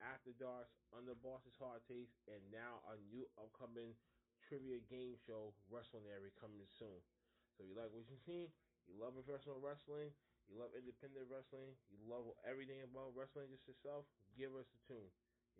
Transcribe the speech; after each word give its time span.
after 0.00 0.32
Darks, 0.36 0.74
Under 0.96 1.14
Boss's 1.14 1.56
Hard 1.60 1.84
Taste, 1.86 2.16
and 2.28 2.40
now 2.52 2.80
a 2.88 2.96
new 3.12 3.28
upcoming 3.36 3.94
trivia 4.42 4.80
game 4.88 5.16
show, 5.20 5.52
Wrestlinary, 5.70 6.32
coming 6.40 6.64
soon. 6.66 7.00
So 7.56 7.64
if 7.64 7.70
you 7.70 7.76
like 7.76 7.92
what 7.92 8.08
you 8.08 8.18
see, 8.18 8.48
you 8.88 8.94
love 8.96 9.14
professional 9.14 9.60
wrestling, 9.60 10.10
you 10.48 10.56
love 10.58 10.72
independent 10.74 11.28
wrestling, 11.30 11.76
you 11.92 12.00
love 12.08 12.26
everything 12.42 12.82
about 12.82 13.12
wrestling 13.14 13.52
just 13.52 13.68
yourself, 13.68 14.08
give 14.34 14.56
us 14.56 14.72
a 14.74 14.80
tune. 14.88 15.10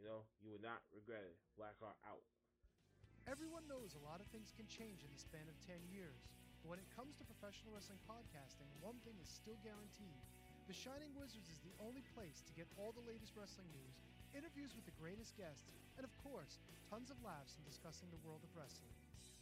You 0.00 0.08
know, 0.08 0.24
you 0.40 0.50
will 0.50 0.64
not 0.64 0.80
regret 0.90 1.28
it. 1.28 1.36
Blackheart 1.60 2.00
out. 2.08 2.24
Everyone 3.28 3.68
knows 3.68 3.94
a 3.94 4.02
lot 4.02 4.20
of 4.20 4.26
things 4.32 4.50
can 4.56 4.66
change 4.66 5.04
in 5.04 5.12
the 5.12 5.20
span 5.20 5.46
of 5.46 5.60
10 5.62 5.84
years. 5.86 6.26
But 6.62 6.68
when 6.74 6.82
it 6.82 6.90
comes 6.92 7.16
to 7.16 7.24
professional 7.28 7.72
wrestling 7.72 8.00
podcasting, 8.04 8.72
one 8.80 8.98
thing 9.04 9.16
is 9.20 9.28
still 9.30 9.56
guaranteed. 9.62 10.24
The 10.66 10.74
Shining 10.76 11.14
Wizards 11.14 11.48
is 11.48 11.60
the 11.62 11.76
only 11.78 12.02
place 12.02 12.42
to 12.46 12.56
get 12.56 12.68
all 12.76 12.92
the 12.92 13.04
latest 13.04 13.36
wrestling 13.36 13.70
news, 13.72 14.02
interviews 14.36 14.74
with 14.74 14.86
the 14.86 14.98
greatest 15.00 15.36
guests, 15.36 15.68
and 15.98 16.04
of 16.06 16.12
course, 16.22 16.62
tons 16.88 17.10
of 17.10 17.18
laughs 17.22 17.56
in 17.58 17.64
discussing 17.66 18.10
the 18.10 18.22
world 18.26 18.42
of 18.42 18.52
wrestling. 18.54 18.94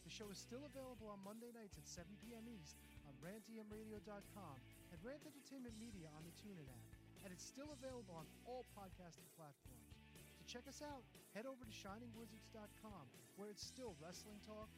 The 0.08 0.12
show 0.12 0.32
is 0.32 0.40
still 0.40 0.64
available 0.64 1.12
on 1.12 1.20
Monday 1.20 1.52
nights 1.52 1.76
at 1.76 1.84
7 1.84 2.08
p.m. 2.24 2.48
East 2.48 2.80
on 3.04 3.12
rantemradio.com 3.20 4.56
and 4.88 4.98
Rant 5.04 5.24
Entertainment 5.28 5.76
Media 5.76 6.08
on 6.16 6.24
the 6.24 6.32
TuneIn 6.40 6.64
app. 6.64 6.88
And 7.24 7.34
it's 7.34 7.44
still 7.44 7.74
available 7.76 8.16
on 8.16 8.24
all 8.48 8.64
podcasting 8.72 9.28
platforms. 9.36 9.92
To 10.40 10.44
check 10.48 10.64
us 10.64 10.80
out, 10.80 11.04
head 11.36 11.44
over 11.44 11.60
to 11.60 11.74
shiningwizards.com 11.74 13.04
where 13.36 13.52
it's 13.52 13.60
still 13.60 13.92
wrestling 14.00 14.40
talk 14.48 14.70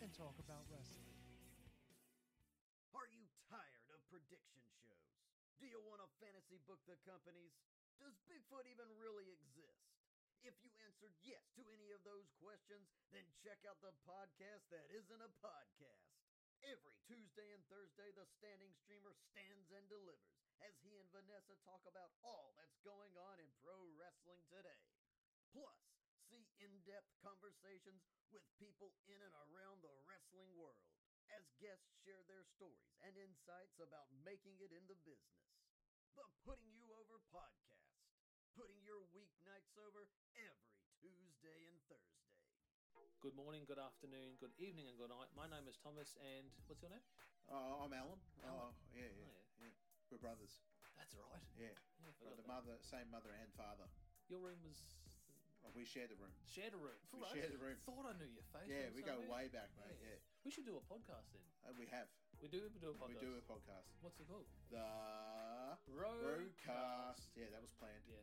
and 0.00 0.08
talk 0.14 0.34
about 0.40 0.64
wrestling. 0.72 1.12
Are 2.96 3.08
you 3.12 3.28
tired 3.50 3.88
of 3.92 4.00
prediction 4.08 4.64
shows? 4.88 5.12
Do 5.60 5.68
you 5.68 5.78
want 5.84 6.00
to 6.00 6.08
fantasy 6.22 6.58
book 6.64 6.80
the 6.88 6.96
companies? 7.04 7.52
Does 7.98 8.14
Bigfoot 8.30 8.66
even 8.70 8.88
really 8.96 9.26
exist? 9.30 9.82
If 10.46 10.54
you 10.62 10.70
answered 10.86 11.14
yes 11.20 11.42
to 11.58 11.62
any 11.74 11.90
of 11.90 12.00
those 12.06 12.30
questions, 12.38 12.86
then 13.10 13.26
check 13.42 13.58
out 13.66 13.82
the 13.82 13.92
podcast 14.06 14.70
that 14.70 14.86
isn't 14.94 15.20
a 15.22 15.30
podcast. 15.42 16.06
Every 16.62 16.94
Tuesday 17.06 17.50
and 17.50 17.62
Thursday, 17.66 18.10
the 18.14 18.26
standing 18.38 18.70
streamer 18.74 19.14
stands 19.30 19.70
and 19.74 19.86
delivers 19.90 20.30
as 20.62 20.74
he 20.82 20.94
and 20.98 21.10
Vanessa 21.10 21.54
talk 21.66 21.82
about 21.86 22.14
all 22.22 22.54
that's 22.54 22.78
going 22.86 23.14
on 23.18 23.38
in 23.42 23.50
pro 23.62 23.78
wrestling 23.98 24.42
today. 24.50 24.78
Plus, 25.50 25.82
see 26.30 26.46
in 26.62 26.70
depth 26.86 27.10
conversations 27.22 28.02
with 28.30 28.42
people 28.58 28.94
in 29.06 29.18
and 29.22 29.34
around 29.50 29.82
the 29.82 29.94
wrestling 30.06 30.50
world 30.54 30.78
as 31.34 31.44
guests 31.58 31.90
share 32.06 32.22
their 32.26 32.46
stories 32.46 32.94
and 33.02 33.14
insights 33.18 33.78
about 33.82 34.10
making 34.22 34.58
it 34.62 34.70
in 34.70 34.86
the 34.86 34.98
business. 35.02 35.42
The 36.16 36.26
Putting 36.44 36.72
You 36.76 36.92
Over 36.92 37.20
podcast, 37.32 37.87
putting 38.58 38.82
your 38.82 38.98
weeknights 39.14 39.78
over 39.78 40.02
every 40.34 40.74
Tuesday 40.98 41.70
and 41.70 41.78
Thursday. 41.86 43.06
Good 43.22 43.38
morning, 43.38 43.62
good 43.70 43.78
afternoon, 43.78 44.34
good 44.42 44.50
evening, 44.58 44.90
and 44.90 44.98
good 44.98 45.14
night. 45.14 45.30
My 45.38 45.46
name 45.46 45.70
is 45.70 45.78
Thomas, 45.78 46.18
and 46.18 46.50
what's 46.66 46.82
your 46.82 46.90
name? 46.90 47.02
Oh, 47.50 47.86
I'm 47.86 47.94
Alan. 47.94 48.18
Alan. 48.42 48.74
Oh, 48.74 48.74
yeah, 48.90 49.06
yeah, 49.14 49.30
Oh, 49.30 49.62
yeah. 49.62 49.74
We're 50.10 50.18
brothers. 50.22 50.58
That's 50.98 51.14
right. 51.14 51.38
Yeah. 51.54 51.70
Yeah, 52.02 52.10
Got 52.18 52.34
the 52.34 52.42
that. 52.42 52.50
mother, 52.50 52.74
same 52.82 53.06
mother 53.14 53.30
and 53.30 53.46
father. 53.54 53.86
Your 54.26 54.42
room 54.42 54.58
was 54.66 54.78
Oh, 55.66 55.74
we 55.74 55.82
share 55.86 56.06
the 56.06 56.14
room. 56.18 56.30
shared 56.46 56.74
a 56.74 56.78
room. 56.78 56.94
We 57.14 57.18
Right. 57.22 57.34
share 57.34 57.50
the 57.50 57.58
room. 57.58 57.78
Thought 57.86 58.06
I 58.06 58.14
knew 58.18 58.30
your 58.30 58.46
face. 58.54 58.70
Yeah, 58.70 58.90
we 58.94 59.02
go 59.02 59.18
way 59.26 59.50
back, 59.50 59.70
mate. 59.78 59.98
Yeah. 60.02 60.18
We 60.46 60.50
should 60.54 60.64
do 60.66 60.78
a 60.78 60.84
podcast 60.86 61.30
then. 61.34 61.42
Uh, 61.66 61.74
we 61.78 61.86
have. 61.90 62.06
We 62.42 62.46
do. 62.46 62.70
We 62.70 62.78
do 62.78 62.90
a 62.90 62.94
podcast. 62.94 63.18
We 63.22 63.26
do 63.26 63.34
a 63.38 63.42
podcast. 63.42 63.86
What's 64.00 64.18
it 64.22 64.26
called? 64.30 64.46
The 64.70 64.78
Roadcast. 65.90 67.34
Yeah, 67.34 67.50
that 67.50 67.60
was 67.60 67.74
planned. 67.74 68.06
Yeah. 68.06 68.22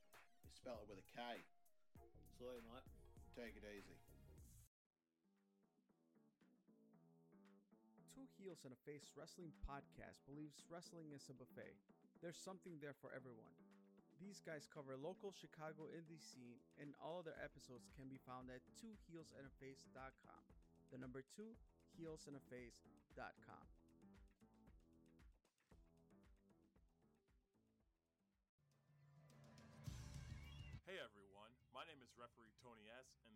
We 0.51 0.59
spell 0.59 0.83
it 0.83 0.91
with 0.91 0.99
a 0.99 1.07
K. 1.15 1.23
Sorry, 2.35 2.59
mate. 2.59 2.83
Take 3.39 3.55
it 3.55 3.63
easy. 3.63 3.95
Two 8.11 8.27
Heels 8.35 8.67
and 8.67 8.75
a 8.75 8.81
Face 8.83 9.15
Wrestling 9.15 9.55
Podcast 9.63 10.19
believes 10.27 10.59
wrestling 10.67 11.15
is 11.15 11.23
a 11.31 11.35
buffet. 11.39 11.79
There's 12.19 12.35
something 12.35 12.83
there 12.83 12.99
for 12.99 13.15
everyone. 13.15 13.55
These 14.19 14.43
guys 14.43 14.67
cover 14.67 14.99
local 14.99 15.31
Chicago 15.31 15.87
indie 15.87 16.19
scene, 16.19 16.59
and 16.75 16.99
all 16.99 17.23
of 17.23 17.31
their 17.31 17.39
episodes 17.39 17.87
can 17.95 18.11
be 18.11 18.19
found 18.27 18.51
at 18.51 18.59
twoheelsandaface.com. 18.75 20.43
The 20.91 20.99
number 20.99 21.23
two, 21.31 21.55
heelsandaface.com. 21.95 23.65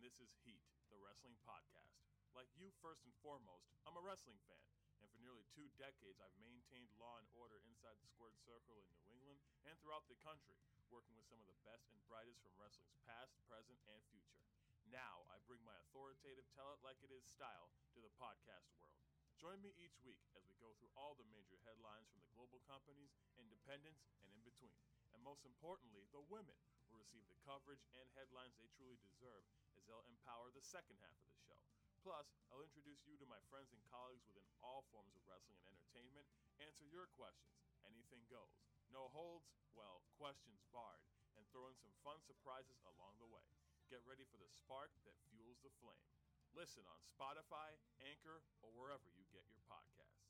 this 0.06 0.22
is 0.22 0.38
Heat, 0.46 0.62
the 0.94 1.02
wrestling 1.02 1.34
podcast. 1.42 1.98
Like 2.38 2.54
you, 2.54 2.70
first 2.78 3.02
and 3.10 3.16
foremost, 3.26 3.74
I'm 3.90 3.98
a 3.98 4.06
wrestling 4.06 4.38
fan, 4.46 4.62
and 5.02 5.10
for 5.10 5.18
nearly 5.18 5.50
two 5.58 5.66
decades, 5.82 6.22
I've 6.22 6.38
maintained 6.46 6.94
law 7.02 7.18
and 7.18 7.26
order 7.34 7.58
inside 7.66 7.98
the 7.98 8.06
squared 8.14 8.38
circle 8.46 8.78
in 8.86 8.86
New 8.94 9.10
England 9.10 9.42
and 9.66 9.74
throughout 9.82 10.06
the 10.06 10.22
country, 10.22 10.62
working 10.94 11.18
with 11.18 11.26
some 11.26 11.42
of 11.42 11.50
the 11.50 11.58
best 11.66 11.90
and 11.90 11.98
brightest 12.06 12.38
from 12.46 12.54
wrestling's 12.54 12.94
past, 13.02 13.34
present, 13.50 13.82
and 13.90 14.06
future. 14.14 14.46
Now, 14.94 15.26
I 15.34 15.42
bring 15.50 15.66
my 15.66 15.74
authoritative 15.90 16.46
tell 16.54 16.70
it 16.78 16.86
like 16.86 17.02
it 17.02 17.10
is 17.10 17.26
style 17.26 17.74
to 17.98 18.00
the 18.06 18.14
podcast 18.22 18.70
world. 18.78 19.02
Join 19.42 19.58
me 19.66 19.74
each 19.74 19.98
week 20.06 20.22
as 20.38 20.46
we 20.46 20.54
go 20.62 20.78
through 20.78 20.94
all 20.94 21.18
the 21.18 21.26
major 21.34 21.58
headlines 21.66 22.06
from 22.14 22.22
the 22.22 22.30
global 22.38 22.62
companies, 22.70 23.18
independents, 23.42 24.06
and 24.22 24.30
in 24.30 24.46
between. 24.46 24.78
And 25.18 25.26
most 25.26 25.50
importantly, 25.50 26.06
the 26.14 26.22
women 26.22 26.62
will 26.94 27.02
receive 27.02 27.26
the 27.26 27.42
coverage 27.42 27.82
and 27.98 28.06
headlines 28.14 28.54
they 28.62 28.70
truly 28.78 29.02
deserve 29.02 29.42
as 29.76 29.84
they'll 29.84 30.08
empower 30.08 30.48
the 30.56 30.64
second 30.64 30.96
half 31.04 31.20
of 31.20 31.28
the 31.28 31.42
show. 31.44 31.60
Plus, 32.00 32.32
I'll 32.50 32.64
introduce 32.64 33.04
you 33.04 33.20
to 33.20 33.28
my 33.28 33.42
friends 33.52 33.76
and 33.76 33.84
colleagues 33.92 34.24
within 34.32 34.48
all 34.64 34.88
forms 34.94 35.12
of 35.18 35.26
wrestling 35.28 35.60
and 35.68 35.76
entertainment, 35.76 36.24
answer 36.64 36.88
your 36.88 37.12
questions, 37.20 37.60
anything 37.84 38.24
goes. 38.32 38.56
No 38.94 39.12
holds, 39.12 39.52
well, 39.76 40.06
questions 40.16 40.64
barred, 40.72 41.04
and 41.36 41.44
throw 41.52 41.68
in 41.68 41.76
some 41.76 41.92
fun 42.06 42.22
surprises 42.24 42.80
along 42.88 43.20
the 43.20 43.28
way. 43.28 43.44
Get 43.92 44.06
ready 44.08 44.24
for 44.32 44.40
the 44.40 44.48
spark 44.48 44.94
that 45.04 45.18
fuels 45.34 45.60
the 45.66 45.74
flame. 45.84 46.08
Listen 46.56 46.88
on 46.88 47.02
Spotify, 47.04 47.76
Anchor, 48.08 48.40
or 48.64 48.72
wherever 48.74 49.12
you 49.12 49.28
get 49.34 49.44
your 49.52 49.60
podcasts. 49.68 50.26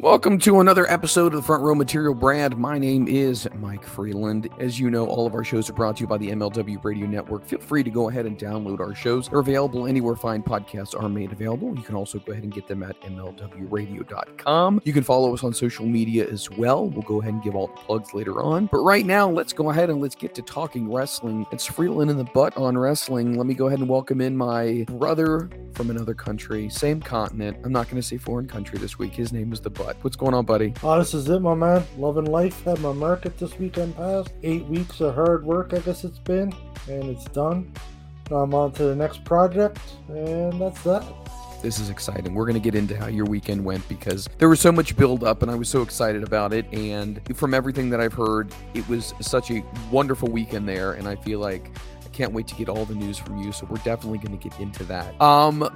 Welcome 0.00 0.38
to 0.38 0.60
another 0.60 0.90
episode 0.90 1.34
of 1.34 1.42
the 1.42 1.42
Front 1.42 1.62
Row 1.62 1.74
Material 1.74 2.14
Brand. 2.14 2.56
My 2.56 2.78
name 2.78 3.06
is 3.06 3.46
Mike 3.56 3.84
Freland. 3.84 4.48
As 4.58 4.80
you 4.80 4.90
know, 4.90 5.06
all 5.06 5.26
of 5.26 5.34
our 5.34 5.44
shows 5.44 5.68
are 5.68 5.74
brought 5.74 5.98
to 5.98 6.00
you 6.00 6.06
by 6.06 6.16
the 6.16 6.30
MLW 6.30 6.82
Radio 6.82 7.06
Network. 7.06 7.44
Feel 7.44 7.60
free 7.60 7.82
to 7.82 7.90
go 7.90 8.08
ahead 8.08 8.24
and 8.24 8.38
download 8.38 8.80
our 8.80 8.94
shows. 8.94 9.28
They're 9.28 9.40
available 9.40 9.86
anywhere 9.86 10.16
fine 10.16 10.42
podcasts 10.42 10.98
are 10.98 11.10
made 11.10 11.32
available. 11.32 11.76
You 11.76 11.82
can 11.82 11.96
also 11.96 12.18
go 12.18 12.32
ahead 12.32 12.44
and 12.44 12.54
get 12.54 12.66
them 12.66 12.82
at 12.82 12.98
MLWRadio.com. 13.02 14.80
You 14.84 14.92
can 14.94 15.02
follow 15.02 15.34
us 15.34 15.44
on 15.44 15.52
social 15.52 15.84
media 15.84 16.26
as 16.26 16.48
well. 16.48 16.88
We'll 16.88 17.02
go 17.02 17.20
ahead 17.20 17.34
and 17.34 17.42
give 17.42 17.54
all 17.54 17.66
the 17.66 17.74
plugs 17.74 18.14
later 18.14 18.40
on. 18.40 18.70
But 18.72 18.78
right 18.78 19.04
now, 19.04 19.28
let's 19.28 19.52
go 19.52 19.68
ahead 19.68 19.90
and 19.90 20.00
let's 20.00 20.14
get 20.14 20.34
to 20.36 20.40
talking 20.40 20.90
wrestling. 20.90 21.44
It's 21.52 21.66
Freland 21.66 22.10
in 22.10 22.16
the 22.16 22.24
butt 22.24 22.56
on 22.56 22.78
wrestling. 22.78 23.36
Let 23.36 23.46
me 23.46 23.52
go 23.52 23.66
ahead 23.66 23.80
and 23.80 23.88
welcome 23.88 24.22
in 24.22 24.34
my 24.34 24.86
brother 24.88 25.50
from 25.74 25.90
another 25.90 26.14
country, 26.14 26.68
same 26.68 27.00
continent. 27.00 27.58
I'm 27.64 27.72
not 27.72 27.88
going 27.88 28.00
to 28.00 28.06
say 28.06 28.16
foreign 28.16 28.46
country 28.46 28.78
this 28.78 28.98
week. 28.98 29.12
His 29.12 29.32
name 29.32 29.52
is 29.52 29.60
the 29.60 29.70
butt. 29.70 29.89
Butt. 29.90 30.04
What's 30.04 30.16
going 30.16 30.34
on, 30.34 30.44
buddy? 30.44 30.74
Oh, 30.82 30.98
this 30.98 31.14
is 31.14 31.28
it, 31.28 31.40
my 31.40 31.54
man. 31.54 31.84
Loving 31.98 32.26
life. 32.26 32.62
Had 32.64 32.80
my 32.80 32.92
market 32.92 33.38
this 33.38 33.58
weekend 33.58 33.96
past. 33.96 34.30
Eight 34.42 34.64
weeks 34.66 35.00
of 35.00 35.14
hard 35.14 35.44
work, 35.44 35.72
I 35.72 35.78
guess 35.78 36.04
it's 36.04 36.18
been, 36.18 36.52
and 36.88 37.04
it's 37.04 37.24
done. 37.26 37.72
Now 38.30 38.38
I'm 38.38 38.54
on 38.54 38.72
to 38.72 38.84
the 38.84 38.94
next 38.94 39.24
project, 39.24 39.80
and 40.08 40.60
that's 40.60 40.82
that. 40.82 41.04
This 41.62 41.78
is 41.78 41.90
exciting. 41.90 42.32
We're 42.34 42.46
going 42.46 42.54
to 42.54 42.60
get 42.60 42.74
into 42.74 42.96
how 42.96 43.08
your 43.08 43.26
weekend 43.26 43.62
went 43.62 43.86
because 43.86 44.28
there 44.38 44.48
was 44.48 44.60
so 44.60 44.72
much 44.72 44.96
build 44.96 45.24
up 45.24 45.42
and 45.42 45.50
I 45.50 45.54
was 45.54 45.68
so 45.68 45.82
excited 45.82 46.22
about 46.22 46.54
it. 46.54 46.64
And 46.72 47.20
from 47.36 47.52
everything 47.52 47.90
that 47.90 48.00
I've 48.00 48.14
heard, 48.14 48.54
it 48.72 48.88
was 48.88 49.12
such 49.20 49.50
a 49.50 49.62
wonderful 49.90 50.30
weekend 50.30 50.66
there. 50.66 50.94
And 50.94 51.06
I 51.06 51.16
feel 51.16 51.38
like 51.38 51.70
can't 52.20 52.34
wait 52.34 52.46
to 52.46 52.54
get 52.54 52.68
all 52.68 52.84
the 52.84 52.94
news 52.94 53.16
from 53.16 53.38
you. 53.38 53.50
So 53.50 53.66
we're 53.70 53.78
definitely 53.78 54.18
going 54.18 54.38
to 54.38 54.48
get 54.48 54.58
into 54.60 54.84
that. 54.84 55.18
Um, 55.22 55.66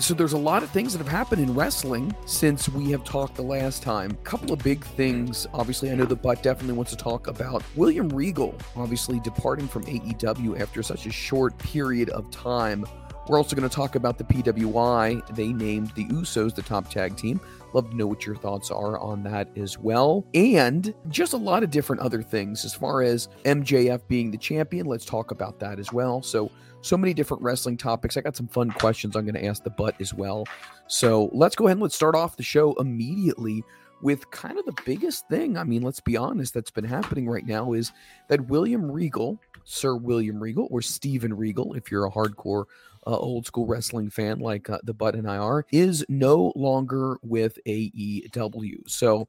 so 0.00 0.12
there's 0.12 0.34
a 0.34 0.38
lot 0.38 0.62
of 0.62 0.68
things 0.68 0.92
that 0.92 0.98
have 0.98 1.08
happened 1.08 1.40
in 1.40 1.54
wrestling 1.54 2.14
since 2.26 2.68
we 2.68 2.90
have 2.90 3.04
talked 3.04 3.36
the 3.36 3.42
last 3.42 3.82
time. 3.82 4.10
A 4.10 4.14
couple 4.16 4.52
of 4.52 4.58
big 4.58 4.84
things. 4.84 5.46
Obviously, 5.54 5.90
I 5.90 5.94
know 5.94 6.04
the 6.04 6.14
butt 6.14 6.42
definitely 6.42 6.74
wants 6.74 6.90
to 6.90 6.98
talk 6.98 7.26
about 7.26 7.62
William 7.74 8.10
Regal, 8.10 8.54
obviously 8.76 9.18
departing 9.20 9.66
from 9.66 9.84
AEW 9.84 10.60
after 10.60 10.82
such 10.82 11.06
a 11.06 11.12
short 11.12 11.56
period 11.56 12.10
of 12.10 12.30
time. 12.30 12.84
We're 13.26 13.38
also 13.38 13.56
going 13.56 13.68
to 13.68 13.74
talk 13.74 13.94
about 13.94 14.18
the 14.18 14.24
PWI. 14.24 15.34
They 15.34 15.52
named 15.52 15.92
the 15.94 16.04
Usos 16.06 16.54
the 16.54 16.60
top 16.60 16.90
tag 16.90 17.16
team. 17.16 17.40
Love 17.72 17.88
to 17.90 17.96
know 17.96 18.06
what 18.06 18.26
your 18.26 18.36
thoughts 18.36 18.70
are 18.70 18.98
on 18.98 19.22
that 19.24 19.48
as 19.56 19.78
well. 19.78 20.26
And 20.34 20.94
just 21.08 21.32
a 21.32 21.38
lot 21.38 21.62
of 21.62 21.70
different 21.70 22.02
other 22.02 22.22
things. 22.22 22.66
As 22.66 22.74
far 22.74 23.00
as 23.00 23.28
MJF 23.44 24.06
being 24.08 24.30
the 24.30 24.36
champion, 24.36 24.86
let's 24.86 25.06
talk 25.06 25.30
about 25.30 25.58
that 25.60 25.78
as 25.78 25.90
well. 25.90 26.22
So, 26.22 26.50
so 26.82 26.98
many 26.98 27.14
different 27.14 27.42
wrestling 27.42 27.78
topics. 27.78 28.18
I 28.18 28.20
got 28.20 28.36
some 28.36 28.46
fun 28.46 28.70
questions 28.70 29.16
I'm 29.16 29.24
going 29.24 29.34
to 29.36 29.46
ask 29.46 29.64
the 29.64 29.70
butt 29.70 29.98
as 30.00 30.12
well. 30.12 30.44
So, 30.86 31.30
let's 31.32 31.56
go 31.56 31.64
ahead 31.64 31.76
and 31.78 31.82
let's 31.82 31.96
start 31.96 32.14
off 32.14 32.36
the 32.36 32.42
show 32.42 32.74
immediately 32.74 33.64
with 34.02 34.30
kind 34.30 34.58
of 34.58 34.66
the 34.66 34.76
biggest 34.84 35.26
thing. 35.28 35.56
I 35.56 35.64
mean, 35.64 35.80
let's 35.80 36.00
be 36.00 36.18
honest, 36.18 36.52
that's 36.52 36.70
been 36.70 36.84
happening 36.84 37.26
right 37.26 37.46
now 37.46 37.72
is 37.72 37.90
that 38.28 38.48
William 38.48 38.92
Regal, 38.92 39.40
Sir 39.64 39.96
William 39.96 40.38
Regal, 40.38 40.68
or 40.70 40.82
Steven 40.82 41.32
Regal, 41.32 41.72
if 41.72 41.90
you're 41.90 42.04
a 42.04 42.10
hardcore 42.10 42.66
uh, 43.06 43.16
old 43.16 43.46
school 43.46 43.66
wrestling 43.66 44.10
fan 44.10 44.38
like 44.38 44.68
uh, 44.70 44.78
the 44.84 44.94
Butt 44.94 45.14
and 45.14 45.28
I 45.28 45.36
are, 45.36 45.66
is 45.72 46.04
no 46.08 46.52
longer 46.56 47.18
with 47.22 47.58
AEW. 47.66 48.88
So 48.88 49.28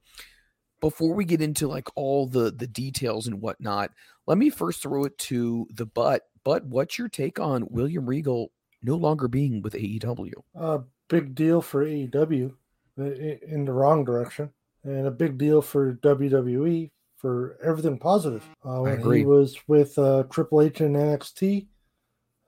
before 0.82 1.14
we 1.14 1.26
get 1.26 1.42
into 1.42 1.68
like 1.68 1.88
all 1.96 2.28
the 2.28 2.52
the 2.52 2.68
details 2.68 3.28
and 3.28 3.42
whatnot, 3.42 3.92
let 4.28 4.38
me 4.38 4.50
first 4.50 4.82
throw 4.82 5.06
it 5.06 5.18
to 5.20 5.68
the 5.74 5.86
Butt. 5.86 6.24
But 6.44 6.66
what's 6.66 6.98
your 6.98 7.10
take 7.10 7.40
on 7.40 7.68
William 7.70 8.06
Regal 8.06 8.52
no 8.84 8.96
longer 8.96 9.28
being 9.28 9.62
with 9.62 9.74
AEW? 9.74 10.34
A 10.56 10.82
big 11.08 11.34
deal 11.34 11.62
for 11.62 11.86
AEW 11.86 12.54
uh, 13.00 13.04
in 13.04 13.66
the 13.66 13.74
wrong 13.74 14.06
direction, 14.06 14.52
and 14.84 15.08
a 15.08 15.12
big 15.12 15.38
deal 15.38 15.62
for 15.62 15.96
WWE 15.96 16.92
for 17.18 17.58
everything 17.64 17.98
positive. 17.98 18.48
Uh, 18.64 18.82
when 18.82 19.12
he 19.12 19.26
was 19.26 19.58
with 19.68 19.98
uh, 19.98 20.24
Triple 20.30 20.62
H 20.62 20.82
and 20.82 20.96
NXT, 20.96 21.68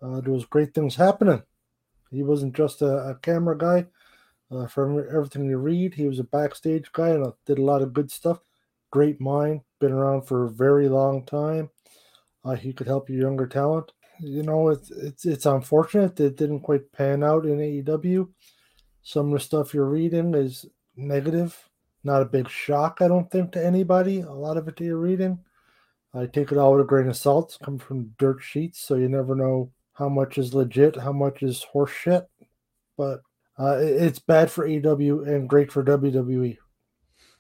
uh, 0.02 0.22
there 0.22 0.34
was 0.34 0.46
great 0.46 0.74
things 0.74 0.96
happening. 0.96 1.42
He 2.12 2.24
wasn't 2.24 2.56
just 2.56 2.82
a, 2.82 3.10
a 3.10 3.16
camera 3.16 3.58
guy. 3.58 3.86
Uh, 4.50 4.66
from 4.68 4.98
everything 5.00 5.46
you 5.46 5.58
read, 5.58 5.94
he 5.94 6.08
was 6.08 6.20
a 6.20 6.24
backstage 6.24 6.92
guy 6.94 7.10
and 7.10 7.26
uh, 7.26 7.32
did 7.46 7.60
a 7.60 7.64
lot 7.64 7.82
of 7.82 7.94
good 7.94 8.10
stuff. 8.10 8.40
Great 8.92 9.20
mind, 9.20 9.62
been 9.80 9.92
around 9.92 10.22
for 10.22 10.46
a 10.46 10.50
very 10.50 10.88
long 10.88 11.26
time. 11.26 11.70
Uh, 12.46 12.56
he 12.56 12.72
could 12.72 12.88
help 12.88 13.10
your 13.10 13.20
younger 13.20 13.46
talent. 13.46 13.92
You 14.20 14.44
know, 14.44 14.70
it's 14.70 14.90
it's 14.90 15.26
it's 15.26 15.46
unfortunate 15.46 16.16
that 16.16 16.26
it 16.26 16.38
didn't 16.38 16.62
quite 16.62 16.92
pan 16.94 17.24
out 17.24 17.46
in 17.46 17.58
AEW. 17.58 18.30
Some 19.04 19.28
of 19.28 19.34
the 19.34 19.40
stuff 19.40 19.74
you're 19.74 19.86
reading 19.86 20.34
is 20.34 20.66
negative. 20.96 21.58
Not 22.04 22.22
a 22.22 22.26
big 22.26 22.48
shock, 22.48 23.00
I 23.02 23.10
don't 23.10 23.30
think, 23.30 23.52
to 23.52 23.66
anybody. 23.66 24.22
A 24.22 24.32
lot 24.32 24.56
of 24.56 24.68
it 24.68 24.78
that 24.78 24.84
you're 24.84 24.98
reading. 24.98 25.40
I 26.14 26.26
take 26.26 26.52
it 26.52 26.58
all 26.58 26.72
with 26.72 26.82
a 26.82 26.86
grain 26.86 27.10
of 27.10 27.18
salt. 27.18 27.50
It's 27.50 27.58
come 27.58 27.78
from 27.78 28.16
dirt 28.18 28.42
sheets, 28.42 28.80
so 28.80 28.96
you 28.96 29.10
never 29.10 29.36
know 29.36 29.72
how 29.98 30.10
much 30.10 30.38
is 30.38 30.54
legit, 30.54 30.96
how 30.96 31.12
much 31.12 31.42
is 31.42 31.66
horseshit. 31.74 32.28
But 32.98 33.22
uh, 33.60 33.78
it's 33.80 34.20
bad 34.20 34.52
for 34.52 34.66
AW 34.68 35.24
and 35.24 35.50
great 35.50 35.72
for 35.72 35.84
WWE. 35.84 36.58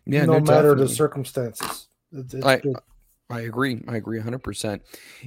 Yeah, 0.06 0.26
no, 0.26 0.34
no 0.34 0.40
matter 0.40 0.70
definitely. 0.70 0.84
the 0.84 0.90
circumstances. 0.90 1.88
It's, 2.12 2.34
it's 2.34 2.46
I, 2.46 2.58
good. 2.58 2.76
I 3.30 3.42
agree. 3.42 3.84
I 3.88 3.98
agree 3.98 4.20
100%. 4.20 4.80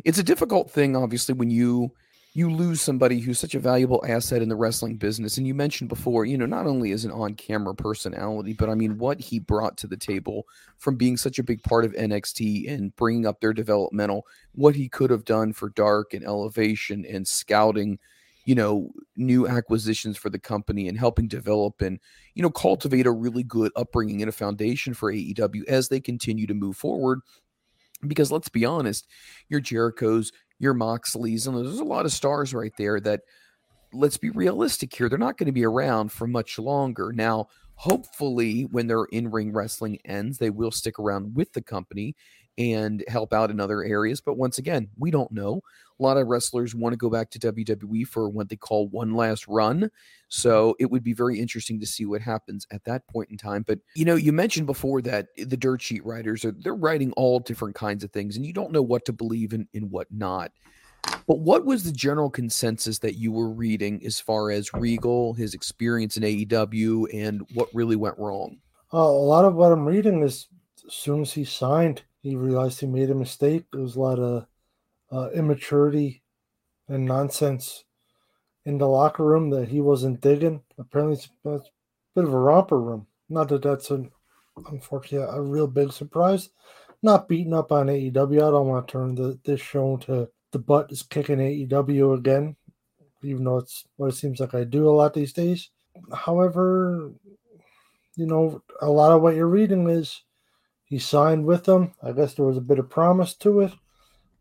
It's 0.04 0.18
a 0.18 0.22
difficult 0.22 0.70
thing, 0.70 0.96
obviously, 0.96 1.34
when 1.34 1.50
you 1.50 1.92
you 2.32 2.48
lose 2.48 2.80
somebody 2.80 3.18
who's 3.18 3.40
such 3.40 3.56
a 3.56 3.60
valuable 3.60 4.04
asset 4.06 4.40
in 4.40 4.48
the 4.48 4.56
wrestling 4.56 4.96
business. 4.96 5.36
And 5.36 5.46
you 5.46 5.54
mentioned 5.54 5.88
before, 5.88 6.24
you 6.24 6.38
know, 6.38 6.46
not 6.46 6.66
only 6.66 6.92
as 6.92 7.04
an 7.04 7.10
on 7.10 7.34
camera 7.34 7.74
personality, 7.74 8.52
but 8.52 8.68
I 8.68 8.74
mean, 8.74 8.98
what 8.98 9.20
he 9.20 9.40
brought 9.40 9.76
to 9.78 9.88
the 9.88 9.96
table 9.96 10.46
from 10.78 10.96
being 10.96 11.16
such 11.16 11.40
a 11.40 11.42
big 11.42 11.60
part 11.64 11.84
of 11.84 11.92
NXT 11.92 12.70
and 12.70 12.94
bringing 12.94 13.26
up 13.26 13.40
their 13.40 13.52
developmental, 13.52 14.26
what 14.52 14.76
he 14.76 14.88
could 14.88 15.10
have 15.10 15.24
done 15.24 15.52
for 15.52 15.70
Dark 15.70 16.14
and 16.14 16.24
Elevation 16.24 17.04
and 17.04 17.26
scouting, 17.26 17.98
you 18.44 18.54
know, 18.54 18.92
new 19.16 19.48
acquisitions 19.48 20.16
for 20.16 20.30
the 20.30 20.38
company 20.38 20.86
and 20.86 20.96
helping 20.96 21.26
develop 21.26 21.80
and, 21.82 21.98
you 22.34 22.44
know, 22.44 22.50
cultivate 22.50 23.06
a 23.06 23.12
really 23.12 23.42
good 23.42 23.72
upbringing 23.74 24.22
and 24.22 24.28
a 24.28 24.32
foundation 24.32 24.94
for 24.94 25.12
AEW 25.12 25.64
as 25.66 25.88
they 25.88 26.00
continue 26.00 26.46
to 26.46 26.54
move 26.54 26.76
forward. 26.76 27.20
Because 28.06 28.30
let's 28.30 28.48
be 28.48 28.64
honest, 28.64 29.08
your 29.48 29.60
Jericho's, 29.60 30.32
your 30.60 30.74
Moxleys, 30.74 31.48
and 31.48 31.56
there's 31.56 31.80
a 31.80 31.84
lot 31.84 32.04
of 32.04 32.12
stars 32.12 32.54
right 32.54 32.72
there 32.78 33.00
that 33.00 33.22
let's 33.92 34.18
be 34.18 34.30
realistic 34.30 34.94
here. 34.94 35.08
They're 35.08 35.18
not 35.18 35.36
going 35.36 35.46
to 35.46 35.52
be 35.52 35.64
around 35.64 36.12
for 36.12 36.28
much 36.28 36.58
longer. 36.58 37.12
Now, 37.12 37.48
hopefully, 37.74 38.62
when 38.70 38.86
their 38.86 39.04
in 39.06 39.30
ring 39.30 39.52
wrestling 39.52 39.98
ends, 40.04 40.38
they 40.38 40.50
will 40.50 40.70
stick 40.70 40.98
around 40.98 41.34
with 41.34 41.52
the 41.54 41.62
company 41.62 42.14
and 42.58 43.04
help 43.08 43.32
out 43.32 43.50
in 43.50 43.60
other 43.60 43.82
areas. 43.82 44.20
But 44.20 44.36
once 44.36 44.58
again, 44.58 44.88
we 44.98 45.10
don't 45.10 45.32
know. 45.32 45.62
A 45.98 46.02
lot 46.02 46.16
of 46.16 46.28
wrestlers 46.28 46.74
want 46.74 46.92
to 46.94 46.96
go 46.96 47.10
back 47.10 47.30
to 47.30 47.38
WWE 47.38 48.06
for 48.06 48.28
what 48.28 48.48
they 48.48 48.56
call 48.56 48.88
one 48.88 49.14
last 49.14 49.46
run. 49.46 49.90
So 50.28 50.74
it 50.78 50.90
would 50.90 51.02
be 51.02 51.12
very 51.12 51.38
interesting 51.38 51.78
to 51.80 51.86
see 51.86 52.06
what 52.06 52.22
happens 52.22 52.66
at 52.70 52.84
that 52.84 53.06
point 53.08 53.30
in 53.30 53.36
time. 53.36 53.64
But 53.66 53.80
you 53.94 54.04
know, 54.04 54.14
you 54.14 54.32
mentioned 54.32 54.66
before 54.66 55.02
that 55.02 55.28
the 55.36 55.56
dirt 55.56 55.82
sheet 55.82 56.04
writers 56.04 56.44
are 56.44 56.52
they're 56.52 56.74
writing 56.74 57.12
all 57.12 57.38
different 57.38 57.74
kinds 57.74 58.02
of 58.02 58.12
things, 58.12 58.36
and 58.36 58.46
you 58.46 58.52
don't 58.52 58.72
know 58.72 58.82
what 58.82 59.04
to 59.06 59.12
believe 59.12 59.52
in 59.52 59.68
and 59.74 59.90
what 59.90 60.06
not. 60.10 60.52
But 61.26 61.40
what 61.40 61.64
was 61.64 61.84
the 61.84 61.92
general 61.92 62.30
consensus 62.30 62.98
that 63.00 63.16
you 63.16 63.32
were 63.32 63.48
reading 63.48 64.02
as 64.04 64.20
far 64.20 64.50
as 64.50 64.72
Regal, 64.74 65.34
his 65.34 65.54
experience 65.54 66.16
in 66.16 66.22
AEW, 66.22 67.06
and 67.12 67.42
what 67.54 67.68
really 67.72 67.96
went 67.96 68.18
wrong? 68.18 68.58
Uh, 68.92 68.98
a 68.98 69.02
lot 69.02 69.44
of 69.44 69.54
what 69.54 69.72
I'm 69.72 69.86
reading 69.86 70.22
is 70.22 70.48
as 70.86 70.94
soon 70.94 71.22
as 71.22 71.32
he 71.32 71.44
signed, 71.44 72.02
he 72.22 72.36
realized 72.36 72.80
he 72.80 72.86
made 72.86 73.10
a 73.10 73.14
mistake. 73.14 73.64
There 73.72 73.82
was 73.82 73.96
a 73.96 74.00
lot 74.00 74.18
of 74.18 74.46
uh, 75.12 75.30
immaturity 75.30 76.22
and 76.88 77.06
nonsense 77.06 77.84
in 78.64 78.78
the 78.78 78.86
locker 78.86 79.24
room 79.24 79.50
that 79.50 79.68
he 79.68 79.80
wasn't 79.80 80.20
digging. 80.20 80.62
Apparently, 80.78 81.14
it's, 81.14 81.28
a 81.44 81.60
bit 82.14 82.24
of 82.24 82.34
a 82.34 82.38
romper 82.38 82.80
room. 82.80 83.06
Not 83.28 83.48
that 83.48 83.62
that's 83.62 83.90
an 83.90 84.10
unfortunately 84.68 85.26
a 85.30 85.40
real 85.40 85.66
big 85.66 85.92
surprise. 85.92 86.50
Not 87.02 87.28
beating 87.28 87.54
up 87.54 87.72
on 87.72 87.86
AEW. 87.86 88.36
I 88.36 88.50
don't 88.50 88.66
want 88.66 88.86
to 88.86 88.92
turn 88.92 89.14
the, 89.14 89.38
this 89.44 89.60
show 89.60 89.96
to 89.98 90.28
the 90.52 90.58
butt 90.58 90.92
is 90.92 91.02
kicking 91.02 91.38
AEW 91.38 92.18
again, 92.18 92.56
even 93.22 93.44
though 93.44 93.58
it's 93.58 93.84
what 93.96 94.08
it 94.08 94.16
seems 94.16 94.40
like 94.40 94.54
I 94.54 94.64
do 94.64 94.88
a 94.88 94.90
lot 94.90 95.14
these 95.14 95.32
days. 95.32 95.70
However, 96.12 97.12
you 98.16 98.26
know, 98.26 98.62
a 98.82 98.90
lot 98.90 99.12
of 99.12 99.22
what 99.22 99.34
you're 99.34 99.46
reading 99.46 99.88
is 99.88 100.22
he 100.90 100.98
signed 100.98 101.46
with 101.46 101.64
them. 101.64 101.94
I 102.02 102.10
guess 102.10 102.34
there 102.34 102.44
was 102.44 102.56
a 102.56 102.60
bit 102.60 102.80
of 102.80 102.90
promise 102.90 103.34
to 103.36 103.60
it. 103.60 103.72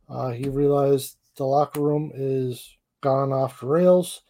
Uh, 0.10 0.32
he 0.32 0.50
realized 0.50 1.18
the 1.38 1.46
locker 1.46 1.80
room 1.80 2.12
is 2.16 2.76
gone 3.02 3.32
off 3.32 3.60
the 3.60 3.68
rails. 3.68 4.24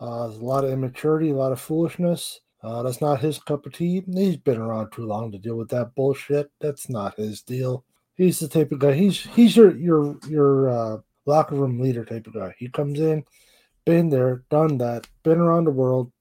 Uh, 0.00 0.28
there's 0.28 0.40
a 0.40 0.44
lot 0.44 0.62
of 0.62 0.70
immaturity, 0.70 1.30
a 1.30 1.34
lot 1.34 1.50
of 1.50 1.60
foolishness. 1.60 2.40
Uh, 2.62 2.84
that's 2.84 3.00
not 3.00 3.20
his 3.20 3.40
cup 3.40 3.66
of 3.66 3.72
tea. 3.72 4.04
He's 4.06 4.36
been 4.36 4.58
around 4.58 4.92
too 4.92 5.04
long 5.04 5.32
to 5.32 5.38
deal 5.38 5.56
with 5.56 5.68
that 5.70 5.96
bullshit. 5.96 6.48
That's 6.60 6.88
not 6.88 7.16
his 7.16 7.42
deal. 7.42 7.84
He's 8.14 8.38
the 8.38 8.46
type 8.46 8.70
of 8.70 8.78
guy. 8.78 8.94
He's 8.94 9.20
he's 9.20 9.56
your 9.56 9.76
your 9.76 10.16
your 10.28 10.70
uh, 10.70 10.98
locker 11.26 11.56
room 11.56 11.80
leader 11.80 12.04
type 12.04 12.28
of 12.28 12.34
guy. 12.34 12.54
He 12.56 12.68
comes 12.68 13.00
in, 13.00 13.24
been 13.84 14.10
there, 14.10 14.44
done 14.48 14.78
that, 14.78 15.08
been 15.24 15.38
around 15.38 15.64
the 15.64 15.72
world, 15.72 16.12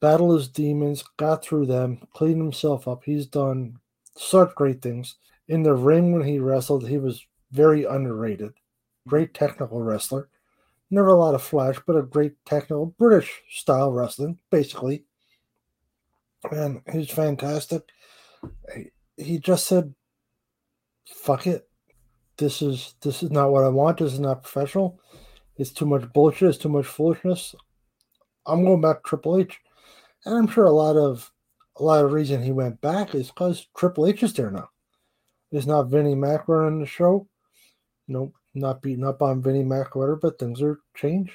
battled 0.00 0.38
his 0.38 0.48
demons, 0.48 1.02
got 1.16 1.42
through 1.42 1.66
them, 1.66 2.06
cleaned 2.12 2.42
himself 2.42 2.86
up. 2.86 3.04
He's 3.04 3.26
done 3.26 3.78
such 4.20 4.54
great 4.54 4.82
things. 4.82 5.16
In 5.48 5.62
the 5.62 5.74
ring 5.74 6.12
when 6.12 6.26
he 6.26 6.38
wrestled, 6.38 6.86
he 6.86 6.98
was 6.98 7.24
very 7.52 7.84
underrated. 7.84 8.52
Great 9.08 9.32
technical 9.32 9.82
wrestler. 9.82 10.28
Never 10.90 11.08
a 11.08 11.18
lot 11.18 11.34
of 11.34 11.42
flash, 11.42 11.76
but 11.86 11.96
a 11.96 12.02
great 12.02 12.34
technical 12.44 12.86
British 12.98 13.42
style 13.48 13.92
wrestling, 13.92 14.38
basically. 14.50 15.04
And 16.50 16.82
he's 16.92 17.10
fantastic. 17.10 17.82
He 19.16 19.38
just 19.38 19.66
said, 19.66 19.94
fuck 21.06 21.46
it. 21.46 21.68
This 22.36 22.62
is 22.62 22.94
this 23.02 23.22
is 23.22 23.30
not 23.30 23.50
what 23.50 23.64
I 23.64 23.68
want. 23.68 23.98
This 23.98 24.14
is 24.14 24.20
not 24.20 24.42
professional. 24.42 25.00
It's 25.56 25.72
too 25.72 25.84
much 25.84 26.10
bullshit, 26.12 26.48
it's 26.48 26.58
too 26.58 26.70
much 26.70 26.86
foolishness. 26.86 27.54
I'm 28.46 28.64
going 28.64 28.80
back 28.80 29.02
to 29.02 29.08
Triple 29.08 29.38
H. 29.38 29.58
And 30.24 30.36
I'm 30.36 30.46
sure 30.46 30.64
a 30.64 30.70
lot 30.70 30.96
of 30.96 31.30
a 31.80 31.82
lot 31.82 32.04
of 32.04 32.12
reason 32.12 32.42
he 32.42 32.52
went 32.52 32.80
back 32.82 33.14
is 33.14 33.28
because 33.28 33.66
Triple 33.76 34.06
H 34.06 34.22
is 34.22 34.34
there 34.34 34.50
now. 34.50 34.68
There's 35.50 35.66
not 35.66 35.88
Vinnie 35.88 36.14
Mac 36.14 36.46
running 36.46 36.80
the 36.80 36.86
show. 36.86 37.26
Nope, 38.06 38.34
not 38.54 38.82
beating 38.82 39.04
up 39.04 39.22
on 39.22 39.42
Vinnie 39.42 39.64
Mac 39.64 39.96
or 39.96 40.16
but 40.16 40.38
things 40.38 40.60
are 40.60 40.80
changed. 40.94 41.32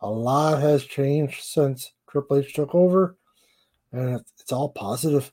A 0.00 0.08
lot 0.10 0.60
has 0.60 0.84
changed 0.84 1.42
since 1.42 1.92
Triple 2.10 2.38
H 2.38 2.54
took 2.54 2.74
over, 2.74 3.16
and 3.92 4.20
it's, 4.20 4.32
it's 4.40 4.52
all 4.52 4.70
positive. 4.70 5.30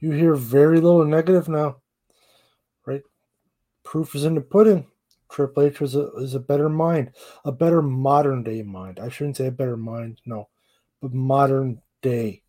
You 0.00 0.12
hear 0.12 0.34
very 0.34 0.80
little 0.80 1.04
negative 1.04 1.48
now, 1.48 1.76
right? 2.86 3.02
Proof 3.84 4.14
is 4.14 4.24
in 4.24 4.34
the 4.34 4.40
pudding. 4.40 4.86
Triple 5.30 5.64
H 5.64 5.80
was 5.80 5.96
a, 5.96 6.12
is 6.16 6.34
a 6.34 6.40
better 6.40 6.68
mind, 6.68 7.10
a 7.44 7.52
better 7.52 7.82
modern 7.82 8.42
day 8.42 8.62
mind. 8.62 9.00
I 9.00 9.10
shouldn't 9.10 9.36
say 9.36 9.46
a 9.46 9.52
better 9.52 9.76
mind, 9.76 10.20
no, 10.24 10.48
but 11.02 11.12
modern 11.12 11.82
day. 12.00 12.42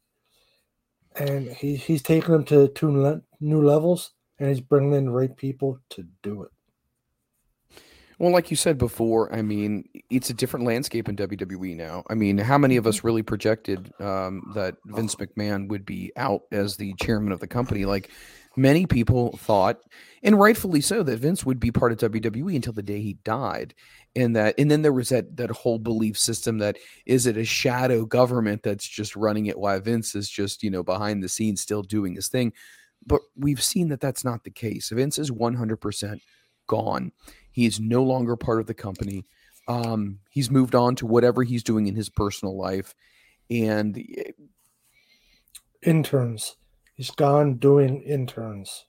And 1.19 1.49
he, 1.49 1.75
he's 1.75 2.01
taking 2.01 2.31
them 2.31 2.45
to 2.45 2.67
two 2.69 3.21
new 3.39 3.61
levels, 3.61 4.11
and 4.39 4.49
he's 4.49 4.61
bringing 4.61 4.93
in 4.93 5.09
right 5.09 5.35
people 5.35 5.79
to 5.91 6.05
do 6.21 6.43
it. 6.43 6.51
Well, 8.19 8.31
like 8.31 8.49
you 8.49 8.57
said 8.57 8.79
before, 8.79 9.33
I 9.33 9.43
mean, 9.43 9.87
it's 10.09 10.31
a 10.31 10.33
different 10.33 10.65
landscape 10.65 11.07
in 11.07 11.15
WWE 11.15 11.75
now. 11.75 12.03
I 12.09 12.15
mean, 12.15 12.39
how 12.39 12.57
many 12.57 12.77
of 12.77 12.87
us 12.87 13.03
really 13.03 13.21
projected 13.21 13.91
um, 14.01 14.51
that 14.55 14.77
Vince 14.87 15.15
McMahon 15.15 15.67
would 15.67 15.85
be 15.85 16.11
out 16.15 16.41
as 16.51 16.77
the 16.77 16.95
chairman 16.95 17.31
of 17.31 17.39
the 17.39 17.47
company? 17.47 17.85
Like, 17.85 18.09
many 18.55 18.87
people 18.87 19.37
thought, 19.37 19.81
and 20.23 20.39
rightfully 20.39 20.81
so, 20.81 21.03
that 21.03 21.19
Vince 21.19 21.45
would 21.45 21.59
be 21.59 21.71
part 21.71 21.91
of 21.91 22.11
WWE 22.11 22.55
until 22.55 22.73
the 22.73 22.81
day 22.81 23.01
he 23.01 23.13
died. 23.23 23.75
And 24.17 24.35
that, 24.35 24.55
and 24.57 24.71
then 24.71 24.81
there 24.81 24.93
was 24.93 25.09
that 25.09 25.37
that 25.37 25.51
whole 25.51 25.77
belief 25.77 26.17
system 26.17 26.57
that 26.57 26.77
is 27.05 27.27
it 27.27 27.37
a 27.37 27.45
shadow 27.45 28.03
government 28.03 28.63
that's 28.63 28.87
just 28.87 29.15
running 29.15 29.45
it 29.45 29.59
while 29.59 29.79
Vince 29.79 30.15
is 30.15 30.27
just 30.27 30.63
you 30.63 30.71
know 30.71 30.81
behind 30.81 31.21
the 31.21 31.29
scenes 31.29 31.61
still 31.61 31.83
doing 31.83 32.15
his 32.15 32.27
thing. 32.27 32.51
But 33.05 33.21
we've 33.35 33.61
seen 33.61 33.89
that 33.89 34.01
that's 34.01 34.25
not 34.25 34.43
the 34.43 34.49
case. 34.49 34.89
Vince 34.89 35.19
is 35.19 35.31
one 35.31 35.53
hundred 35.53 35.77
percent 35.77 36.19
gone. 36.65 37.11
He 37.51 37.67
is 37.67 37.79
no 37.79 38.01
longer 38.01 38.35
part 38.35 38.59
of 38.59 38.65
the 38.65 38.73
company. 38.73 39.23
Um, 39.67 40.17
he's 40.31 40.49
moved 40.49 40.73
on 40.73 40.95
to 40.95 41.05
whatever 41.05 41.43
he's 41.43 41.63
doing 41.63 41.85
in 41.85 41.95
his 41.95 42.09
personal 42.09 42.57
life, 42.57 42.95
and 43.51 44.03
interns. 45.83 46.55
He's 46.95 47.11
gone 47.11 47.57
doing 47.57 48.01
interns. 48.01 48.85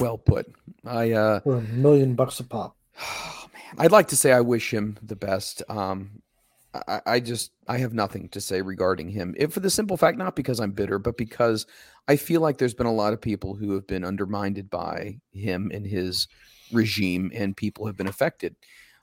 Well 0.00 0.18
put. 0.18 0.52
I 0.84 1.12
uh 1.12 1.40
for 1.42 1.58
a 1.58 1.62
million 1.62 2.16
bucks 2.16 2.40
a 2.40 2.44
pop. 2.44 2.76
I'd 3.78 3.92
like 3.92 4.08
to 4.08 4.16
say 4.16 4.32
I 4.32 4.40
wish 4.40 4.72
him 4.72 4.98
the 5.02 5.16
best. 5.16 5.62
Um, 5.68 6.22
I, 6.88 7.00
I 7.06 7.20
just 7.20 7.52
I 7.68 7.78
have 7.78 7.94
nothing 7.94 8.28
to 8.30 8.40
say 8.40 8.62
regarding 8.62 9.08
him. 9.08 9.34
If 9.38 9.52
for 9.52 9.60
the 9.60 9.70
simple 9.70 9.96
fact, 9.96 10.18
not 10.18 10.36
because 10.36 10.60
I'm 10.60 10.72
bitter, 10.72 10.98
but 10.98 11.16
because 11.16 11.66
I 12.08 12.16
feel 12.16 12.40
like 12.40 12.58
there's 12.58 12.74
been 12.74 12.86
a 12.86 12.92
lot 12.92 13.12
of 13.12 13.20
people 13.20 13.54
who 13.54 13.72
have 13.72 13.86
been 13.86 14.04
undermined 14.04 14.68
by 14.70 15.20
him 15.32 15.70
and 15.72 15.86
his 15.86 16.28
regime, 16.72 17.30
and 17.34 17.56
people 17.56 17.86
have 17.86 17.96
been 17.96 18.08
affected. 18.08 18.56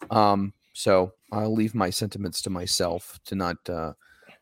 Um, 0.09 0.53
so 0.73 1.13
I'll 1.31 1.53
leave 1.53 1.75
my 1.75 1.89
sentiments 1.89 2.41
to 2.43 2.49
myself 2.49 3.19
to 3.25 3.35
not 3.35 3.57
uh, 3.69 3.93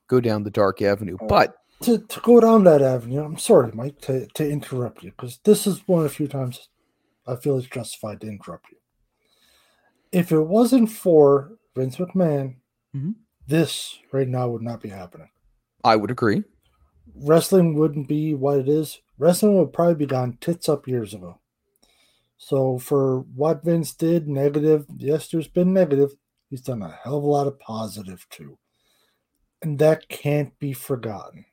go 0.08 0.20
down 0.20 0.44
the 0.44 0.52
dark 0.52 0.82
avenue. 0.82 1.18
But 1.28 1.56
to, 1.82 2.00
to 2.00 2.20
go 2.22 2.40
down 2.40 2.64
that 2.64 2.82
avenue, 2.82 3.24
I'm 3.24 3.38
sorry, 3.38 3.72
Mike, 3.74 4.02
to, 4.02 4.26
to 4.28 4.50
interrupt 4.50 5.04
you, 5.04 5.12
because 5.12 5.40
this 5.44 5.68
is 5.68 5.88
one 5.88 6.00
of 6.00 6.04
the 6.10 6.16
few 6.16 6.28
times 6.28 6.70
I 7.28 7.36
feel 7.36 7.58
it's 7.58 7.68
justified 7.68 8.22
to 8.22 8.28
interrupt 8.28 8.72
you. 8.72 8.79
If 10.12 10.32
it 10.32 10.42
wasn't 10.42 10.90
for 10.92 11.58
Vince 11.76 11.98
McMahon, 11.98 12.56
Mhm. 12.96 13.16
this 13.48 14.00
right 14.12 14.28
now 14.28 14.50
would 14.50 14.62
not 14.62 14.82
be 14.82 14.90
happening. 14.90 15.30
I 15.84 15.96
would 15.96 16.12
agree. 16.12 16.44
Wrestling 17.16 17.76
wouldn't 17.76 18.08
be 18.08 18.34
what 18.34 18.60
it 18.60 18.70
is. 18.70 19.02
Wrestling 19.18 19.58
would 19.58 19.74
probably 19.74 19.96
be 19.96 20.06
gone 20.06 20.38
tits 20.42 20.68
up 20.70 20.88
years 20.88 21.14
ago. 21.14 21.40
So 22.38 22.78
for 22.80 23.20
what 23.22 23.64
Vince 23.64 23.94
did, 23.94 24.28
negative, 24.28 24.86
yes, 24.98 25.28
there's 25.30 25.48
been 25.48 25.74
negative. 25.74 26.12
He's 26.50 26.62
done 26.62 26.82
a 26.82 26.90
hell 26.90 27.18
of 27.18 27.24
a 27.24 27.28
lot 27.28 27.48
of 27.48 27.60
positive 27.60 28.26
too. 28.30 28.58
And 29.62 29.78
that 29.80 30.08
can't 30.08 30.58
be 30.58 30.72
forgotten. 30.74 31.46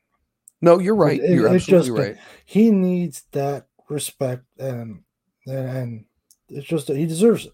No, 0.61 0.79
you're 0.79 0.95
right. 0.95 1.19
It- 1.21 1.31
you're 1.31 1.53
it's 1.53 1.69
absolutely 1.69 1.89
just- 1.89 1.99
right. 1.99 2.17
He 2.45 2.71
needs 2.71 3.23
that 3.33 3.67
respect, 3.89 4.45
and 4.57 5.03
and 5.45 6.05
it's 6.49 6.67
just 6.67 6.87
that 6.87 6.97
he 6.97 7.05
deserves 7.05 7.45
it. 7.45 7.53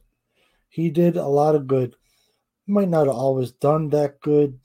He 0.74 0.90
did 0.90 1.18
a 1.18 1.28
lot 1.28 1.54
of 1.54 1.68
good. 1.68 1.96
Might 2.66 2.90
not 2.90 3.06
have 3.06 3.16
always 3.16 3.52
done 3.52 3.90
that 3.90 4.20
good 4.22 4.60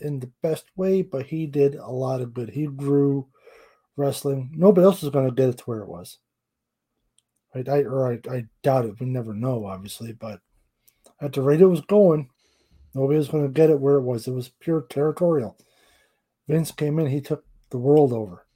in 0.00 0.18
the 0.18 0.30
best 0.40 0.64
way, 0.74 1.02
but 1.02 1.26
he 1.26 1.46
did 1.46 1.74
a 1.74 1.90
lot 1.90 2.22
of 2.22 2.32
good. 2.32 2.48
He 2.48 2.66
grew 2.66 3.28
wrestling. 3.94 4.52
Nobody 4.56 4.86
else 4.86 5.02
is 5.02 5.10
going 5.10 5.28
to 5.28 5.34
get 5.34 5.50
it 5.50 5.58
to 5.58 5.64
where 5.64 5.80
it 5.80 5.88
was. 5.88 6.16
Right? 7.54 7.68
I 7.68 7.82
or 7.82 8.10
I, 8.10 8.20
I 8.34 8.46
doubt 8.62 8.86
it. 8.86 8.98
We 8.98 9.04
never 9.04 9.34
know, 9.34 9.66
obviously, 9.66 10.14
but 10.14 10.40
at 11.20 11.34
the 11.34 11.42
rate 11.42 11.60
it 11.60 11.66
was 11.66 11.82
going, 11.82 12.30
nobody 12.94 13.18
was 13.18 13.28
going 13.28 13.44
to 13.44 13.52
get 13.52 13.68
it 13.68 13.78
where 13.78 13.96
it 13.96 14.02
was. 14.02 14.26
It 14.26 14.32
was 14.32 14.48
pure 14.48 14.86
territorial. 14.88 15.58
Vince 16.48 16.70
came 16.70 16.98
in, 16.98 17.08
he 17.08 17.20
took 17.20 17.44
the 17.68 17.76
world 17.76 18.14
over. 18.14 18.46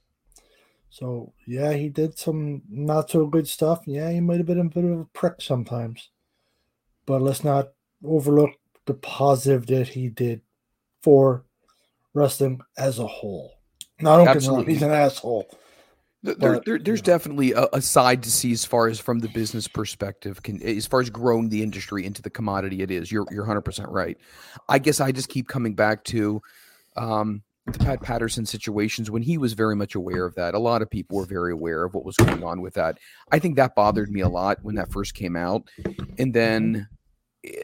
So 0.89 1.33
yeah, 1.45 1.73
he 1.73 1.89
did 1.89 2.17
some 2.17 2.63
not 2.67 3.11
so 3.11 3.27
good 3.27 3.47
stuff. 3.47 3.83
Yeah, 3.85 4.09
he 4.09 4.21
might 4.21 4.37
have 4.37 4.47
been 4.47 4.59
a 4.59 4.63
bit 4.63 4.85
of 4.85 5.01
a 5.01 5.05
prick 5.13 5.39
sometimes. 5.39 6.09
But 7.09 7.23
let's 7.23 7.43
not 7.43 7.69
overlook 8.05 8.51
the 8.85 8.93
positive 8.93 9.65
that 9.65 9.87
he 9.87 10.09
did 10.09 10.41
for 11.01 11.43
wrestling 12.13 12.61
as 12.77 12.99
a 12.99 13.07
whole. 13.07 13.53
Now 13.99 14.23
don't 14.23 14.39
get 14.39 14.67
me 14.67 14.73
he's 14.73 14.83
an 14.83 14.91
asshole. 14.91 15.49
There, 16.21 16.35
But, 16.35 16.65
there, 16.65 16.77
there's 16.77 17.01
definitely 17.01 17.53
a, 17.53 17.67
a 17.73 17.81
side 17.81 18.21
to 18.23 18.31
see 18.31 18.51
as 18.51 18.63
far 18.63 18.87
as 18.87 18.99
from 18.99 19.17
the 19.17 19.29
business 19.29 19.67
perspective, 19.67 20.43
can, 20.43 20.61
as 20.61 20.85
far 20.85 20.99
as 20.99 21.09
growing 21.09 21.49
the 21.49 21.63
industry 21.63 22.05
into 22.05 22.21
the 22.21 22.29
commodity 22.29 22.83
it 22.83 22.91
is. 22.91 23.11
You're 23.11 23.25
you're 23.31 23.41
100 23.41 23.61
percent 23.61 23.89
right. 23.89 24.15
I 24.67 24.77
guess 24.77 25.01
I 25.01 25.11
just 25.11 25.29
keep 25.29 25.47
coming 25.47 25.73
back 25.73 26.03
to 26.05 26.43
um, 26.95 27.41
the 27.65 27.79
Pat 27.79 28.03
Patterson 28.03 28.45
situations 28.45 29.09
when 29.09 29.23
he 29.23 29.39
was 29.39 29.53
very 29.53 29.75
much 29.75 29.95
aware 29.95 30.25
of 30.25 30.35
that. 30.35 30.53
A 30.53 30.59
lot 30.59 30.83
of 30.83 30.91
people 30.91 31.17
were 31.17 31.25
very 31.25 31.53
aware 31.53 31.85
of 31.85 31.95
what 31.95 32.05
was 32.05 32.17
going 32.17 32.43
on 32.43 32.61
with 32.61 32.75
that. 32.75 32.99
I 33.31 33.39
think 33.39 33.55
that 33.55 33.73
bothered 33.73 34.11
me 34.11 34.21
a 34.21 34.29
lot 34.29 34.59
when 34.61 34.75
that 34.75 34.91
first 34.91 35.15
came 35.15 35.35
out, 35.35 35.67
and 36.19 36.31
then 36.31 36.87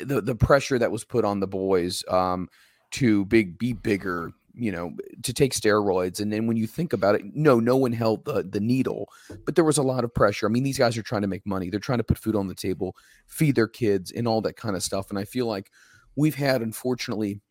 the 0.02 0.22
the 0.22 0.36
pressure 0.36 0.80
that 0.80 0.92
was 0.92 1.04
put 1.04 1.26
on 1.26 1.40
the 1.40 1.48
boys 1.48 2.04
um, 2.08 2.50
to 2.92 3.26
big 3.26 3.58
be 3.58 3.74
bigger, 3.74 4.32
you 4.54 4.72
know, 4.72 4.96
to 5.24 5.34
take 5.34 5.54
steroids. 5.54 6.20
And 6.20 6.32
then 6.32 6.48
when 6.48 6.58
you 6.58 6.68
think 6.68 6.94
about 6.94 7.16
it, 7.16 7.24
no, 7.34 7.60
no 7.60 7.76
one 7.76 7.94
held 7.94 8.26
the 8.26 8.44
the 8.44 8.60
needle, 8.60 9.10
but 9.46 9.56
there 9.56 9.66
was 9.66 9.78
a 9.78 9.84
lot 9.84 10.04
of 10.04 10.14
pressure. 10.14 10.46
I 10.46 10.50
mean, 10.50 10.64
these 10.64 10.78
guys 10.78 10.98
are 10.98 11.04
trying 11.04 11.24
to 11.24 11.28
make 11.28 11.46
money. 11.46 11.70
They're 11.70 11.80
trying 11.80 12.00
to 12.00 12.04
put 12.04 12.18
food 12.18 12.36
on 12.36 12.48
the 12.48 12.56
table, 12.56 12.96
feed 13.28 13.56
their 13.56 13.68
kids, 13.68 14.12
and 14.12 14.28
all 14.28 14.42
that 14.42 14.58
kind 14.58 14.76
of 14.76 14.84
stuff. 14.84 15.10
And 15.10 15.20
I 15.20 15.26
feel 15.26 15.46
like 15.46 15.72
we've 16.16 16.36
had, 16.36 16.62
unfortunately, 16.62 17.42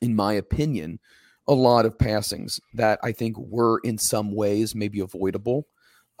in 0.00 0.14
my 0.16 0.32
opinion, 0.32 0.98
a 1.46 1.54
lot 1.54 1.84
of 1.84 1.98
passings 1.98 2.58
that 2.72 2.98
I 3.02 3.12
think 3.12 3.36
were 3.38 3.80
in 3.84 3.98
some 3.98 4.34
ways 4.34 4.74
maybe 4.74 5.00
avoidable. 5.00 5.66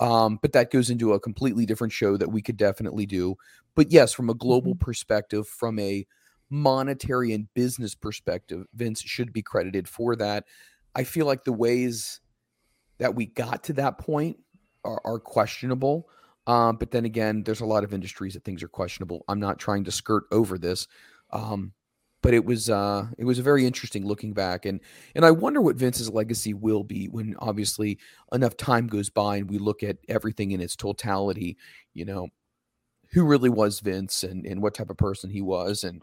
Um, 0.00 0.38
but 0.42 0.52
that 0.52 0.70
goes 0.70 0.90
into 0.90 1.12
a 1.12 1.20
completely 1.20 1.66
different 1.66 1.92
show 1.92 2.16
that 2.16 2.30
we 2.30 2.42
could 2.42 2.56
definitely 2.56 3.06
do. 3.06 3.36
But 3.74 3.92
yes, 3.92 4.12
from 4.12 4.30
a 4.30 4.34
global 4.34 4.74
perspective, 4.74 5.46
from 5.46 5.78
a 5.78 6.06
monetary 6.50 7.32
and 7.32 7.52
business 7.54 7.94
perspective, 7.94 8.66
Vince 8.74 9.00
should 9.00 9.32
be 9.32 9.42
credited 9.42 9.88
for 9.88 10.16
that. 10.16 10.44
I 10.94 11.04
feel 11.04 11.26
like 11.26 11.44
the 11.44 11.52
ways 11.52 12.20
that 12.98 13.14
we 13.14 13.26
got 13.26 13.64
to 13.64 13.72
that 13.74 13.98
point 13.98 14.36
are, 14.84 15.00
are 15.04 15.18
questionable. 15.18 16.08
Um, 16.46 16.76
but 16.76 16.90
then 16.90 17.04
again, 17.04 17.42
there's 17.42 17.62
a 17.62 17.66
lot 17.66 17.84
of 17.84 17.94
industries 17.94 18.34
that 18.34 18.44
things 18.44 18.62
are 18.62 18.68
questionable. 18.68 19.24
I'm 19.28 19.40
not 19.40 19.58
trying 19.58 19.84
to 19.84 19.90
skirt 19.90 20.24
over 20.30 20.58
this. 20.58 20.86
Um, 21.30 21.72
but 22.24 22.32
it 22.32 22.46
was 22.46 22.70
uh 22.70 23.06
it 23.18 23.24
was 23.26 23.38
a 23.38 23.42
very 23.42 23.66
interesting 23.66 24.06
looking 24.06 24.32
back 24.32 24.64
and 24.64 24.80
and 25.14 25.26
I 25.26 25.30
wonder 25.30 25.60
what 25.60 25.76
Vince's 25.76 26.08
legacy 26.08 26.54
will 26.54 26.82
be 26.82 27.06
when 27.06 27.36
obviously 27.38 27.98
enough 28.32 28.56
time 28.56 28.86
goes 28.86 29.10
by 29.10 29.36
and 29.36 29.50
we 29.50 29.58
look 29.58 29.82
at 29.82 29.98
everything 30.08 30.52
in 30.52 30.62
its 30.62 30.74
totality, 30.74 31.58
you 31.92 32.06
know, 32.06 32.28
who 33.12 33.24
really 33.24 33.50
was 33.50 33.80
Vince 33.80 34.24
and 34.24 34.46
and 34.46 34.62
what 34.62 34.72
type 34.72 34.88
of 34.88 34.96
person 34.96 35.28
he 35.28 35.42
was 35.42 35.84
and 35.84 36.02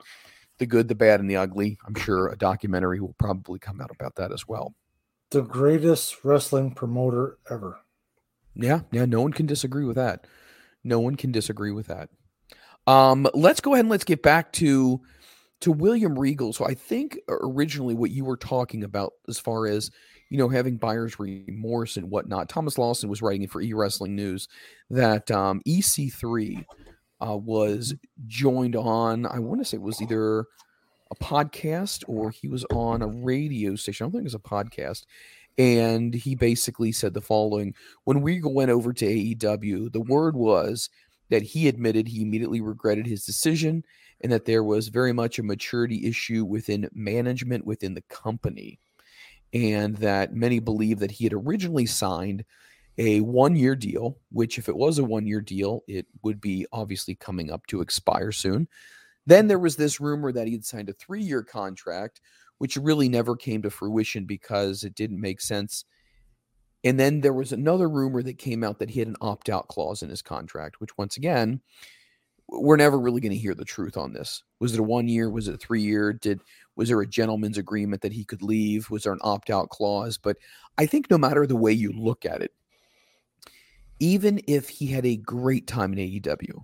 the 0.60 0.68
good, 0.68 0.88
the 0.88 0.94
bad 0.94 1.20
and 1.20 1.28
the 1.28 1.38
ugly. 1.38 1.80
I'm 1.88 1.96
sure 1.96 2.28
a 2.28 2.38
documentary 2.38 3.00
will 3.00 3.16
probably 3.18 3.58
come 3.58 3.82
out 3.82 3.90
about 3.90 4.18
that 4.18 4.32
as 4.32 4.48
well. 4.48 4.76
The 5.32 5.42
greatest 5.42 6.24
wrestling 6.24 6.76
promoter 6.76 7.40
ever. 7.50 7.80
Yeah, 8.54 8.82
yeah, 8.92 9.06
no 9.06 9.24
one 9.24 9.34
can 9.34 9.48
disagree 9.48 9.86
with 9.86 9.96
that. 9.96 10.28
No 10.84 11.00
one 11.00 11.16
can 11.16 11.32
disagree 11.32 11.72
with 11.72 11.88
that. 11.88 12.10
Um, 12.86 13.28
let's 13.34 13.60
go 13.60 13.74
ahead 13.74 13.86
and 13.86 13.90
let's 13.90 14.04
get 14.04 14.22
back 14.22 14.52
to 14.54 15.02
to 15.62 15.72
William 15.72 16.18
Regal. 16.18 16.54
So 16.54 16.66
I 16.66 16.74
think 16.74 17.20
originally 17.30 17.96
what 17.96 18.12
you 18.12 18.26
were 18.26 18.38
talking 18.38 18.84
about 18.84 19.14
as 19.28 19.40
far 19.40 19.68
as 19.68 19.92
you 20.30 20.38
know 20.38 20.50
having 20.50 20.78
buyer's 20.78 21.20
remorse 21.20 21.98
and 21.98 22.10
whatnot. 22.10 22.50
Thomas 22.50 22.78
Lawson 22.78 23.10
was 23.10 23.22
writing 23.22 23.44
it 23.44 23.52
for 23.52 23.62
E 23.62 23.74
Wrestling 23.74 24.16
News 24.16 24.48
that 24.90 25.30
um, 25.32 25.62
EC3 25.68 26.66
uh, 27.26 27.38
was 27.38 27.94
joined 28.28 28.76
on. 28.76 29.26
I 29.26 29.40
want 29.40 29.62
to 29.62 29.66
say 29.66 29.78
it 29.78 29.82
was 29.82 30.02
either 30.02 30.46
a 31.12 31.16
podcast 31.16 32.04
or 32.08 32.32
he 32.32 32.48
was 32.48 32.66
on 32.74 33.02
a 33.02 33.08
radio 33.08 33.76
station. 33.76 34.04
I 34.04 34.06
don't 34.06 34.12
think 34.14 34.22
it 34.22 34.26
was 34.26 34.36
a 34.36 34.40
podcast. 34.40 35.06
And 35.58 36.14
he 36.14 36.34
basically 36.36 36.92
said 36.94 37.14
the 37.14 37.22
following 37.22 37.76
When 38.06 38.24
Regal 38.24 38.54
went 38.54 38.72
over 38.72 38.94
to 38.94 39.06
AEW, 39.06 39.92
the 39.92 40.02
word 40.02 40.36
was 40.36 40.90
that 41.30 41.42
he 41.42 41.68
admitted 41.68 42.08
he 42.08 42.22
immediately 42.22 42.62
regretted 42.62 43.06
his 43.06 43.26
decision 43.26 43.84
and 44.22 44.32
that 44.32 44.46
there 44.46 44.64
was 44.64 44.88
very 44.88 45.14
much 45.14 45.40
a 45.40 45.44
maturity 45.44 46.08
issue 46.08 46.46
within 46.46 46.90
management 46.94 47.66
within 47.66 47.94
the 47.94 48.04
company. 48.04 48.80
And 49.54 49.98
that 49.98 50.34
many 50.34 50.60
believe 50.60 51.00
that 51.00 51.12
he 51.12 51.26
had 51.26 51.34
originally 51.34 51.86
signed 51.86 52.46
a 52.98 53.22
one 53.22 53.56
year 53.56 53.76
deal, 53.76 54.18
which, 54.32 54.58
if 54.58 54.70
it 54.70 54.76
was 54.76 55.00
a 55.00 55.04
one 55.04 55.26
year 55.26 55.42
deal, 55.42 55.84
it 55.88 56.06
would 56.24 56.40
be 56.40 56.66
obviously 56.72 57.16
coming 57.16 57.52
up 57.52 57.66
to 57.68 57.82
expire 57.82 58.32
soon. 58.32 58.68
Then 59.26 59.48
there 59.48 59.60
was 59.60 59.76
this 59.76 60.00
rumor 60.00 60.32
that 60.32 60.48
he 60.48 60.54
had 60.54 60.66
signed 60.66 60.90
a 60.90 60.94
three 60.94 61.22
year 61.22 61.44
contract, 61.44 62.22
which 62.60 62.78
really 62.78 63.10
never 63.10 63.36
came 63.36 63.62
to 63.62 63.70
fruition 63.70 64.26
because 64.26 64.84
it 64.84 64.96
didn't 64.96 65.20
make 65.20 65.42
sense. 65.42 65.86
And 66.84 67.00
then 67.00 67.22
there 67.22 67.34
was 67.34 67.52
another 67.52 67.88
rumor 67.88 68.24
that 68.24 68.38
came 68.40 68.64
out 68.64 68.80
that 68.80 68.90
he 68.90 69.00
had 69.00 69.08
an 69.08 69.16
opt 69.22 69.50
out 69.50 69.68
clause 69.68 70.02
in 70.02 70.10
his 70.10 70.22
contract, 70.22 70.80
which, 70.80 70.98
once 70.98 71.18
again, 71.18 71.62
we're 72.52 72.76
never 72.76 73.00
really 73.00 73.22
going 73.22 73.32
to 73.32 73.38
hear 73.38 73.56
the 73.56 73.64
truth 73.64 73.96
on 73.96 74.12
this. 74.12 74.44
Was 74.60 74.74
it 74.74 74.80
a 74.80 74.84
one 74.84 75.08
year? 75.08 75.30
Was 75.30 75.48
it 75.48 75.56
a 75.56 75.58
three 75.58 75.82
year? 75.82 76.12
Did 76.12 76.42
was 76.76 76.90
there 76.90 77.00
a 77.02 77.08
gentleman's 77.08 77.58
agreement 77.58 78.02
that 78.02 78.12
he 78.12 78.26
could 78.26 78.42
leave? 78.42 78.90
Was 78.90 79.04
there 79.04 79.14
an 79.14 79.20
opt 79.22 79.50
out 79.50 79.70
clause? 79.70 80.18
But 80.18 80.38
I 80.78 80.86
think 80.86 81.10
no 81.10 81.18
matter 81.18 81.48
the 81.48 81.56
way 81.56 81.72
you 81.72 81.94
look 81.94 82.26
at 82.26 82.42
it, 82.42 82.52
even 84.00 84.42
if 84.48 84.68
he 84.68 84.88
had 84.88 85.06
a 85.06 85.16
great 85.16 85.68
time 85.68 85.94
in 85.94 86.00
AEW, 86.00 86.64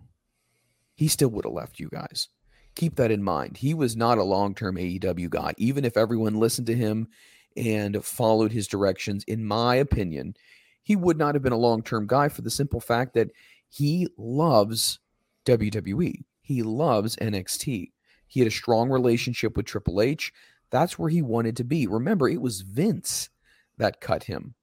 he 0.95 1.07
still 1.07 1.29
would 1.29 1.45
have 1.45 1.53
left 1.53 1.79
you 1.79 1.89
guys. 1.89 2.27
Keep 2.75 2.95
that 2.97 3.11
in 3.11 3.23
mind. 3.23 3.57
He 3.57 3.73
was 3.73 3.95
not 3.95 4.17
a 4.17 4.23
long 4.23 4.53
term 4.53 4.75
AEW 4.75 5.29
guy. 5.29 5.53
Even 5.57 5.85
if 5.85 5.95
everyone 5.95 6.35
listened 6.35 6.67
to 6.67 6.75
him 6.75 7.07
and 7.55 8.03
followed 8.03 8.51
his 8.51 8.67
directions, 8.67 9.23
in 9.25 9.45
my 9.45 9.75
opinion, 9.75 10.35
he 10.83 10.95
would 10.95 11.17
not 11.17 11.33
have 11.35 11.43
been 11.43 11.53
a 11.53 11.57
long 11.57 11.81
term 11.81 12.07
guy 12.07 12.27
for 12.27 12.41
the 12.41 12.49
simple 12.49 12.81
fact 12.81 13.13
that 13.13 13.29
he 13.69 14.07
loves 14.17 14.99
WWE. 15.47 16.23
He 16.41 16.63
loves 16.63 17.15
NXT. 17.15 17.91
He 18.27 18.39
had 18.39 18.47
a 18.47 18.51
strong 18.51 18.89
relationship 18.89 19.55
with 19.55 19.65
Triple 19.65 20.01
H. 20.01 20.31
That's 20.69 20.99
where 20.99 21.09
he 21.09 21.21
wanted 21.21 21.57
to 21.57 21.63
be. 21.63 21.87
Remember, 21.87 22.27
it 22.27 22.41
was 22.41 22.61
Vince 22.61 23.29
that 23.77 24.01
cut 24.01 24.23
him, 24.23 24.55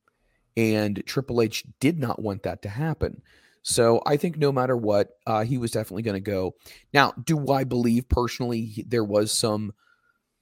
and 0.57 1.03
Triple 1.07 1.41
H 1.41 1.65
did 1.81 1.99
not 1.99 2.21
want 2.21 2.43
that 2.43 2.63
to 2.63 2.69
happen. 2.69 3.23
So 3.63 4.03
I 4.05 4.19
think 4.19 4.37
no 4.37 4.53
matter 4.53 4.77
what, 4.77 5.09
uh, 5.27 5.45
he 5.45 5.57
was 5.57 5.71
definitely 5.71 6.03
going 6.03 6.23
to 6.23 6.31
go. 6.31 6.55
Now, 6.93 7.13
do 7.13 7.51
I 7.51 7.65
believe 7.65 8.09
personally 8.11 8.85
there 8.87 9.05
was 9.05 9.33
some 9.33 9.73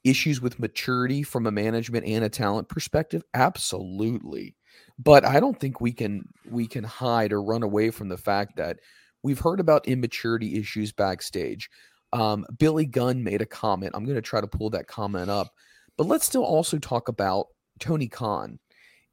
issues 0.02 0.40
with 0.40 0.58
maturity 0.58 1.22
from 1.22 1.46
a 1.46 1.52
management 1.52 2.04
and 2.04 2.24
a 2.24 2.28
talent 2.28 2.68
perspective? 2.68 3.22
Absolutely. 3.32 4.56
But 4.98 5.24
I 5.24 5.38
don't 5.38 5.58
think 5.58 5.80
we 5.80 5.92
can 5.92 6.28
we 6.50 6.66
can 6.66 6.82
hide 6.82 7.32
or 7.32 7.42
run 7.42 7.62
away 7.62 7.90
from 7.90 8.08
the 8.08 8.16
fact 8.16 8.56
that 8.56 8.80
we've 9.22 9.38
heard 9.38 9.60
about 9.60 9.88
immaturity 9.88 10.58
issues 10.58 10.92
backstage. 10.92 11.70
Um, 12.12 12.44
Billy 12.58 12.86
Gunn 12.86 13.24
made 13.24 13.40
a 13.40 13.46
comment. 13.46 13.92
I'm 13.94 14.04
going 14.04 14.16
to 14.16 14.22
try 14.22 14.40
to 14.40 14.46
pull 14.46 14.70
that 14.70 14.86
comment 14.86 15.30
up, 15.30 15.54
but 15.96 16.06
let's 16.06 16.26
still 16.26 16.44
also 16.44 16.78
talk 16.78 17.08
about 17.08 17.46
Tony 17.78 18.08
Khan. 18.08 18.58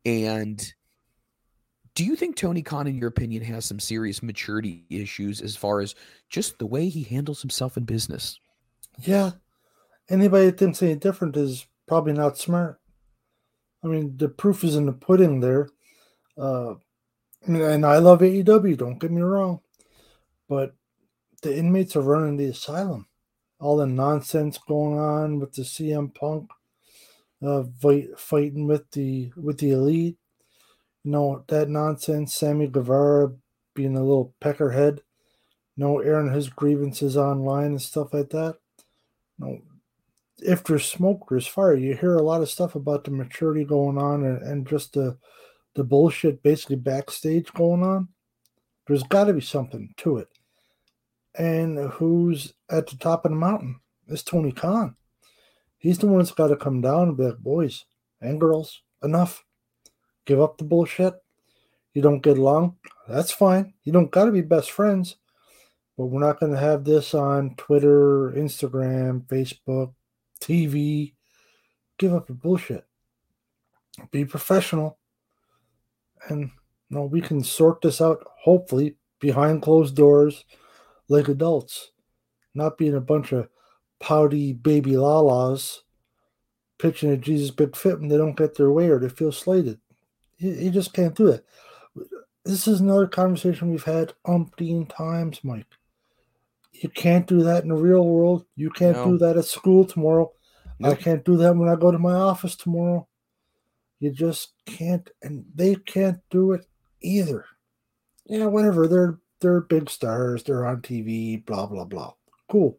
And 0.05 0.61
do 1.95 2.05
you 2.05 2.15
think 2.15 2.35
Tony 2.35 2.61
Khan, 2.61 2.87
in 2.87 2.97
your 2.97 3.09
opinion, 3.09 3.43
has 3.43 3.65
some 3.65 3.79
serious 3.79 4.21
maturity 4.21 4.85
issues 4.89 5.41
as 5.41 5.55
far 5.55 5.81
as 5.81 5.95
just 6.29 6.57
the 6.57 6.65
way 6.65 6.89
he 6.89 7.03
handles 7.03 7.41
himself 7.41 7.77
in 7.77 7.83
business? 7.83 8.39
Yeah. 9.01 9.31
Anybody 10.09 10.47
that 10.47 10.57
thinks 10.57 10.81
any 10.81 10.95
different 10.95 11.37
is 11.37 11.67
probably 11.87 12.13
not 12.13 12.37
smart. 12.37 12.79
I 13.83 13.87
mean, 13.87 14.17
the 14.17 14.29
proof 14.29 14.63
is 14.63 14.75
in 14.75 14.85
the 14.85 14.93
pudding 14.93 15.39
there. 15.39 15.69
Uh, 16.37 16.75
and 17.45 17.85
I 17.85 17.97
love 17.97 18.19
AEW, 18.19 18.77
don't 18.77 18.99
get 18.99 19.11
me 19.11 19.21
wrong. 19.21 19.61
But 20.49 20.73
the 21.41 21.55
inmates 21.55 21.95
are 21.95 22.01
running 22.01 22.37
the 22.37 22.45
asylum. 22.45 23.07
All 23.59 23.77
the 23.77 23.85
nonsense 23.85 24.57
going 24.57 24.97
on 24.97 25.39
with 25.39 25.53
the 25.53 25.61
CM 25.61 26.13
Punk 26.13 26.49
uh, 27.45 27.63
fight, 27.81 28.17
fighting 28.17 28.67
with 28.67 28.89
the 28.91 29.31
with 29.35 29.59
the 29.59 29.71
elite. 29.71 30.17
You 31.03 31.11
know 31.11 31.43
that 31.47 31.69
nonsense. 31.69 32.33
Sammy 32.33 32.67
Guevara 32.67 33.33
being 33.75 33.95
a 33.95 34.03
little 34.03 34.33
peckerhead. 34.41 34.99
You 35.75 35.85
know, 35.85 35.99
airing 35.99 36.33
his 36.33 36.49
grievances 36.49 37.15
online 37.15 37.67
and 37.67 37.81
stuff 37.81 38.13
like 38.13 38.29
that. 38.31 38.57
You 39.39 39.45
know, 39.45 39.61
if 40.39 40.63
there's 40.63 40.85
smoke, 40.85 41.27
there's 41.29 41.47
fire. 41.47 41.75
You 41.75 41.95
hear 41.95 42.15
a 42.15 42.23
lot 42.23 42.41
of 42.41 42.49
stuff 42.49 42.75
about 42.75 43.03
the 43.03 43.11
maturity 43.11 43.63
going 43.65 43.97
on 43.97 44.25
and, 44.25 44.41
and 44.41 44.67
just 44.67 44.93
the 44.93 45.17
the 45.75 45.83
bullshit 45.83 46.41
basically 46.43 46.75
backstage 46.77 47.53
going 47.53 47.83
on. 47.83 48.09
There's 48.87 49.03
got 49.03 49.25
to 49.25 49.33
be 49.33 49.41
something 49.41 49.93
to 49.97 50.17
it 50.17 50.29
and 51.35 51.77
who's 51.91 52.53
at 52.69 52.87
the 52.87 52.97
top 52.97 53.25
of 53.25 53.31
the 53.31 53.37
mountain 53.37 53.79
It's 54.07 54.23
Tony 54.23 54.51
Khan. 54.51 54.95
He's 55.77 55.97
the 55.99 56.07
one 56.07 56.19
that's 56.19 56.31
got 56.31 56.47
to 56.47 56.57
come 56.57 56.81
down 56.81 57.09
and 57.09 57.17
be 57.17 57.23
like, 57.23 57.37
boys 57.37 57.85
and 58.21 58.39
girls, 58.39 58.81
enough. 59.03 59.45
Give 60.25 60.41
up 60.41 60.57
the 60.57 60.65
bullshit. 60.65 61.13
You 61.93 62.01
don't 62.01 62.21
get 62.21 62.37
along. 62.37 62.75
That's 63.07 63.31
fine. 63.31 63.73
You 63.83 63.93
don't 63.93 64.11
got 64.11 64.25
to 64.25 64.31
be 64.31 64.41
best 64.41 64.71
friends. 64.71 65.15
But 65.97 66.05
we're 66.05 66.19
not 66.19 66.39
going 66.39 66.51
to 66.51 66.59
have 66.59 66.83
this 66.83 67.13
on 67.13 67.55
Twitter, 67.55 68.31
Instagram, 68.31 69.25
Facebook, 69.25 69.93
TV. 70.41 71.13
Give 71.97 72.13
up 72.13 72.27
the 72.27 72.33
bullshit. 72.33 72.85
Be 74.11 74.25
professional. 74.25 74.97
And 76.27 76.51
you 76.89 76.97
know, 76.97 77.05
we 77.05 77.21
can 77.21 77.43
sort 77.43 77.81
this 77.81 78.01
out, 78.01 78.25
hopefully, 78.43 78.95
behind 79.19 79.61
closed 79.61 79.95
doors 79.95 80.45
like 81.09 81.27
adults, 81.27 81.91
not 82.53 82.77
being 82.77 82.95
a 82.95 83.01
bunch 83.01 83.33
of 83.33 83.49
pouty 83.99 84.53
baby 84.53 84.91
lalas 84.91 85.79
pitching 86.77 87.11
a 87.11 87.17
Jesus 87.17 87.51
Big 87.51 87.75
Fit 87.75 87.99
when 87.99 88.07
they 88.07 88.17
don't 88.17 88.37
get 88.37 88.55
their 88.55 88.71
way 88.71 88.87
or 88.87 88.99
they 88.99 89.09
feel 89.09 89.31
slighted. 89.31 89.79
You, 90.37 90.51
you 90.51 90.71
just 90.71 90.93
can't 90.93 91.15
do 91.15 91.27
it. 91.27 91.45
This 92.45 92.67
is 92.67 92.79
another 92.79 93.07
conversation 93.07 93.69
we've 93.69 93.83
had 93.83 94.13
umpteen 94.25 94.89
times, 94.89 95.43
Mike. 95.43 95.67
You 96.71 96.89
can't 96.89 97.27
do 97.27 97.43
that 97.43 97.63
in 97.63 97.69
the 97.69 97.75
real 97.75 98.05
world. 98.05 98.45
You 98.55 98.69
can't 98.69 98.95
no. 98.95 99.11
do 99.11 99.17
that 99.17 99.37
at 99.37 99.45
school 99.45 99.83
tomorrow. 99.83 100.31
I 100.81 100.95
can't 100.95 101.25
do 101.25 101.35
that 101.37 101.57
when 101.57 101.67
I 101.67 101.75
go 101.75 101.91
to 101.91 101.99
my 101.99 102.13
office 102.13 102.55
tomorrow. 102.55 103.05
You 103.99 104.11
just 104.11 104.53
can't, 104.65 105.09
and 105.21 105.43
they 105.53 105.75
can't 105.75 106.19
do 106.29 106.53
it 106.53 106.65
either. 107.01 107.45
Yeah, 108.25 108.45
whatever. 108.45 108.87
They're 108.87 109.19
they're 109.39 109.61
big 109.61 109.89
stars, 109.89 110.43
they're 110.43 110.65
on 110.65 110.81
TV, 110.81 111.43
blah, 111.45 111.65
blah, 111.65 111.85
blah. 111.85 112.13
Cool. 112.49 112.77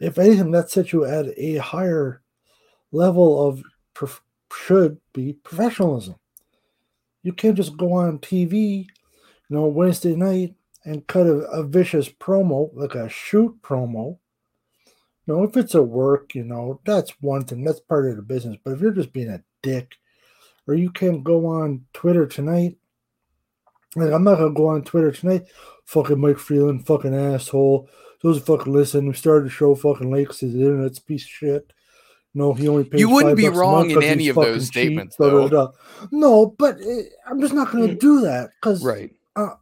If 0.00 0.18
anything, 0.18 0.50
that 0.52 0.70
sets 0.70 0.92
you 0.92 1.04
at 1.04 1.26
a 1.36 1.56
higher 1.56 2.22
level 2.92 3.46
of 3.46 3.62
prof- 3.94 4.22
should 4.52 4.98
be 5.12 5.34
professionalism. 5.34 6.16
You 7.22 7.32
can't 7.32 7.56
just 7.56 7.76
go 7.76 7.92
on 7.92 8.18
TV, 8.18 8.86
you 8.86 8.86
know, 9.48 9.66
Wednesday 9.66 10.16
night 10.16 10.54
and 10.84 11.06
cut 11.06 11.26
a, 11.26 11.40
a 11.50 11.62
vicious 11.62 12.08
promo, 12.08 12.70
like 12.72 12.94
a 12.94 13.08
shoot 13.08 13.60
promo. 13.62 14.18
You 15.26 15.34
know, 15.34 15.42
if 15.44 15.56
it's 15.56 15.74
a 15.74 15.82
work, 15.82 16.34
you 16.34 16.44
know, 16.44 16.80
that's 16.86 17.10
one 17.20 17.44
thing, 17.44 17.62
that's 17.62 17.80
part 17.80 18.08
of 18.08 18.16
the 18.16 18.22
business. 18.22 18.56
But 18.64 18.72
if 18.72 18.80
you're 18.80 18.90
just 18.92 19.12
being 19.12 19.28
a 19.28 19.42
dick, 19.62 19.96
or 20.66 20.74
you 20.74 20.90
can't 20.90 21.24
go 21.24 21.46
on 21.46 21.84
Twitter 21.92 22.26
tonight 22.26 22.78
like, 23.96 24.12
I'm 24.12 24.24
not 24.24 24.38
gonna 24.38 24.54
go 24.54 24.68
on 24.68 24.82
Twitter 24.82 25.12
tonight. 25.12 25.46
Fucking 25.84 26.20
Mike 26.20 26.38
Freland, 26.38 26.86
fucking 26.86 27.14
asshole. 27.14 27.88
Those 28.22 28.40
fucking 28.40 28.72
listen. 28.72 29.08
We 29.08 29.14
started 29.14 29.46
the 29.46 29.50
show 29.50 29.74
fucking 29.74 30.10
late 30.10 30.28
because 30.28 30.40
the 30.40 30.48
internet's 30.48 30.98
piece 30.98 31.24
of 31.24 31.30
shit. 31.30 31.72
No, 32.32 32.54
he 32.54 32.68
only 32.68 32.84
pays. 32.84 33.00
You 33.00 33.10
wouldn't 33.10 33.36
be 33.36 33.48
wrong 33.48 33.90
in 33.90 34.02
any 34.02 34.28
of 34.28 34.36
those 34.36 34.68
statements, 34.68 35.16
cheap, 35.16 35.18
though. 35.18 35.48
Blah, 35.48 35.48
blah, 35.48 35.66
blah. 35.66 36.08
No, 36.12 36.54
but 36.58 36.80
uh, 36.80 37.02
I'm 37.26 37.40
just 37.40 37.54
not 37.54 37.72
going 37.72 37.88
to 37.88 37.94
do 37.96 38.20
that 38.20 38.50
because, 38.60 38.84
right? 38.84 39.10
Uh, 39.34 39.54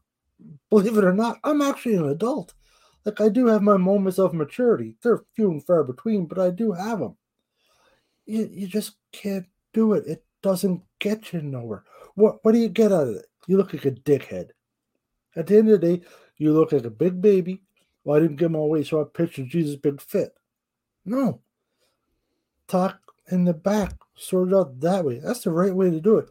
believe 0.68 0.98
it 0.98 1.04
or 1.04 1.14
not, 1.14 1.38
I'm 1.44 1.62
actually 1.62 1.96
an 1.96 2.08
adult. 2.08 2.52
Like 3.06 3.22
I 3.22 3.30
do 3.30 3.46
have 3.46 3.62
my 3.62 3.78
moments 3.78 4.18
of 4.18 4.34
maturity. 4.34 4.96
They're 5.02 5.24
few 5.34 5.50
and 5.50 5.64
far 5.64 5.82
between, 5.82 6.26
but 6.26 6.38
I 6.38 6.50
do 6.50 6.72
have 6.72 6.98
them. 6.98 7.16
You, 8.26 8.50
you 8.52 8.66
just 8.66 8.96
can't 9.12 9.46
do 9.72 9.94
it. 9.94 10.06
It 10.06 10.24
doesn't 10.42 10.82
get 10.98 11.32
you 11.32 11.40
nowhere. 11.40 11.84
What 12.16 12.44
What 12.44 12.52
do 12.52 12.58
you 12.58 12.68
get 12.68 12.92
out 12.92 13.08
of 13.08 13.14
it? 13.14 13.26
You 13.48 13.56
look 13.56 13.72
like 13.72 13.86
a 13.86 13.90
dickhead. 13.90 14.50
At 15.34 15.48
the 15.48 15.58
end 15.58 15.70
of 15.70 15.80
the 15.80 15.96
day, 15.96 16.06
you 16.36 16.52
look 16.52 16.70
like 16.70 16.84
a 16.84 16.90
big 16.90 17.20
baby. 17.20 17.62
Well, 18.04 18.16
I 18.16 18.20
didn't 18.20 18.36
give 18.36 18.52
my 18.52 18.60
way, 18.60 18.84
so 18.84 19.00
I 19.00 19.04
pictured 19.12 19.48
Jesus 19.48 19.74
big 19.74 20.00
fit. 20.00 20.34
No. 21.04 21.40
Talk 22.68 23.00
in 23.30 23.44
the 23.44 23.54
back, 23.54 23.94
sort 24.14 24.50
it 24.50 24.54
out 24.54 24.78
that 24.80 25.04
way. 25.04 25.18
That's 25.18 25.40
the 25.40 25.50
right 25.50 25.74
way 25.74 25.90
to 25.90 26.00
do 26.00 26.18
it. 26.18 26.30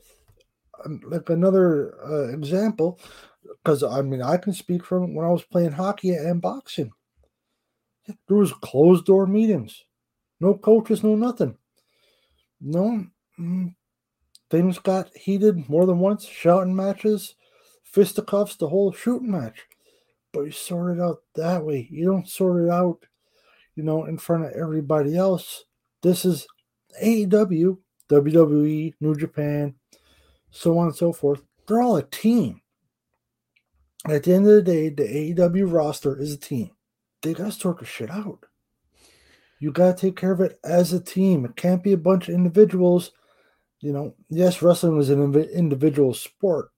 Um, 0.86 1.02
like 1.08 1.30
another 1.30 1.96
uh, 2.06 2.30
example, 2.30 3.00
because 3.44 3.82
I 3.84 4.02
mean, 4.02 4.22
I 4.22 4.38
can 4.38 4.54
speak 4.54 4.86
from 4.86 5.16
when 5.16 5.26
I 5.26 5.30
was 5.30 5.44
playing 5.44 5.72
hockey 5.72 6.12
and 6.12 6.42
boxing. 6.42 6.92
There 8.28 8.38
was 8.38 8.54
closed 8.54 9.06
door 9.06 9.26
meetings, 9.26 9.84
no 10.40 10.54
coaches, 10.54 11.04
no 11.04 11.16
nothing. 11.16 11.58
No, 12.62 13.06
mm, 13.40 13.76
things 14.50 14.80
got 14.80 15.16
heated 15.16 15.70
more 15.70 15.86
than 15.86 16.00
once, 16.00 16.26
shouting 16.26 16.76
matches, 16.76 17.36
fisticuffs, 17.84 18.56
the 18.56 18.70
whole 18.70 18.92
shooting 18.92 19.32
match. 19.32 19.66
But 20.34 20.42
you 20.42 20.52
sort 20.52 20.98
it 20.98 21.02
out 21.02 21.22
that 21.36 21.66
way. 21.66 21.88
You 21.90 22.06
don't 22.06 22.30
sort 22.30 22.64
it 22.64 22.70
out, 22.70 23.06
you 23.76 23.84
know, 23.84 24.06
in 24.06 24.18
front 24.18 24.46
of 24.46 24.52
everybody 24.52 25.18
else. 25.18 25.66
This 26.04 26.26
is 26.26 26.48
AEW, 27.02 27.78
WWE, 28.10 28.94
New 29.00 29.16
Japan, 29.16 29.76
so 30.52 30.78
on 30.78 30.88
and 30.88 30.96
so 30.96 31.12
forth. 31.12 31.42
They're 31.68 31.82
all 31.82 31.98
a 31.98 32.04
team. 32.04 32.62
At 34.08 34.24
the 34.24 34.34
end 34.34 34.48
of 34.48 34.54
the 34.54 34.62
day, 34.62 34.90
the 34.90 35.04
AEW 35.04 35.72
roster 35.72 36.18
is 36.18 36.34
a 36.34 36.38
team. 36.38 36.72
They 37.22 37.34
got 37.34 37.46
to 37.46 37.52
sort 37.52 37.80
the 37.80 37.86
shit 37.86 38.10
out. 38.10 38.46
You 39.60 39.72
got 39.72 39.98
to 39.98 40.02
take 40.02 40.16
care 40.16 40.32
of 40.32 40.40
it 40.40 40.60
as 40.64 40.94
a 40.94 41.00
team. 41.00 41.44
It 41.44 41.56
can't 41.56 41.84
be 41.84 41.94
a 41.94 41.98
bunch 41.98 42.30
of 42.30 42.36
individuals. 42.36 43.12
You 43.80 43.94
know, 43.94 44.16
yes, 44.30 44.62
wrestling 44.62 45.00
is 45.00 45.10
an 45.10 45.36
individual 45.36 46.14
sport, 46.14 46.70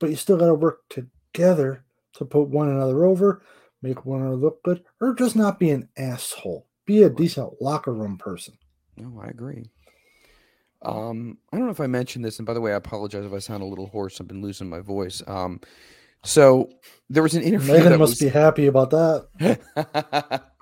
but 0.00 0.10
you 0.10 0.16
still 0.16 0.36
got 0.36 0.46
to 0.46 0.54
work 0.54 0.80
together 0.88 1.84
to 2.14 2.24
put 2.24 2.48
one 2.48 2.68
another 2.68 3.04
over, 3.04 3.42
make 3.80 4.04
one 4.04 4.20
another 4.20 4.36
look 4.36 4.62
good, 4.64 4.82
or 5.00 5.14
just 5.14 5.36
not 5.36 5.58
be 5.58 5.70
an 5.70 5.88
asshole. 5.96 6.66
Be 6.86 7.02
a 7.02 7.10
decent 7.10 7.62
locker 7.62 7.92
room 7.92 8.18
person. 8.18 8.58
No, 8.96 9.20
I 9.22 9.28
agree. 9.28 9.70
Um, 10.82 11.38
I 11.52 11.56
don't 11.56 11.66
know 11.66 11.72
if 11.72 11.80
I 11.80 11.86
mentioned 11.86 12.24
this, 12.24 12.38
and 12.38 12.46
by 12.46 12.54
the 12.54 12.60
way, 12.60 12.72
I 12.72 12.76
apologize 12.76 13.24
if 13.24 13.32
I 13.32 13.38
sound 13.38 13.62
a 13.62 13.66
little 13.66 13.86
hoarse. 13.86 14.20
I've 14.20 14.28
been 14.28 14.42
losing 14.42 14.68
my 14.68 14.80
voice. 14.80 15.22
Um, 15.26 15.60
so 16.24 16.70
there 17.08 17.22
was 17.22 17.34
an 17.34 17.42
interview. 17.42 17.72
Megan 17.72 17.98
must 17.98 18.12
was... 18.12 18.18
be 18.18 18.28
happy 18.28 18.66
about 18.66 18.90
that. 18.90 20.42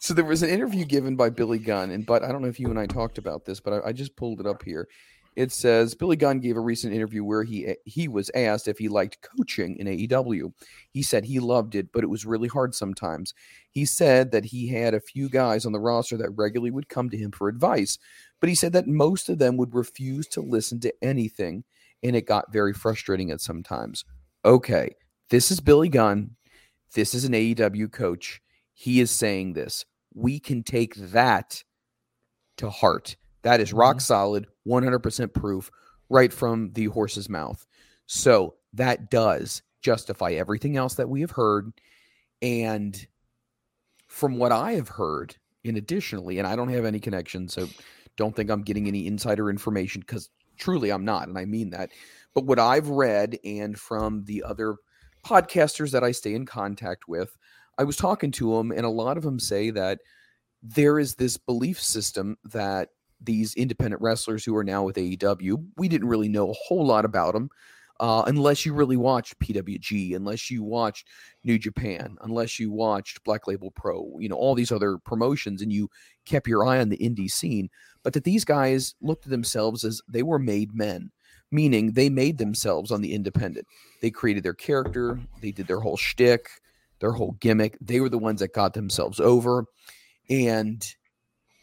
so 0.00 0.14
there 0.14 0.24
was 0.24 0.42
an 0.42 0.50
interview 0.50 0.84
given 0.84 1.16
by 1.16 1.30
Billy 1.30 1.58
Gunn, 1.58 1.90
and 1.90 2.04
but 2.04 2.22
I 2.22 2.32
don't 2.32 2.42
know 2.42 2.48
if 2.48 2.60
you 2.60 2.70
and 2.70 2.78
I 2.78 2.86
talked 2.86 3.18
about 3.18 3.44
this, 3.44 3.60
but 3.60 3.72
I, 3.72 3.88
I 3.88 3.92
just 3.92 4.16
pulled 4.16 4.40
it 4.40 4.46
up 4.46 4.62
here. 4.62 4.88
It 5.36 5.52
says 5.52 5.94
Billy 5.94 6.16
Gunn 6.16 6.40
gave 6.40 6.56
a 6.56 6.60
recent 6.60 6.92
interview 6.92 7.22
where 7.22 7.44
he 7.44 7.66
eh, 7.66 7.74
he 7.84 8.08
was 8.08 8.30
asked 8.34 8.66
if 8.66 8.78
he 8.78 8.88
liked 8.88 9.22
coaching 9.36 9.76
in 9.76 9.86
AEW. 9.86 10.52
He 10.90 11.02
said 11.02 11.24
he 11.24 11.38
loved 11.38 11.74
it, 11.76 11.92
but 11.92 12.02
it 12.02 12.08
was 12.08 12.26
really 12.26 12.48
hard 12.48 12.74
sometimes. 12.74 13.34
He 13.70 13.84
said 13.84 14.32
that 14.32 14.46
he 14.46 14.68
had 14.68 14.94
a 14.94 15.00
few 15.00 15.28
guys 15.28 15.64
on 15.64 15.72
the 15.72 15.78
roster 15.78 16.16
that 16.16 16.30
regularly 16.30 16.72
would 16.72 16.88
come 16.88 17.08
to 17.10 17.16
him 17.16 17.30
for 17.30 17.48
advice, 17.48 17.98
but 18.40 18.48
he 18.48 18.56
said 18.56 18.72
that 18.72 18.88
most 18.88 19.28
of 19.28 19.38
them 19.38 19.56
would 19.58 19.74
refuse 19.74 20.26
to 20.28 20.40
listen 20.40 20.80
to 20.80 20.94
anything, 21.02 21.62
and 22.02 22.16
it 22.16 22.26
got 22.26 22.52
very 22.52 22.72
frustrating 22.72 23.30
at 23.30 23.40
sometimes. 23.40 24.04
Okay, 24.44 24.90
this 25.30 25.50
is 25.50 25.60
Billy 25.60 25.88
Gunn. 25.88 26.32
This 26.94 27.14
is 27.14 27.24
an 27.24 27.32
AEW 27.32 27.92
coach. 27.92 28.40
He 28.80 29.00
is 29.00 29.10
saying 29.10 29.54
this. 29.54 29.84
We 30.14 30.38
can 30.38 30.62
take 30.62 30.94
that 30.94 31.64
to 32.58 32.70
heart. 32.70 33.16
That 33.42 33.58
is 33.60 33.72
rock 33.72 33.96
mm-hmm. 33.96 34.02
solid, 34.02 34.46
100% 34.68 35.34
proof 35.34 35.68
right 36.08 36.32
from 36.32 36.70
the 36.74 36.84
horse's 36.84 37.28
mouth. 37.28 37.66
So 38.06 38.54
that 38.74 39.10
does 39.10 39.62
justify 39.82 40.34
everything 40.34 40.76
else 40.76 40.94
that 40.94 41.08
we 41.08 41.22
have 41.22 41.32
heard. 41.32 41.72
And 42.40 43.04
from 44.06 44.38
what 44.38 44.52
I 44.52 44.74
have 44.74 44.88
heard, 44.88 45.34
in 45.64 45.76
additionally, 45.76 46.38
and 46.38 46.46
I 46.46 46.54
don't 46.54 46.68
have 46.68 46.84
any 46.84 47.00
connection, 47.00 47.48
so 47.48 47.68
don't 48.16 48.36
think 48.36 48.48
I'm 48.48 48.62
getting 48.62 48.86
any 48.86 49.08
insider 49.08 49.50
information 49.50 50.02
because 50.02 50.30
truly 50.56 50.90
I'm 50.90 51.04
not, 51.04 51.26
and 51.26 51.36
I 51.36 51.46
mean 51.46 51.70
that. 51.70 51.90
But 52.32 52.44
what 52.44 52.60
I've 52.60 52.90
read 52.90 53.40
and 53.44 53.76
from 53.76 54.24
the 54.26 54.44
other 54.44 54.76
podcasters 55.26 55.90
that 55.90 56.04
I 56.04 56.12
stay 56.12 56.34
in 56.34 56.46
contact 56.46 57.08
with, 57.08 57.36
I 57.78 57.84
was 57.84 57.96
talking 57.96 58.32
to 58.32 58.56
them, 58.56 58.72
and 58.72 58.84
a 58.84 58.90
lot 58.90 59.16
of 59.16 59.22
them 59.22 59.38
say 59.38 59.70
that 59.70 60.00
there 60.62 60.98
is 60.98 61.14
this 61.14 61.36
belief 61.36 61.80
system 61.80 62.36
that 62.44 62.90
these 63.20 63.54
independent 63.54 64.02
wrestlers 64.02 64.44
who 64.44 64.56
are 64.56 64.64
now 64.64 64.82
with 64.82 64.96
AEW, 64.96 65.64
we 65.76 65.88
didn't 65.88 66.08
really 66.08 66.28
know 66.28 66.50
a 66.50 66.54
whole 66.54 66.84
lot 66.84 67.04
about 67.04 67.34
them. 67.34 67.50
Uh, 68.00 68.22
unless 68.28 68.64
you 68.64 68.72
really 68.72 68.96
watched 68.96 69.38
PWG, 69.40 70.14
unless 70.14 70.52
you 70.52 70.62
watched 70.62 71.08
New 71.42 71.58
Japan, 71.58 72.16
unless 72.20 72.60
you 72.60 72.70
watched 72.70 73.24
Black 73.24 73.48
Label 73.48 73.72
Pro, 73.72 74.16
you 74.20 74.28
know, 74.28 74.36
all 74.36 74.54
these 74.54 74.70
other 74.70 74.98
promotions, 74.98 75.62
and 75.62 75.72
you 75.72 75.90
kept 76.24 76.46
your 76.46 76.64
eye 76.64 76.78
on 76.78 76.90
the 76.90 76.98
indie 76.98 77.30
scene. 77.30 77.68
But 78.04 78.12
that 78.12 78.22
these 78.22 78.44
guys 78.44 78.94
looked 79.00 79.26
at 79.26 79.30
themselves 79.30 79.84
as 79.84 80.00
they 80.08 80.22
were 80.22 80.38
made 80.38 80.76
men, 80.76 81.10
meaning 81.50 81.90
they 81.90 82.08
made 82.08 82.38
themselves 82.38 82.92
on 82.92 83.00
the 83.00 83.12
independent. 83.12 83.66
They 84.00 84.12
created 84.12 84.44
their 84.44 84.54
character, 84.54 85.18
they 85.42 85.50
did 85.50 85.66
their 85.66 85.80
whole 85.80 85.96
shtick, 85.96 86.48
their 87.00 87.12
whole 87.12 87.32
gimmick. 87.40 87.76
They 87.80 88.00
were 88.00 88.08
the 88.08 88.18
ones 88.18 88.40
that 88.40 88.54
got 88.54 88.74
themselves 88.74 89.20
over. 89.20 89.66
And 90.28 90.84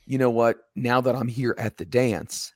you 0.05 0.17
know 0.17 0.29
what? 0.29 0.57
Now 0.75 1.01
that 1.01 1.15
I'm 1.15 1.27
here 1.27 1.55
at 1.57 1.77
the 1.77 1.85
dance, 1.85 2.53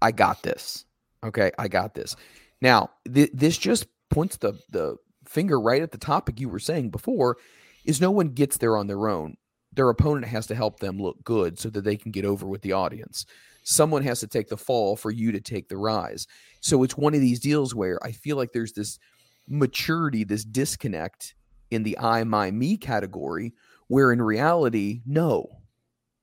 I 0.00 0.12
got 0.12 0.42
this. 0.42 0.84
Okay, 1.24 1.50
I 1.58 1.68
got 1.68 1.94
this. 1.94 2.16
Now, 2.60 2.90
th- 3.12 3.30
this 3.32 3.58
just 3.58 3.86
points 4.10 4.36
the 4.36 4.54
the 4.70 4.96
finger 5.26 5.60
right 5.60 5.82
at 5.82 5.92
the 5.92 5.98
topic 5.98 6.40
you 6.40 6.48
were 6.48 6.58
saying 6.58 6.90
before 6.90 7.36
is 7.84 8.00
no 8.00 8.10
one 8.10 8.28
gets 8.28 8.56
there 8.56 8.76
on 8.76 8.86
their 8.86 9.08
own. 9.08 9.36
Their 9.72 9.90
opponent 9.90 10.26
has 10.26 10.46
to 10.46 10.54
help 10.54 10.80
them 10.80 10.98
look 10.98 11.22
good 11.24 11.58
so 11.58 11.68
that 11.70 11.84
they 11.84 11.96
can 11.96 12.12
get 12.12 12.24
over 12.24 12.46
with 12.46 12.62
the 12.62 12.72
audience. 12.72 13.26
Someone 13.62 14.02
has 14.02 14.20
to 14.20 14.26
take 14.26 14.48
the 14.48 14.56
fall 14.56 14.96
for 14.96 15.10
you 15.10 15.30
to 15.32 15.40
take 15.40 15.68
the 15.68 15.76
rise. 15.76 16.26
So 16.60 16.82
it's 16.82 16.96
one 16.96 17.14
of 17.14 17.20
these 17.20 17.40
deals 17.40 17.74
where 17.74 18.02
I 18.02 18.12
feel 18.12 18.36
like 18.36 18.52
there's 18.52 18.72
this 18.72 18.98
maturity, 19.46 20.24
this 20.24 20.44
disconnect 20.44 21.34
in 21.70 21.82
the 21.82 21.98
I, 21.98 22.24
my, 22.24 22.50
me 22.50 22.76
category, 22.76 23.54
where 23.88 24.12
in 24.12 24.22
reality, 24.22 25.02
no, 25.06 25.60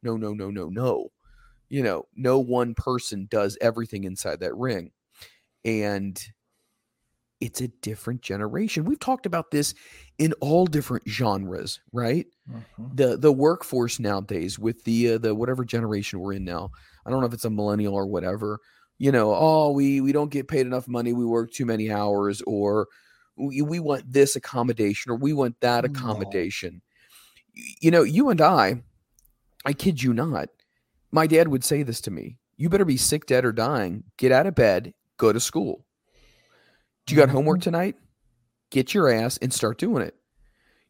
no, 0.04 0.18
no, 0.18 0.34
no, 0.34 0.50
no, 0.50 0.70
no. 0.70 1.12
You 1.70 1.84
know, 1.84 2.06
no 2.16 2.40
one 2.40 2.76
person 2.76 3.28
does 3.30 3.58
everything 3.60 4.04
inside 4.04 4.40
that 4.42 4.56
ring. 4.56 4.92
And 5.64 6.22
it's 7.42 7.62
a 7.62 7.68
different 7.68 8.22
generation. 8.22 8.86
We've 8.86 9.00
talked 9.00 9.26
about 9.26 9.52
this 9.52 9.74
in 10.18 10.34
all 10.34 10.66
different 10.66 11.08
genres, 11.08 11.82
right? 11.92 12.26
Mm-hmm. 12.50 12.96
The 12.96 13.18
the 13.18 13.32
workforce 13.32 14.00
nowadays 14.00 14.58
with 14.58 14.84
the 14.84 15.14
uh, 15.14 15.18
the 15.18 15.36
whatever 15.36 15.66
generation 15.66 16.20
we're 16.20 16.34
in 16.34 16.46
now. 16.46 16.72
I 17.06 17.10
don't 17.10 17.20
know 17.20 17.28
if 17.28 17.34
it's 17.34 17.46
a 17.46 17.50
millennial 17.50 17.94
or 17.94 18.08
whatever. 18.08 18.60
You 18.98 19.12
know, 19.12 19.34
oh, 19.36 19.72
we 19.72 20.00
we 20.02 20.12
don't 20.12 20.32
get 20.32 20.48
paid 20.48 20.66
enough 20.66 20.88
money, 20.88 21.12
we 21.12 21.26
work 21.26 21.52
too 21.52 21.66
many 21.66 21.92
hours 21.92 22.42
or 22.48 22.88
we, 23.38 23.62
we 23.62 23.80
want 23.80 24.12
this 24.12 24.36
accommodation 24.36 25.12
or 25.12 25.16
we 25.16 25.34
want 25.34 25.60
that 25.62 25.86
accommodation. 25.86 26.82
No. 27.56 27.64
You 27.80 27.92
know, 27.92 28.04
you 28.04 28.30
and 28.30 28.42
I 28.42 28.82
I 29.66 29.74
kid 29.74 30.02
you 30.02 30.14
not. 30.14 30.50
My 31.12 31.28
dad 31.28 31.48
would 31.48 31.64
say 31.64 31.84
this 31.84 32.02
to 32.02 32.12
me. 32.12 32.38
You 32.58 32.70
better 32.70 32.86
be 32.86 32.98
sick, 32.98 33.26
dead, 33.26 33.46
or 33.46 33.52
dying. 33.52 34.04
Get 34.18 34.32
out 34.32 34.48
of 34.48 34.56
bed, 34.56 34.94
go 35.18 35.34
to 35.34 35.40
school. 35.40 35.86
Do 37.06 37.16
you 37.16 37.22
got 37.22 37.30
homework 37.30 37.60
mm-hmm. 37.60 37.64
tonight? 37.64 37.96
Get 38.72 38.94
your 38.94 39.10
ass 39.10 39.38
and 39.38 39.54
start 39.54 39.78
doing 39.78 40.04
it. 40.04 40.16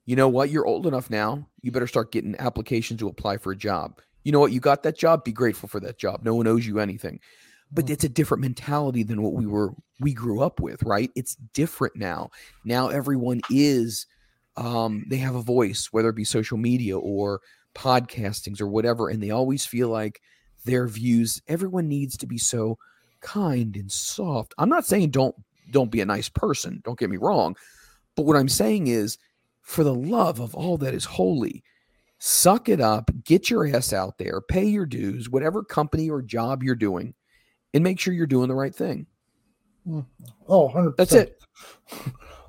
You 0.06 0.16
know 0.16 0.30
what? 0.30 0.50
You're 0.50 0.68
old 0.68 0.86
enough 0.86 1.10
now. 1.10 1.48
You 1.62 1.72
better 1.72 1.88
start 1.88 2.12
getting 2.12 2.36
applications 2.38 3.00
to 3.00 3.08
apply 3.08 3.38
for 3.38 3.52
a 3.52 3.58
job. 3.58 4.00
You 4.24 4.32
know 4.32 4.40
what? 4.40 4.52
You 4.52 4.60
got 4.60 4.84
that 4.84 4.98
job. 4.98 5.24
Be 5.24 5.32
grateful 5.32 5.70
for 5.70 5.80
that 5.82 5.98
job. 5.98 6.22
No 6.24 6.36
one 6.36 6.48
owes 6.48 6.66
you 6.66 6.80
anything. 6.80 7.20
But 7.72 7.86
mm. 7.86 7.90
it's 7.92 8.04
a 8.04 8.10
different 8.10 8.42
mentality 8.42 9.04
than 9.04 9.22
what 9.22 9.34
we 9.34 9.46
were 9.46 9.74
we 10.00 10.14
grew 10.14 10.42
up 10.42 10.60
with, 10.60 10.84
right? 10.84 11.12
It's 11.16 11.36
different 11.54 11.96
now. 11.96 12.30
Now 12.64 12.90
everyone 12.90 13.42
is 13.50 14.08
um, 14.58 15.06
they 15.10 15.18
have 15.18 15.36
a 15.36 15.42
voice, 15.42 15.90
whether 15.92 16.10
it 16.10 16.16
be 16.16 16.24
social 16.24 16.58
media 16.58 16.98
or 16.98 17.42
podcastings 17.74 18.62
or 18.62 18.68
whatever, 18.68 19.10
and 19.10 19.22
they 19.22 19.32
always 19.32 19.66
feel 19.66 19.90
like 19.90 20.22
their 20.64 20.88
views, 20.88 21.42
everyone 21.48 21.88
needs 21.88 22.18
to 22.18 22.26
be 22.26 22.38
so 22.38 22.78
kind 23.22 23.76
and 23.76 23.92
soft. 23.92 24.54
I'm 24.58 24.70
not 24.70 24.86
saying 24.86 25.12
don't 25.12 25.36
don't 25.72 25.92
be 25.92 26.02
a 26.02 26.06
nice 26.06 26.30
person, 26.30 26.82
don't 26.84 27.00
get 27.00 27.10
me 27.10 27.18
wrong. 27.18 27.56
But 28.16 28.26
what 28.26 28.38
I'm 28.38 28.50
saying 28.50 28.88
is 28.88 29.18
for 29.62 29.84
the 29.84 29.96
love 29.96 30.40
of 30.40 30.54
all 30.56 30.78
that 30.78 30.94
is 30.94 31.06
holy, 31.06 31.64
suck 32.20 32.70
it 32.70 32.80
up, 32.80 33.10
get 33.24 33.50
your 33.50 33.68
ass 33.68 33.94
out 33.94 34.18
there, 34.18 34.42
pay 34.42 34.66
your 34.66 34.86
dues, 34.86 35.30
whatever 35.30 35.64
company 35.64 36.10
or 36.10 36.22
job 36.22 36.64
you're 36.64 36.76
doing, 36.76 37.14
and 37.76 37.84
make 37.84 38.00
sure 38.00 38.14
you're 38.14 38.26
doing 38.26 38.48
the 38.48 38.56
right 38.56 38.74
thing. 38.74 39.06
Hmm. 39.86 40.00
Oh, 40.48 40.70
100%. 40.70 40.96
That's 40.96 41.14
it. 41.14 41.40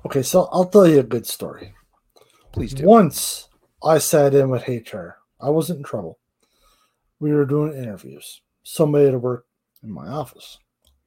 okay, 0.05 0.23
so 0.23 0.47
I'll 0.51 0.65
tell 0.65 0.87
you 0.87 1.01
a 1.01 1.03
good 1.03 1.27
story. 1.27 1.75
Please 2.53 2.73
do. 2.73 2.85
Once 2.85 3.47
I 3.83 3.99
sat 3.99 4.33
in 4.33 4.49
with 4.49 4.67
HR. 4.67 5.17
I 5.39 5.49
wasn't 5.49 5.77
in 5.77 5.83
trouble. 5.83 6.17
We 7.19 7.31
were 7.31 7.45
doing 7.45 7.73
interviews. 7.73 8.41
Somebody 8.63 9.11
to 9.11 9.19
work 9.19 9.45
in 9.83 9.91
my 9.91 10.07
office. 10.07 10.57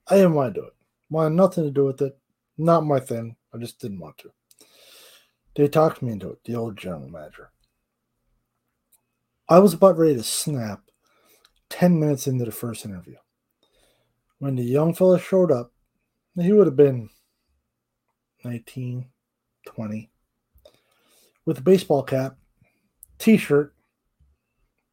I 0.07 0.17
didn't 0.17 0.35
want 0.35 0.55
to 0.55 0.61
do 0.61 0.67
it. 0.67 0.73
I 0.73 1.15
wanted 1.15 1.35
nothing 1.35 1.65
to 1.65 1.71
do 1.71 1.85
with 1.85 2.01
it. 2.03 2.17
Not 2.57 2.87
my 2.87 3.01
thing. 3.01 3.37
I 3.53 3.59
just 3.59 3.81
didn't 3.81 3.99
want 3.99 4.19
to. 4.19 4.31
They 5.57 5.67
talked 5.67 6.03
me 6.03 6.13
into 6.13 6.31
it, 6.31 6.45
the 6.45 6.55
old 6.55 6.77
general 6.77 7.09
manager. 7.09 7.51
I 9.49 9.59
was 9.59 9.75
about 9.75 9.99
ready 9.99 10.15
to 10.15 10.23
snap 10.23 10.83
10 11.71 11.99
minutes 11.99 12.29
into 12.29 12.45
the 12.45 12.53
first 12.53 12.85
interview. 12.85 13.17
When 14.41 14.57
the 14.57 14.65
young 14.65 14.95
fella 14.95 15.21
showed 15.21 15.53
up, 15.53 15.71
he 16.35 16.51
would 16.55 16.67
have 16.67 16.77
been 16.77 17.11
19, 18.43 19.05
20, 19.67 20.11
with 21.45 21.59
a 21.59 21.63
baseball 21.63 22.03
cap 22.03 22.39
t 23.19 23.37
shirt, 23.37 23.75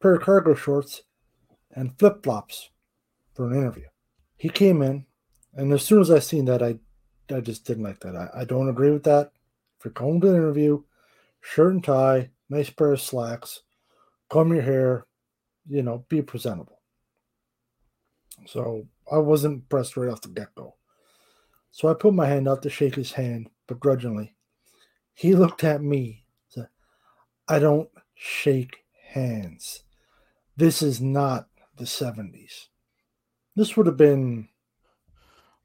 pair 0.02 0.16
of 0.16 0.22
cargo 0.22 0.54
shorts, 0.54 1.00
and 1.72 1.98
flip 1.98 2.22
flops 2.22 2.68
for 3.32 3.46
an 3.46 3.56
interview. 3.56 3.86
He 4.36 4.50
came 4.50 4.82
in, 4.82 5.06
and 5.54 5.72
as 5.72 5.82
soon 5.82 6.02
as 6.02 6.10
I 6.10 6.18
seen 6.18 6.44
that, 6.44 6.62
I 6.62 6.78
I 7.34 7.40
just 7.40 7.64
didn't 7.64 7.84
like 7.84 8.00
that. 8.00 8.16
I, 8.16 8.40
I 8.40 8.44
don't 8.44 8.68
agree 8.68 8.90
with 8.90 9.04
that. 9.04 9.32
If 9.78 9.86
you're 9.86 9.92
going 9.92 10.20
to 10.20 10.28
an 10.28 10.36
interview, 10.36 10.82
shirt 11.40 11.72
and 11.72 11.82
tie, 11.82 12.30
nice 12.50 12.68
pair 12.68 12.92
of 12.92 13.00
slacks, 13.00 13.62
comb 14.28 14.52
your 14.52 14.62
hair, 14.62 15.06
you 15.66 15.82
know, 15.82 16.04
be 16.10 16.20
presentable. 16.20 16.77
So 18.46 18.86
I 19.10 19.18
wasn't 19.18 19.54
impressed 19.54 19.96
right 19.96 20.10
off 20.10 20.20
the 20.22 20.28
get 20.28 20.54
go. 20.54 20.74
So 21.70 21.88
I 21.88 21.94
put 21.94 22.14
my 22.14 22.26
hand 22.26 22.48
out 22.48 22.62
to 22.62 22.70
shake 22.70 22.94
his 22.94 23.12
hand 23.12 23.50
begrudgingly. 23.66 24.34
He 25.14 25.34
looked 25.34 25.64
at 25.64 25.82
me. 25.82 26.24
Said, 26.48 26.68
I 27.48 27.58
don't 27.58 27.88
shake 28.14 28.84
hands. 29.10 29.82
This 30.56 30.82
is 30.82 31.00
not 31.00 31.48
the 31.76 31.84
70s. 31.84 32.68
This 33.54 33.76
would 33.76 33.86
have 33.86 33.96
been, 33.96 34.48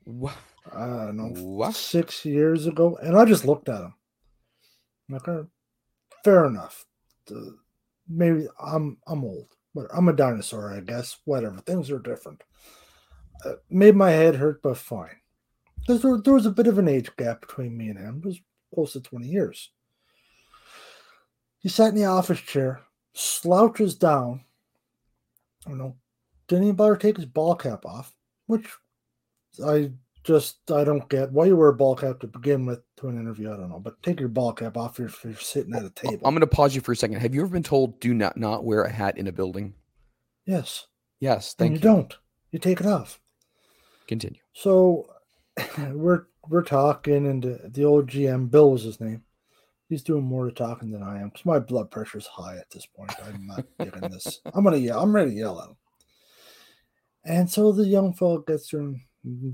What? 0.03 0.35
I 0.71 0.85
don't 0.87 1.17
know, 1.17 1.41
What? 1.41 1.75
six 1.75 2.25
years 2.25 2.67
ago. 2.67 2.97
And 2.97 3.15
I 3.17 3.25
just 3.25 3.45
looked 3.45 3.69
at 3.69 3.81
him. 3.81 3.95
"Uh, 5.27 5.43
fair 6.23 6.45
enough. 6.45 6.85
The- 7.27 7.57
maybe 8.07 8.47
I'm 8.59 8.97
I'm 9.07 9.23
old, 9.23 9.49
but 9.75 9.87
I'm 9.93 10.07
a 10.09 10.13
dinosaur, 10.13 10.73
I 10.73 10.79
guess. 10.81 11.19
Whatever. 11.25 11.59
Things 11.61 11.89
are 11.91 11.99
different. 11.99 12.43
Uh, 13.45 13.53
made 13.69 13.95
my 13.95 14.11
head 14.11 14.35
hurt, 14.35 14.61
but 14.61 14.77
fine. 14.77 15.17
There, 15.87 15.97
there 16.23 16.33
was 16.33 16.45
a 16.45 16.51
bit 16.51 16.67
of 16.67 16.77
an 16.77 16.87
age 16.87 17.13
gap 17.17 17.41
between 17.41 17.75
me 17.77 17.89
and 17.89 17.99
him. 17.99 18.21
It 18.23 18.27
was 18.27 18.39
close 18.73 18.93
to 18.93 19.01
20 19.01 19.27
years. 19.27 19.71
He 21.59 21.69
sat 21.69 21.89
in 21.89 21.95
the 21.95 22.05
office 22.05 22.39
chair, 22.39 22.81
slouches 23.13 23.95
down. 23.95 24.45
I 25.65 25.69
don't 25.69 25.77
know. 25.77 25.95
Didn't 26.47 26.65
even 26.65 26.75
bother 26.75 26.95
to 26.97 27.01
take 27.07 27.17
his 27.17 27.25
ball 27.25 27.55
cap 27.55 27.85
off, 27.85 28.13
which 28.47 28.67
I 29.65 29.91
just 30.23 30.69
I 30.71 30.83
don't 30.83 31.07
get. 31.09 31.31
Why 31.31 31.45
you 31.45 31.55
wear 31.55 31.69
a 31.69 31.73
ball 31.73 31.95
cap 31.95 32.19
to 32.19 32.27
begin 32.27 32.65
with 32.65 32.81
to 32.97 33.07
an 33.07 33.17
interview? 33.17 33.51
I 33.53 33.57
don't 33.57 33.69
know. 33.69 33.79
But 33.79 34.01
take 34.03 34.19
your 34.19 34.29
ball 34.29 34.51
cap 34.53 34.75
off 34.77 34.99
if 34.99 35.23
you're 35.23 35.35
sitting 35.35 35.73
at 35.73 35.85
a 35.85 35.89
table. 35.89 36.19
I'm 36.25 36.33
going 36.33 36.41
to 36.41 36.47
pause 36.47 36.75
you 36.75 36.81
for 36.81 36.91
a 36.91 36.95
second. 36.97 37.17
Have 37.19 37.33
you 37.33 37.41
ever 37.41 37.49
been 37.51 37.63
told 37.63 37.99
do 38.01 38.13
not 38.13 38.35
not 38.35 38.65
wear 38.65 38.83
a 38.83 38.91
hat 38.91 39.17
in 39.17 39.27
a 39.27 39.31
building? 39.31 39.73
yes. 40.45 40.87
Yes, 41.19 41.53
And 41.53 41.57
thank 41.59 41.71
you 41.71 41.75
you. 41.89 41.95
don't. 41.95 42.17
You 42.51 42.59
take 42.59 42.81
it 42.81 42.85
off. 42.85 43.21
Continue. 44.07 44.39
So 44.53 45.07
we're 45.91 46.25
we're 46.49 46.63
talking, 46.63 47.27
and 47.27 47.43
the, 47.73 47.83
old 47.83 48.07
GM 48.07 48.51
Bill 48.51 48.71
was 48.71 48.83
his 48.83 48.99
name. 48.99 49.23
He's 49.87 50.03
doing 50.03 50.23
more 50.23 50.45
to 50.45 50.51
talking 50.51 50.91
than 50.91 51.03
I 51.03 51.21
am 51.21 51.29
because 51.29 51.45
my 51.45 51.59
blood 51.59 51.91
pressure's 51.91 52.27
high 52.27 52.57
at 52.57 52.69
this 52.71 52.85
point. 52.85 53.13
I'm 53.25 53.47
not 53.47 53.65
getting 53.79 54.09
this. 54.09 54.41
I'm 54.53 54.63
gonna 54.63 54.77
yell. 54.77 55.01
I'm 55.01 55.15
ready 55.15 55.31
to 55.31 55.37
yell 55.37 55.61
at 55.61 55.69
him. 55.69 55.77
And 57.25 57.49
so 57.49 57.71
the 57.71 57.85
young 57.85 58.13
fellow 58.13 58.39
gets 58.39 58.73
and 58.73 58.99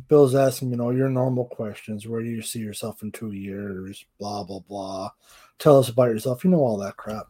Bill's 0.08 0.34
asking, 0.34 0.72
you 0.72 0.78
know, 0.78 0.90
your 0.90 1.10
normal 1.10 1.46
questions. 1.46 2.08
Where 2.08 2.24
do 2.24 2.30
you 2.30 2.42
see 2.42 2.60
yourself 2.60 3.04
in 3.04 3.12
two 3.12 3.34
years? 3.34 4.04
Blah 4.20 4.44
blah 4.44 4.60
blah. 4.60 5.12
Tell 5.60 5.78
us 5.78 5.90
about 5.90 6.10
yourself. 6.10 6.44
You 6.44 6.50
know 6.50 6.60
all 6.60 6.78
that 6.78 6.98
crap. 6.98 7.28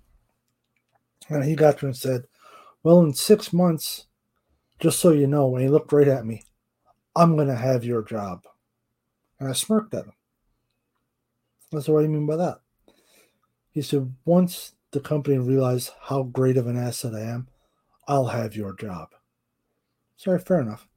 And 1.28 1.44
he 1.44 1.56
got 1.56 1.80
to 1.80 1.88
and 1.88 1.98
said, 1.98 2.26
"Well, 2.84 3.02
in 3.02 3.14
six 3.14 3.52
months, 3.52 4.06
just 4.80 5.00
so 5.00 5.12
you 5.12 5.28
know." 5.28 5.54
And 5.56 5.64
he 5.64 5.70
looked 5.70 5.92
right 5.92 6.08
at 6.08 6.26
me. 6.26 6.44
I'm 7.20 7.36
going 7.36 7.50
to 7.50 7.56
have 7.56 7.84
your 7.84 8.02
job. 8.02 8.46
And 9.42 9.50
I 9.50 9.52
smirked 9.52 9.94
at 9.94 10.06
him. 10.06 10.14
I 11.74 11.82
said, 11.82 11.94
What 11.94 12.00
do 12.00 12.06
you 12.06 12.14
mean 12.14 12.26
by 12.26 12.38
that? 12.38 12.62
He 13.72 13.82
said, 13.82 14.16
Once 14.24 14.72
the 14.92 15.02
company 15.02 15.38
realizes 15.38 15.92
how 16.04 16.24
great 16.24 16.56
of 16.56 16.68
an 16.68 16.78
asset 16.78 17.14
I 17.14 17.20
am, 17.20 17.50
I'll 18.08 18.28
have 18.28 18.56
your 18.56 18.74
job. 18.74 19.10
Sorry, 20.16 20.40
fair 20.40 20.62
enough. 20.62 20.88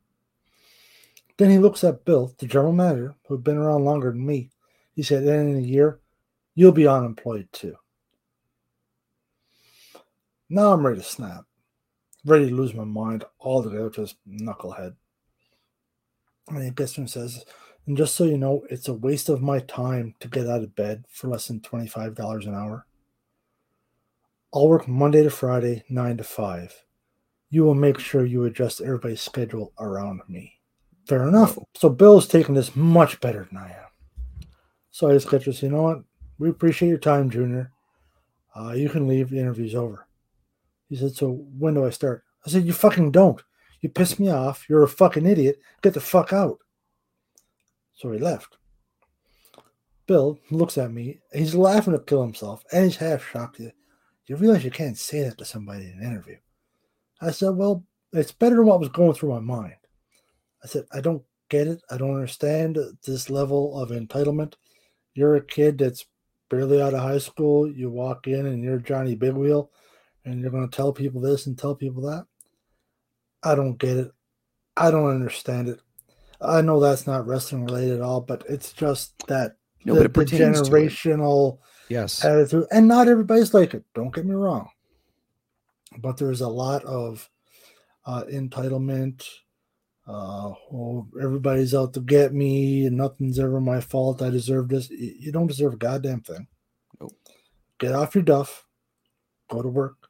Then 1.38 1.50
he 1.50 1.58
looks 1.58 1.82
at 1.82 2.04
Bill, 2.04 2.32
the 2.38 2.46
general 2.46 2.72
manager, 2.72 3.16
who'd 3.26 3.42
been 3.42 3.56
around 3.56 3.84
longer 3.84 4.12
than 4.12 4.24
me. 4.24 4.50
He 4.94 5.02
said, 5.02 5.24
And 5.24 5.50
in 5.50 5.56
a 5.56 5.66
year, 5.66 5.98
you'll 6.54 6.70
be 6.70 6.86
unemployed 6.86 7.48
too. 7.50 7.74
Now 10.48 10.72
I'm 10.72 10.86
ready 10.86 11.00
to 11.00 11.04
snap, 11.04 11.46
ready 12.24 12.48
to 12.48 12.54
lose 12.54 12.74
my 12.74 12.84
mind 12.84 13.24
altogether 13.40 13.90
to 13.90 14.02
this 14.02 14.14
knucklehead. 14.28 14.94
And 16.48 16.62
he 16.62 16.70
gets 16.70 16.94
to 16.94 17.02
him 17.02 17.06
says, 17.08 17.44
and 17.86 17.96
just 17.96 18.14
so 18.14 18.24
you 18.24 18.38
know, 18.38 18.64
it's 18.70 18.88
a 18.88 18.94
waste 18.94 19.28
of 19.28 19.42
my 19.42 19.58
time 19.60 20.14
to 20.20 20.28
get 20.28 20.46
out 20.46 20.62
of 20.62 20.76
bed 20.76 21.04
for 21.08 21.28
less 21.28 21.48
than 21.48 21.60
$25 21.60 22.46
an 22.46 22.54
hour. 22.54 22.86
I'll 24.54 24.68
work 24.68 24.86
Monday 24.86 25.22
to 25.22 25.30
Friday, 25.30 25.84
9 25.88 26.18
to 26.18 26.24
5. 26.24 26.84
You 27.50 27.64
will 27.64 27.74
make 27.74 27.98
sure 27.98 28.24
you 28.24 28.44
adjust 28.44 28.80
everybody's 28.80 29.20
schedule 29.20 29.72
around 29.78 30.20
me. 30.28 30.60
Fair 31.06 31.26
enough. 31.26 31.58
So 31.74 31.88
Bill's 31.88 32.28
taking 32.28 32.54
this 32.54 32.76
much 32.76 33.20
better 33.20 33.46
than 33.50 33.58
I 33.58 33.70
am. 33.70 34.46
So 34.90 35.08
I 35.08 35.14
just 35.14 35.28
got 35.28 35.42
to 35.42 35.52
say, 35.52 35.66
you 35.66 35.72
know 35.72 35.82
what? 35.82 36.02
We 36.38 36.50
appreciate 36.50 36.88
your 36.88 36.98
time, 36.98 37.30
Junior. 37.30 37.72
Uh, 38.54 38.72
you 38.72 38.88
can 38.88 39.08
leave. 39.08 39.30
The 39.30 39.38
interview's 39.38 39.74
over. 39.74 40.06
He 40.88 40.96
said, 40.96 41.12
so 41.12 41.46
when 41.58 41.74
do 41.74 41.86
I 41.86 41.90
start? 41.90 42.24
I 42.46 42.50
said, 42.50 42.64
you 42.64 42.72
fucking 42.72 43.10
don't. 43.10 43.42
You 43.82 43.88
pissed 43.88 44.18
me 44.18 44.30
off. 44.30 44.64
You're 44.68 44.84
a 44.84 44.88
fucking 44.88 45.26
idiot. 45.26 45.58
Get 45.82 45.94
the 45.94 46.00
fuck 46.00 46.32
out. 46.32 46.58
So 47.94 48.10
he 48.10 48.18
left. 48.18 48.56
Bill 50.06 50.38
looks 50.50 50.78
at 50.78 50.92
me. 50.92 51.20
He's 51.32 51.54
laughing 51.54 51.92
to 51.92 51.98
kill 51.98 52.22
himself, 52.22 52.64
and 52.72 52.84
he's 52.84 52.96
half 52.96 53.24
shocked. 53.24 53.58
You, 53.58 53.72
you 54.26 54.36
realize 54.36 54.64
you 54.64 54.70
can't 54.70 54.98
say 54.98 55.22
that 55.24 55.38
to 55.38 55.44
somebody 55.44 55.84
in 55.84 55.98
an 55.98 56.04
interview. 56.04 56.36
I 57.20 57.32
said, 57.32 57.50
Well, 57.50 57.84
it's 58.12 58.32
better 58.32 58.56
than 58.56 58.66
what 58.66 58.80
was 58.80 58.88
going 58.88 59.14
through 59.14 59.30
my 59.30 59.40
mind. 59.40 59.74
I 60.62 60.68
said, 60.68 60.84
I 60.92 61.00
don't 61.00 61.22
get 61.48 61.66
it. 61.66 61.82
I 61.90 61.96
don't 61.96 62.14
understand 62.14 62.78
this 63.04 63.30
level 63.30 63.80
of 63.80 63.90
entitlement. 63.90 64.54
You're 65.14 65.36
a 65.36 65.44
kid 65.44 65.78
that's 65.78 66.06
barely 66.50 66.80
out 66.80 66.94
of 66.94 67.00
high 67.00 67.18
school. 67.18 67.70
You 67.70 67.90
walk 67.90 68.26
in 68.26 68.46
and 68.46 68.62
you're 68.62 68.78
Johnny 68.78 69.14
Big 69.14 69.34
Wheel, 69.34 69.70
and 70.24 70.40
you're 70.40 70.50
going 70.50 70.68
to 70.68 70.76
tell 70.76 70.92
people 70.92 71.20
this 71.20 71.46
and 71.46 71.58
tell 71.58 71.74
people 71.74 72.02
that. 72.02 72.26
I 73.42 73.54
don't 73.54 73.78
get 73.78 73.96
it. 73.96 74.10
I 74.76 74.90
don't 74.90 75.10
understand 75.10 75.68
it. 75.68 75.80
I 76.40 76.60
know 76.60 76.80
that's 76.80 77.06
not 77.06 77.26
wrestling 77.26 77.64
related 77.64 77.96
at 77.96 78.00
all, 78.02 78.20
but 78.20 78.44
it's 78.48 78.72
just 78.72 79.14
that 79.28 79.56
No, 79.84 79.94
the, 79.94 80.02
the 80.04 80.08
pertains 80.08 80.60
to 80.62 80.76
it. 80.76 80.90
generational 80.90 81.58
Yes. 81.88 82.24
attitude, 82.24 82.66
and 82.72 82.88
not 82.88 83.08
everybody's 83.08 83.54
like 83.54 83.74
it. 83.74 83.84
Don't 83.94 84.14
get 84.14 84.24
me 84.26 84.34
wrong, 84.34 84.68
but 85.98 86.16
there's 86.16 86.40
a 86.40 86.48
lot 86.48 86.84
of 86.84 87.28
uh, 88.06 88.24
entitlement. 88.24 89.26
Uh, 90.06 90.50
oh, 90.72 91.06
everybody's 91.22 91.74
out 91.74 91.94
to 91.94 92.00
get 92.00 92.32
me, 92.34 92.86
and 92.86 92.96
nothing's 92.96 93.38
ever 93.38 93.60
my 93.60 93.80
fault. 93.80 94.20
I 94.22 94.30
deserve 94.30 94.68
this. 94.68 94.90
You 94.90 95.30
don't 95.30 95.46
deserve 95.46 95.74
a 95.74 95.76
goddamn 95.76 96.22
thing. 96.22 96.48
Nope. 97.00 97.12
Get 97.78 97.92
off 97.92 98.14
your 98.14 98.24
duff. 98.24 98.66
Go 99.50 99.62
to 99.62 99.68
work. 99.68 100.08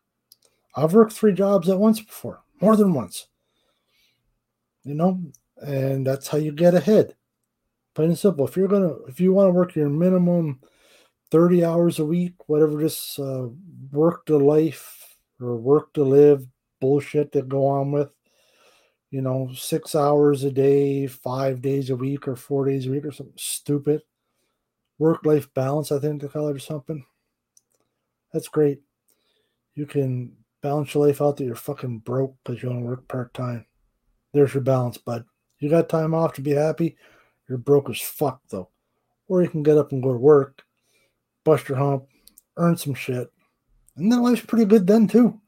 I've 0.75 0.95
worked 0.95 1.13
three 1.13 1.35
jobs 1.35 1.69
at 1.69 1.79
once 1.79 2.01
before, 2.01 2.42
more 2.63 2.77
than 2.77 2.95
once. 2.95 3.29
You 4.85 4.95
know, 4.95 5.21
and 5.59 6.07
that's 6.07 6.29
how 6.29 6.39
you 6.39 6.53
get 6.53 6.75
ahead. 6.75 7.15
Plain 7.95 8.11
and 8.11 8.19
simple. 8.19 8.47
If 8.47 8.57
you're 8.57 8.69
gonna, 8.69 8.95
if 9.09 9.21
you 9.21 9.33
want 9.33 9.49
to 9.49 9.53
work 9.53 9.77
your 9.77 9.89
minimum 9.89 10.61
30 11.31 11.65
hours 11.65 11.99
a 11.99 12.05
week, 12.07 12.35
whatever 12.49 12.83
this 12.83 13.19
uh, 13.19 13.49
work 13.93 14.27
to 14.27 14.39
life 14.39 15.17
or 15.41 15.57
work 15.57 15.93
to 15.95 16.05
live 16.05 16.47
bullshit 16.81 17.33
that 17.33 17.49
go 17.49 17.67
on 17.67 17.93
with, 17.93 18.11
you 19.11 19.21
know, 19.21 19.51
six 19.55 19.95
hours 19.95 20.45
a 20.45 20.51
day, 20.51 21.07
five 21.07 21.61
days 21.61 21.91
a 21.91 21.97
week, 21.97 22.27
or 22.27 22.37
four 22.37 22.65
days 22.67 22.87
a 22.87 22.91
week, 22.91 23.05
or 23.05 23.13
something 23.13 23.35
stupid. 23.37 24.03
Work 24.99 25.27
life 25.27 25.53
balance, 25.55 25.93
I 25.93 25.99
think 25.99 26.23
they 26.23 26.29
call 26.29 26.49
it, 26.49 26.57
or 26.57 26.61
something. 26.61 27.05
That's 28.33 28.49
great. 28.49 28.81
You 29.75 29.87
can 29.87 30.37
balance 30.63 30.95
your 30.95 31.07
life 31.07 31.21
out 31.21 31.37
that 31.37 31.45
you're 31.45 31.55
fucking 31.55 31.99
broke 31.99 32.37
because 32.45 32.63
you 32.63 32.71
only 32.71 32.85
work 32.85 33.07
part 33.09 33.35
time. 33.35 33.67
There's 34.33 34.55
your 34.55 34.63
balance, 34.63 34.97
bud. 34.99 35.25
You 35.59 35.69
got 35.69 35.89
time 35.89 36.15
off 36.15 36.33
to 36.35 36.41
be 36.41 36.53
happy. 36.53 36.97
You're 37.49 37.59
broke 37.59 37.91
as 37.91 38.01
fuck, 38.01 38.41
though. 38.49 38.71
Or 39.29 39.43
you 39.43 39.49
can 39.49 39.63
get 39.63 39.79
up 39.79 39.93
and 39.93 40.03
go 40.03 40.13
to 40.13 40.19
work 40.19 40.65
bust 41.45 41.69
your 41.69 41.79
hump, 41.79 42.05
earn 42.57 42.77
some 42.77 42.95
shit, 42.95 43.31
and 43.97 44.11
then 44.11 44.23
life's 44.23 44.45
pretty 44.45 44.65
good 44.65 44.87
then 44.87 45.07
too. 45.07 45.41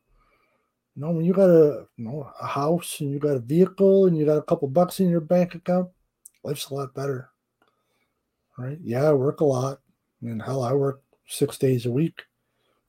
You 0.97 1.03
know, 1.03 1.11
when 1.11 1.25
you 1.25 1.33
got 1.33 1.51
a 1.51 1.87
you 1.97 2.05
know 2.05 2.31
a 2.41 2.47
house 2.47 3.01
and 3.01 3.11
you 3.11 3.19
got 3.19 3.37
a 3.37 3.41
vehicle 3.41 4.07
and 4.07 4.17
you 4.17 4.25
got 4.25 4.39
a 4.39 4.43
couple 4.43 4.69
bucks 4.69 5.01
in 5.01 5.09
your 5.09 5.21
bank 5.21 5.55
account, 5.55 5.89
life's 6.43 6.71
a 6.71 6.75
lot 6.75 6.95
better. 6.95 7.31
Right? 8.57 8.79
Yeah, 8.83 9.09
I 9.09 9.13
work 9.13 9.41
a 9.41 9.45
lot. 9.45 9.81
I 10.23 10.27
mean, 10.27 10.39
hell, 10.39 10.63
I 10.63 10.73
work 10.73 11.03
six 11.27 11.59
days 11.59 11.87
a 11.87 11.91
week, 11.91 12.23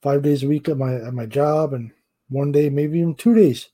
five 0.03 0.21
days 0.21 0.43
a 0.43 0.47
week 0.47 0.69
at 0.69 0.77
my 0.77 0.95
at 0.95 1.13
my 1.13 1.25
job, 1.25 1.73
and 1.73 1.91
one 2.29 2.51
day, 2.51 2.69
maybe 2.69 2.99
even 2.99 3.15
two 3.15 3.33
days 3.35 3.69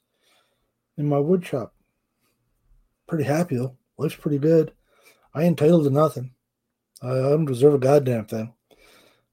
in 0.96 1.08
my 1.08 1.18
wood 1.18 1.44
shop. 1.44 1.74
Pretty 3.06 3.24
happy 3.24 3.56
though. 3.56 3.76
Life's 3.98 4.16
pretty 4.16 4.38
good. 4.38 4.72
I 5.34 5.44
entitled 5.44 5.84
to 5.84 5.90
nothing. 5.90 6.34
I 7.02 7.08
don't 7.14 7.44
deserve 7.46 7.74
a 7.74 7.78
goddamn 7.78 8.26
thing. 8.26 8.52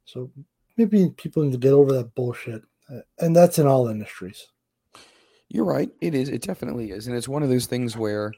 So 0.05 0.31
maybe 0.77 1.09
people 1.17 1.43
need 1.43 1.51
to 1.51 1.57
get 1.57 1.73
over 1.73 1.93
that 1.93 2.15
bullshit. 2.15 2.63
Uh, 2.91 3.01
And 3.19 3.35
that's 3.35 3.59
in 3.59 3.67
all 3.67 3.87
industries. 3.87 4.47
You're 5.49 5.65
right. 5.65 5.89
It 6.01 6.15
is. 6.15 6.29
It 6.29 6.41
definitely 6.41 6.91
is. 6.91 7.07
And 7.07 7.15
it's 7.15 7.27
one 7.27 7.43
of 7.43 7.49
those 7.49 7.65
things 7.65 7.97
where 7.97 8.33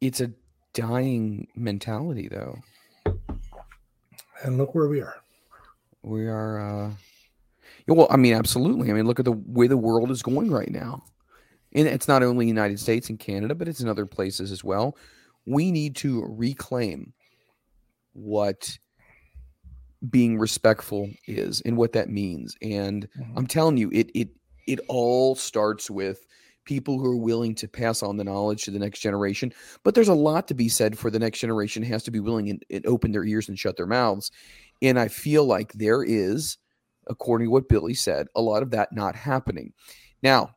it's 0.00 0.20
a 0.20 0.32
dying 0.74 1.46
mentality, 1.54 2.28
though. 2.28 2.58
And 4.42 4.58
look 4.58 4.74
where 4.74 4.88
we 4.88 5.00
are. 5.00 5.16
We 6.02 6.26
are. 6.26 6.58
uh 6.58 6.92
Well, 7.88 8.06
I 8.10 8.16
mean, 8.16 8.34
absolutely. 8.34 8.90
I 8.90 8.94
mean, 8.94 9.06
look 9.06 9.18
at 9.18 9.24
the 9.24 9.32
way 9.32 9.66
the 9.66 9.76
world 9.76 10.10
is 10.10 10.22
going 10.22 10.50
right 10.50 10.70
now, 10.70 11.04
and 11.72 11.88
it's 11.88 12.08
not 12.08 12.22
only 12.22 12.46
United 12.46 12.78
States 12.78 13.08
and 13.08 13.18
Canada, 13.18 13.54
but 13.54 13.68
it's 13.68 13.80
in 13.80 13.88
other 13.88 14.06
places 14.06 14.52
as 14.52 14.62
well. 14.62 14.96
We 15.46 15.72
need 15.72 15.96
to 15.96 16.24
reclaim 16.28 17.12
what 18.12 18.78
being 20.10 20.38
respectful 20.38 21.08
is 21.26 21.60
and 21.62 21.76
what 21.76 21.92
that 21.92 22.08
means. 22.08 22.56
And 22.62 23.08
mm-hmm. 23.18 23.38
I'm 23.38 23.46
telling 23.46 23.76
you, 23.76 23.90
it 23.92 24.10
it 24.14 24.28
it 24.66 24.80
all 24.88 25.34
starts 25.34 25.90
with 25.90 26.26
people 26.64 26.98
who 26.98 27.06
are 27.06 27.16
willing 27.16 27.54
to 27.56 27.68
pass 27.68 28.02
on 28.02 28.16
the 28.16 28.24
knowledge 28.24 28.64
to 28.64 28.70
the 28.70 28.78
next 28.78 29.00
generation. 29.00 29.52
But 29.82 29.94
there's 29.94 30.08
a 30.08 30.14
lot 30.14 30.48
to 30.48 30.54
be 30.54 30.68
said 30.68 30.98
for 30.98 31.10
the 31.10 31.18
next 31.18 31.40
generation 31.40 31.82
has 31.82 32.04
to 32.04 32.10
be 32.10 32.20
willing 32.20 32.50
and, 32.50 32.64
and 32.70 32.86
open 32.86 33.12
their 33.12 33.24
ears 33.24 33.48
and 33.48 33.58
shut 33.58 33.76
their 33.76 33.86
mouths. 33.86 34.30
And 34.80 34.98
I 34.98 35.08
feel 35.08 35.44
like 35.44 35.72
there 35.72 36.04
is, 36.04 36.58
according 37.08 37.48
to 37.48 37.50
what 37.50 37.68
Billy 37.68 37.94
said, 37.94 38.26
a 38.34 38.42
lot 38.42 38.62
of 38.62 38.70
that 38.70 38.92
not 38.92 39.14
happening. 39.14 39.72
Now, 40.22 40.54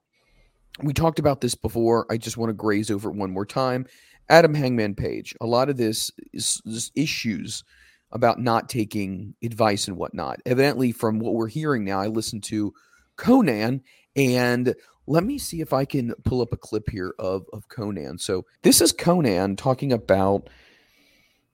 we 0.83 0.93
talked 0.93 1.19
about 1.19 1.41
this 1.41 1.55
before. 1.55 2.05
I 2.09 2.17
just 2.17 2.37
want 2.37 2.49
to 2.49 2.53
graze 2.53 2.91
over 2.91 3.09
it 3.09 3.15
one 3.15 3.31
more 3.31 3.45
time. 3.45 3.85
Adam 4.29 4.53
Hangman 4.53 4.95
Page, 4.95 5.35
a 5.39 5.45
lot 5.45 5.69
of 5.69 5.77
this 5.77 6.11
is, 6.33 6.61
is 6.65 6.91
issues 6.95 7.63
about 8.11 8.39
not 8.39 8.69
taking 8.69 9.35
advice 9.43 9.87
and 9.87 9.97
whatnot. 9.97 10.39
Evidently, 10.45 10.91
from 10.91 11.19
what 11.19 11.33
we're 11.33 11.47
hearing 11.47 11.83
now, 11.83 11.99
I 11.99 12.07
listened 12.07 12.43
to 12.45 12.73
Konnan 13.17 13.81
and 14.15 14.73
let 15.07 15.23
me 15.23 15.37
see 15.37 15.61
if 15.61 15.73
I 15.73 15.85
can 15.85 16.13
pull 16.23 16.41
up 16.41 16.53
a 16.53 16.57
clip 16.57 16.89
here 16.89 17.13
of, 17.19 17.45
of 17.53 17.67
Konnan. 17.69 18.19
So 18.19 18.45
this 18.63 18.81
is 18.81 18.93
Konnan 18.93 19.57
talking 19.57 19.93
about 19.93 20.49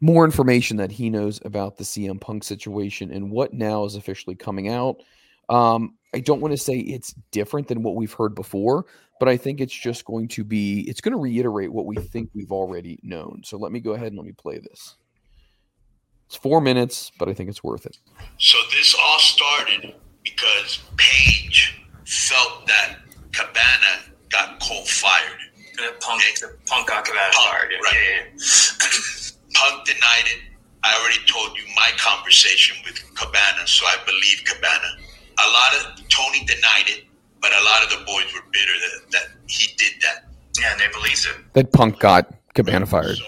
more 0.01 0.25
information 0.25 0.77
that 0.77 0.91
he 0.91 1.09
knows 1.09 1.39
about 1.45 1.77
the 1.77 1.83
CM 1.83 2.19
Punk 2.19 2.43
situation 2.43 3.11
and 3.11 3.31
what 3.31 3.53
now 3.53 3.85
is 3.85 3.95
officially 3.95 4.35
coming 4.35 4.67
out. 4.67 4.97
Um, 5.47 5.95
I 6.13 6.19
don't 6.19 6.41
want 6.41 6.53
to 6.53 6.57
say 6.57 6.77
it's 6.77 7.13
different 7.31 7.67
than 7.67 7.83
what 7.83 7.95
we've 7.95 8.11
heard 8.11 8.33
before, 8.33 8.85
but 9.19 9.29
I 9.29 9.37
think 9.37 9.61
it's 9.61 9.73
just 9.73 10.03
going 10.05 10.27
to 10.29 10.43
be, 10.43 10.81
it's 10.89 11.01
going 11.01 11.13
to 11.13 11.19
reiterate 11.19 11.71
what 11.71 11.85
we 11.85 11.95
think 11.97 12.31
we've 12.33 12.51
already 12.51 12.99
known. 13.03 13.41
So 13.45 13.57
let 13.57 13.71
me 13.71 13.79
go 13.79 13.91
ahead 13.91 14.07
and 14.07 14.17
let 14.17 14.25
me 14.25 14.33
play 14.33 14.57
this. 14.57 14.95
It's 16.25 16.35
four 16.35 16.61
minutes, 16.61 17.11
but 17.19 17.29
I 17.29 17.33
think 17.33 17.49
it's 17.49 17.63
worth 17.63 17.85
it. 17.85 17.97
So 18.39 18.57
this 18.71 18.95
all 18.99 19.19
started 19.19 19.93
because 20.23 20.79
Page 20.97 21.83
felt 22.05 22.65
that 22.67 22.97
Cabana 23.31 24.05
got 24.29 24.59
cold 24.61 24.87
fired. 24.87 25.37
Punk, 25.99 26.21
Punk 26.67 26.87
got 26.87 27.05
Cabana 27.05 27.33
fired. 27.33 27.71
Yeah, 27.71 27.77
right. 27.79 28.23
Punk 29.53 29.85
denied 29.85 30.27
it. 30.27 30.41
I 30.83 30.97
already 30.99 31.21
told 31.27 31.55
you 31.57 31.63
my 31.75 31.91
conversation 31.97 32.77
with 32.85 32.97
Cabana, 33.15 33.67
so 33.67 33.85
I 33.85 33.97
believe 34.05 34.43
Cabana. 34.45 34.87
A 35.39 35.47
lot 35.51 35.71
of 35.79 36.07
Tony 36.09 36.45
denied 36.45 36.87
it, 36.87 37.05
but 37.41 37.51
a 37.51 37.63
lot 37.63 37.83
of 37.83 37.89
the 37.89 38.05
boys 38.05 38.33
were 38.33 38.45
bitter 38.51 38.73
that, 38.73 39.11
that 39.11 39.27
he 39.47 39.73
did 39.77 39.93
that. 40.01 40.25
Yeah, 40.59 40.71
and 40.71 40.81
they 40.81 40.87
believed 40.91 41.25
it. 41.25 41.53
That 41.53 41.71
Punk 41.71 41.99
got 41.99 42.33
Cabana 42.53 42.85
fired. 42.85 43.17
So 43.17 43.25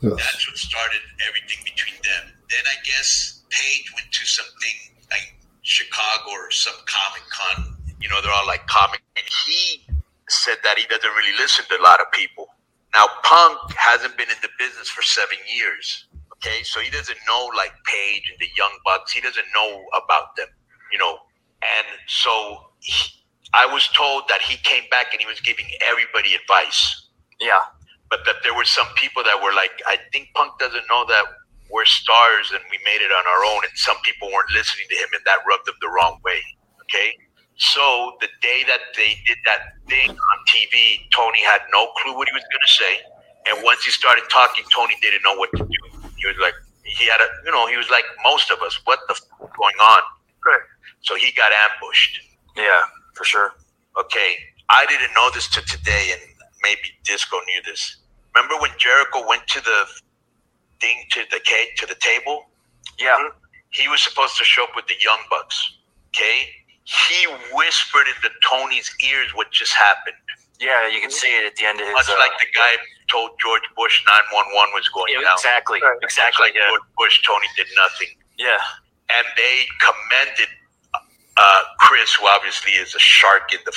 That's 0.00 0.48
what 0.48 0.56
started 0.58 1.00
everything 1.28 1.64
between 1.64 1.94
them. 2.02 2.32
Then 2.50 2.64
I 2.66 2.76
guess 2.84 3.42
Page 3.50 3.92
went 3.94 4.10
to 4.10 4.26
something 4.26 4.76
like 5.10 5.36
Chicago 5.62 6.30
or 6.30 6.50
some 6.50 6.74
Comic 6.86 7.22
Con. 7.30 7.76
You 8.00 8.08
know, 8.08 8.20
they're 8.20 8.32
all 8.32 8.46
like 8.46 8.66
comic. 8.66 9.00
And 9.16 9.24
he 9.46 9.80
said 10.28 10.56
that 10.64 10.78
he 10.78 10.86
doesn't 10.86 11.10
really 11.10 11.36
listen 11.38 11.64
to 11.68 11.80
a 11.80 11.82
lot 11.82 12.00
of 12.00 12.10
people. 12.12 12.48
Now, 12.94 13.06
Punk 13.22 13.58
hasn't 13.76 14.16
been 14.16 14.30
in 14.30 14.36
the 14.42 14.50
business 14.58 14.88
for 14.88 15.02
seven 15.02 15.36
years. 15.52 16.06
Okay, 16.36 16.62
so 16.62 16.80
he 16.80 16.90
doesn't 16.90 17.18
know 17.26 17.50
like 17.56 17.72
Page 17.84 18.30
and 18.30 18.38
the 18.38 18.48
Young 18.56 18.72
Bucks. 18.84 19.12
He 19.12 19.20
doesn't 19.20 19.46
know 19.54 19.82
about 19.96 20.36
them, 20.36 20.48
you 20.92 20.98
know. 20.98 21.18
And 21.62 21.86
so 22.06 22.70
he, 22.80 23.24
I 23.54 23.66
was 23.66 23.88
told 23.96 24.24
that 24.28 24.42
he 24.42 24.56
came 24.62 24.84
back 24.90 25.12
and 25.12 25.20
he 25.20 25.26
was 25.26 25.40
giving 25.40 25.64
everybody 25.88 26.34
advice. 26.34 27.08
Yeah. 27.40 27.64
But 28.10 28.20
that 28.26 28.36
there 28.42 28.54
were 28.54 28.64
some 28.64 28.86
people 28.94 29.24
that 29.24 29.42
were 29.42 29.54
like, 29.54 29.72
I 29.86 29.98
think 30.12 30.28
Punk 30.34 30.58
doesn't 30.58 30.84
know 30.90 31.06
that 31.08 31.24
we're 31.70 31.86
stars 31.86 32.52
and 32.52 32.60
we 32.70 32.78
made 32.84 33.00
it 33.00 33.10
on 33.10 33.24
our 33.26 33.42
own. 33.54 33.64
And 33.64 33.72
some 33.74 33.96
people 34.04 34.28
weren't 34.30 34.50
listening 34.52 34.86
to 34.90 34.96
him 34.96 35.08
and 35.14 35.22
that 35.24 35.38
rubbed 35.48 35.66
them 35.66 35.74
the 35.80 35.88
wrong 35.88 36.20
way. 36.24 36.42
Okay. 36.82 37.16
So 37.56 38.14
the 38.20 38.28
day 38.42 38.64
that 38.66 38.80
they 38.96 39.16
did 39.26 39.38
that 39.46 39.74
thing 39.88 40.10
on 40.10 40.38
TV, 40.48 40.98
Tony 41.14 41.42
had 41.44 41.62
no 41.72 41.88
clue 42.02 42.14
what 42.16 42.28
he 42.28 42.34
was 42.34 42.42
going 42.50 42.66
to 42.66 42.74
say. 42.74 43.00
And 43.48 43.64
once 43.64 43.84
he 43.84 43.90
started 43.90 44.24
talking, 44.30 44.64
Tony 44.74 44.94
didn't 45.00 45.22
know 45.22 45.36
what 45.36 45.50
to 45.56 45.64
do. 45.64 45.78
He 46.16 46.26
was 46.26 46.36
like, 46.40 46.54
he 46.84 47.06
had 47.06 47.20
a, 47.20 47.28
you 47.44 47.52
know, 47.52 47.66
he 47.68 47.76
was 47.76 47.88
like 47.90 48.04
most 48.24 48.50
of 48.50 48.60
us. 48.62 48.80
What 48.84 49.00
the 49.08 49.14
f- 49.14 49.38
going 49.56 49.76
on? 49.80 50.00
Right. 50.46 50.60
So 51.02 51.14
he 51.16 51.32
got 51.32 51.52
ambushed. 51.52 52.20
Yeah, 52.56 52.82
for 53.14 53.24
sure. 53.24 53.54
Okay. 53.98 54.36
I 54.70 54.86
didn't 54.86 55.14
know 55.14 55.30
this 55.34 55.48
to 55.50 55.62
today, 55.62 56.10
and 56.12 56.22
maybe 56.62 56.80
Disco 57.04 57.36
knew 57.46 57.62
this. 57.64 57.98
Remember 58.34 58.56
when 58.60 58.70
Jericho 58.78 59.26
went 59.28 59.46
to 59.48 59.60
the 59.60 59.84
thing 60.80 61.04
to 61.12 61.22
the 61.30 61.40
ca- 61.46 61.72
to 61.78 61.86
the 61.86 61.96
table? 61.96 62.46
Yeah. 62.98 63.16
He 63.70 63.88
was 63.88 64.02
supposed 64.02 64.36
to 64.38 64.44
show 64.44 64.64
up 64.64 64.70
with 64.76 64.86
the 64.86 64.94
Young 65.04 65.20
Bucks. 65.30 65.78
Okay. 66.08 66.48
He 66.84 67.26
whispered 67.52 68.06
into 68.08 68.28
Tony's 68.44 68.92
ears 69.02 69.32
what 69.34 69.50
just 69.50 69.72
happened. 69.72 70.16
Yeah, 70.60 70.86
you 70.88 71.00
can 71.00 71.10
see 71.10 71.28
it 71.28 71.44
at 71.46 71.56
the 71.56 71.64
end 71.66 71.80
of 71.80 71.86
his. 71.86 71.94
Much 71.94 72.08
uh, 72.08 72.16
like 72.20 72.32
the 72.38 72.46
guy 72.54 72.76
told 73.10 73.32
George 73.42 73.64
Bush 73.76 74.04
911 74.06 74.72
was 74.72 74.88
going 74.92 75.12
Yeah, 75.12 75.24
down. 75.26 75.34
exactly. 75.34 75.80
Much 75.82 75.98
Exactly, 76.02 76.46
Like 76.48 76.54
yeah. 76.54 76.68
George 76.68 76.86
Bush, 76.96 77.20
Tony 77.26 77.48
did 77.56 77.66
nothing. 77.74 78.12
Yeah. 78.38 78.60
And 79.10 79.26
they 79.36 79.66
commended 79.82 80.48
uh, 81.36 81.62
Chris, 81.80 82.14
who 82.14 82.26
obviously 82.28 82.72
is 82.78 82.94
a 82.94 83.02
shark 83.02 83.52
in 83.52 83.60
the 83.66 83.74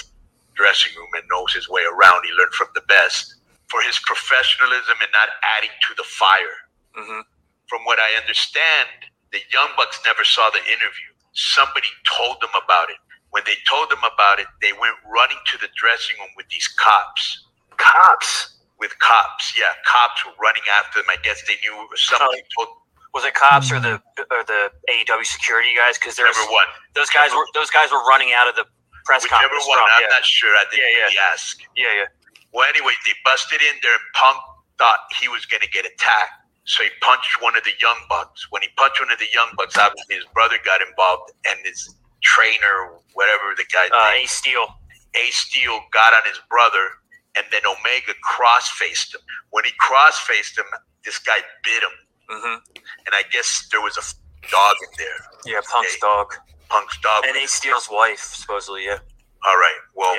dressing 0.54 0.94
room 0.96 1.10
and 1.16 1.24
knows 1.32 1.52
his 1.54 1.68
way 1.68 1.82
around. 1.84 2.24
He 2.24 2.32
learned 2.38 2.54
from 2.54 2.68
the 2.76 2.86
best 2.88 3.36
for 3.68 3.82
his 3.82 3.98
professionalism 4.06 4.96
and 5.02 5.12
not 5.12 5.30
adding 5.58 5.74
to 5.90 5.92
the 5.98 6.04
fire. 6.06 6.58
Mm-hmm. 6.98 7.22
From 7.68 7.82
what 7.84 8.00
I 8.00 8.16
understand, 8.22 9.10
the 9.34 9.40
Young 9.52 9.70
Bucks 9.76 10.00
never 10.06 10.24
saw 10.24 10.50
the 10.52 10.64
interview. 10.72 11.12
Somebody 11.34 11.88
told 12.18 12.42
them 12.42 12.52
about 12.56 12.90
it. 12.90 12.98
When 13.32 13.44
they 13.46 13.56
told 13.70 13.90
them 13.92 14.02
about 14.02 14.40
it, 14.40 14.48
they 14.62 14.72
went 14.74 14.96
running 15.06 15.38
to 15.54 15.58
the 15.60 15.68
dressing 15.76 16.16
room 16.20 16.32
with 16.38 16.48
these 16.50 16.68
cops. 16.80 17.46
Cops? 17.78 18.58
With 18.80 18.98
cops, 19.00 19.58
yeah. 19.58 19.74
Cops 19.86 20.24
were 20.26 20.34
running 20.42 20.64
after 20.80 21.00
them. 21.02 21.10
I 21.10 21.18
guess 21.24 21.42
they 21.48 21.58
knew 21.66 21.74
somebody 21.98 22.42
told 22.56 22.70
Was 23.14 23.26
it 23.26 23.34
cops 23.34 23.72
or 23.72 23.80
the 23.82 23.98
or 24.32 24.42
the 24.46 24.70
AEW 24.90 25.26
security 25.26 25.74
guys? 25.76 25.98
Because 25.98 26.16
there's 26.16 26.30
Whichever 26.38 26.52
one. 26.54 26.70
those 26.94 27.10
guys 27.10 27.32
were 27.34 27.46
those 27.58 27.70
guys 27.74 27.90
were 27.92 28.06
running 28.06 28.32
out 28.38 28.48
of 28.48 28.56
the 28.56 28.66
press 29.06 29.24
Whichever 29.26 29.50
conference. 29.50 29.66
one, 29.68 29.78
from, 29.82 29.90
I'm 29.98 30.02
yeah. 30.06 30.14
not 30.14 30.26
sure. 30.26 30.54
I 30.54 30.66
didn't 30.70 30.86
Yeah, 30.86 30.94
yeah. 30.94 31.04
really 31.10 31.22
ask. 31.34 31.58
Yeah, 31.76 31.94
yeah. 32.06 32.10
Well, 32.54 32.70
anyway, 32.70 32.94
they 33.06 33.14
busted 33.26 33.62
in 33.62 33.76
there, 33.82 33.94
and 33.98 34.06
Punk 34.14 34.38
thought 34.78 35.00
he 35.20 35.28
was 35.28 35.46
going 35.50 35.62
to 35.62 35.70
get 35.70 35.86
attacked. 35.86 36.38
So 36.68 36.84
he 36.84 36.90
punched 37.02 37.42
one 37.42 37.56
of 37.56 37.64
the 37.64 37.72
Young 37.80 37.98
Bucks. 38.10 38.48
When 38.52 38.62
he 38.62 38.68
punched 38.76 39.00
one 39.00 39.12
of 39.12 39.20
the 39.20 39.32
Young 39.34 39.50
Bucks, 39.56 39.78
obviously 39.78 40.16
his 40.16 40.26
brother 40.34 40.58
got 40.66 40.82
involved, 40.82 41.32
and 41.48 41.58
his 41.64 41.96
trainer, 42.22 43.00
whatever 43.14 43.56
the 43.56 43.66
guy, 43.72 43.88
Uh, 43.88 44.12
Ace 44.20 44.32
Steel. 44.32 44.68
Ace 45.16 45.38
Steel 45.48 45.80
got 45.92 46.14
on 46.14 46.24
his 46.28 46.40
brother, 46.50 46.92
and 47.36 47.46
then 47.52 47.62
Omega 47.66 48.14
cross 48.22 48.70
faced 48.70 49.16
him. 49.16 49.22
When 49.52 49.64
he 49.64 49.72
cross 49.80 50.20
faced 50.20 50.58
him, 50.58 50.66
this 51.06 51.20
guy 51.20 51.40
bit 51.64 51.84
him. 51.84 51.96
Mm-hmm. 52.30 52.60
And 53.06 53.16
I 53.16 53.24
guess 53.32 53.68
there 53.72 53.80
was 53.82 53.96
a 53.96 54.04
dog 54.52 54.76
in 54.84 54.92
there. 54.98 55.54
Yeah, 55.54 55.62
Punk's 55.72 55.98
dog. 56.00 56.36
Punk's 56.68 57.00
dog. 57.00 57.24
And 57.26 57.38
Ace 57.38 57.54
Steel's 57.54 57.88
wife, 57.90 58.20
supposedly. 58.20 58.86
Yeah. 58.86 59.00
All 59.46 59.56
right. 59.56 59.80
Well, 59.96 60.16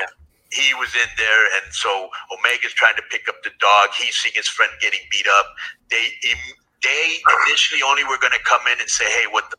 he 0.50 0.72
was 0.74 0.88
in 0.94 1.10
there, 1.16 1.44
and 1.60 1.72
so 1.72 2.08
Omega's 2.32 2.72
trying 2.72 2.96
to 2.96 3.04
pick 3.10 3.28
up 3.28 3.36
the 3.44 3.52
dog. 3.60 3.90
He's 3.98 4.16
seeing 4.16 4.32
his 4.34 4.48
friend 4.48 4.72
getting 4.80 5.00
beat 5.10 5.26
up. 5.28 5.46
They 5.90 6.08
they 6.82 7.20
initially 7.46 7.82
only 7.84 8.04
were 8.04 8.18
going 8.18 8.32
to 8.32 8.44
come 8.44 8.62
in 8.72 8.80
and 8.80 8.88
say, 8.88 9.04
"Hey, 9.04 9.26
what 9.30 9.50
the?" 9.50 9.56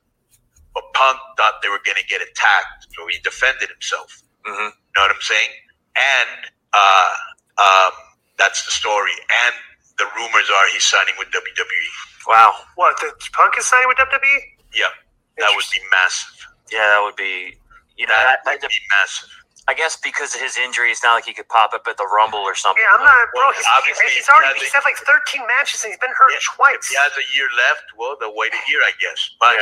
But 0.73 0.85
Punk 0.93 1.19
thought 1.37 1.61
they 1.61 1.69
were 1.69 1.81
going 1.85 1.97
to 1.97 2.07
get 2.07 2.21
attacked, 2.21 2.87
so 2.93 3.05
he 3.07 3.17
defended 3.23 3.69
himself. 3.69 4.21
Mm-hmm. 4.45 4.73
You 4.73 4.93
know 4.95 5.01
what 5.01 5.11
I'm 5.11 5.21
saying? 5.21 5.49
And 5.97 6.39
uh, 6.73 7.13
um, 7.57 7.93
that's 8.37 8.65
the 8.65 8.71
story. 8.71 9.13
And 9.45 9.55
the 9.97 10.05
rumors 10.15 10.47
are 10.49 10.65
he's 10.73 10.85
signing 10.85 11.13
with 11.17 11.27
WWE. 11.29 11.89
Wow. 12.27 12.53
What? 12.75 12.97
The 13.01 13.11
Punk 13.33 13.55
is 13.57 13.65
signing 13.65 13.87
with 13.87 13.97
WWE? 13.97 14.39
Yeah, 14.73 14.93
that 15.37 15.51
would 15.53 15.65
be 15.73 15.81
massive. 15.91 16.37
Yeah, 16.71 16.85
that 16.85 17.01
would 17.03 17.15
be. 17.15 17.57
You 17.97 18.07
know, 18.07 18.15
That 18.15 18.39
I, 18.47 18.55
would 18.55 18.61
be 18.61 18.83
massive. 18.95 19.29
I 19.70 19.78
guess 19.78 19.93
because 20.01 20.34
of 20.34 20.41
his 20.41 20.57
injury, 20.57 20.89
it's 20.89 21.05
not 21.05 21.13
like 21.13 21.30
he 21.30 21.34
could 21.38 21.47
pop 21.47 21.78
up 21.78 21.86
at 21.86 21.93
the 22.01 22.09
Rumble 22.09 22.41
or 22.41 22.57
something. 22.57 22.82
Yeah, 22.82 22.97
I'm 22.97 23.05
not, 23.05 23.30
bro. 23.30 23.45
Well, 23.45 23.53
He's, 23.53 23.70
obviously, 23.78 24.09
he's 24.17 24.26
already 24.26 24.57
he's 24.57 24.74
had 24.74 24.82
like 24.82 24.97
13 24.97 25.45
matches 25.45 25.86
and 25.86 25.93
he's 25.93 26.01
been 26.01 26.09
hurt 26.17 26.34
twice. 26.57 26.89
If 26.89 26.89
he 26.89 26.97
has 26.97 27.13
a 27.13 27.26
year 27.38 27.45
left, 27.53 27.86
well, 27.93 28.17
they'll 28.17 28.34
wait 28.34 28.49
a 28.49 28.63
year, 28.65 28.82
I 28.82 28.97
guess. 28.97 29.22
But 29.38 29.61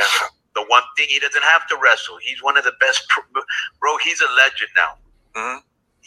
the 0.56 0.64
one 0.72 0.80
thing 0.96 1.12
he 1.12 1.20
doesn't 1.20 1.44
have 1.44 1.68
to 1.68 1.76
wrestle. 1.76 2.16
He's 2.24 2.40
one 2.40 2.56
of 2.56 2.64
the 2.64 2.72
best, 2.80 3.04
pro- 3.12 3.28
bro. 3.84 4.00
He's 4.00 4.24
a 4.24 4.30
legend 4.32 4.72
now. 4.72 4.92
Mm-hmm. 5.36 5.58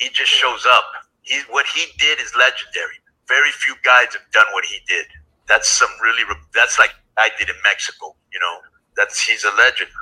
He 0.02 0.10
just 0.10 0.34
shows 0.34 0.66
up. 0.66 1.06
He 1.22 1.38
what 1.54 1.70
he 1.70 1.86
did 2.02 2.18
is 2.18 2.34
legendary. 2.34 2.98
very 3.30 3.54
few 3.54 3.78
guys 3.86 4.18
have 4.18 4.26
done 4.34 4.50
what 4.58 4.66
he 4.66 4.82
did. 4.90 5.06
That's 5.46 5.70
some 5.70 5.94
really. 6.02 6.26
That's 6.58 6.82
like 6.82 6.98
I 7.22 7.30
did 7.38 7.54
in 7.54 7.60
Mexico. 7.62 8.18
You 8.34 8.42
know, 8.42 8.56
that's 8.98 9.22
he's 9.22 9.46
a 9.46 9.54
legend. 9.62 9.94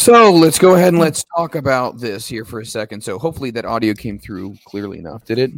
So 0.00 0.32
let's 0.32 0.58
go 0.58 0.76
ahead 0.76 0.94
and 0.94 0.98
let's 0.98 1.24
talk 1.36 1.56
about 1.56 1.98
this 1.98 2.26
here 2.26 2.46
for 2.46 2.60
a 2.60 2.64
second. 2.64 3.02
So 3.02 3.18
hopefully 3.18 3.50
that 3.50 3.66
audio 3.66 3.92
came 3.92 4.18
through 4.18 4.56
clearly 4.64 4.98
enough. 4.98 5.26
Did 5.26 5.36
it? 5.36 5.50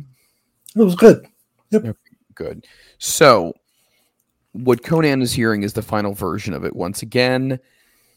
It 0.75 0.83
was 0.83 0.97
good. 0.97 1.29
Yep. 1.71 1.97
Good. 2.35 2.67
So 2.99 3.53
what 4.51 4.83
Konnan 4.83 5.23
is 5.23 5.33
hearing 5.33 5.63
is 5.63 5.75
the 5.75 5.81
final 5.81 6.13
version 6.13 6.55
of 6.55 6.65
it. 6.65 6.75
Once 6.75 7.03
again, 7.03 7.61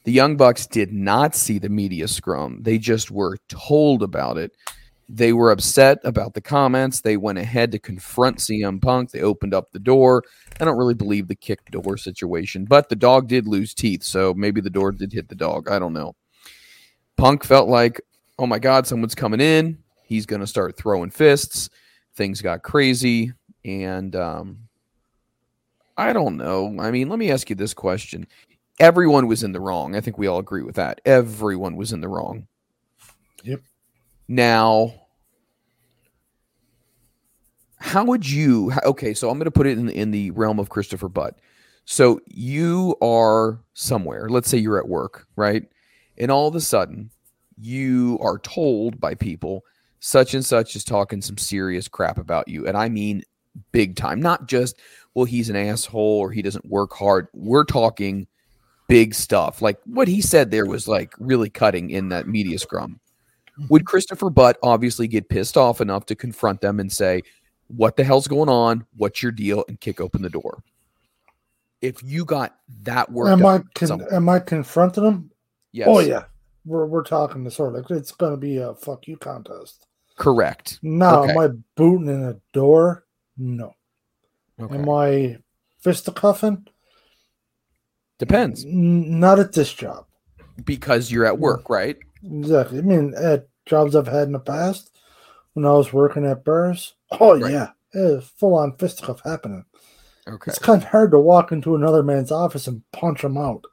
the 0.05 0.11
Young 0.11 0.35
Bucks 0.35 0.65
did 0.65 0.91
not 0.91 1.35
see 1.35 1.59
the 1.59 1.69
media 1.69 2.07
scrum. 2.07 2.57
They 2.63 2.79
just 2.79 3.11
were 3.11 3.37
told 3.47 4.01
about 4.01 4.39
it. 4.39 4.51
They 5.07 5.33
were 5.33 5.51
upset 5.51 5.99
about 6.03 6.33
the 6.33 6.41
comments. 6.41 7.01
They 7.01 7.17
went 7.17 7.37
ahead 7.37 7.71
to 7.71 7.79
confront 7.79 8.37
CM 8.37 8.81
Punk. 8.81 9.11
They 9.11 9.21
opened 9.21 9.53
up 9.53 9.71
the 9.71 9.79
door. 9.79 10.23
I 10.59 10.65
don't 10.65 10.77
really 10.77 10.95
believe 10.95 11.27
the 11.27 11.35
kick 11.35 11.69
door 11.69 11.97
situation, 11.97 12.65
but 12.65 12.89
the 12.89 12.95
dog 12.95 13.27
did 13.27 13.47
lose 13.47 13.73
teeth, 13.73 14.03
so 14.03 14.33
maybe 14.33 14.61
the 14.61 14.69
door 14.69 14.91
did 14.91 15.13
hit 15.13 15.29
the 15.29 15.35
dog. 15.35 15.69
I 15.69 15.77
don't 15.77 15.93
know. 15.93 16.15
Punk 17.17 17.43
felt 17.43 17.69
like, 17.69 18.01
oh 18.39 18.47
my 18.47 18.59
God, 18.59 18.87
someone's 18.87 19.15
coming 19.15 19.39
in. 19.39 19.77
He's 20.03 20.25
going 20.25 20.41
to 20.41 20.47
start 20.47 20.75
throwing 20.75 21.09
fists. 21.11 21.69
Things 22.15 22.41
got 22.41 22.63
crazy. 22.63 23.33
And 23.63 24.15
um, 24.15 24.59
I 25.97 26.13
don't 26.13 26.37
know. 26.37 26.75
I 26.79 26.91
mean, 26.91 27.09
let 27.09 27.19
me 27.19 27.31
ask 27.31 27.49
you 27.49 27.55
this 27.55 27.73
question. 27.73 28.27
Everyone 28.79 29.27
was 29.27 29.43
in 29.43 29.51
the 29.51 29.59
wrong. 29.59 29.95
I 29.95 30.01
think 30.01 30.17
we 30.17 30.27
all 30.27 30.39
agree 30.39 30.63
with 30.63 30.75
that. 30.75 30.99
Everyone 31.05 31.75
was 31.75 31.93
in 31.93 32.01
the 32.01 32.09
wrong. 32.09 32.47
Yep. 33.43 33.61
Now, 34.27 34.93
how 37.77 38.03
would 38.05 38.29
you? 38.29 38.71
Okay, 38.83 39.13
so 39.13 39.29
I'm 39.29 39.37
going 39.37 39.45
to 39.45 39.51
put 39.51 39.67
it 39.67 39.77
in 39.77 39.89
in 39.89 40.11
the 40.11 40.31
realm 40.31 40.59
of 40.59 40.69
Christopher 40.69 41.09
Butt. 41.09 41.39
So 41.85 42.19
you 42.27 42.95
are 43.01 43.59
somewhere. 43.73 44.27
Let's 44.27 44.49
say 44.49 44.57
you're 44.57 44.79
at 44.79 44.87
work, 44.87 45.27
right? 45.35 45.63
And 46.17 46.31
all 46.31 46.47
of 46.47 46.55
a 46.55 46.61
sudden, 46.61 47.11
you 47.59 48.17
are 48.21 48.39
told 48.39 48.99
by 48.99 49.13
people 49.13 49.63
such 49.99 50.33
and 50.33 50.43
such 50.43 50.75
is 50.75 50.83
talking 50.83 51.21
some 51.21 51.37
serious 51.37 51.87
crap 51.87 52.17
about 52.17 52.47
you, 52.47 52.67
and 52.67 52.75
I 52.75 52.89
mean 52.89 53.23
big 53.71 53.95
time. 53.95 54.19
Not 54.19 54.47
just 54.47 54.79
well, 55.13 55.25
he's 55.25 55.49
an 55.49 55.55
asshole 55.55 56.19
or 56.19 56.31
he 56.31 56.41
doesn't 56.41 56.65
work 56.65 56.93
hard. 56.93 57.27
We're 57.33 57.63
talking 57.63 58.27
big 58.87 59.13
stuff. 59.13 59.61
Like 59.61 59.79
what 59.85 60.07
he 60.07 60.21
said 60.21 60.51
there 60.51 60.65
was 60.65 60.87
like 60.87 61.13
really 61.19 61.49
cutting 61.49 61.89
in 61.89 62.09
that 62.09 62.27
media 62.27 62.59
scrum. 62.59 62.99
Would 63.69 63.85
Christopher 63.85 64.29
Butt 64.29 64.57
obviously 64.63 65.07
get 65.07 65.29
pissed 65.29 65.55
off 65.57 65.81
enough 65.81 66.05
to 66.07 66.15
confront 66.15 66.61
them 66.61 66.79
and 66.79 66.91
say, 66.91 67.21
What 67.67 67.95
the 67.95 68.03
hell's 68.03 68.27
going 68.27 68.49
on? 68.49 68.85
What's 68.97 69.21
your 69.23 69.31
deal? 69.31 69.63
and 69.67 69.79
kick 69.79 69.99
open 70.01 70.21
the 70.21 70.29
door? 70.29 70.63
If 71.81 72.01
you 72.03 72.25
got 72.25 72.55
that 72.83 73.11
work, 73.11 73.27
Am 73.29 73.45
I 73.45 73.61
con- 73.75 74.05
am 74.11 74.27
I 74.29 74.39
confronting 74.39 75.03
him? 75.05 75.31
Yes. 75.71 75.87
Oh 75.89 75.99
yeah. 75.99 76.23
We're 76.65 76.85
we're 76.85 77.03
talking 77.03 77.43
the 77.43 77.51
sort 77.51 77.75
of 77.75 77.85
it's 77.91 78.11
gonna 78.11 78.37
be 78.37 78.57
a 78.57 78.73
fuck 78.75 79.07
you 79.07 79.17
contest. 79.17 79.85
correct. 80.17 80.79
Now, 80.81 81.23
Okay. 81.23 81.31
am 81.33 81.37
I 81.37 81.47
booting 81.75 82.07
in 82.07 82.23
a 82.23 82.37
door? 82.53 83.05
No. 83.37 83.73
Okay. 84.59 84.75
Am 84.75 84.89
I 84.89 85.37
fisticuffing? 85.83 86.65
Depends. 88.17 88.63
N- 88.65 89.19
not 89.19 89.39
at 89.39 89.51
this 89.53 89.71
job. 89.73 90.05
Because 90.63 91.11
you're 91.11 91.25
at 91.25 91.37
work, 91.37 91.69
right? 91.69 91.97
Exactly. 92.25 92.79
I 92.79 92.81
mean, 92.81 93.13
at 93.15 93.47
jobs 93.65 93.95
I've 93.95 94.07
had 94.07 94.23
in 94.23 94.33
the 94.33 94.39
past, 94.39 94.91
when 95.53 95.65
I 95.65 95.71
was 95.71 95.93
working 95.93 96.25
at 96.25 96.43
bars, 96.43 96.95
oh 97.19 97.35
yeah, 97.35 97.69
eh, 97.93 98.19
full 98.19 98.55
on 98.55 98.77
fisticuff 98.77 99.21
happening. 99.23 99.65
Okay. 100.27 100.49
It's 100.49 100.59
kind 100.59 100.81
of 100.81 100.89
hard 100.89 101.11
to 101.11 101.19
walk 101.19 101.51
into 101.51 101.75
another 101.75 102.03
man's 102.03 102.31
office 102.31 102.67
and 102.67 102.81
punch 102.91 103.23
him 103.23 103.37
out. 103.37 103.63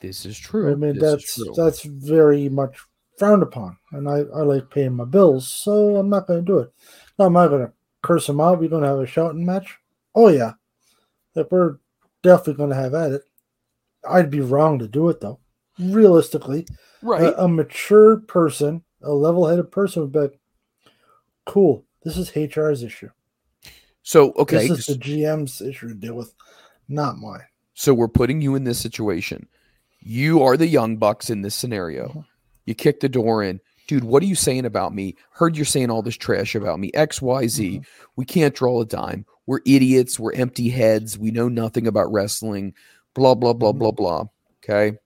This 0.00 0.26
is 0.26 0.38
true. 0.38 0.70
I 0.70 0.74
mean, 0.74 0.98
This 0.98 1.36
that's 1.36 1.56
that's 1.56 1.82
very 1.84 2.48
much 2.48 2.76
frowned 3.18 3.42
upon, 3.42 3.78
and 3.92 4.08
I, 4.08 4.18
I 4.18 4.42
like 4.42 4.70
paying 4.70 4.94
my 4.94 5.04
bills, 5.04 5.48
so 5.48 5.96
I'm 5.96 6.10
not 6.10 6.26
going 6.26 6.40
to 6.40 6.44
do 6.44 6.58
it. 6.58 6.72
Now, 7.18 7.26
am 7.26 7.36
I 7.36 7.46
going 7.46 7.66
to 7.66 7.72
curse 8.02 8.28
him 8.28 8.40
out? 8.40 8.60
We're 8.60 8.68
going 8.68 8.82
to 8.82 8.88
have 8.88 8.98
a 8.98 9.06
shouting 9.06 9.46
match? 9.46 9.78
Oh 10.14 10.28
yeah, 10.28 10.52
like 11.34 11.50
we're 11.50 11.78
definitely 12.22 12.54
going 12.54 12.70
to 12.70 12.76
have 12.76 12.94
at 12.94 13.12
it. 13.12 13.22
I'd 14.08 14.30
be 14.30 14.40
wrong 14.40 14.78
to 14.80 14.88
do 14.88 15.08
it 15.08 15.20
though. 15.20 15.40
Realistically, 15.78 16.66
Right. 17.02 17.22
A, 17.22 17.44
a 17.44 17.48
mature 17.48 18.18
person, 18.18 18.82
a 19.02 19.12
level-headed 19.12 19.70
person 19.70 20.02
would 20.02 20.12
be 20.12 20.20
like, 20.20 20.38
"Cool, 21.44 21.84
this 22.02 22.16
is 22.16 22.30
HR's 22.30 22.82
issue. 22.82 23.10
So 24.02 24.32
okay, 24.32 24.68
this 24.68 24.80
is 24.80 24.86
the 24.86 24.94
GM's 24.94 25.60
issue 25.60 25.88
to 25.88 25.94
deal 25.94 26.14
with, 26.14 26.34
not 26.88 27.18
mine." 27.18 27.42
So 27.74 27.94
we're 27.94 28.08
putting 28.08 28.40
you 28.40 28.54
in 28.54 28.64
this 28.64 28.78
situation. 28.78 29.48
You 30.00 30.42
are 30.42 30.56
the 30.56 30.66
young 30.66 30.96
bucks 30.96 31.30
in 31.30 31.42
this 31.42 31.54
scenario. 31.54 32.08
Mm-hmm. 32.08 32.20
You 32.66 32.74
kick 32.74 33.00
the 33.00 33.08
door 33.08 33.42
in. 33.42 33.60
Dude, 33.88 34.04
what 34.04 34.22
are 34.22 34.26
you 34.26 34.34
saying 34.34 34.64
about 34.64 34.94
me? 34.94 35.16
Heard 35.32 35.56
you're 35.56 35.64
saying 35.64 35.90
all 35.90 36.02
this 36.02 36.16
trash 36.16 36.54
about 36.54 36.78
me. 36.78 36.90
XYZ. 36.92 37.74
Mm-hmm. 37.74 37.82
We 38.16 38.24
can't 38.24 38.54
draw 38.54 38.80
a 38.80 38.86
dime. 38.86 39.26
We're 39.46 39.60
idiots. 39.66 40.20
We're 40.20 40.32
empty 40.34 40.68
heads. 40.68 41.18
We 41.18 41.30
know 41.30 41.48
nothing 41.48 41.86
about 41.86 42.12
wrestling. 42.12 42.74
Blah, 43.14 43.34
blah, 43.34 43.52
blah, 43.52 43.70
mm-hmm. 43.70 43.78
blah, 43.78 43.90
blah. 43.92 44.24
Okay. 44.62 44.98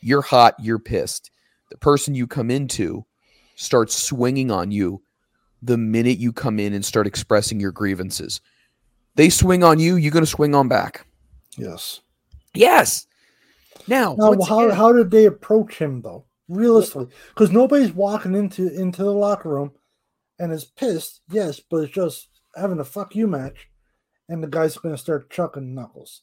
You're 0.00 0.22
hot. 0.22 0.54
You're 0.60 0.78
pissed. 0.78 1.30
The 1.70 1.78
person 1.78 2.14
you 2.14 2.26
come 2.26 2.50
into 2.50 3.04
starts 3.56 3.96
swinging 3.96 4.50
on 4.50 4.70
you 4.70 5.02
the 5.62 5.78
minute 5.78 6.18
you 6.18 6.32
come 6.32 6.58
in 6.58 6.74
and 6.74 6.84
start 6.84 7.06
expressing 7.06 7.58
your 7.58 7.72
grievances. 7.72 8.40
They 9.14 9.30
swing 9.30 9.64
on 9.64 9.78
you, 9.78 9.96
you're 9.96 10.12
going 10.12 10.24
to 10.24 10.30
swing 10.30 10.54
on 10.54 10.68
back. 10.68 11.06
Yes. 11.56 12.00
Yes. 12.54 13.06
Now, 13.88 14.14
Now, 14.18 14.38
how, 14.44 14.64
again- 14.66 14.76
how 14.76 14.92
did 14.92 15.10
they 15.10 15.24
approach 15.26 15.78
him 15.78 16.02
though? 16.02 16.24
Realistically, 16.48 17.08
because 17.34 17.50
nobody's 17.50 17.92
walking 17.92 18.36
into 18.36 18.72
into 18.72 19.02
the 19.02 19.10
locker 19.12 19.48
room 19.48 19.72
and 20.38 20.52
is 20.52 20.64
pissed. 20.64 21.22
Yes, 21.28 21.58
but 21.58 21.78
it's 21.78 21.92
just 21.92 22.28
having 22.54 22.78
a 22.78 22.84
fuck 22.84 23.16
you 23.16 23.26
match, 23.26 23.68
and 24.28 24.40
the 24.40 24.46
guy's 24.46 24.76
going 24.76 24.94
to 24.94 25.00
start 25.00 25.28
chucking 25.28 25.74
knuckles. 25.74 26.22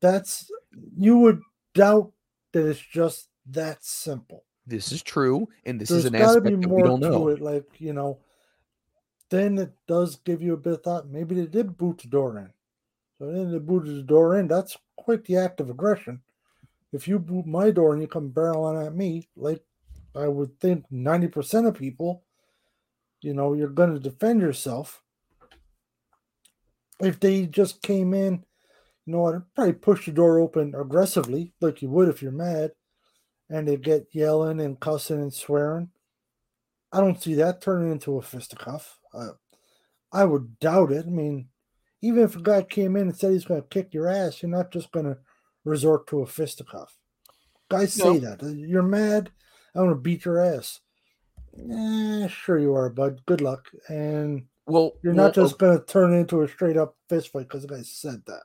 That's 0.00 0.50
you 0.96 1.18
would 1.18 1.42
doubt 1.74 2.10
that 2.56 2.68
it's 2.68 2.80
just 2.80 3.28
that 3.50 3.84
simple. 3.84 4.44
this 4.66 4.90
is 4.90 5.02
true, 5.02 5.46
and 5.64 5.80
this 5.80 5.90
There's 5.90 6.04
is 6.04 6.04
an 6.06 6.14
aspect 6.16 6.60
that 6.62 6.68
we 6.68 6.82
don't 6.82 7.00
to 7.00 7.08
know. 7.10 7.28
it. 7.28 7.40
Like 7.40 7.66
you 7.78 7.92
know, 7.92 8.18
then 9.30 9.58
it 9.58 9.72
does 9.86 10.16
give 10.16 10.42
you 10.42 10.54
a 10.54 10.56
bit 10.56 10.72
of 10.72 10.82
thought. 10.82 11.08
Maybe 11.08 11.34
they 11.34 11.46
did 11.46 11.76
boot 11.76 11.98
the 11.98 12.08
door 12.08 12.38
in. 12.38 12.50
So 13.18 13.30
then 13.30 13.52
they 13.52 13.58
booted 13.58 13.96
the 13.96 14.02
door 14.02 14.38
in. 14.38 14.48
That's 14.48 14.76
quite 14.96 15.24
the 15.24 15.36
act 15.36 15.60
of 15.60 15.70
aggression. 15.70 16.22
If 16.92 17.06
you 17.06 17.18
boot 17.18 17.46
my 17.46 17.70
door 17.70 17.92
and 17.92 18.02
you 18.02 18.08
come 18.08 18.30
barreling 18.30 18.86
at 18.86 18.94
me, 18.94 19.28
like 19.36 19.62
I 20.14 20.28
would 20.28 20.58
think 20.60 20.84
ninety 20.90 21.28
percent 21.28 21.66
of 21.66 21.74
people, 21.74 22.24
you 23.20 23.34
know, 23.34 23.52
you're 23.54 23.68
going 23.68 23.92
to 23.94 24.00
defend 24.00 24.40
yourself. 24.40 25.02
If 27.00 27.20
they 27.20 27.46
just 27.46 27.82
came 27.82 28.14
in, 28.14 28.44
you 29.06 29.12
know, 29.12 29.26
I'd 29.26 29.54
probably 29.54 29.72
push 29.74 30.06
the 30.06 30.12
door 30.12 30.40
open 30.40 30.74
aggressively, 30.74 31.54
like 31.60 31.80
you 31.80 31.88
would 31.90 32.08
if 32.08 32.22
you're 32.22 32.32
mad, 32.32 32.72
and 33.48 33.66
they 33.66 33.76
get 33.76 34.08
yelling 34.12 34.60
and 34.60 34.78
cussing 34.78 35.20
and 35.20 35.32
swearing. 35.32 35.90
I 36.92 37.00
don't 37.00 37.22
see 37.22 37.34
that 37.34 37.60
turning 37.60 37.92
into 37.92 38.18
a 38.18 38.22
fisticuff. 38.22 38.98
Uh, 39.14 39.30
I 40.12 40.24
would 40.24 40.58
doubt 40.58 40.92
it. 40.92 41.06
I 41.06 41.10
mean, 41.10 41.48
even 42.02 42.22
if 42.24 42.36
a 42.36 42.40
guy 42.42 42.62
came 42.62 42.96
in 42.96 43.08
and 43.08 43.16
said 43.16 43.32
he's 43.32 43.44
going 43.44 43.62
to 43.62 43.68
kick 43.68 43.94
your 43.94 44.08
ass, 44.08 44.42
you're 44.42 44.50
not 44.50 44.72
just 44.72 44.90
going 44.92 45.06
to 45.06 45.18
resort 45.64 46.06
to 46.08 46.20
a 46.20 46.26
fisticuff. 46.26 46.96
Guys 47.68 47.92
say 47.92 48.18
that. 48.18 48.42
You're 48.42 48.82
mad. 48.82 49.30
I'm 49.74 49.82
going 49.84 49.94
to 49.94 50.00
beat 50.00 50.24
your 50.24 50.40
ass. 50.40 50.80
Eh, 51.58 52.28
sure 52.28 52.58
you 52.58 52.74
are, 52.74 52.88
bud. 52.90 53.20
Good 53.26 53.40
luck. 53.40 53.68
And 53.88 54.46
Well, 54.66 54.92
you're 55.02 55.14
well, 55.14 55.26
not 55.26 55.34
just 55.34 55.54
o- 55.54 55.56
going 55.56 55.78
to 55.78 55.84
turn 55.84 56.14
into 56.14 56.42
a 56.42 56.48
straight 56.48 56.76
up 56.76 56.96
fist 57.08 57.32
fight 57.32 57.48
because 57.48 57.62
the 57.62 57.68
guy 57.68 57.82
said 57.82 58.22
that. 58.26 58.42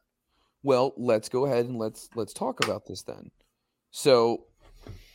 Well, 0.63 0.93
let's 0.97 1.29
go 1.29 1.45
ahead 1.45 1.65
and 1.65 1.77
let's 1.77 2.09
let's 2.15 2.33
talk 2.33 2.63
about 2.63 2.85
this 2.85 3.01
then. 3.03 3.31
So 3.91 4.45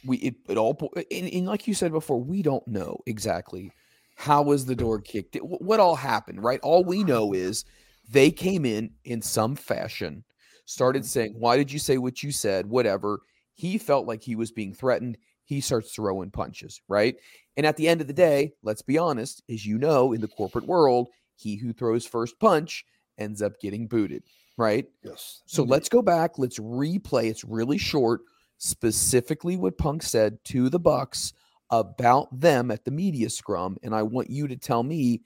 we 0.05 0.19
it, 0.19 0.35
it 0.49 0.57
all 0.57 0.79
and, 1.11 1.29
and 1.33 1.47
like 1.47 1.67
you 1.67 1.75
said 1.75 1.93
before, 1.93 2.21
we 2.21 2.43
don't 2.43 2.67
know 2.67 2.99
exactly 3.07 3.71
how 4.17 4.43
was 4.43 4.67
the 4.67 4.75
door 4.77 5.01
kicked. 5.01 5.37
Wh- 5.37 5.63
What 5.63 5.81
all 5.81 5.97
happened, 5.97 6.43
right? 6.43 6.61
All 6.63 6.85
we 6.85 7.05
know 7.05 7.33
is 7.33 7.65
they 8.09 8.31
came 8.31 8.65
in 8.65 8.91
in 9.05 9.23
some 9.23 9.57
fashion, 9.57 10.25
started 10.67 11.05
saying, 11.05 11.35
"Why 11.39 11.57
did 11.57 11.73
you 11.73 11.79
say 11.79 11.99
what 11.99 12.23
you 12.23 12.33
said?" 12.33 12.67
Whatever. 12.67 13.21
He 13.55 13.79
felt 13.79 14.07
like 14.07 14.23
he 14.23 14.37
was 14.37 14.53
being 14.53 14.75
threatened. 14.75 15.17
He 15.45 15.61
starts 15.61 15.93
throwing 15.93 16.31
punches, 16.31 16.83
right? 16.89 17.17
And 17.57 17.65
at 17.65 17.77
the 17.77 17.89
end 17.89 18.01
of 18.03 18.07
the 18.07 18.13
day, 18.13 18.53
let's 18.63 18.83
be 18.83 18.99
honest, 18.99 19.43
as 19.49 19.65
you 19.65 19.79
know, 19.79 20.13
in 20.13 20.21
the 20.21 20.29
corporate 20.29 20.67
world, 20.67 21.09
he 21.37 21.57
who 21.57 21.73
throws 21.73 22.05
first 22.07 22.39
punch 22.39 22.85
ends 23.19 23.41
up 23.41 23.59
getting 23.61 23.87
booted, 23.87 24.25
right? 24.57 24.87
Yes. 25.03 25.43
So 25.47 25.63
let's 25.63 25.89
go 25.89 26.03
back. 26.03 26.39
Let's 26.39 26.59
replay. 26.59 27.25
It's 27.25 27.45
really 27.45 27.79
short. 27.79 28.21
Specifically, 28.59 29.57
what 29.57 29.79
Punk 29.79 30.03
said 30.03 30.43
to 30.45 30.69
the 30.71 30.79
Bucks 30.79 31.33
about 31.71 32.41
them 32.41 32.71
at 32.71 32.85
the 32.85 32.91
media 32.91 33.29
scrum, 33.29 33.77
and 33.83 33.95
I 33.95 34.03
want 34.03 34.31
you 34.31 34.49
to 34.49 34.57
tell 34.57 34.83
me 34.83 35.23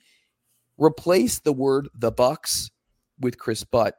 Replace 0.81 1.41
the 1.41 1.53
word 1.53 1.91
the 1.95 2.11
Bucks 2.11 2.71
with 3.21 3.37
Chris 3.37 3.65
Butt 3.65 3.97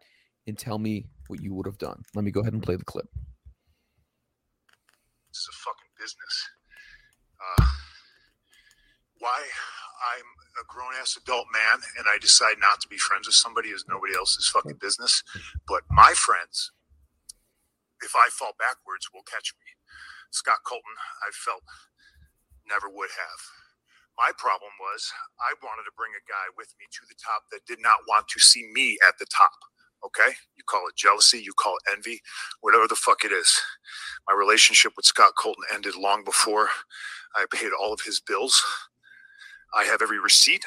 and 0.48 0.58
tell 0.58 0.80
me 0.80 1.06
what 1.28 1.40
you 1.40 1.54
would 1.54 1.68
have 1.68 1.78
done. 1.78 2.02
Let 2.16 2.26
me 2.26 2.32
go 2.32 2.42
ahead 2.42 2.54
and 2.54 2.64
play 2.64 2.76
the 2.76 2.84
clip. 2.84 3.06
This 5.30 5.38
is 5.38 5.50
a 5.52 5.58
fucking 5.62 5.92
business. 6.00 6.50
Uh, 7.38 7.66
why 9.20 9.38
I'm 9.38 10.26
a 10.62 10.66
grown 10.70 10.94
ass 11.02 11.18
adult 11.18 11.48
man 11.52 11.82
and 11.98 12.06
I 12.06 12.22
decide 12.22 12.62
not 12.62 12.80
to 12.82 12.88
be 12.88 12.98
friends 12.98 13.26
with 13.28 13.36
somebody 13.36 13.70
is 13.70 13.86
nobody 13.90 14.14
else's 14.16 14.48
fucking 14.48 14.78
business. 14.80 15.24
But 15.68 15.82
my 15.90 16.14
friends, 16.14 16.72
if 18.06 18.14
I 18.16 18.30
fall 18.30 18.54
backwards, 18.60 19.10
will 19.14 19.26
catch 19.26 19.54
me. 19.58 19.74
Scott 20.30 20.62
Colton, 20.66 20.96
I 21.26 21.34
felt 21.34 21.64
never 22.70 22.88
would 22.88 23.10
have. 23.18 23.42
My 24.18 24.32
problem 24.38 24.72
was 24.80 25.12
I 25.42 25.58
wanted 25.64 25.84
to 25.90 25.98
bring 25.98 26.14
a 26.14 26.30
guy 26.30 26.54
with 26.58 26.76
me 26.80 26.86
to 26.92 27.02
the 27.10 27.18
top 27.18 27.50
that 27.52 27.66
did 27.66 27.82
not 27.82 28.06
want 28.08 28.28
to 28.30 28.40
see 28.40 28.70
me 28.72 28.98
at 29.08 29.18
the 29.18 29.26
top. 29.26 29.58
Okay? 30.06 30.38
You 30.58 30.64
call 30.66 30.88
it 30.88 30.96
jealousy, 30.96 31.40
you 31.40 31.54
call 31.54 31.76
it 31.78 31.92
envy, 31.94 32.22
whatever 32.62 32.88
the 32.88 32.96
fuck 32.96 33.24
it 33.26 33.32
is. 33.32 33.60
My 34.28 34.34
relationship 34.36 34.94
with 34.98 35.06
Scott 35.06 35.34
Colton 35.38 35.64
ended 35.74 35.96
long 35.96 36.24
before 36.24 36.70
I 37.36 37.46
paid 37.52 37.72
all 37.74 37.94
of 37.94 38.02
his 38.02 38.20
bills. 38.20 38.64
I 39.74 39.86
have 39.86 40.02
every 40.02 40.20
receipt, 40.20 40.64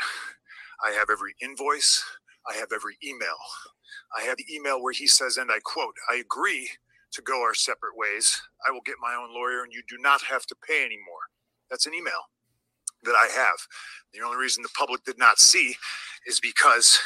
I 0.84 0.92
have 0.92 1.10
every 1.10 1.34
invoice, 1.42 2.04
I 2.48 2.54
have 2.54 2.68
every 2.74 2.96
email. 3.04 3.36
I 4.16 4.22
have 4.22 4.36
the 4.36 4.46
email 4.54 4.82
where 4.82 4.92
he 4.92 5.06
says, 5.06 5.36
and 5.36 5.50
I 5.50 5.58
quote, 5.64 5.94
I 6.10 6.16
agree 6.16 6.70
to 7.12 7.22
go 7.22 7.42
our 7.42 7.54
separate 7.54 7.96
ways. 7.96 8.40
I 8.66 8.70
will 8.70 8.80
get 8.84 8.96
my 9.00 9.14
own 9.14 9.34
lawyer 9.34 9.62
and 9.62 9.72
you 9.72 9.82
do 9.88 9.96
not 10.00 10.22
have 10.22 10.46
to 10.46 10.56
pay 10.66 10.84
anymore. 10.84 11.30
That's 11.70 11.86
an 11.86 11.94
email 11.94 12.28
that 13.02 13.14
I 13.14 13.28
have. 13.34 13.56
The 14.12 14.24
only 14.24 14.36
reason 14.36 14.62
the 14.62 14.68
public 14.76 15.04
did 15.04 15.18
not 15.18 15.38
see 15.38 15.76
is 16.26 16.40
because 16.40 16.98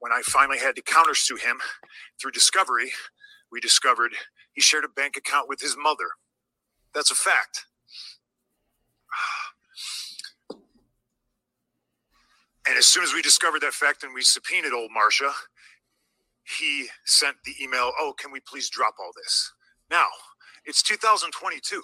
when 0.00 0.12
I 0.12 0.22
finally 0.22 0.58
had 0.58 0.76
to 0.76 0.82
countersue 0.82 1.40
him 1.40 1.58
through 2.20 2.32
discovery, 2.32 2.92
we 3.50 3.60
discovered 3.60 4.12
he 4.52 4.60
shared 4.60 4.84
a 4.84 4.88
bank 4.88 5.16
account 5.16 5.48
with 5.48 5.60
his 5.60 5.76
mother. 5.76 6.08
That's 6.94 7.10
a 7.10 7.14
fact. 7.14 7.66
And 12.68 12.78
as 12.78 12.86
soon 12.86 13.02
as 13.02 13.12
we 13.12 13.22
discovered 13.22 13.62
that 13.62 13.72
fact 13.74 14.04
and 14.04 14.14
we 14.14 14.22
subpoenaed 14.22 14.72
old 14.72 14.90
Marcia, 14.92 15.32
he 16.44 16.88
sent 17.04 17.36
the 17.44 17.54
email, 17.60 17.92
Oh, 17.98 18.14
can 18.16 18.30
we 18.30 18.40
please 18.40 18.70
drop 18.70 18.94
all 19.00 19.10
this? 19.16 19.52
Now, 19.90 20.06
it's 20.64 20.82
2022. 20.82 21.82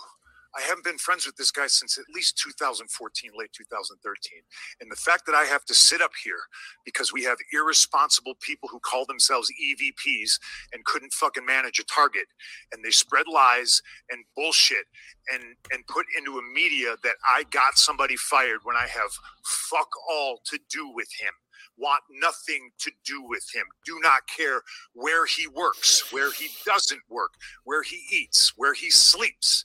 I 0.57 0.63
haven't 0.63 0.85
been 0.85 0.99
friends 0.99 1.27
with 1.27 1.37
this 1.37 1.51
guy 1.51 1.67
since 1.67 1.99
at 1.99 2.05
least 2.15 2.39
2014, 2.39 3.31
late 3.37 3.53
2013. 3.53 4.41
And 4.81 4.91
the 4.91 4.97
fact 4.97 5.27
that 5.27 5.35
I 5.35 5.45
have 5.45 5.65
to 5.67 5.75
sit 5.75 6.01
up 6.01 6.13
here 6.23 6.41
because 6.85 7.13
we 7.13 7.25
have 7.25 7.39
irresponsible 7.53 8.35
people 8.41 8.69
who 8.69 8.81
call 8.81 9.05
themselves 9.07 9.51
EVPs 9.63 10.39
and 10.73 10.85
couldn't 10.85 11.13
fucking 11.13 11.45
manage 11.45 11.79
a 11.79 11.85
target 11.85 12.27
and 12.73 12.85
they 12.85 12.91
spread 12.91 13.27
lies 13.33 13.83
and 14.11 14.25
bullshit 14.37 14.87
and 15.33 15.43
and 15.73 15.87
put 15.87 16.07
into 16.17 16.39
a 16.39 16.43
media 16.55 16.97
that 17.03 17.17
I 17.27 17.45
got 17.51 17.79
somebody 17.79 18.17
fired 18.17 18.61
when 18.65 18.77
I 18.77 18.87
have 18.87 19.11
fuck 19.45 19.89
all 20.11 20.41
to 20.47 20.59
do 20.71 20.91
with 20.95 21.09
him 21.21 21.33
want 21.79 22.03
nothing 22.11 22.71
to 22.81 22.91
do 23.05 23.23
with 23.23 23.45
him, 23.55 23.65
do 23.87 23.99
not 24.03 24.23
care 24.35 24.63
where 24.95 25.27
he 25.27 25.47
works, 25.47 26.13
where 26.13 26.33
he 26.33 26.49
doesn't 26.67 27.03
work, 27.09 27.35
where 27.65 27.83
he 27.83 28.03
eats, 28.13 28.53
where 28.57 28.75
he 28.75 28.91
sleeps. 28.91 29.65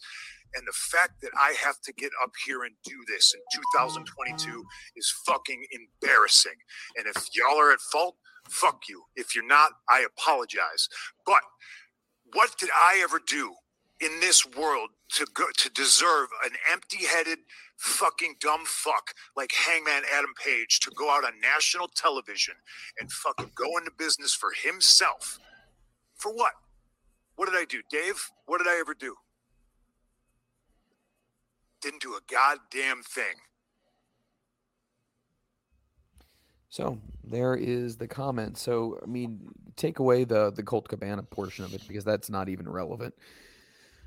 And 0.56 0.68
the 0.68 0.74
fact 0.74 1.22
that 1.22 1.32
I 1.40 1.56
have 1.64 1.82
to 1.82 1.94
get 1.94 2.12
up 2.22 2.32
here 2.46 2.64
and 2.64 2.76
do 2.84 2.98
this 3.08 3.34
in 3.34 3.42
2022 3.74 4.64
is 4.96 5.14
fucking 5.26 5.66
embarrassing. 5.72 6.58
And 6.96 7.08
if 7.08 7.28
y'all 7.36 7.60
are 7.60 7.72
at 7.72 7.80
fault, 7.80 8.16
fuck 8.50 8.84
you. 8.88 9.04
If 9.16 9.36
you're 9.36 9.46
not, 9.46 9.72
I 9.90 10.06
apologize. 10.06 10.90
But 11.26 11.42
what 12.34 12.58
did 12.60 12.70
I 12.76 13.02
ever 13.04 13.20
do 13.26 13.54
in 14.00 14.20
this 14.20 14.46
world 14.46 14.90
to 15.14 15.28
go 15.34 15.46
to 15.58 15.70
deserve 15.70 16.28
an 16.44 16.52
empty-headed 16.72 17.40
fucking 17.78 18.36
dumb 18.40 18.62
fuck 18.66 19.14
like 19.36 19.52
Hangman 19.52 20.04
Adam 20.12 20.34
Page 20.44 20.80
to 20.82 20.92
go 20.96 21.10
out 21.12 21.24
on 21.24 21.40
national 21.42 21.88
television 21.88 22.56
and 23.00 23.12
fucking 23.12 23.52
go 23.56 23.78
into 23.78 23.92
business 23.98 24.34
for 24.34 24.52
himself? 24.52 25.40
For 26.18 26.32
what? 26.34 26.54
What 27.36 27.50
did 27.50 27.56
I 27.56 27.66
do, 27.66 27.82
Dave? 27.90 28.30
What 28.46 28.60
did 28.60 28.68
I 28.68 28.80
ever 28.80 28.94
do? 28.94 29.16
Didn't 31.84 32.02
do 32.02 32.16
a 32.16 32.22
goddamn 32.32 33.04
thing. 33.04 33.36
So 36.70 36.98
there 37.24 37.56
is 37.56 37.98
the 37.98 38.08
comment. 38.08 38.58
So 38.58 39.00
I 39.04 39.06
mean, 39.06 39.42
take 39.76 40.00
away 40.00 40.24
the 40.24 40.52
the 40.52 40.64
Colt 40.64 40.88
Cabana 40.88 41.24
portion 41.24 41.66
of 41.66 41.74
it 41.74 41.84
because 41.88 42.06
that's 42.06 42.30
not 42.30 42.48
even 42.48 42.68
relevant. 42.70 43.14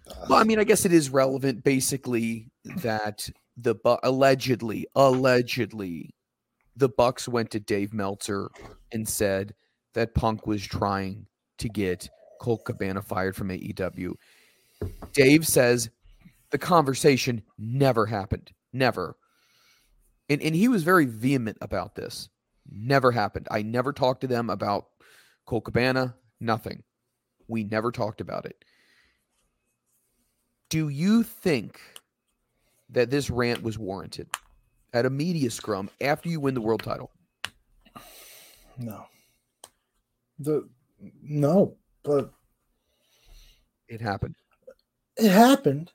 Uh, 0.09 0.27
well, 0.31 0.39
I 0.41 0.45
mean, 0.45 0.59
I 0.59 0.65
guess 0.65 0.87
it 0.87 0.93
is 0.93 1.11
relevant. 1.11 1.63
Basically, 1.65 2.51
that 2.79 3.29
the 3.59 3.75
bu- 3.75 3.99
allegedly, 4.03 4.87
allegedly, 4.95 6.15
the 6.77 6.89
Bucks 6.89 7.29
went 7.29 7.51
to 7.51 7.61
Dave 7.61 7.93
Meltzer 7.93 8.51
and 8.91 9.07
said 9.07 9.55
that 9.93 10.15
Punk 10.15 10.47
was 10.47 10.65
trying 10.65 11.27
to 11.59 11.69
get 11.69 12.09
Colt 12.41 12.65
Cabana 12.65 13.03
fired 13.03 13.37
from 13.37 13.49
AEW. 13.51 14.15
Dave 15.13 15.47
says 15.47 15.91
the 16.57 16.67
conversation 16.67 17.43
never 17.59 18.07
happened. 18.07 18.51
Never. 18.73 19.19
And, 20.31 20.41
and 20.41 20.55
he 20.55 20.69
was 20.69 20.85
very 20.85 21.05
vehement 21.05 21.59
about 21.61 21.95
this. 21.95 22.31
Never 22.67 23.13
happened. 23.13 23.47
I 23.51 23.61
never 23.61 23.93
talked 23.93 24.23
to 24.23 24.27
them 24.27 24.49
about 24.49 24.87
Colt 25.45 25.65
Cabana. 25.65 26.15
Nothing. 26.41 26.83
We 27.47 27.63
never 27.65 27.93
talked 27.93 28.23
about 28.23 28.47
it. 28.47 28.65
Do 30.71 30.89
you 30.89 31.23
think 31.25 31.79
that 32.89 33.11
this 33.11 33.29
rant 33.29 33.63
was 33.63 33.79
warranted 33.79 34.31
at 34.95 35.05
a 35.05 35.11
media 35.11 35.51
scrum 35.51 35.91
after 36.01 36.31
you 36.31 36.41
win 36.41 36.55
the 36.55 36.63
world 36.63 36.83
title? 36.83 37.11
No. 38.79 39.05
The 40.39 40.67
no, 41.23 41.77
but 42.03 42.33
It 43.89 44.01
happened. 44.01 44.37
it 45.19 45.31
happened. 45.31 45.93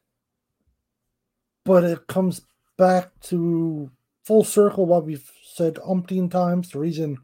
But 1.64 1.84
it 1.84 2.07
comes 2.07 2.41
back 2.78 3.12
to 3.22 3.91
full 4.24 4.43
circle 4.43 4.86
what 4.86 5.05
we've 5.05 5.30
said 5.43 5.76
umpteen 5.76 6.30
times. 6.30 6.70
The 6.70 6.80
reason 6.80 7.18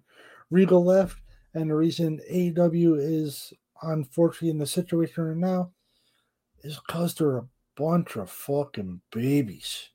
Regal 0.50 0.84
left 0.84 1.20
and 1.54 1.70
the 1.70 1.76
reason 1.76 2.20
AEW 2.32 2.98
is 3.00 3.54
unfortunately 3.82 4.50
in 4.50 4.58
the 4.58 4.68
situation 4.68 5.24
right 5.24 5.38
now 5.38 5.72
is 6.64 6.80
because 6.86 7.16
they're 7.16 7.38
a 7.38 7.48
bunch 7.76 8.16
of 8.16 8.30
fucking 8.30 9.02
babies. 9.12 9.90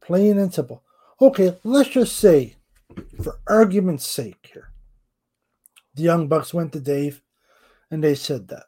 Plain 0.00 0.38
and 0.38 0.52
simple. 0.52 0.82
Okay, 1.20 1.56
let's 1.64 1.90
just 1.90 2.16
say, 2.16 2.56
for 3.22 3.38
argument's 3.46 4.06
sake 4.06 4.50
here, 4.52 4.72
the 5.94 6.02
Young 6.02 6.28
Bucks 6.28 6.54
went 6.54 6.72
to 6.72 6.80
Dave 6.80 7.22
and 7.90 8.02
they 8.02 8.14
said 8.14 8.48
that. 8.48 8.64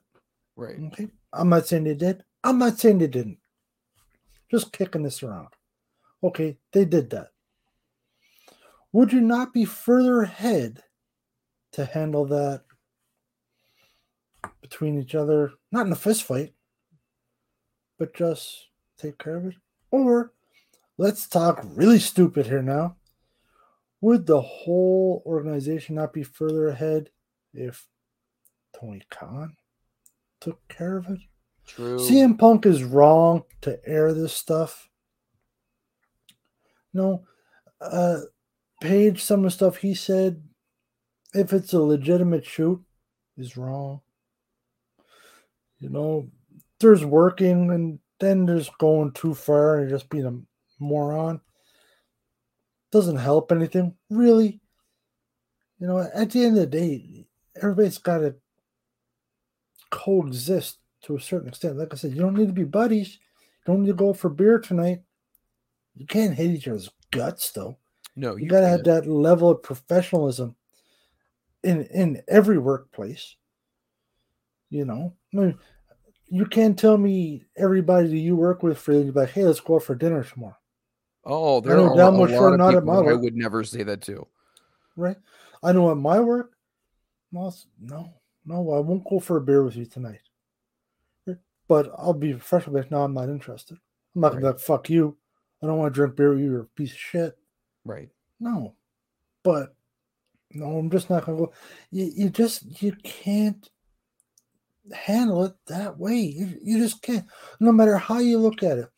Right. 0.57 0.77
Okay. 0.89 1.09
I'm 1.33 1.49
not 1.49 1.67
saying 1.67 1.85
they 1.85 1.95
did. 1.95 2.25
I'm 2.45 2.59
not 2.59 2.79
saying 2.79 2.99
they 2.99 3.07
didn't. 3.07 3.39
Just 4.53 4.71
kicking 4.71 5.03
this 5.03 5.23
around. 5.23 5.49
Okay, 6.23 6.59
they 6.73 6.85
did 6.85 7.09
that. 7.11 7.31
Would 8.93 9.11
you 9.11 9.23
not 9.23 9.55
be 9.55 9.65
further 9.65 10.21
ahead 10.21 10.83
to 11.73 11.87
handle 11.87 12.27
that 12.27 12.65
between 14.61 15.01
each 15.01 15.15
other? 15.15 15.53
Not 15.73 15.87
in 15.87 15.93
a 15.93 15.97
fist 15.97 16.25
fight, 16.25 16.53
but 17.99 18.15
just 18.15 18.69
take 18.99 19.17
care 19.17 19.37
of 19.37 19.47
it? 19.47 19.55
Or 19.91 20.35
let's 20.99 21.27
talk 21.27 21.65
really 21.65 21.99
stupid 21.99 22.47
here 22.47 22.63
now. 22.63 22.97
Would 24.03 24.27
the 24.27 24.43
whole 24.43 25.23
organization 25.25 25.95
not 25.95 26.13
be 26.13 26.25
further 26.25 26.69
ahead 26.69 27.09
if 27.55 27.87
Tony 28.79 29.01
Khan 29.09 29.57
took 30.43 30.61
care 30.69 30.99
of 30.99 31.09
it? 31.09 31.21
True. 31.67 31.99
CM 31.99 32.39
Punk 32.39 32.67
is 32.67 32.85
wrong 32.85 33.45
to 33.63 33.79
air 33.87 34.13
this 34.13 34.35
stuff. 34.35 34.89
No, 36.93 37.25
uh, 37.81 38.21
Page, 38.83 39.23
some 39.23 39.41
of 39.41 39.45
the 39.45 39.51
stuff 39.53 39.77
he 39.77 39.95
said, 39.95 40.43
if 41.35 41.53
it's 41.53 41.73
a 41.73 41.79
legitimate 41.79 42.45
shoot, 42.45 42.83
is 43.37 43.57
wrong. 43.57 44.01
You 45.79 45.89
know, 45.89 46.29
there's 46.81 47.05
working 47.05 47.71
and 47.71 48.01
then 48.19 48.45
there's 48.45 48.71
going 48.81 49.13
too 49.13 49.35
far 49.35 49.79
and 49.79 49.89
just 49.89 50.09
being 50.09 50.27
a 50.27 50.83
moron. 50.83 51.41
Doesn't 52.91 53.17
help 53.17 53.53
anything, 53.53 53.95
really. 54.11 54.61
You 55.79 55.87
know, 55.87 55.99
at 55.99 56.31
the 56.31 56.45
end 56.45 56.59
of 56.59 56.63
the 56.63 56.67
day, 56.67 57.27
everybody's 57.55 57.99
got 57.99 58.19
to 58.19 58.35
coexist 59.91 60.79
to 61.03 61.17
a 61.17 61.21
certain 61.21 61.49
extent. 61.49 61.77
Like 61.77 61.93
I 61.93 61.97
said, 61.97 62.13
you 62.13 62.21
don't 62.21 62.35
need 62.35 62.47
to 62.47 62.53
be 62.53 62.65
buddies. 62.65 63.19
You 63.67 63.73
don't 63.73 63.83
need 63.83 63.89
to 63.89 63.95
go 63.95 64.13
for 64.13 64.29
beer 64.29 64.59
tonight. 64.59 65.03
You 65.95 66.07
can't 66.07 66.35
hate 66.35 66.51
each 66.51 66.69
other's 66.69 66.91
guts, 67.11 67.51
though. 67.53 67.79
No, 68.17 68.37
you 68.37 68.45
you 68.45 68.49
gotta 68.51 68.69
have 68.69 68.85
can't. 68.85 69.05
that 69.05 69.11
level 69.11 69.51
of 69.51 69.63
professionalism 69.63 70.55
in 71.63 71.85
in 71.87 72.23
every 72.29 72.59
workplace. 72.59 73.37
You 74.71 74.85
know, 74.85 75.15
I 75.35 75.37
mean, 75.37 75.59
you 76.29 76.47
can't 76.47 76.79
tell 76.79 76.97
me 76.97 77.45
everybody 77.57 78.09
that 78.09 78.17
you 78.17 78.37
work 78.37 78.63
with 78.63 78.79
for 78.79 78.95
like, 78.95 79.31
hey, 79.31 79.45
let's 79.45 79.61
go 79.61 79.77
out 79.77 79.83
for 79.83 79.95
dinner 79.95 80.25
tomorrow, 80.25 80.57
Oh, 81.25 81.61
there 81.61 81.79
are 81.79 81.93
a 81.93 81.97
damn 81.97 82.15
lot 82.15 82.31
of 82.31 82.59
not 82.59 82.75
at 82.75 82.81
people 82.81 83.09
I 83.09 83.13
would 83.13 83.37
never 83.37 83.65
say 83.65 83.83
that 83.83 84.01
to. 84.03 84.27
right? 84.97 85.17
I 85.63 85.73
know 85.73 85.91
at 85.91 85.97
my 85.99 86.21
work, 86.21 86.53
no, 87.33 87.53
no, 87.81 88.15
no, 88.47 88.73
I 88.73 88.81
won't 88.81 89.05
go 89.09 89.21
for 89.21 89.37
a 89.37 89.41
beer 89.41 89.63
with 89.63 89.77
you 89.77 89.85
tonight. 89.87 90.21
But 91.69 91.91
I'll 91.97 92.13
be 92.13 92.33
professional. 92.33 92.77
Like, 92.77 92.91
no, 92.91 93.03
I'm 93.03 93.15
not 93.15 93.29
interested. 93.29 93.79
I'm 94.15 94.21
not 94.21 94.31
gonna 94.31 94.41
be 94.41 94.47
like, 94.49 94.61
fuck 94.61 94.91
you. 94.91 95.17
I 95.63 95.67
don't 95.67 95.79
want 95.79 95.95
to 95.95 95.99
drink 95.99 96.17
beer 96.17 96.31
with 96.31 96.41
you. 96.41 96.47
You're 96.47 96.61
a 96.63 96.67
piece 96.67 96.93
of 96.93 96.99
shit. 96.99 97.39
Right. 97.85 98.09
No, 98.41 98.75
but 99.43 99.75
no, 100.51 100.79
I'm 100.79 100.91
just 100.91 101.09
not 101.09 101.25
gonna 101.25 101.39
go. 101.39 101.53
You, 101.91 102.11
you 102.15 102.31
just 102.31 102.83
you 102.83 102.93
can't 103.03 103.71
handle 104.93 105.45
it 105.45 105.55
that 105.67 105.99
way. 105.99 106.17
You, 106.17 106.59
you 106.63 106.79
just 106.79 107.03
can't. 107.03 107.25
No 107.61 107.73
matter 107.73 107.97
how 107.97 108.19
you 108.19 108.39
look 108.39 108.63
at 108.63 108.79
it. 108.79 108.89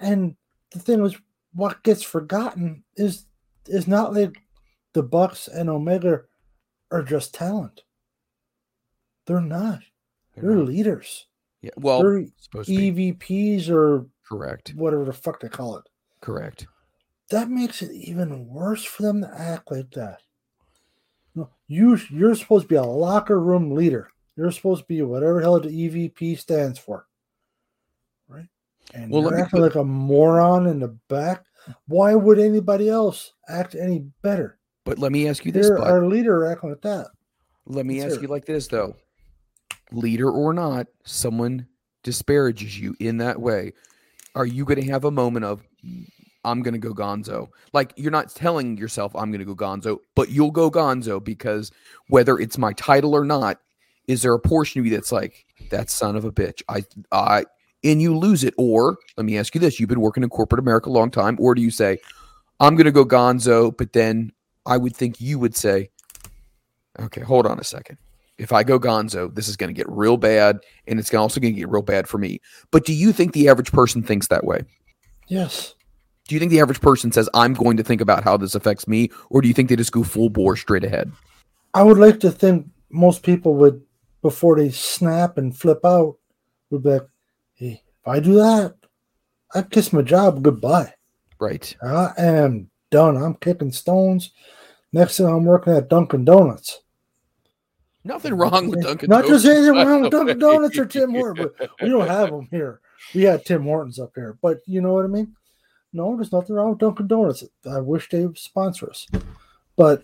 And 0.00 0.36
the 0.72 0.78
thing 0.78 1.04
is, 1.04 1.16
what 1.52 1.82
gets 1.82 2.02
forgotten 2.02 2.84
is 2.96 3.26
is 3.66 3.86
not 3.86 4.14
like 4.14 4.42
the 4.92 5.02
Bucks 5.02 5.48
and 5.48 5.68
Omega 5.68 6.22
are 6.90 7.02
just 7.02 7.34
talent. 7.34 7.82
They're 9.26 9.40
not. 9.40 9.80
They're, 10.34 10.56
leaders. 10.56 11.26
Yeah. 11.62 11.70
Well, 11.76 12.02
They're. 12.02 12.26
EVPs 12.54 13.68
or 13.70 14.06
Correct. 14.26 14.72
whatever 14.76 15.04
the 15.04 15.12
fuck 15.12 15.40
they 15.40 15.48
call 15.48 15.76
it. 15.76 15.84
Correct. 16.20 16.66
that 17.30 17.48
makes 17.48 17.80
it 17.82 17.92
even 17.92 18.46
worse 18.48 18.84
for 18.84 19.02
them 19.02 19.20
to 19.22 19.30
act 19.34 19.70
like 19.70 19.90
that. 19.92 20.20
No, 21.34 21.48
you 21.68 21.96
you're 22.10 22.34
supposed 22.34 22.64
to 22.64 22.68
be 22.68 22.74
a 22.74 22.82
locker 22.82 23.40
room 23.40 23.70
leader. 23.74 24.08
You're 24.36 24.50
supposed 24.50 24.82
to 24.82 24.86
be 24.86 25.00
whatever 25.02 25.36
the 25.36 25.42
hell 25.42 25.60
the 25.60 25.68
EVP 25.68 26.38
stands 26.38 26.78
for, 26.78 27.06
right? 28.28 28.46
And 28.94 29.10
well, 29.10 29.22
you're 29.22 29.38
acting 29.38 29.60
put- 29.60 29.62
like 29.62 29.74
a 29.76 29.84
moron 29.84 30.66
in 30.66 30.80
the 30.80 30.96
back. 31.08 31.44
Why 31.86 32.14
would 32.14 32.38
anybody 32.38 32.88
else 32.88 33.32
act 33.48 33.74
any 33.74 34.06
better? 34.22 34.58
But 34.84 34.98
let 34.98 35.12
me 35.12 35.28
ask 35.28 35.44
you 35.44 35.52
this, 35.52 35.70
our 35.70 36.06
leader 36.06 36.46
acting 36.46 36.70
like 36.70 36.80
that. 36.82 37.08
Let 37.66 37.86
me 37.86 38.00
Let's 38.02 38.14
ask 38.14 38.22
you 38.22 38.28
like 38.28 38.46
this 38.46 38.66
though. 38.66 38.96
Leader 39.92 40.30
or 40.30 40.52
not, 40.52 40.86
someone 41.04 41.66
disparages 42.02 42.78
you 42.78 42.94
in 43.00 43.18
that 43.18 43.40
way. 43.40 43.72
Are 44.34 44.46
you 44.46 44.64
going 44.64 44.80
to 44.80 44.90
have 44.90 45.04
a 45.04 45.10
moment 45.10 45.44
of 45.44 45.62
I'm 46.44 46.62
going 46.62 46.74
to 46.74 46.78
go 46.78 46.94
gonzo? 46.94 47.48
Like 47.72 47.92
you're 47.96 48.10
not 48.10 48.34
telling 48.34 48.76
yourself 48.76 49.14
I'm 49.14 49.30
going 49.30 49.40
to 49.40 49.44
go 49.44 49.54
gonzo, 49.54 49.98
but 50.14 50.30
you'll 50.30 50.50
go 50.50 50.70
gonzo 50.70 51.22
because 51.22 51.70
whether 52.08 52.38
it's 52.38 52.58
my 52.58 52.72
title 52.74 53.14
or 53.14 53.24
not, 53.24 53.58
is 54.06 54.22
there 54.22 54.34
a 54.34 54.40
portion 54.40 54.80
of 54.80 54.86
you 54.86 54.92
that's 54.92 55.12
like 55.12 55.44
that 55.70 55.90
son 55.90 56.16
of 56.16 56.24
a 56.24 56.32
bitch? 56.32 56.62
I 56.68 56.84
I 57.12 57.44
and 57.82 58.00
you 58.00 58.16
lose 58.16 58.44
it 58.44 58.54
or 58.56 58.98
let 59.16 59.24
me 59.24 59.38
ask 59.38 59.54
you 59.54 59.60
this, 59.60 59.80
you've 59.80 59.88
been 59.88 60.00
working 60.00 60.22
in 60.22 60.28
corporate 60.28 60.60
America 60.60 60.88
a 60.88 60.92
long 60.92 61.10
time 61.10 61.36
or 61.40 61.54
do 61.54 61.62
you 61.62 61.70
say 61.70 61.98
I'm 62.60 62.76
going 62.76 62.86
to 62.86 62.92
go 62.92 63.04
gonzo, 63.04 63.76
but 63.76 63.92
then 63.92 64.32
I 64.66 64.76
would 64.76 64.94
think 64.94 65.20
you 65.20 65.38
would 65.38 65.56
say 65.56 65.90
Okay, 66.98 67.22
hold 67.22 67.46
on 67.46 67.58
a 67.58 67.64
second. 67.64 67.98
If 68.40 68.52
I 68.52 68.62
go 68.64 68.80
gonzo, 68.80 69.34
this 69.34 69.48
is 69.48 69.56
going 69.56 69.68
to 69.68 69.76
get 69.76 69.86
real 69.90 70.16
bad, 70.16 70.60
and 70.86 70.98
it's 70.98 71.12
also 71.12 71.40
going 71.40 71.52
to 71.52 71.60
get 71.60 71.68
real 71.68 71.82
bad 71.82 72.08
for 72.08 72.16
me. 72.16 72.40
But 72.70 72.86
do 72.86 72.94
you 72.94 73.12
think 73.12 73.34
the 73.34 73.48
average 73.48 73.70
person 73.70 74.02
thinks 74.02 74.28
that 74.28 74.44
way? 74.44 74.62
Yes. 75.28 75.74
Do 76.26 76.34
you 76.34 76.38
think 76.38 76.50
the 76.50 76.60
average 76.60 76.80
person 76.80 77.12
says, 77.12 77.28
I'm 77.34 77.52
going 77.52 77.76
to 77.76 77.82
think 77.82 78.00
about 78.00 78.24
how 78.24 78.38
this 78.38 78.54
affects 78.54 78.88
me? 78.88 79.10
Or 79.28 79.42
do 79.42 79.48
you 79.48 79.52
think 79.52 79.68
they 79.68 79.76
just 79.76 79.92
go 79.92 80.02
full 80.02 80.30
bore 80.30 80.56
straight 80.56 80.84
ahead? 80.84 81.12
I 81.74 81.82
would 81.82 81.98
like 81.98 82.18
to 82.20 82.30
think 82.30 82.66
most 82.88 83.22
people 83.22 83.54
would, 83.56 83.82
before 84.22 84.56
they 84.56 84.70
snap 84.70 85.36
and 85.36 85.54
flip 85.54 85.80
out, 85.84 86.16
would 86.70 86.82
be 86.82 86.90
like, 86.90 87.08
hey, 87.54 87.82
if 88.02 88.08
I 88.08 88.20
do 88.20 88.34
that, 88.34 88.74
I 89.54 89.62
kiss 89.62 89.92
my 89.92 90.02
job 90.02 90.42
goodbye. 90.42 90.94
Right. 91.38 91.76
I 91.82 92.12
am 92.16 92.70
done. 92.90 93.16
I'm 93.16 93.34
kicking 93.34 93.72
stones. 93.72 94.30
Next 94.92 95.18
thing 95.18 95.26
I'm 95.26 95.44
working 95.44 95.74
at 95.74 95.88
Dunkin' 95.88 96.24
Donuts. 96.24 96.80
Nothing 98.04 98.34
wrong 98.34 98.68
with 98.68 98.82
Dunkin' 98.82 99.10
Not 99.10 99.22
Donuts. 99.24 99.42
just 99.42 99.56
anything 99.56 99.74
wrong 99.86 100.02
with 100.02 100.12
Dunkin' 100.12 100.38
Donuts 100.38 100.78
or 100.78 100.86
Tim 100.86 101.10
Hortons, 101.14 101.50
but 101.58 101.70
we 101.82 101.88
don't 101.90 102.08
have 102.08 102.30
them 102.30 102.48
here. 102.50 102.80
We 103.14 103.22
had 103.22 103.44
Tim 103.44 103.64
Hortons 103.64 103.98
up 103.98 104.12
here, 104.14 104.38
but 104.40 104.60
you 104.66 104.80
know 104.80 104.94
what 104.94 105.04
I 105.04 105.08
mean? 105.08 105.34
No, 105.92 106.14
there's 106.16 106.32
nothing 106.32 106.56
wrong 106.56 106.70
with 106.70 106.78
Dunkin' 106.78 107.08
Donuts. 107.08 107.44
I 107.70 107.80
wish 107.80 108.08
they 108.08 108.24
would 108.24 108.38
sponsor 108.38 108.88
us, 108.88 109.06
but 109.76 110.02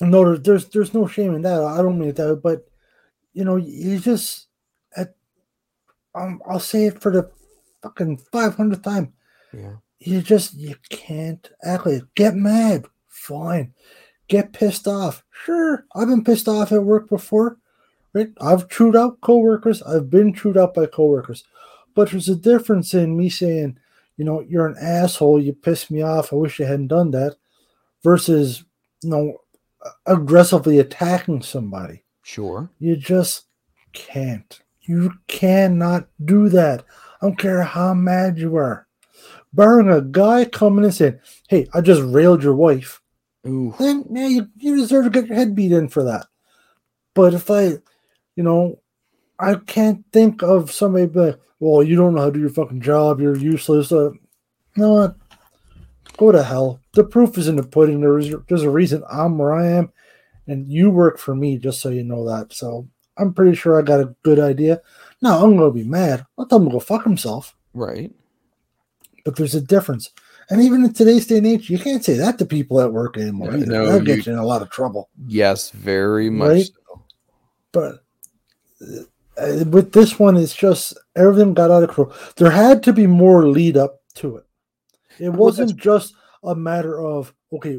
no, 0.00 0.36
there's 0.36 0.68
there's 0.68 0.94
no 0.94 1.06
shame 1.06 1.34
in 1.34 1.42
that. 1.42 1.62
I 1.62 1.78
don't 1.82 1.98
mean 1.98 2.10
it 2.10 2.16
that, 2.16 2.34
way, 2.34 2.40
but 2.42 2.66
you 3.32 3.44
know, 3.44 3.56
you 3.56 3.98
just 3.98 4.46
at 4.96 5.14
um, 6.14 6.40
I'll 6.48 6.60
say 6.60 6.86
it 6.86 7.00
for 7.00 7.12
the 7.12 7.30
fucking 7.82 8.18
five 8.32 8.54
hundredth 8.54 8.82
time. 8.82 9.12
Yeah. 9.52 9.74
You 9.98 10.20
just 10.22 10.54
you 10.54 10.76
can't 10.88 11.48
act 11.62 11.86
like 11.86 12.02
get 12.14 12.34
mad, 12.34 12.86
fine. 13.08 13.74
Get 14.28 14.52
pissed 14.52 14.88
off. 14.88 15.22
Sure, 15.30 15.84
I've 15.94 16.08
been 16.08 16.24
pissed 16.24 16.48
off 16.48 16.72
at 16.72 16.84
work 16.84 17.08
before. 17.08 17.58
Right? 18.12 18.30
I've 18.40 18.68
chewed 18.68 18.96
out 18.96 19.20
coworkers. 19.20 19.82
I've 19.82 20.08
been 20.08 20.32
chewed 20.32 20.56
out 20.56 20.74
by 20.74 20.86
coworkers. 20.86 21.44
But 21.94 22.10
there's 22.10 22.28
a 22.28 22.36
difference 22.36 22.94
in 22.94 23.16
me 23.16 23.28
saying, 23.28 23.78
you 24.16 24.24
know, 24.24 24.40
you're 24.40 24.66
an 24.66 24.76
asshole, 24.80 25.40
you 25.40 25.52
pissed 25.52 25.90
me 25.90 26.02
off, 26.02 26.32
I 26.32 26.36
wish 26.36 26.58
you 26.58 26.66
hadn't 26.66 26.88
done 26.88 27.10
that, 27.12 27.36
versus, 28.02 28.64
you 29.02 29.10
know, 29.10 29.38
aggressively 30.06 30.78
attacking 30.78 31.42
somebody. 31.42 32.04
Sure. 32.22 32.70
You 32.78 32.96
just 32.96 33.44
can't. 33.92 34.60
You 34.82 35.14
cannot 35.28 36.08
do 36.24 36.48
that. 36.50 36.84
I 37.20 37.26
don't 37.26 37.38
care 37.38 37.62
how 37.62 37.94
mad 37.94 38.38
you 38.38 38.56
are. 38.56 38.86
Barring 39.52 39.88
a 39.88 40.00
guy 40.00 40.44
coming 40.44 40.84
and 40.84 40.94
saying, 40.94 41.20
Hey, 41.48 41.68
I 41.72 41.80
just 41.80 42.02
railed 42.02 42.42
your 42.42 42.54
wife. 42.54 43.00
Ooh. 43.46 43.74
Then 43.78 44.04
yeah, 44.10 44.26
you, 44.26 44.48
you 44.56 44.76
deserve 44.76 45.04
to 45.04 45.10
get 45.10 45.26
your 45.26 45.36
head 45.36 45.54
beat 45.54 45.72
in 45.72 45.88
for 45.88 46.02
that. 46.04 46.26
But 47.14 47.34
if 47.34 47.50
I, 47.50 47.78
you 48.36 48.42
know, 48.42 48.80
I 49.38 49.56
can't 49.56 50.04
think 50.12 50.42
of 50.42 50.70
somebody 50.72 51.06
like, 51.06 51.38
well, 51.60 51.82
you 51.82 51.96
don't 51.96 52.14
know 52.14 52.22
how 52.22 52.26
to 52.26 52.32
do 52.32 52.40
your 52.40 52.50
fucking 52.50 52.80
job, 52.80 53.20
you're 53.20 53.36
useless. 53.36 53.92
Uh, 53.92 54.10
you 54.12 54.20
know 54.76 54.92
what? 54.92 55.16
Go 56.16 56.32
to 56.32 56.42
hell. 56.42 56.80
The 56.94 57.04
proof 57.04 57.36
is 57.38 57.48
in 57.48 57.56
the 57.56 57.62
pudding. 57.62 58.00
There's 58.00 58.32
there's 58.48 58.62
a 58.62 58.70
reason 58.70 59.02
I'm 59.10 59.38
where 59.38 59.52
I 59.52 59.66
am, 59.66 59.92
and 60.46 60.68
you 60.68 60.90
work 60.90 61.18
for 61.18 61.34
me, 61.34 61.58
just 61.58 61.80
so 61.80 61.88
you 61.88 62.04
know 62.04 62.24
that. 62.28 62.52
So 62.52 62.88
I'm 63.16 63.34
pretty 63.34 63.56
sure 63.56 63.78
I 63.78 63.82
got 63.82 64.00
a 64.00 64.14
good 64.22 64.38
idea. 64.38 64.80
No, 65.22 65.42
I'm 65.42 65.56
gonna 65.56 65.72
be 65.72 65.84
mad. 65.84 66.24
I'll 66.38 66.46
tell 66.46 66.58
him 66.60 66.66
to 66.66 66.72
go 66.72 66.80
fuck 66.80 67.04
himself. 67.04 67.56
Right. 67.72 68.12
But 69.24 69.36
there's 69.36 69.54
a 69.54 69.60
difference. 69.60 70.10
And 70.50 70.60
even 70.62 70.84
in 70.84 70.92
today's 70.92 71.26
day 71.26 71.38
and 71.38 71.46
age, 71.46 71.70
you 71.70 71.78
can't 71.78 72.04
say 72.04 72.14
that 72.14 72.38
to 72.38 72.44
people 72.44 72.80
at 72.80 72.92
work 72.92 73.16
anymore. 73.16 73.52
Yeah, 73.56 73.64
no, 73.64 73.86
That'll 73.86 74.00
get 74.00 74.18
you- 74.26 74.32
you 74.32 74.32
in 74.32 74.38
a 74.38 74.46
lot 74.46 74.62
of 74.62 74.70
trouble. 74.70 75.08
Yes, 75.26 75.70
very 75.70 76.30
much. 76.30 76.48
Right? 76.48 76.64
so. 76.64 77.02
But 77.72 78.04
uh, 78.80 79.64
with 79.66 79.92
this 79.92 80.18
one, 80.18 80.36
it's 80.36 80.54
just 80.54 80.96
everything 81.16 81.54
got 81.54 81.70
out 81.70 81.82
of 81.82 81.88
control. 81.94 82.12
There 82.36 82.50
had 82.50 82.82
to 82.84 82.92
be 82.92 83.06
more 83.06 83.48
lead 83.48 83.76
up 83.76 84.00
to 84.16 84.36
it. 84.36 84.44
It 85.18 85.30
wasn't 85.32 85.76
just 85.76 86.14
a 86.42 86.54
matter 86.54 87.00
of 87.00 87.32
okay, 87.52 87.78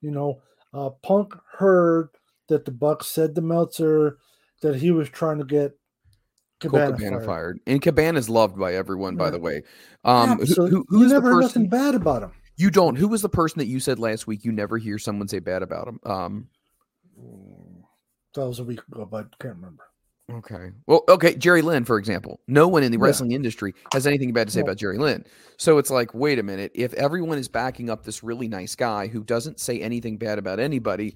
you 0.00 0.10
know, 0.10 0.40
uh, 0.72 0.90
Punk 1.02 1.34
heard 1.58 2.08
that 2.48 2.64
the 2.64 2.70
Bucks 2.70 3.08
said 3.08 3.34
to 3.34 3.40
Meltzer 3.40 4.18
that 4.62 4.76
he 4.76 4.90
was 4.90 5.08
trying 5.08 5.38
to 5.38 5.44
get 5.44 5.76
Cabana, 6.60 6.92
Cabana 6.92 7.16
fired. 7.18 7.26
fired. 7.26 7.60
And 7.66 7.82
Cabana 7.82 8.18
is 8.18 8.28
loved 8.28 8.58
by 8.58 8.74
everyone, 8.74 9.16
by 9.16 9.30
the 9.30 9.38
way. 9.38 9.62
Um, 10.04 10.36
who, 10.36 10.42
Absolutely. 10.42 10.70
who, 10.70 10.76
you 10.78 10.84
who's 10.88 11.08
the 11.08 11.14
never 11.14 11.28
heard 11.34 11.42
person? 11.42 11.62
nothing 11.64 11.68
bad 11.68 11.94
about 11.94 12.22
him. 12.22 12.32
You 12.56 12.70
don't. 12.70 12.96
Who 12.96 13.08
was 13.08 13.20
the 13.22 13.28
person 13.28 13.58
that 13.58 13.66
you 13.66 13.80
said 13.80 13.98
last 13.98 14.26
week 14.26 14.44
you 14.44 14.52
never 14.52 14.78
hear 14.78 14.98
someone 14.98 15.28
say 15.28 15.38
bad 15.40 15.62
about 15.62 15.88
him? 15.88 16.00
Um, 16.06 16.48
That 18.34 18.46
was 18.46 18.58
a 18.58 18.64
week 18.64 18.80
ago, 18.90 19.06
but 19.10 19.26
I 19.32 19.42
can't 19.42 19.56
remember. 19.56 19.84
okay. 20.32 20.70
Well, 20.86 21.04
okay. 21.08 21.34
Jerry 21.36 21.62
Lynn, 21.62 21.84
for 21.84 21.98
example. 21.98 22.40
No 22.48 22.66
one 22.68 22.82
in 22.82 22.92
the 22.92 22.98
Yeah. 22.98 23.04
wrestling 23.04 23.32
industry 23.32 23.74
has 23.92 24.06
anything 24.06 24.32
bad 24.32 24.48
to 24.48 24.52
say 24.52 24.60
No. 24.60 24.64
about 24.64 24.76
Jerry 24.78 24.98
Lynn. 24.98 25.24
So 25.56 25.78
it's 25.78 25.90
like, 25.90 26.14
wait 26.14 26.38
a 26.38 26.42
minute. 26.42 26.72
If 26.74 26.92
everyone 26.94 27.38
is 27.38 27.48
backing 27.48 27.90
up 27.90 28.04
this 28.04 28.22
really 28.22 28.48
nice 28.48 28.74
guy 28.74 29.06
who 29.06 29.22
doesn't 29.22 29.60
say 29.60 29.80
anything 29.80 30.16
bad 30.18 30.38
about 30.38 30.58
anybody, 30.60 31.14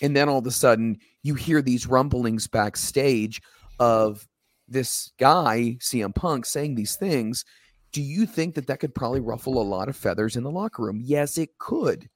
and 0.00 0.14
then 0.16 0.28
all 0.28 0.38
of 0.38 0.46
a 0.46 0.50
sudden 0.50 0.98
you 1.22 1.34
hear 1.34 1.60
these 1.62 1.86
rumblings 1.86 2.46
backstage 2.46 3.42
of 3.78 4.26
this 4.72 5.12
guy, 5.18 5.76
CM 5.80 6.14
Punk, 6.14 6.46
saying 6.46 6.74
these 6.74 6.96
things, 6.96 7.44
do 7.92 8.02
you 8.02 8.26
think 8.26 8.54
that 8.54 8.66
that 8.66 8.80
could 8.80 8.94
probably 8.94 9.20
ruffle 9.20 9.60
a 9.60 9.62
lot 9.62 9.88
of 9.88 9.96
feathers 9.96 10.36
in 10.36 10.42
the 10.42 10.50
locker 10.50 10.82
room? 10.82 11.00
Yes, 11.02 11.38
it 11.38 11.50
could. 11.58 12.08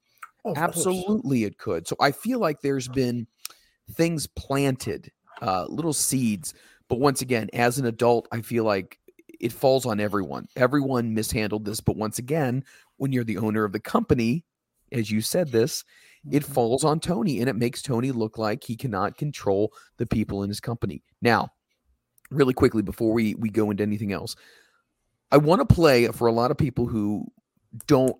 Oh, 0.45 0.55
course. 0.55 0.59
Absolutely, 0.59 1.45
it 1.45 1.59
could. 1.59 1.87
So 1.87 1.97
I 2.01 2.13
feel 2.13 2.39
like 2.39 2.61
there's 2.61 2.89
been 2.89 3.27
things 3.93 4.27
planted, 4.27 5.11
uh, 5.43 5.67
little 5.69 5.93
seeds. 5.93 6.55
But 6.89 7.01
once 7.01 7.21
again, 7.21 7.49
as 7.53 7.79
an 7.79 7.87
adult, 7.87 8.29
I 8.33 8.41
feel 8.41 8.65
like 8.65 8.99
it 9.41 9.53
falls 9.53 9.87
on 9.87 10.01
everyone. 10.01 10.47
Everyone 10.57 11.15
mishandled 11.15 11.65
this. 11.65 11.81
But 11.81 11.97
once 11.97 12.19
again, 12.19 12.65
when 12.97 13.13
you're 13.13 13.25
the 13.25 13.39
owner 13.39 13.65
of 13.65 13.73
the 13.73 13.81
company, 13.81 14.45
as 14.93 15.11
you 15.11 15.21
said 15.21 15.51
this, 15.51 15.85
it 16.31 16.45
falls 16.45 16.85
on 16.85 17.01
Tony 17.01 17.41
and 17.41 17.49
it 17.49 17.57
makes 17.57 17.83
Tony 17.83 18.13
look 18.13 18.39
like 18.39 18.65
he 18.65 18.77
cannot 18.77 19.17
control 19.17 19.73
the 19.97 20.07
people 20.07 20.43
in 20.43 20.49
his 20.49 20.61
company. 20.61 21.03
Now, 21.23 21.51
really 22.31 22.55
quickly 22.55 22.83
before 22.83 23.13
we 23.13 23.35
we 23.35 23.51
go 23.51 23.71
into 23.71 23.83
anything 23.83 24.13
else, 24.13 24.37
I 25.31 25.39
want 25.39 25.67
to 25.67 25.75
play 25.75 26.07
for 26.09 26.27
a 26.27 26.33
lot 26.33 26.51
of 26.51 26.57
people 26.57 26.87
who 26.87 27.27
don't 27.87 28.17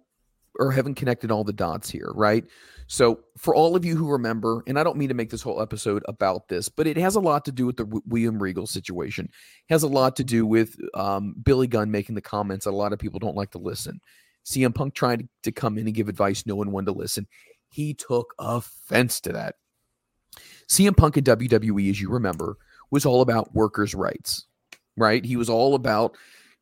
or 0.59 0.73
haven't 0.73 0.95
connected 0.95 1.31
all 1.31 1.45
the 1.45 1.53
dots 1.53 1.91
here, 1.91 2.11
right? 2.15 2.45
So, 2.87 3.21
for 3.37 3.55
all 3.55 3.77
of 3.77 3.85
you 3.85 3.97
who 3.97 4.11
remember, 4.11 4.63
and 4.67 4.79
I 4.79 4.85
don't 4.85 4.97
mean 4.97 5.09
to 5.09 5.15
make 5.15 5.31
this 5.31 5.43
whole 5.43 5.61
episode 5.61 6.03
about 6.09 6.49
this, 6.49 6.69
but 6.69 6.87
it 6.87 6.97
has 6.97 7.17
a 7.17 7.21
lot 7.21 7.45
to 7.47 7.53
do 7.53 7.67
with 7.67 7.77
the 7.77 7.85
W- 7.85 8.03
William 8.07 8.43
Regal 8.43 8.67
situation. 8.67 9.27
It 9.27 9.73
has 9.73 9.83
a 9.83 9.89
lot 9.89 10.17
to 10.17 10.25
do 10.25 10.47
with 10.47 10.77
um, 10.95 11.35
Billy 11.43 11.67
Gunn 11.67 11.91
making 11.91 12.15
the 12.15 12.21
comments 12.21 12.65
that 12.65 12.71
a 12.71 12.77
lot 12.77 12.93
of 12.93 12.99
people 12.99 13.19
don't 13.19 13.37
like 13.37 13.51
to 13.53 13.59
listen. 13.59 14.01
CM 14.45 14.75
Punk 14.75 14.95
tried 14.95 15.29
to 15.43 15.53
come 15.53 15.79
in 15.79 15.87
and 15.87 15.95
give 15.95 16.09
advice, 16.09 16.47
no 16.47 16.55
one 16.55 16.71
wanted 16.71 16.87
to 16.87 16.99
listen. 16.99 17.27
He 17.69 17.93
took 17.95 18.33
offense 18.39 19.21
to 19.23 19.33
that. 19.33 19.57
CM 20.69 20.97
Punk 20.97 21.17
in 21.17 21.25
WWE, 21.25 21.91
as 21.91 22.01
you 22.01 22.09
remember, 22.09 22.57
was 22.91 23.07
all 23.07 23.21
about 23.21 23.55
workers' 23.55 23.95
rights, 23.95 24.47
right? 24.97 25.25
He 25.25 25.37
was 25.37 25.49
all 25.49 25.75
about 25.75 26.17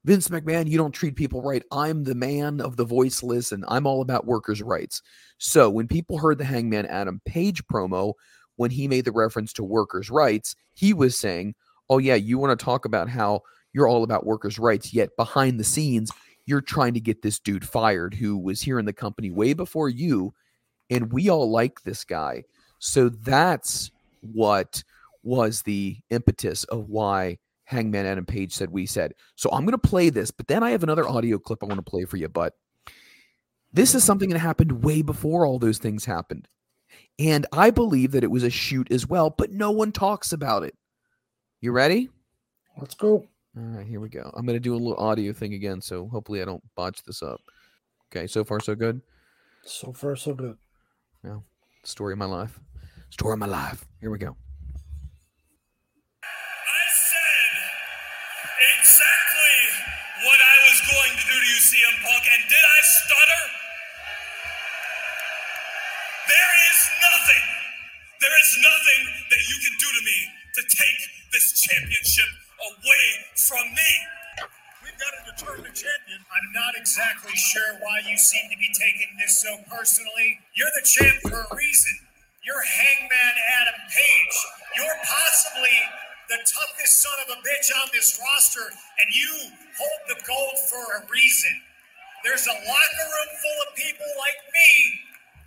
Vince 0.05 0.29
McMahon, 0.29 0.69
you 0.69 0.77
don't 0.77 0.93
treat 0.93 1.17
people 1.17 1.41
right. 1.41 1.63
I'm 1.73 2.05
the 2.05 2.15
man 2.15 2.61
of 2.61 2.77
the 2.77 2.85
voiceless 2.85 3.53
and 3.53 3.65
I'm 3.69 3.87
all 3.87 4.03
about 4.03 4.27
workers' 4.27 4.63
rights. 4.63 5.01
So 5.39 5.71
when 5.71 5.89
people 5.89 6.19
heard 6.19 6.37
the 6.37 6.45
Hangman 6.45 6.87
Adam 6.87 7.23
Page 7.25 7.65
promo, 7.67 8.13
when 8.57 8.71
he 8.71 8.87
made 8.87 9.07
the 9.07 9.13
reference 9.13 9.53
to 9.55 9.65
workers' 9.65 10.11
rights, 10.11 10.55
he 10.75 10.93
was 10.93 11.19
saying, 11.19 11.55
Oh, 11.89 11.99
yeah, 11.99 12.15
you 12.15 12.39
want 12.39 12.59
to 12.59 12.65
talk 12.65 12.85
about 12.85 13.09
how 13.09 13.41
you're 13.73 13.89
all 13.89 14.05
about 14.05 14.27
workers' 14.27 14.59
rights, 14.59 14.93
yet 14.95 15.17
behind 15.17 15.59
the 15.59 15.65
scenes, 15.65 16.11
you're 16.47 16.61
trying 16.61 16.95
to 16.95 17.01
get 17.01 17.23
this 17.23 17.39
dude 17.39 17.67
fired 17.67 18.15
who 18.15 18.37
was 18.39 18.61
here 18.61 18.79
in 18.79 18.85
the 18.85 18.93
company 18.93 19.31
way 19.31 19.55
before 19.55 19.89
you. 19.89 20.35
And 20.91 21.13
we 21.13 21.31
all 21.31 21.51
like 21.51 21.83
this 21.83 22.05
guy. 22.05 22.45
So 22.79 23.09
that's 23.09 23.91
what 24.21 24.83
was 25.25 25.63
the 25.63 25.99
impetus 26.11 26.65
of 26.65 26.89
why 26.89 27.39
Hangman 27.65 28.07
Adam 28.07 28.27
Page 28.27 28.53
said 28.53 28.71
we 28.71 28.87
said. 28.87 29.15
So 29.37 29.51
I'm 29.51 29.65
going 29.65 29.73
to 29.73 29.79
play 29.79 30.11
this, 30.11 30.31
but 30.31 30.47
then 30.47 30.63
I 30.63 30.71
have 30.71 30.83
another 30.83 31.09
audio 31.09 31.39
clip 31.39 31.63
I 31.63 31.67
want 31.67 31.79
to 31.85 31.91
play 31.91 32.05
for 32.05 32.17
you. 32.17 32.29
But 32.29 32.55
this 33.73 33.95
is 33.95 34.05
something 34.05 34.29
that 34.31 34.39
happened 34.39 34.85
way 34.85 35.03
before 35.03 35.47
all 35.47 35.59
those 35.59 35.79
things 35.79 36.05
happened. 36.05 36.47
And 37.19 37.47
I 37.53 37.71
believe 37.71 38.13
that 38.13 38.25
it 38.25 38.31
was 38.31 38.45
a 38.45 38.51
shoot 38.51 38.91
as 38.93 39.07
well, 39.07 39.31
but 39.31 39.51
no 39.51 39.71
one 39.71 39.93
talks 39.93 40.33
about 40.33 40.63
it. 40.63 40.75
You 41.61 41.73
ready? 41.73 42.11
Let's 42.79 42.95
go. 42.95 43.27
All 43.57 43.63
right, 43.63 43.87
here 43.87 44.01
we 44.01 44.09
go. 44.09 44.31
I'm 44.35 44.45
going 44.45 44.57
to 44.57 44.61
do 44.61 44.75
a 44.75 44.77
little 44.77 44.97
audio 44.97 45.33
thing 45.33 45.55
again, 45.55 45.81
so 45.81 46.09
hopefully 46.09 46.43
I 46.43 46.45
don't 46.45 46.63
botch 46.75 47.03
this 47.05 47.23
up. 47.23 47.41
Okay, 48.11 48.27
so 48.27 48.45
far 48.45 48.61
so 48.61 48.75
good. 48.75 49.01
So 49.65 49.93
far, 49.93 50.17
so 50.17 50.35
good. 50.35 50.57
Yeah, 51.25 51.39
story 51.85 52.13
of 52.13 52.19
my 52.19 52.27
life. 52.27 52.61
Story 53.11 53.33
of 53.33 53.39
my 53.39 53.47
life. 53.47 53.87
Here 54.01 54.11
we 54.11 54.19
go. 54.19 54.37
Stutter? 62.85 63.45
There 66.29 66.53
is 66.73 66.81
nothing, 67.05 67.45
there 68.21 68.37
is 68.41 68.51
nothing 68.65 69.03
that 69.29 69.43
you 69.51 69.57
can 69.61 69.75
do 69.77 69.89
to 69.93 70.03
me 70.07 70.19
to 70.57 70.63
take 70.73 71.01
this 71.33 71.53
championship 71.67 72.31
away 72.65 73.07
from 73.49 73.65
me. 73.75 73.93
We've 74.85 74.97
got 75.01 75.13
a 75.19 75.23
determined 75.37 75.77
champion. 75.77 76.21
I'm 76.25 76.49
not 76.57 76.77
exactly 76.81 77.37
sure 77.37 77.77
why 77.85 78.05
you 78.09 78.17
seem 78.17 78.49
to 78.53 78.59
be 78.59 78.71
taking 78.73 79.11
this 79.21 79.43
so 79.43 79.53
personally. 79.69 80.41
You're 80.57 80.73
the 80.79 80.87
champ 80.87 81.19
for 81.29 81.41
a 81.45 81.51
reason. 81.57 81.97
You're 82.45 82.63
Hangman 82.63 83.37
Adam 83.61 83.81
Page. 83.91 84.37
You're 84.81 85.01
possibly 85.05 85.77
the 86.29 86.41
toughest 86.41 87.03
son 87.03 87.19
of 87.27 87.37
a 87.37 87.39
bitch 87.45 87.69
on 87.83 87.89
this 87.93 88.21
roster, 88.21 88.69
and 88.69 89.09
you 89.13 89.33
hold 89.77 90.01
the 90.09 90.21
gold 90.25 90.57
for 90.71 90.85
a 90.97 91.01
reason. 91.11 91.55
There's 92.25 92.49
a 92.49 92.57
locker 92.57 93.07
room 93.13 93.31
full 93.37 93.59
of 93.69 93.71
people 93.77 94.09
like 94.17 94.41
me 94.49 94.71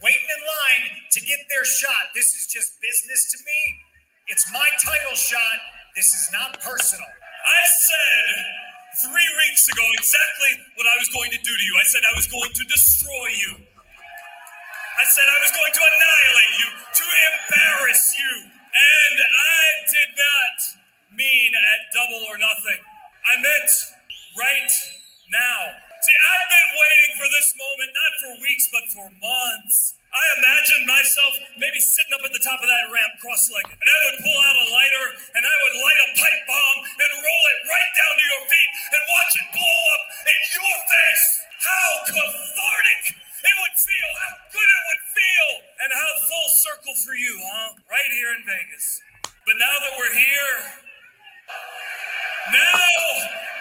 waiting 0.06 0.30
in 0.30 0.42
line 0.46 0.86
to 1.10 1.20
get 1.26 1.42
their 1.50 1.66
shot. 1.66 2.14
This 2.14 2.38
is 2.38 2.46
just 2.46 2.78
business 2.78 3.34
to 3.34 3.38
me. 3.42 3.62
It's 4.30 4.46
my 4.54 4.70
title 4.78 5.18
shot. 5.18 5.58
This 5.98 6.14
is 6.14 6.30
not 6.30 6.62
personal. 6.62 7.10
I 7.10 7.62
said 7.66 9.10
three 9.10 9.32
weeks 9.42 9.66
ago 9.74 9.82
exactly 9.98 10.54
what 10.78 10.86
I 10.86 10.96
was 11.02 11.10
going 11.10 11.34
to 11.34 11.42
do 11.42 11.50
to 11.50 11.66
you. 11.66 11.74
I 11.82 11.86
said 11.90 12.06
I 12.06 12.14
was 12.14 12.30
going 12.30 12.54
to 12.54 12.64
destroy 12.70 13.28
you. 13.42 13.52
I 13.58 15.06
said 15.10 15.26
I 15.26 15.40
was 15.42 15.54
going 15.58 15.74
to 15.74 15.82
annihilate 15.82 16.54
you, 16.62 16.70
to 16.78 17.06
embarrass 17.34 18.14
you. 18.22 18.34
And 18.54 19.18
I 19.18 19.62
did 19.90 20.12
not 20.14 20.58
mean 21.18 21.52
at 21.58 21.80
double 21.90 22.22
or 22.30 22.38
nothing. 22.38 22.82
I 23.26 23.34
meant 23.42 23.72
right 24.38 24.74
now. 25.34 25.87
See, 25.98 26.14
I've 26.14 26.50
been 26.54 26.72
waiting 26.78 27.12
for 27.18 27.28
this 27.34 27.50
moment 27.58 27.90
not 27.90 28.14
for 28.22 28.32
weeks, 28.46 28.66
but 28.70 28.86
for 28.94 29.08
months. 29.18 29.98
I 30.14 30.24
imagined 30.38 30.86
myself 30.86 31.34
maybe 31.58 31.82
sitting 31.82 32.14
up 32.14 32.22
at 32.22 32.34
the 32.34 32.42
top 32.42 32.62
of 32.62 32.70
that 32.70 32.86
ramp 32.94 33.14
cross 33.18 33.50
legged, 33.50 33.74
and 33.74 33.90
I 33.90 34.00
would 34.06 34.18
pull 34.22 34.40
out 34.46 34.58
a 34.62 34.68
lighter 34.72 35.08
and 35.38 35.44
I 35.44 35.56
would 35.66 35.76
light 35.82 36.00
a 36.06 36.10
pipe 36.18 36.44
bomb 36.46 36.80
and 36.86 37.10
roll 37.18 37.44
it 37.54 37.60
right 37.66 37.92
down 37.98 38.14
to 38.14 38.26
your 38.30 38.44
feet 38.46 38.72
and 38.94 39.02
watch 39.10 39.34
it 39.42 39.48
blow 39.58 39.80
up 39.98 40.04
in 40.26 40.40
your 40.54 40.78
face. 40.86 41.26
How 41.66 41.90
cathartic 42.14 43.02
it 43.18 43.56
would 43.62 43.78
feel, 43.78 44.10
how 44.22 44.34
good 44.54 44.70
it 44.70 44.84
would 44.90 45.04
feel, 45.18 45.50
and 45.82 45.90
how 45.98 46.12
full 46.30 46.50
circle 46.62 46.96
for 47.04 47.14
you, 47.18 47.34
huh? 47.42 47.70
Right 47.90 48.12
here 48.14 48.32
in 48.38 48.42
Vegas. 48.46 49.02
But 49.50 49.58
now 49.58 49.76
that 49.82 49.94
we're 49.98 50.14
here, 50.14 50.54
now 52.54 52.84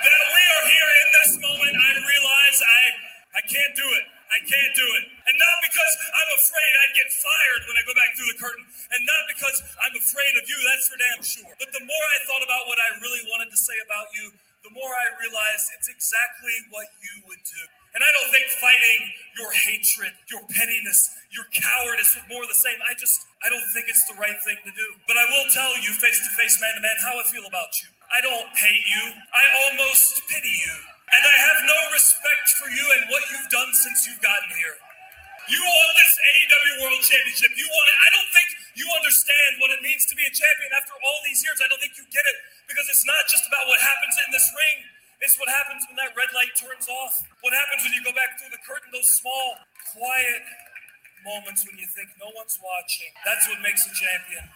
that 0.05 0.23
we 0.31 0.43
are 0.57 0.67
here 0.71 0.91
in 1.03 1.09
this 1.23 1.33
moment, 1.43 1.75
I 1.75 1.91
realize 1.99 2.59
I 2.63 2.83
I 3.37 3.43
can't 3.45 3.75
do 3.77 3.85
it. 4.01 4.05
I 4.33 4.41
can't 4.49 4.75
do 4.75 4.87
it. 4.97 5.05
And 5.29 5.35
not 5.37 5.57
because 5.61 5.93
I'm 6.13 6.31
afraid 6.41 6.73
I'd 6.83 6.95
get 6.97 7.09
fired 7.13 7.63
when 7.69 7.77
I 7.77 7.83
go 7.85 7.95
back 7.95 8.11
through 8.17 8.31
the 8.33 8.41
curtain. 8.41 8.65
And 8.65 9.01
not 9.05 9.23
because 9.29 9.59
I'm 9.77 9.95
afraid 9.97 10.35
of 10.41 10.45
you, 10.49 10.59
that's 10.67 10.89
for 10.89 10.99
damn 10.99 11.23
sure. 11.23 11.53
But 11.61 11.71
the 11.73 11.85
more 11.85 12.07
I 12.17 12.19
thought 12.27 12.45
about 12.45 12.65
what 12.67 12.81
I 12.81 12.97
really 13.01 13.23
wanted 13.29 13.53
to 13.53 13.61
say 13.61 13.77
about 13.85 14.09
you, 14.17 14.33
the 14.65 14.73
more 14.75 14.89
I 14.89 15.15
realized 15.21 15.71
it's 15.79 15.87
exactly 15.87 16.57
what 16.75 16.91
you 16.99 17.23
would 17.31 17.43
do. 17.45 17.63
And 17.95 18.03
I 18.03 18.11
don't 18.19 18.29
think 18.35 18.45
fighting 18.61 19.01
your 19.41 19.53
hatred, 19.53 20.13
your 20.29 20.43
pettiness, 20.53 21.01
your 21.33 21.49
cowardice 21.55 22.13
with 22.19 22.27
more 22.29 22.45
of 22.45 22.51
the 22.51 22.59
same, 22.59 22.77
I 22.85 22.93
just, 22.99 23.17
I 23.41 23.49
don't 23.49 23.65
think 23.73 23.89
it's 23.89 24.05
the 24.11 24.19
right 24.21 24.37
thing 24.45 24.59
to 24.69 24.73
do. 24.75 24.89
But 25.09 25.17
I 25.17 25.25
will 25.33 25.49
tell 25.55 25.73
you, 25.81 25.97
face 25.97 26.21
to 26.21 26.31
face, 26.37 26.61
man 26.61 26.77
to 26.77 26.83
man, 26.85 26.99
how 27.01 27.17
I 27.17 27.25
feel 27.31 27.47
about 27.49 27.73
you. 27.81 27.96
I 28.17 28.25
don't 28.25 28.49
hate 28.57 28.87
you, 28.89 29.05
I 29.13 29.45
almost 29.69 30.25
pity 30.25 30.49
you. 30.49 30.77
And 31.13 31.21
I 31.21 31.37
have 31.37 31.59
no 31.69 31.79
respect 31.93 32.49
for 32.57 32.73
you 32.73 32.81
and 32.97 33.13
what 33.13 33.21
you've 33.29 33.51
done 33.53 33.69
since 33.77 34.09
you've 34.09 34.25
gotten 34.25 34.49
here. 34.57 34.73
You 35.53 35.61
want 35.61 35.93
this 36.01 36.17
AEW 36.17 36.73
World 36.81 37.05
Championship. 37.05 37.53
You 37.61 37.69
want 37.69 37.87
it. 37.93 37.99
I 38.01 38.09
don't 38.17 38.31
think 38.33 38.49
you 38.73 38.89
understand 38.89 39.61
what 39.61 39.69
it 39.69 39.85
means 39.85 40.09
to 40.09 40.17
be 40.17 40.25
a 40.25 40.33
champion 40.33 40.73
after 40.73 40.97
all 40.97 41.19
these 41.29 41.45
years. 41.45 41.61
I 41.61 41.69
don't 41.69 41.77
think 41.77 42.01
you 42.01 42.09
get 42.09 42.25
it 42.25 42.39
because 42.65 42.89
it's 42.89 43.05
not 43.05 43.21
just 43.29 43.45
about 43.53 43.69
what 43.69 43.85
happens 43.85 44.17
in 44.25 44.33
this 44.33 44.49
ring. 44.49 44.79
It's 45.21 45.37
what 45.37 45.53
happens 45.53 45.85
when 45.85 46.01
that 46.01 46.17
red 46.17 46.33
light 46.33 46.57
turns 46.57 46.89
off. 46.89 47.21
What 47.45 47.53
happens 47.53 47.85
when 47.85 47.93
you 47.93 48.01
go 48.01 48.17
back 48.17 48.41
through 48.41 48.51
the 48.51 48.65
curtain, 48.65 48.97
those 48.97 49.13
small, 49.21 49.61
quiet 49.93 50.41
moments 51.21 51.69
when 51.69 51.77
you 51.77 51.87
think 51.93 52.17
no 52.17 52.33
one's 52.33 52.57
watching. 52.65 53.13
That's 53.29 53.45
what 53.45 53.61
makes 53.61 53.85
a 53.85 53.93
champion. 53.93 54.49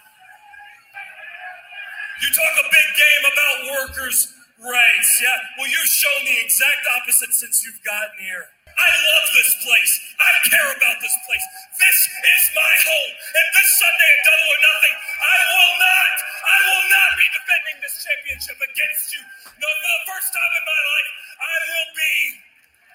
You 2.20 2.28
talk 2.36 2.54
a 2.60 2.68
big 2.68 2.88
game 3.00 3.24
about 3.32 3.56
workers' 3.80 4.28
rights, 4.60 5.10
yeah? 5.24 5.40
Well, 5.56 5.72
you've 5.72 5.88
shown 5.88 6.20
the 6.28 6.36
exact 6.44 6.84
opposite 7.00 7.32
since 7.32 7.64
you've 7.64 7.80
gotten 7.80 8.20
here. 8.20 8.44
I 8.68 8.90
love 9.08 9.26
this 9.32 9.52
place. 9.64 9.92
I 10.20 10.30
care 10.52 10.70
about 10.76 11.00
this 11.00 11.16
place. 11.24 11.46
This 11.80 11.98
is 12.12 12.42
my 12.52 12.74
home. 12.84 13.12
And 13.40 13.46
this 13.56 13.68
Sunday 13.80 14.10
at 14.12 14.20
Double 14.28 14.50
or 14.52 14.60
Nothing, 14.68 14.96
I 15.16 15.36
will 15.48 15.74
not, 15.80 16.12
I 16.44 16.58
will 16.68 16.86
not 16.92 17.10
be 17.16 17.26
defending 17.32 17.76
this 17.80 17.96
championship 18.04 18.58
against 18.60 19.04
you. 19.16 19.22
No, 19.56 19.68
for 19.68 19.90
the 19.96 20.02
first 20.12 20.28
time 20.36 20.52
in 20.60 20.64
my 20.68 20.80
life, 20.92 21.10
I 21.40 21.56
will 21.72 21.90
be 21.96 22.14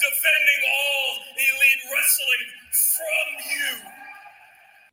defending 0.06 0.62
all 0.70 1.10
elite 1.34 1.84
wrestling 1.90 2.46
from 2.78 3.28
you. 3.50 4.05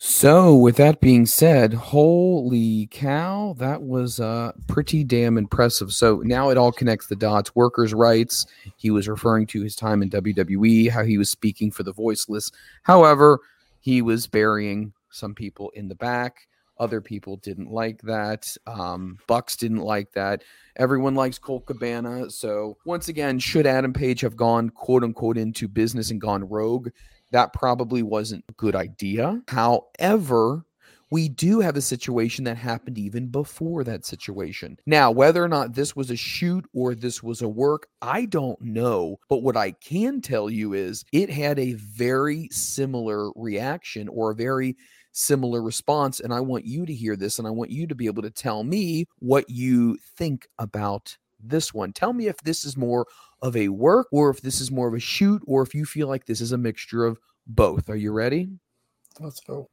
So, 0.04 0.56
with 0.56 0.78
that 0.78 1.00
being 1.00 1.26
said, 1.26 1.72
holy 1.72 2.88
cow, 2.90 3.54
that 3.58 3.82
was 3.82 4.18
uh, 4.18 4.50
pretty 4.66 5.04
damn 5.04 5.38
impressive. 5.38 5.92
So 5.92 6.22
now 6.24 6.48
it 6.48 6.58
all 6.58 6.72
connects 6.72 7.06
the 7.06 7.14
dots. 7.14 7.54
Workers' 7.54 7.94
rights. 7.94 8.44
He 8.74 8.90
was 8.90 9.08
referring 9.08 9.46
to 9.46 9.62
his 9.62 9.76
time 9.76 10.02
in 10.02 10.10
WWE, 10.10 10.90
how 10.90 11.04
he 11.04 11.18
was 11.18 11.30
speaking 11.30 11.70
for 11.70 11.84
the 11.84 11.92
voiceless. 11.92 12.50
However, 12.82 13.38
he 13.78 14.02
was 14.02 14.26
burying 14.26 14.92
some 15.10 15.36
people 15.36 15.70
in 15.76 15.86
the 15.86 15.94
back. 15.94 16.48
Other 16.78 17.00
people 17.00 17.36
didn't 17.36 17.70
like 17.70 18.02
that. 18.02 18.52
Um, 18.66 19.18
Bucks 19.28 19.54
didn't 19.54 19.82
like 19.82 20.10
that. 20.14 20.42
Everyone 20.74 21.14
likes 21.14 21.38
Colt 21.38 21.64
Cabana. 21.66 22.28
So 22.28 22.76
once 22.84 23.06
again, 23.06 23.38
should 23.38 23.68
Adam 23.68 23.92
Page 23.92 24.22
have 24.22 24.34
gone 24.34 24.68
quote 24.70 25.04
unquote 25.04 25.38
into 25.38 25.68
business 25.68 26.10
and 26.10 26.20
gone 26.20 26.48
rogue? 26.48 26.88
That 27.32 27.52
probably 27.52 28.02
wasn't 28.02 28.44
a 28.48 28.52
good 28.52 28.76
idea. 28.76 29.42
However, 29.48 30.64
we 31.12 31.28
do 31.28 31.60
have 31.60 31.76
a 31.76 31.82
situation 31.82 32.44
that 32.44 32.56
happened 32.56 32.96
even 32.96 33.26
before 33.26 33.84
that 33.84 34.06
situation. 34.06 34.78
Now, 34.86 35.10
whether 35.10 35.44
or 35.44 35.48
not 35.48 35.74
this 35.74 35.94
was 35.94 36.10
a 36.10 36.16
shoot 36.16 36.64
or 36.72 36.94
this 36.94 37.22
was 37.22 37.42
a 37.42 37.48
work, 37.48 37.86
I 38.00 38.24
don't 38.24 38.58
know. 38.62 39.18
But 39.28 39.42
what 39.42 39.54
I 39.54 39.72
can 39.72 40.22
tell 40.22 40.48
you 40.48 40.72
is 40.72 41.04
it 41.12 41.28
had 41.28 41.58
a 41.58 41.74
very 41.74 42.48
similar 42.50 43.30
reaction 43.36 44.08
or 44.08 44.30
a 44.30 44.34
very 44.34 44.74
similar 45.12 45.62
response. 45.62 46.20
And 46.20 46.32
I 46.32 46.40
want 46.40 46.64
you 46.64 46.86
to 46.86 46.94
hear 46.94 47.14
this 47.14 47.38
and 47.38 47.46
I 47.46 47.50
want 47.50 47.70
you 47.70 47.86
to 47.86 47.94
be 47.94 48.06
able 48.06 48.22
to 48.22 48.30
tell 48.30 48.64
me 48.64 49.04
what 49.18 49.50
you 49.50 49.98
think 50.16 50.48
about 50.58 51.18
this 51.42 51.74
one. 51.74 51.92
Tell 51.92 52.12
me 52.12 52.28
if 52.28 52.36
this 52.38 52.64
is 52.64 52.76
more 52.76 53.06
of 53.40 53.56
a 53.56 53.68
work 53.68 54.08
or 54.12 54.30
if 54.30 54.40
this 54.40 54.60
is 54.60 54.70
more 54.70 54.88
of 54.88 54.94
a 54.94 55.00
shoot 55.00 55.42
or 55.46 55.62
if 55.62 55.74
you 55.74 55.84
feel 55.84 56.08
like 56.08 56.26
this 56.26 56.40
is 56.40 56.52
a 56.52 56.58
mixture 56.58 57.04
of 57.04 57.18
both. 57.46 57.90
Are 57.90 57.96
you 57.96 58.12
ready? 58.12 58.48
Let's 59.20 59.40
go. 59.40 59.68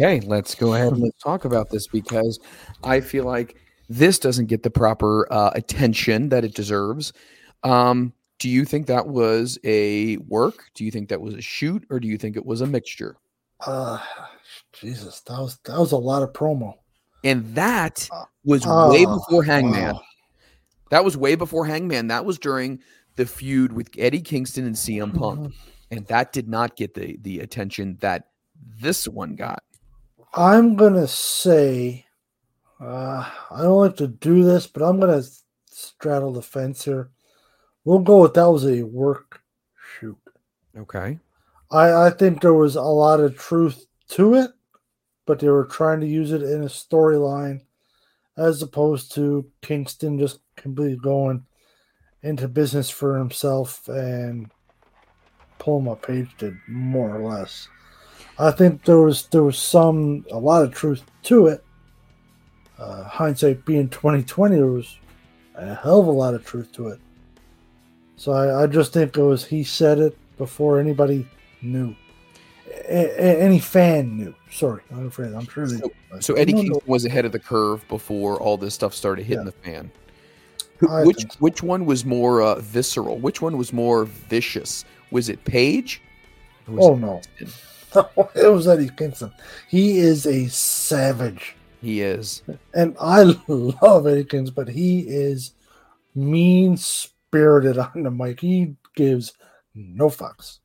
Okay, 0.00 0.20
let's 0.26 0.54
go 0.54 0.74
ahead 0.74 0.92
and 0.92 1.02
let's 1.02 1.22
talk 1.22 1.44
about 1.44 1.70
this 1.70 1.86
because 1.86 2.40
I 2.82 3.00
feel 3.00 3.24
like 3.24 3.56
this 3.88 4.18
doesn't 4.18 4.46
get 4.46 4.62
the 4.62 4.70
proper 4.70 5.32
uh, 5.32 5.50
attention 5.54 6.30
that 6.30 6.44
it 6.44 6.54
deserves. 6.54 7.12
Um, 7.62 8.12
do 8.40 8.48
you 8.48 8.64
think 8.64 8.86
that 8.88 9.06
was 9.06 9.58
a 9.62 10.16
work? 10.18 10.64
Do 10.74 10.84
you 10.84 10.90
think 10.90 11.08
that 11.10 11.20
was 11.20 11.34
a 11.34 11.40
shoot, 11.40 11.86
or 11.90 12.00
do 12.00 12.08
you 12.08 12.18
think 12.18 12.36
it 12.36 12.44
was 12.44 12.60
a 12.60 12.66
mixture? 12.66 13.16
Uh, 13.64 14.00
Jesus, 14.72 15.20
that 15.22 15.38
was 15.38 15.58
that 15.64 15.78
was 15.78 15.92
a 15.92 15.96
lot 15.96 16.22
of 16.22 16.32
promo. 16.32 16.74
And 17.22 17.54
that 17.54 18.08
was 18.44 18.64
Oh, 18.66 18.90
way 18.90 19.06
before 19.06 19.44
Hangman. 19.44 19.94
wow. 19.94 20.02
That 20.90 21.04
was 21.04 21.16
way 21.16 21.36
before 21.36 21.64
Hangman. 21.66 22.08
That 22.08 22.24
was 22.24 22.38
during 22.38 22.80
the 23.16 23.24
feud 23.26 23.72
with 23.72 23.88
Eddie 23.96 24.20
Kingston 24.20 24.66
and 24.66 24.74
CM 24.74 25.16
Punk, 25.16 25.40
Mm-hmm. 25.40 25.68
and 25.92 26.06
that 26.08 26.32
did 26.32 26.48
not 26.48 26.74
get 26.76 26.94
the 26.94 27.16
the 27.22 27.38
attention 27.40 27.96
that 28.00 28.24
this 28.80 29.06
one 29.06 29.36
got. 29.36 29.62
I'm 30.36 30.74
gonna 30.74 31.06
say, 31.06 32.06
uh, 32.80 33.30
I 33.50 33.62
don't 33.62 33.80
like 33.80 33.96
to 33.96 34.08
do 34.08 34.42
this, 34.42 34.66
but 34.66 34.82
I'm 34.82 34.98
gonna 34.98 35.22
straddle 35.66 36.32
the 36.32 36.42
fence 36.42 36.84
here. 36.84 37.10
We'll 37.84 38.00
go 38.00 38.22
with 38.22 38.34
that 38.34 38.50
was 38.50 38.66
a 38.66 38.82
work 38.82 39.42
shoot. 39.98 40.18
Okay. 40.76 41.20
I 41.70 42.06
I 42.06 42.10
think 42.10 42.40
there 42.40 42.54
was 42.54 42.74
a 42.74 42.82
lot 42.82 43.20
of 43.20 43.38
truth 43.38 43.86
to 44.10 44.34
it, 44.34 44.50
but 45.24 45.38
they 45.38 45.48
were 45.48 45.66
trying 45.66 46.00
to 46.00 46.06
use 46.06 46.32
it 46.32 46.42
in 46.42 46.62
a 46.62 46.66
storyline, 46.66 47.60
as 48.36 48.60
opposed 48.60 49.14
to 49.14 49.48
Kingston 49.62 50.18
just 50.18 50.40
completely 50.56 50.96
going 50.96 51.46
into 52.22 52.48
business 52.48 52.90
for 52.90 53.18
himself 53.18 53.86
and 53.86 54.50
pulling 55.58 55.84
what 55.84 56.02
Page 56.02 56.34
did 56.38 56.56
more 56.66 57.16
or 57.16 57.22
less. 57.22 57.68
I 58.38 58.50
think 58.50 58.84
there 58.84 58.98
was 58.98 59.26
there 59.28 59.42
was 59.42 59.58
some 59.58 60.26
a 60.30 60.38
lot 60.38 60.62
of 60.62 60.72
truth 60.74 61.02
to 61.24 61.46
it. 61.48 61.64
Uh, 62.78 63.04
hindsight 63.04 63.64
being 63.64 63.88
twenty 63.88 64.22
twenty, 64.22 64.56
there 64.56 64.66
was 64.66 64.98
a 65.54 65.74
hell 65.74 66.00
of 66.00 66.06
a 66.06 66.12
lot 66.12 66.34
of 66.34 66.44
truth 66.44 66.72
to 66.72 66.88
it. 66.88 67.00
So 68.16 68.32
I, 68.32 68.64
I 68.64 68.66
just 68.66 68.92
think 68.92 69.16
it 69.16 69.22
was 69.22 69.44
he 69.44 69.62
said 69.62 69.98
it 69.98 70.16
before 70.36 70.80
anybody 70.80 71.26
knew. 71.62 71.94
A- 72.88 73.06
a- 73.24 73.40
any 73.40 73.60
fan 73.60 74.16
knew. 74.16 74.34
Sorry, 74.50 74.82
I'm 74.90 75.06
afraid. 75.06 75.32
I'm 75.32 75.46
sure 75.46 75.66
they. 75.66 75.80
So 76.20 76.34
Eddie. 76.34 76.52
Kingston 76.54 76.80
was 76.86 77.04
ahead 77.04 77.24
of 77.24 77.32
the 77.32 77.38
curve 77.38 77.86
before 77.88 78.40
all 78.40 78.56
this 78.56 78.74
stuff 78.74 78.94
started 78.94 79.24
hitting 79.24 79.44
the 79.44 79.52
fan. 79.52 79.90
I 80.90 81.04
which 81.04 81.18
think 81.18 81.34
which 81.36 81.62
one 81.62 81.86
was 81.86 82.04
more 82.04 82.42
uh, 82.42 82.56
visceral? 82.56 83.18
Which 83.18 83.40
one 83.40 83.56
was 83.56 83.72
more 83.72 84.04
vicious? 84.04 84.84
Was 85.12 85.28
it 85.28 85.44
Page? 85.44 86.02
Oh 86.68 86.96
no, 86.96 87.20
Kingston? 87.38 87.60
it 88.34 88.52
was 88.52 88.68
Eddie 88.68 88.90
Kingston. 88.96 89.32
He 89.68 89.98
is 89.98 90.26
a 90.26 90.48
savage. 90.48 91.56
He 91.80 92.00
is. 92.00 92.42
and 92.72 92.96
I 93.00 93.22
love 93.48 94.06
Eddie 94.06 94.24
Kingston, 94.24 94.54
but 94.54 94.68
he 94.68 95.00
is 95.00 95.52
mean 96.14 96.76
spirited 96.76 97.78
on 97.94 98.02
the 98.02 98.10
mic. 98.10 98.40
He 98.40 98.76
gives 98.96 99.32
no 99.74 100.08
fucks. 100.08 100.60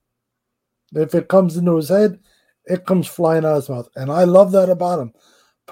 If 0.93 1.13
it 1.13 1.27
comes 1.27 1.57
into 1.57 1.75
his 1.75 1.89
head, 1.89 2.19
it 2.65 2.85
comes 2.85 3.07
flying 3.07 3.45
out 3.45 3.51
of 3.51 3.63
his 3.63 3.69
mouth, 3.69 3.89
and 3.95 4.11
I 4.11 4.23
love 4.23 4.51
that 4.53 4.69
about 4.69 4.99
him. 4.99 5.13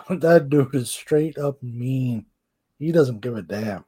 But 0.08 0.22
that 0.22 0.50
dude 0.50 0.76
is 0.76 0.92
straight 0.92 1.38
up 1.38 1.62
mean. 1.64 2.26
He 2.78 2.92
doesn't 2.92 3.22
give 3.22 3.36
a 3.36 3.42
damn. 3.42 3.86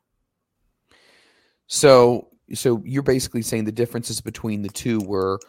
So 1.68 2.30
so 2.54 2.82
you're 2.84 3.04
basically 3.04 3.44
saying 3.44 3.66
the 3.66 3.72
differences 3.72 4.22
between 4.22 4.62
the 4.62 4.70
two 4.70 5.00
were 5.02 5.40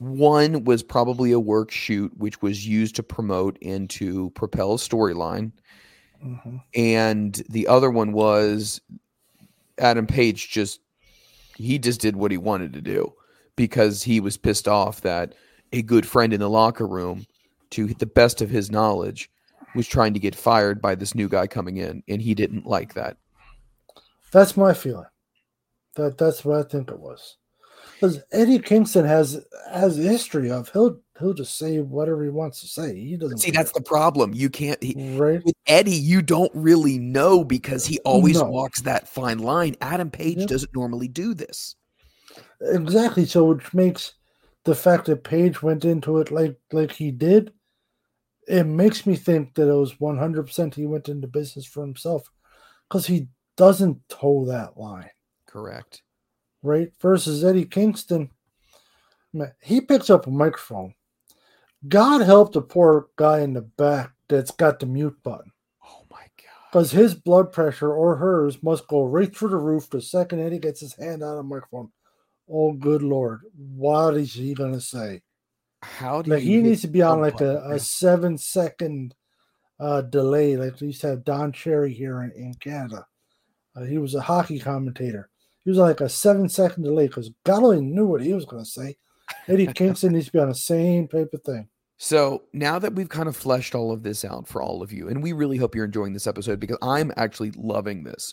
one 0.00 0.64
was 0.64 0.82
probably 0.82 1.30
a 1.30 1.38
work 1.38 1.70
shoot 1.70 2.10
which 2.16 2.40
was 2.40 2.66
used 2.66 2.96
to 2.96 3.02
promote 3.02 3.58
and 3.62 3.88
to 3.90 4.30
propel 4.30 4.72
a 4.72 4.76
storyline 4.76 5.52
Mhm. 6.24 6.62
and 6.74 7.42
the 7.50 7.66
other 7.68 7.90
one 7.90 8.12
was 8.12 8.80
Adam 9.78 10.06
Page 10.06 10.50
just 10.50 10.80
he 11.56 11.78
just 11.78 12.00
did 12.00 12.16
what 12.16 12.30
he 12.30 12.38
wanted 12.38 12.72
to 12.72 12.80
do 12.80 13.12
because 13.56 14.02
he 14.02 14.20
was 14.20 14.38
pissed 14.38 14.66
off 14.66 15.02
that 15.02 15.34
a 15.72 15.82
good 15.82 16.06
friend 16.06 16.32
in 16.32 16.40
the 16.40 16.48
locker 16.50 16.86
room 16.86 17.26
to 17.70 17.88
the 17.88 18.06
best 18.06 18.40
of 18.40 18.48
his 18.50 18.70
knowledge 18.70 19.30
was 19.74 19.86
trying 19.86 20.14
to 20.14 20.20
get 20.20 20.34
fired 20.34 20.80
by 20.80 20.94
this 20.94 21.14
new 21.14 21.28
guy 21.28 21.46
coming 21.46 21.76
in 21.76 22.02
and 22.08 22.22
he 22.22 22.34
didn't 22.34 22.66
like 22.66 22.94
that 22.94 23.16
That's 24.32 24.56
my 24.56 24.72
feeling. 24.72 25.06
That 25.96 26.16
that's 26.16 26.44
what 26.44 26.56
I 26.58 26.62
think 26.68 26.90
it 26.90 26.98
was. 27.00 27.36
Because 28.00 28.20
Eddie 28.32 28.58
Kingston 28.58 29.04
has 29.04 29.44
has 29.70 29.98
a 29.98 30.02
history 30.02 30.50
of 30.50 30.70
he'll 30.70 31.00
he'll 31.18 31.34
just 31.34 31.58
say 31.58 31.80
whatever 31.80 32.24
he 32.24 32.30
wants 32.30 32.62
to 32.62 32.66
say. 32.66 32.98
He 32.98 33.18
doesn't 33.18 33.38
See, 33.38 33.50
that's 33.50 33.72
the 33.72 33.82
problem. 33.82 34.32
You 34.32 34.48
can't. 34.48 34.82
He, 34.82 34.94
right. 35.18 35.44
With 35.44 35.54
Eddie, 35.66 35.90
you 35.90 36.22
don't 36.22 36.50
really 36.54 36.98
know 36.98 37.44
because 37.44 37.84
he 37.84 37.98
always 38.06 38.40
No. 38.40 38.44
walks 38.44 38.80
that 38.82 39.06
fine 39.06 39.40
line. 39.40 39.76
Adam 39.82 40.10
Page 40.10 40.46
doesn't 40.46 40.74
normally 40.74 41.08
do 41.08 41.34
this. 41.34 41.76
Exactly. 42.62 43.26
So 43.26 43.44
which 43.44 43.74
makes 43.74 44.14
the 44.64 44.74
fact 44.74 45.04
that 45.06 45.24
Page 45.24 45.62
went 45.62 45.84
into 45.84 46.20
it 46.20 46.30
like 46.30 46.56
like 46.72 46.92
he 46.92 47.10
did, 47.10 47.52
it 48.48 48.64
makes 48.64 49.04
me 49.04 49.14
think 49.14 49.54
that 49.54 49.68
it 49.68 49.74
was 49.74 50.00
one 50.00 50.16
hundred 50.16 50.46
percent 50.46 50.74
he 50.74 50.86
went 50.86 51.10
into 51.10 51.26
business 51.26 51.66
for 51.66 51.82
himself, 51.82 52.30
because 52.88 53.06
he 53.06 53.28
doesn't 53.56 53.98
toe 54.08 54.46
that 54.46 54.78
line, 54.78 55.10
Correct. 55.44 56.02
Right? 56.62 56.92
Versus 57.00 57.44
Eddie 57.44 57.64
Kingston, 57.64 58.30
he 59.62 59.80
picks 59.80 60.10
up 60.10 60.26
a 60.26 60.30
microphone. 60.30 60.94
God 61.88 62.20
help 62.20 62.52
the 62.52 62.62
poor 62.62 63.08
guy 63.16 63.40
in 63.40 63.54
the 63.54 63.62
back 63.62 64.12
that's 64.28 64.50
got 64.50 64.80
the 64.80 64.86
mute 64.86 65.16
button. 65.22 65.50
Oh 65.84 66.04
my 66.10 66.18
god! 66.18 66.70
Because 66.70 66.90
his 66.90 67.14
blood 67.14 67.52
pressure 67.52 67.92
or 67.92 68.16
hers 68.16 68.62
must 68.62 68.86
go 68.86 69.04
right 69.04 69.34
through 69.34 69.50
the 69.50 69.56
roof 69.56 69.88
the 69.88 70.02
second 70.02 70.40
Eddie 70.40 70.58
gets 70.58 70.80
his 70.80 70.94
hand 70.94 71.22
on 71.22 71.38
a 71.38 71.42
microphone. 71.42 71.90
Oh, 72.48 72.72
good 72.72 73.02
lord! 73.02 73.40
What 73.56 74.16
is 74.16 74.34
he 74.34 74.52
gonna 74.52 74.80
say? 74.80 75.22
How 75.82 76.20
do 76.20 76.30
like 76.30 76.42
you 76.42 76.58
he 76.58 76.62
needs 76.62 76.82
to 76.82 76.88
be 76.88 77.00
on 77.00 77.20
like 77.20 77.40
a, 77.40 77.62
a 77.70 77.78
seven 77.78 78.36
second 78.36 79.14
uh 79.78 80.02
delay 80.02 80.56
like 80.56 80.78
we 80.80 80.88
used 80.88 81.00
to 81.00 81.06
have 81.08 81.24
don 81.24 81.52
cherry 81.52 81.94
here 81.94 82.22
in, 82.22 82.30
in 82.32 82.52
canada 82.54 83.06
uh, 83.74 83.84
he 83.84 83.96
was 83.96 84.14
a 84.14 84.20
hockey 84.20 84.58
commentator 84.58 85.29
he 85.64 85.70
was 85.70 85.78
like 85.78 86.00
a 86.00 86.08
seven 86.08 86.48
second 86.48 86.82
delay 86.82 87.06
because 87.06 87.30
only 87.48 87.80
knew 87.80 88.06
what 88.06 88.22
he 88.22 88.32
was 88.32 88.44
going 88.44 88.64
to 88.64 88.70
say 88.70 88.96
eddie 89.48 89.66
kingston 89.66 90.12
needs 90.12 90.26
to 90.26 90.32
be 90.32 90.38
on 90.38 90.48
the 90.48 90.54
same 90.54 91.08
of 91.12 91.42
thing 91.42 91.68
So 92.02 92.44
now 92.54 92.78
that 92.78 92.94
we've 92.94 93.10
kind 93.10 93.28
of 93.28 93.36
fleshed 93.36 93.74
all 93.74 93.92
of 93.92 94.02
this 94.02 94.24
out 94.24 94.48
for 94.48 94.62
all 94.62 94.82
of 94.82 94.90
you, 94.90 95.08
and 95.08 95.22
we 95.22 95.34
really 95.34 95.58
hope 95.58 95.74
you're 95.74 95.84
enjoying 95.84 96.14
this 96.14 96.26
episode 96.26 96.58
because 96.58 96.78
I'm 96.80 97.12
actually 97.18 97.50
loving 97.50 98.04
this. 98.04 98.32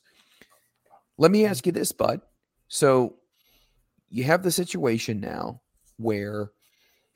Let 1.18 1.32
me 1.32 1.46
ask 1.46 1.66
you 1.66 1.74
this, 1.74 1.92
bud. 1.92 2.22
So 2.70 3.16
you 4.10 4.24
have 4.24 4.42
the 4.42 4.52
situation 4.52 5.20
now 5.20 5.60
where, 5.98 6.52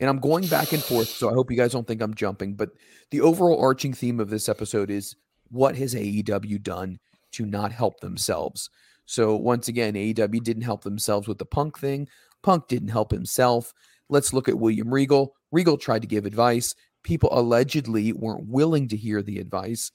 and 0.01 0.09
I'm 0.09 0.19
going 0.19 0.45
back 0.47 0.73
and 0.73 0.83
forth, 0.83 1.07
so 1.07 1.29
I 1.29 1.33
hope 1.33 1.49
you 1.49 1.55
guys 1.55 1.71
don't 1.71 1.87
think 1.87 2.01
I'm 2.01 2.15
jumping, 2.15 2.55
but 2.55 2.71
the 3.11 3.21
overall 3.21 3.61
arching 3.61 3.93
theme 3.93 4.19
of 4.19 4.29
this 4.29 4.49
episode 4.49 4.89
is 4.89 5.15
what 5.51 5.77
has 5.77 5.95
AEW 5.95 6.61
done 6.61 6.99
to 7.31 7.45
not 7.45 7.71
help 7.71 8.01
themselves? 8.01 8.69
So 9.11 9.35
once 9.35 9.67
again, 9.67 9.95
AEW 9.95 10.41
didn't 10.41 10.63
help 10.63 10.85
themselves 10.85 11.27
with 11.27 11.37
the 11.37 11.45
punk 11.45 11.77
thing. 11.77 12.07
Punk 12.43 12.69
didn't 12.69 12.87
help 12.87 13.11
himself. 13.11 13.73
Let's 14.07 14.31
look 14.31 14.47
at 14.47 14.57
William 14.57 14.89
Regal. 14.89 15.35
Regal 15.51 15.77
tried 15.77 16.03
to 16.03 16.07
give 16.07 16.25
advice. 16.25 16.73
People 17.03 17.27
allegedly 17.33 18.13
weren't 18.13 18.47
willing 18.47 18.87
to 18.87 18.95
hear 18.95 19.21
the 19.21 19.39
advice. 19.39 19.91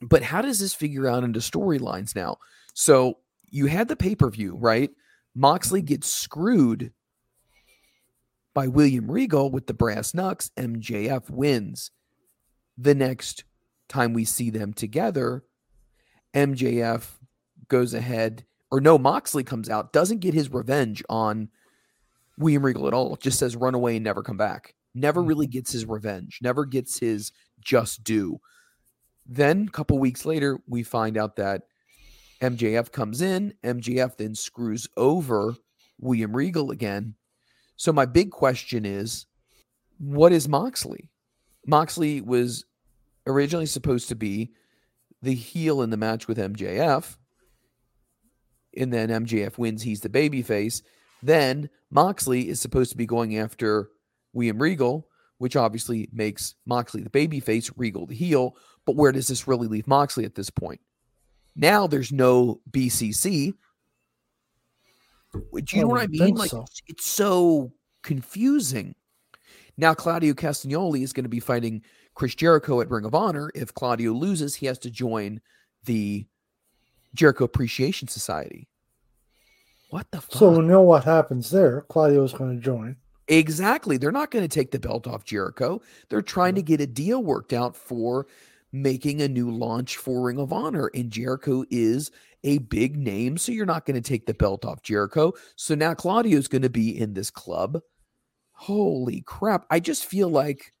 But 0.00 0.24
how 0.24 0.42
does 0.42 0.58
this 0.58 0.74
figure 0.74 1.06
out 1.06 1.22
into 1.22 1.38
storylines 1.38 2.16
now? 2.16 2.38
So 2.74 3.18
you 3.50 3.66
had 3.66 3.86
the 3.86 3.94
pay 3.94 4.16
per 4.16 4.30
view, 4.30 4.56
right? 4.56 4.90
Moxley 5.36 5.80
gets 5.80 6.12
screwed 6.12 6.92
by 8.52 8.66
William 8.66 9.08
Regal 9.08 9.48
with 9.48 9.68
the 9.68 9.74
brass 9.74 10.12
knucks. 10.12 10.50
MJF 10.56 11.30
wins. 11.30 11.92
The 12.76 12.96
next 12.96 13.44
time 13.88 14.12
we 14.12 14.24
see 14.24 14.50
them 14.50 14.72
together, 14.72 15.44
MJF 16.34 17.06
goes 17.72 17.94
ahead, 17.94 18.44
or 18.70 18.82
no, 18.82 18.98
Moxley 18.98 19.42
comes 19.42 19.70
out, 19.70 19.94
doesn't 19.94 20.20
get 20.20 20.34
his 20.34 20.52
revenge 20.52 21.02
on 21.08 21.48
William 22.38 22.64
Regal 22.64 22.86
at 22.86 22.92
all. 22.92 23.16
Just 23.16 23.38
says 23.38 23.56
run 23.56 23.74
away 23.74 23.96
and 23.96 24.04
never 24.04 24.22
come 24.22 24.36
back. 24.36 24.74
Never 24.94 25.20
mm-hmm. 25.20 25.28
really 25.28 25.46
gets 25.46 25.72
his 25.72 25.86
revenge, 25.86 26.38
never 26.42 26.66
gets 26.66 26.98
his 26.98 27.32
just 27.60 28.04
due. 28.04 28.38
Then, 29.26 29.66
a 29.68 29.70
couple 29.70 29.98
weeks 29.98 30.26
later, 30.26 30.60
we 30.68 30.82
find 30.82 31.16
out 31.16 31.36
that 31.36 31.62
MJF 32.42 32.92
comes 32.92 33.22
in. 33.22 33.54
MJF 33.64 34.18
then 34.18 34.34
screws 34.34 34.86
over 34.98 35.54
William 35.98 36.36
Regal 36.36 36.72
again. 36.72 37.14
So, 37.76 37.90
my 37.90 38.04
big 38.04 38.32
question 38.32 38.84
is 38.84 39.24
what 39.98 40.32
is 40.32 40.46
Moxley? 40.46 41.08
Moxley 41.66 42.20
was 42.20 42.66
originally 43.26 43.66
supposed 43.66 44.08
to 44.08 44.14
be 44.14 44.52
the 45.22 45.34
heel 45.34 45.80
in 45.80 45.88
the 45.88 45.96
match 45.96 46.28
with 46.28 46.36
MJF. 46.36 47.16
And 48.76 48.92
then 48.92 49.08
MJF 49.08 49.58
wins, 49.58 49.82
he's 49.82 50.00
the 50.00 50.08
babyface. 50.08 50.82
Then 51.22 51.68
Moxley 51.90 52.48
is 52.48 52.60
supposed 52.60 52.90
to 52.90 52.96
be 52.96 53.06
going 53.06 53.38
after 53.38 53.90
William 54.32 54.60
Regal, 54.60 55.08
which 55.38 55.56
obviously 55.56 56.08
makes 56.12 56.54
Moxley 56.66 57.02
the 57.02 57.10
babyface, 57.10 57.70
Regal 57.76 58.06
the 58.06 58.14
heel. 58.14 58.56
But 58.86 58.96
where 58.96 59.12
does 59.12 59.28
this 59.28 59.46
really 59.46 59.68
leave 59.68 59.86
Moxley 59.86 60.24
at 60.24 60.34
this 60.34 60.50
point? 60.50 60.80
Now 61.54 61.86
there's 61.86 62.12
no 62.12 62.60
BCC. 62.70 63.54
Which 65.50 65.72
you 65.72 65.82
know 65.82 65.88
what 65.88 66.02
I 66.02 66.06
mean? 66.08 66.34
Like 66.34 66.50
so. 66.50 66.62
it's, 66.62 66.82
it's 66.88 67.06
so 67.06 67.72
confusing. 68.02 68.94
Now 69.76 69.94
Claudio 69.94 70.34
Castagnoli 70.34 71.02
is 71.02 71.12
going 71.12 71.24
to 71.24 71.30
be 71.30 71.40
fighting 71.40 71.82
Chris 72.14 72.34
Jericho 72.34 72.80
at 72.80 72.90
Ring 72.90 73.04
of 73.04 73.14
Honor. 73.14 73.50
If 73.54 73.72
Claudio 73.72 74.12
loses, 74.12 74.56
he 74.56 74.66
has 74.66 74.78
to 74.80 74.90
join 74.90 75.40
the 75.84 76.26
Jericho 77.14 77.44
Appreciation 77.44 78.08
Society. 78.08 78.68
What 79.90 80.10
the 80.10 80.20
fuck? 80.20 80.32
so 80.38 80.50
we 80.50 80.64
know 80.64 80.80
what 80.82 81.04
happens 81.04 81.50
there 81.50 81.82
claudio's 81.82 82.32
going 82.32 82.56
to 82.56 82.62
join 82.62 82.96
Exactly. 83.28 83.96
They're 83.96 84.10
not 84.12 84.30
going 84.30 84.44
to 84.46 84.48
take 84.54 84.72
the 84.72 84.80
belt 84.80 85.06
off 85.06 85.24
Jericho. 85.24 85.80
They're 86.08 86.22
trying 86.22 86.54
to 86.56 86.62
get 86.62 86.80
a 86.80 86.86
deal 86.86 87.22
worked 87.22 87.52
out 87.52 87.76
for 87.76 88.26
making 88.72 89.22
a 89.22 89.28
new 89.28 89.50
launch 89.50 89.96
for 89.96 90.20
Ring 90.22 90.38
of 90.38 90.52
Honor. 90.52 90.90
And 90.92 91.10
Jericho 91.10 91.64
is 91.70 92.10
a 92.42 92.58
big 92.58 92.96
name. 92.96 93.38
So 93.38 93.52
you're 93.52 93.64
not 93.64 93.86
going 93.86 93.94
to 94.00 94.06
take 94.06 94.26
the 94.26 94.34
belt 94.34 94.64
off 94.64 94.82
Jericho. 94.82 95.32
So 95.56 95.74
now 95.74 95.94
Claudio's 95.94 96.48
going 96.48 96.62
to 96.62 96.68
be 96.68 96.98
in 96.98 97.14
this 97.14 97.30
club. 97.30 97.80
Holy 98.52 99.22
crap. 99.22 99.66
I 99.70 99.78
just 99.78 100.04
feel 100.04 100.28
like 100.28 100.72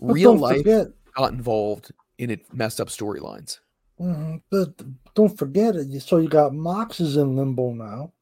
But 0.00 0.14
real 0.14 0.36
life 0.36 0.58
forget- 0.58 0.88
got 1.14 1.32
involved 1.32 1.92
in 2.18 2.30
it, 2.30 2.52
messed 2.54 2.80
up 2.80 2.88
storylines. 2.88 3.58
Mhm, 4.00 4.42
But 4.50 5.14
don't 5.14 5.36
forget 5.38 5.76
it. 5.76 6.00
So 6.02 6.18
you 6.18 6.28
got 6.28 6.54
Mox 6.54 7.00
is 7.00 7.16
in 7.16 7.36
limbo 7.36 7.72
now, 7.72 8.12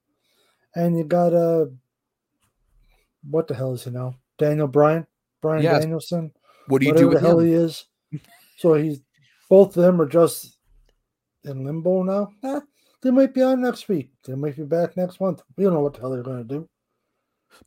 and 0.75 0.97
you 0.97 1.05
got 1.05 1.33
uh, 1.35 1.66
what 3.29 3.49
the 3.49 3.55
hell 3.55 3.72
is 3.75 3.85
he 3.85 3.91
now? 3.91 4.16
Daniel 4.39 4.68
Bryan, 4.68 5.07
Brian 5.43 5.62
Yes. 5.62 5.81
Danielson. 5.83 6.33
What 6.68 6.81
do 6.81 6.87
you 6.87 6.95
do 6.95 7.09
with 7.09 7.18
the 7.20 7.27
hell 7.27 7.41
him? 7.41 7.47
he 7.47 7.53
is? 7.53 7.87
So 8.59 8.75
he's 8.75 9.01
both 9.51 9.77
of 9.77 9.83
them 9.83 10.01
are 10.01 10.07
just 10.07 10.59
in 11.45 11.64
limbo 11.64 12.03
now. 12.03 12.31
Eh, 12.43 12.61
they 13.03 13.11
might 13.11 13.35
be 13.35 13.43
on 13.43 13.61
next 13.61 13.89
week. 13.89 14.11
They 14.25 14.35
might 14.35 14.57
be 14.57 14.62
back 14.62 14.97
next 14.97 15.20
month. 15.20 15.43
We 15.57 15.64
don't 15.64 15.75
know 15.75 15.81
what 15.81 15.95
the 15.95 16.01
hell 16.01 16.11
they're 16.11 16.22
going 16.22 16.47
to 16.47 16.55
do. 16.55 16.68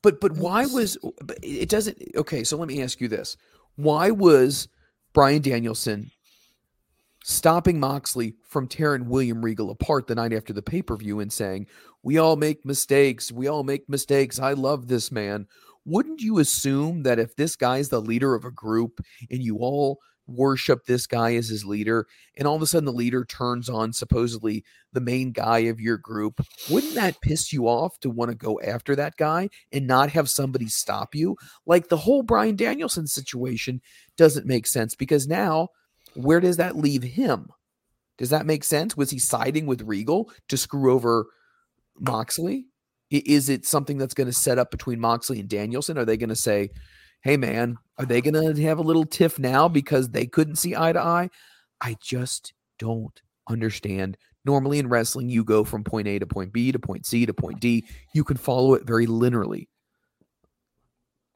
But 0.01 0.19
but 0.19 0.33
why 0.33 0.65
was 0.65 0.97
but 1.23 1.37
it 1.43 1.69
doesn't 1.69 1.97
okay, 2.15 2.43
so 2.43 2.57
let 2.57 2.67
me 2.67 2.81
ask 2.81 2.99
you 3.01 3.07
this. 3.07 3.37
Why 3.75 4.11
was 4.11 4.67
Bryan 5.13 5.41
Danielson 5.41 6.11
stopping 7.27 7.77
Moxley 7.77 8.33
from 8.47 8.69
tearing 8.69 9.09
William 9.09 9.43
Regal 9.43 9.69
apart 9.69 10.07
the 10.07 10.15
night 10.15 10.31
after 10.31 10.53
the 10.53 10.61
pay-per-view 10.61 11.19
and 11.19 11.31
saying, 11.31 11.67
"We 12.01 12.17
all 12.17 12.37
make 12.37 12.65
mistakes. 12.65 13.33
We 13.33 13.47
all 13.47 13.63
make 13.63 13.89
mistakes. 13.89 14.39
I 14.39 14.53
love 14.53 14.87
this 14.87 15.11
man." 15.11 15.45
Wouldn't 15.83 16.21
you 16.21 16.39
assume 16.39 17.03
that 17.03 17.19
if 17.19 17.35
this 17.35 17.57
guy's 17.57 17.89
the 17.89 18.01
leader 18.01 18.33
of 18.33 18.45
a 18.45 18.51
group 18.51 19.01
and 19.29 19.43
you 19.43 19.57
all 19.57 19.99
worship 20.25 20.85
this 20.85 21.05
guy 21.05 21.35
as 21.35 21.49
his 21.49 21.65
leader 21.65 22.05
and 22.37 22.47
all 22.47 22.55
of 22.55 22.61
a 22.61 22.67
sudden 22.67 22.85
the 22.85 22.91
leader 22.93 23.25
turns 23.25 23.69
on 23.69 23.93
supposedly 23.93 24.63
the 24.93 25.01
main 25.01 25.31
guy 25.31 25.59
of 25.59 25.81
your 25.81 25.97
group, 25.97 26.41
wouldn't 26.69 26.95
that 26.95 27.21
piss 27.21 27.51
you 27.51 27.67
off 27.67 27.99
to 27.99 28.09
want 28.09 28.31
to 28.31 28.35
go 28.35 28.59
after 28.61 28.95
that 28.95 29.15
guy 29.17 29.49
and 29.71 29.85
not 29.85 30.09
have 30.11 30.29
somebody 30.29 30.67
stop 30.67 31.13
you? 31.13 31.35
Like 31.65 31.89
the 31.89 31.97
whole 31.97 32.23
Bryan 32.23 32.55
Danielson 32.55 33.07
situation 33.07 33.81
doesn't 34.15 34.45
make 34.45 34.67
sense 34.67 34.95
because 34.95 35.27
now 35.27 35.69
where 36.17 36.39
does 36.39 36.57
that 36.57 36.75
leave 36.75 37.03
him? 37.03 37.49
Does 38.17 38.31
that 38.31 38.45
make 38.45 38.63
sense? 38.63 38.97
Was 38.97 39.11
he 39.11 39.19
siding 39.19 39.67
with 39.67 39.83
Regal 39.83 40.31
to 40.49 40.57
screw 40.57 40.91
over 40.91 41.27
Moxley? 41.99 42.65
Is 43.11 43.47
it 43.49 43.65
something 43.65 43.97
that's 43.97 44.15
going 44.15 44.27
to 44.27 44.33
set 44.33 44.57
up 44.57 44.71
between 44.71 44.99
Moxley 44.99 45.39
and 45.39 45.47
Danielson? 45.47 45.97
Are 45.97 46.05
they 46.05 46.17
going 46.17 46.29
to 46.29 46.35
say, 46.35 46.71
hey, 47.21 47.37
man, 47.37 47.77
are 47.97 48.05
they 48.05 48.21
going 48.21 48.55
to 48.55 48.61
have 48.63 48.79
a 48.79 48.83
little 48.83 49.05
tiff 49.05 49.39
now 49.39 49.67
because 49.67 50.09
they 50.09 50.25
couldn't 50.25 50.55
see 50.55 50.75
eye 50.75 50.91
to 50.91 50.99
eye? 50.99 51.29
I 51.79 51.95
just 52.01 52.53
don't 52.79 53.21
understand. 53.47 54.17
Normally 54.43 54.79
in 54.79 54.89
wrestling, 54.89 55.29
you 55.29 55.43
go 55.43 55.63
from 55.63 55.83
point 55.83 56.07
A 56.07 56.19
to 56.19 56.25
point 56.25 56.51
B 56.51 56.71
to 56.71 56.79
point 56.79 57.05
C 57.05 57.25
to 57.25 57.33
point 57.33 57.59
D. 57.59 57.85
You 58.13 58.23
can 58.23 58.37
follow 58.37 58.73
it 58.73 58.87
very 58.87 59.05
linearly. 59.05 59.67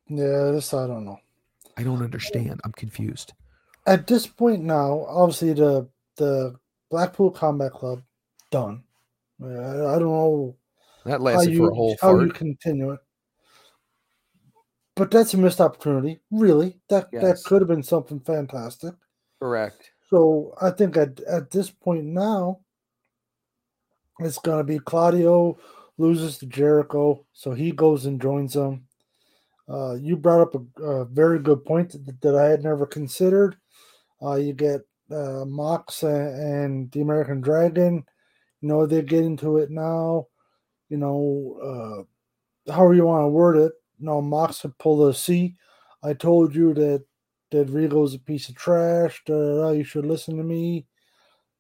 Yeah, 0.08 0.52
this 0.52 0.74
I 0.74 0.88
don't 0.88 1.06
know. 1.06 1.20
I 1.78 1.84
don't 1.84 2.02
understand. 2.02 2.60
I'm 2.64 2.74
confused. 2.74 3.34
At 3.86 4.08
this 4.08 4.28
point 4.28 4.64
now, 4.64 5.06
obviously 5.08 5.54
the 5.54 5.88
the 6.18 6.56
Blackpool 6.90 7.32
Combat 7.32 7.72
Club 7.72 8.04
done. 8.52 8.84
I, 9.42 9.46
I 9.48 10.00
don't 10.00 10.04
know 10.04 10.56
That 11.06 11.14
how 11.14 11.18
lasted 11.18 11.54
you, 11.54 11.58
for 11.58 11.72
a 11.72 11.74
whole 11.76 11.98
how 12.02 12.20
you 12.20 12.32
continue 12.32 12.92
it. 12.92 13.00
But 14.96 15.10
that's 15.10 15.34
a 15.34 15.38
missed 15.38 15.62
opportunity, 15.62 16.20
really. 16.30 16.80
That 16.90 17.10
Yes. 17.12 17.24
that 17.24 17.44
could 17.48 17.62
have 17.62 17.70
been 17.70 17.82
something 17.84 18.20
fantastic. 18.20 18.94
Correct. 19.40 19.92
So 20.10 20.54
I 20.62 20.70
think 20.72 20.98
at 20.98 21.20
at 21.22 21.50
this 21.50 21.72
point 21.72 22.06
now, 22.06 22.60
it's 24.20 24.38
gonna 24.38 24.64
be 24.64 24.78
Claudio 24.80 25.58
loses 25.98 26.38
to 26.40 26.46
Jericho, 26.46 27.26
so 27.34 27.54
he 27.54 27.72
goes 27.72 28.06
and 28.06 28.22
joins 28.22 28.54
them. 28.54 28.86
Uh, 29.70 29.94
you 29.94 30.18
brought 30.18 30.42
up 30.42 30.56
a, 30.56 30.84
a 30.84 31.06
very 31.06 31.40
good 31.40 31.64
point 31.64 31.92
that, 31.92 32.22
that 32.22 32.36
I 32.36 32.46
had 32.46 32.64
never 32.64 32.86
considered. 32.86 33.56
Uh, 34.22 34.36
you 34.36 34.54
get 34.54 34.82
uh, 35.12 35.46
Mox 35.46 36.04
and, 36.04 36.92
the 36.92 37.02
American 37.02 37.42
Dragon. 37.42 38.06
You 38.62 38.68
know 38.68 38.86
they 38.86 39.02
get 39.02 39.24
into 39.24 39.58
it 39.58 39.72
now. 39.72 40.28
You 40.90 40.98
know, 40.98 42.06
uh, 42.68 42.72
however 42.74 42.94
you 42.94 43.06
want 43.06 43.24
to 43.24 43.30
word 43.30 43.58
it. 43.58 43.72
No, 44.00 44.22
Mox 44.22 44.64
would 44.64 44.78
pull 44.78 45.06
the 45.06 45.14
C. 45.14 45.56
I 46.04 46.14
told 46.14 46.56
you 46.56 46.74
that 46.74 47.04
that 47.52 47.70
Regal's 47.70 48.16
a 48.16 48.20
piece 48.20 48.50
of 48.50 48.56
trash. 48.56 49.22
Da, 49.26 49.34
da, 49.34 49.62
da, 49.62 49.70
you 49.72 49.84
should 49.84 50.06
listen 50.06 50.38
to 50.38 50.44
me. 50.44 50.86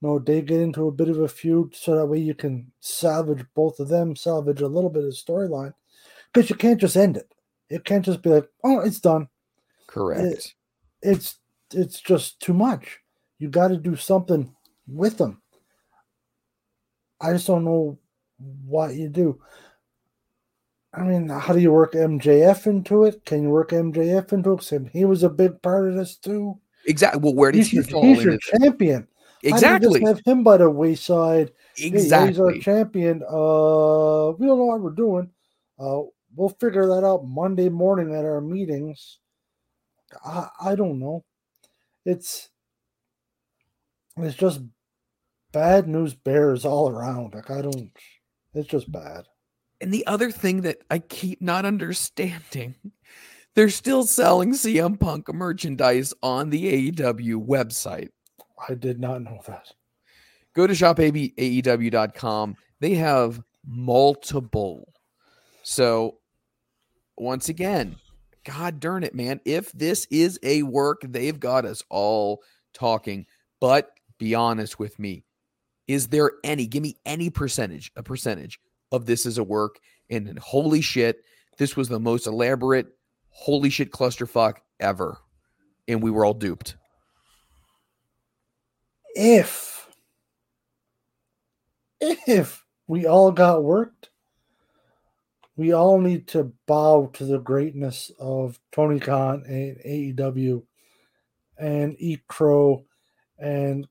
No, 0.01 0.17
they 0.17 0.41
get 0.41 0.61
into 0.61 0.87
a 0.87 0.91
bit 0.91 1.09
of 1.09 1.19
a 1.19 1.27
feud 1.27 1.75
so 1.75 1.95
that 1.95 2.05
way 2.07 2.17
you 2.17 2.33
can 2.33 2.71
salvage 2.79 3.45
both 3.53 3.79
of 3.79 3.89
them, 3.89 4.15
salvage 4.15 4.61
a 4.61 4.67
little 4.67 4.89
bit 4.89 5.03
of 5.03 5.11
storyline. 5.11 5.73
Because 6.33 6.49
you 6.49 6.55
can't 6.55 6.81
just 6.81 6.95
end 6.95 7.17
it. 7.17 7.31
It 7.69 7.85
can't 7.85 8.03
just 8.03 8.21
be 8.21 8.29
like, 8.29 8.49
oh, 8.63 8.79
it's 8.79 8.99
done. 8.99 9.27
Correct. 9.87 10.21
It- 10.21 10.53
it's 11.03 11.39
it's 11.73 11.99
just 11.99 12.39
too 12.39 12.53
much. 12.53 12.99
You 13.39 13.49
got 13.49 13.69
to 13.69 13.77
do 13.77 13.95
something 13.95 14.53
with 14.87 15.17
them. 15.17 15.41
I 17.19 17.33
just 17.33 17.47
don't 17.47 17.63
know 17.63 17.99
what 18.65 18.95
you 18.95 19.09
do. 19.09 19.39
I 20.93 21.03
mean, 21.03 21.29
how 21.29 21.53
do 21.53 21.59
you 21.59 21.71
work 21.71 21.93
MJF 21.93 22.67
into 22.67 23.05
it? 23.05 23.23
Can 23.25 23.43
you 23.43 23.49
work 23.49 23.69
MJF 23.69 24.33
into 24.33 24.53
it? 24.53 24.89
He 24.91 25.05
was 25.05 25.23
a 25.23 25.29
big 25.29 25.61
part 25.61 25.89
of 25.89 25.95
this 25.95 26.17
too. 26.17 26.59
Exactly. 26.85 27.21
Well, 27.21 27.33
where 27.33 27.51
does 27.51 27.67
He's, 27.67 27.69
he 27.69 27.75
your, 27.77 27.83
fall 27.85 28.03
he's 28.03 28.23
your 28.23 28.37
champion. 28.37 29.01
How 29.01 29.41
do 29.41 29.47
you 29.47 29.53
Exactly. 29.53 29.99
just 30.01 30.07
have 30.07 30.21
him 30.25 30.43
by 30.43 30.57
the 30.57 30.69
wayside. 30.69 31.51
Hey, 31.75 31.89
he's 31.89 32.11
our 32.11 32.53
champion. 32.59 33.23
Uh, 33.23 34.31
we 34.37 34.45
don't 34.45 34.57
know 34.57 34.65
what 34.65 34.81
we're 34.81 34.91
doing. 34.91 35.31
Uh, 35.79 36.01
we'll 36.35 36.49
figure 36.59 36.85
that 36.87 37.05
out 37.05 37.25
Monday 37.25 37.69
morning 37.69 38.13
at 38.13 38.25
our 38.25 38.41
meetings. 38.41 39.19
I, 40.23 40.49
I 40.63 40.75
don't 40.75 40.99
know. 40.99 41.23
It's 42.05 42.49
it's 44.17 44.35
just 44.35 44.61
bad 45.51 45.87
news 45.87 46.13
bears 46.13 46.65
all 46.65 46.89
around. 46.89 47.33
Like 47.33 47.49
I 47.49 47.61
don't. 47.61 47.91
It's 48.53 48.67
just 48.67 48.91
bad. 48.91 49.25
And 49.79 49.93
the 49.93 50.05
other 50.05 50.31
thing 50.31 50.61
that 50.61 50.77
I 50.89 50.99
keep 50.99 51.41
not 51.41 51.65
understanding, 51.65 52.75
they're 53.55 53.69
still 53.69 54.03
selling 54.03 54.53
CM 54.53 54.99
Punk 54.99 55.33
merchandise 55.33 56.13
on 56.21 56.49
the 56.49 56.91
AEW 56.91 57.45
website. 57.45 58.09
I 58.69 58.75
did 58.75 58.99
not 58.99 59.23
know 59.23 59.39
that. 59.47 59.71
Go 60.53 60.67
to 60.67 60.73
shopaew.com. 60.73 62.55
They 62.79 62.95
have 62.95 63.41
multiple. 63.65 64.93
So, 65.63 66.17
once 67.17 67.49
again, 67.49 67.95
God 68.43 68.79
darn 68.79 69.03
it, 69.03 69.15
man. 69.15 69.39
If 69.45 69.71
this 69.71 70.05
is 70.09 70.39
a 70.43 70.63
work, 70.63 71.01
they've 71.03 71.39
got 71.39 71.65
us 71.65 71.83
all 71.89 72.41
talking. 72.73 73.25
But 73.59 73.91
be 74.17 74.35
honest 74.35 74.79
with 74.79 74.97
me. 74.99 75.23
Is 75.87 76.07
there 76.07 76.33
any, 76.43 76.67
give 76.67 76.83
me 76.83 76.95
any 77.05 77.29
percentage, 77.29 77.91
a 77.95 78.03
percentage 78.03 78.59
of 78.91 79.05
this 79.05 79.25
is 79.25 79.37
a 79.37 79.43
work? 79.43 79.79
And 80.09 80.37
holy 80.39 80.81
shit, 80.81 81.23
this 81.57 81.75
was 81.75 81.89
the 81.89 81.99
most 81.99 82.27
elaborate, 82.27 82.87
holy 83.29 83.69
shit 83.69 83.91
clusterfuck 83.91 84.57
ever. 84.79 85.17
And 85.87 86.01
we 86.01 86.11
were 86.11 86.25
all 86.25 86.33
duped. 86.33 86.75
If 89.15 89.71
if 91.99 92.65
we 92.87 93.05
all 93.05 93.31
got 93.31 93.63
worked, 93.63 94.10
we 95.55 95.73
all 95.73 95.99
need 95.99 96.27
to 96.29 96.51
bow 96.65 97.09
to 97.13 97.25
the 97.25 97.39
greatness 97.39 98.11
of 98.19 98.59
Tony 98.71 98.99
Khan 98.99 99.43
and 99.45 99.77
AEW 99.85 100.63
and 101.57 101.95
eat 101.99 102.27
crow 102.27 102.85
and 103.37 103.87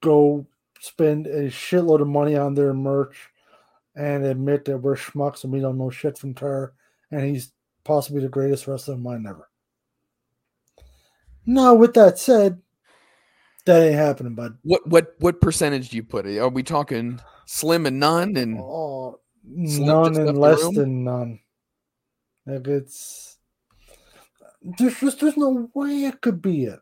go 0.00 0.46
spend 0.80 1.26
a 1.26 1.48
shitload 1.48 2.00
of 2.00 2.08
money 2.08 2.36
on 2.36 2.54
their 2.54 2.74
merch 2.74 3.30
and 3.94 4.24
admit 4.24 4.64
that 4.64 4.78
we're 4.78 4.96
schmucks 4.96 5.44
and 5.44 5.52
we 5.52 5.60
don't 5.60 5.78
know 5.78 5.90
shit 5.90 6.18
from 6.18 6.34
Tar 6.34 6.72
and 7.10 7.24
he's 7.24 7.52
possibly 7.84 8.20
the 8.20 8.28
greatest 8.28 8.66
wrestler 8.66 8.94
in 8.94 9.02
mind 9.02 9.26
ever. 9.26 9.48
Now, 11.44 11.74
with 11.74 11.94
that 11.94 12.18
said, 12.18 12.60
that 13.64 13.82
ain't 13.82 13.94
happening, 13.94 14.34
bud. 14.34 14.58
What 14.62 14.86
what 14.88 15.14
what 15.18 15.40
percentage 15.40 15.90
do 15.90 15.96
you 15.96 16.02
put 16.02 16.26
it? 16.26 16.38
Are 16.38 16.48
we 16.48 16.62
talking 16.62 17.20
slim 17.46 17.86
and 17.86 18.00
none 18.00 18.36
and 18.36 18.58
Oh, 18.60 19.20
none 19.44 20.16
and 20.16 20.38
less 20.38 20.62
than 20.74 21.04
none. 21.04 21.40
Like 22.46 22.66
it's 22.66 23.38
there's 24.78 24.98
just 25.00 25.20
there's 25.20 25.36
no 25.36 25.70
way 25.74 26.04
it 26.04 26.20
could 26.20 26.42
be 26.42 26.64
it. 26.64 26.80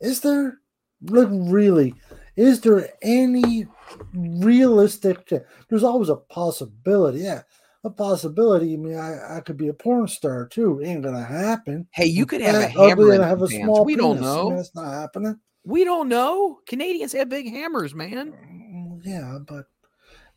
Is 0.00 0.20
there? 0.20 0.58
Like 1.02 1.28
really? 1.30 1.94
Is 2.36 2.60
there 2.60 2.88
any 3.02 3.66
realistic? 4.14 5.30
There's 5.68 5.82
always 5.82 6.08
a 6.08 6.16
possibility. 6.16 7.20
Yeah, 7.20 7.42
a 7.84 7.90
possibility. 7.90 8.74
I 8.74 8.76
mean, 8.76 8.96
I, 8.96 9.36
I 9.36 9.40
could 9.40 9.56
be 9.56 9.68
a 9.68 9.74
porn 9.74 10.08
star 10.08 10.46
too. 10.46 10.80
It 10.80 10.86
Ain't 10.88 11.02
gonna 11.02 11.24
happen. 11.24 11.88
Hey, 11.92 12.06
you 12.06 12.26
could 12.26 12.40
have 12.40 12.54
a 12.54 12.68
hammer 12.68 13.12
and 13.12 13.24
have 13.24 13.42
a 13.42 13.46
pants. 13.46 13.64
small 13.64 13.84
We 13.84 13.96
don't 13.96 14.16
penis. 14.16 14.30
I 14.30 14.36
mean, 14.36 14.48
know. 14.54 14.60
it's 14.60 14.74
not 14.74 14.92
happening. 14.92 15.38
We 15.64 15.84
don't 15.84 16.08
know. 16.08 16.58
Canadians 16.66 17.12
have 17.12 17.28
big 17.28 17.50
hammers, 17.50 17.94
man. 17.94 18.32
Mm, 18.32 19.00
yeah, 19.04 19.38
but 19.46 19.66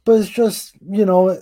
but 0.06 0.14
it's 0.20 0.30
just 0.30 0.76
you 0.90 1.06
know, 1.06 1.40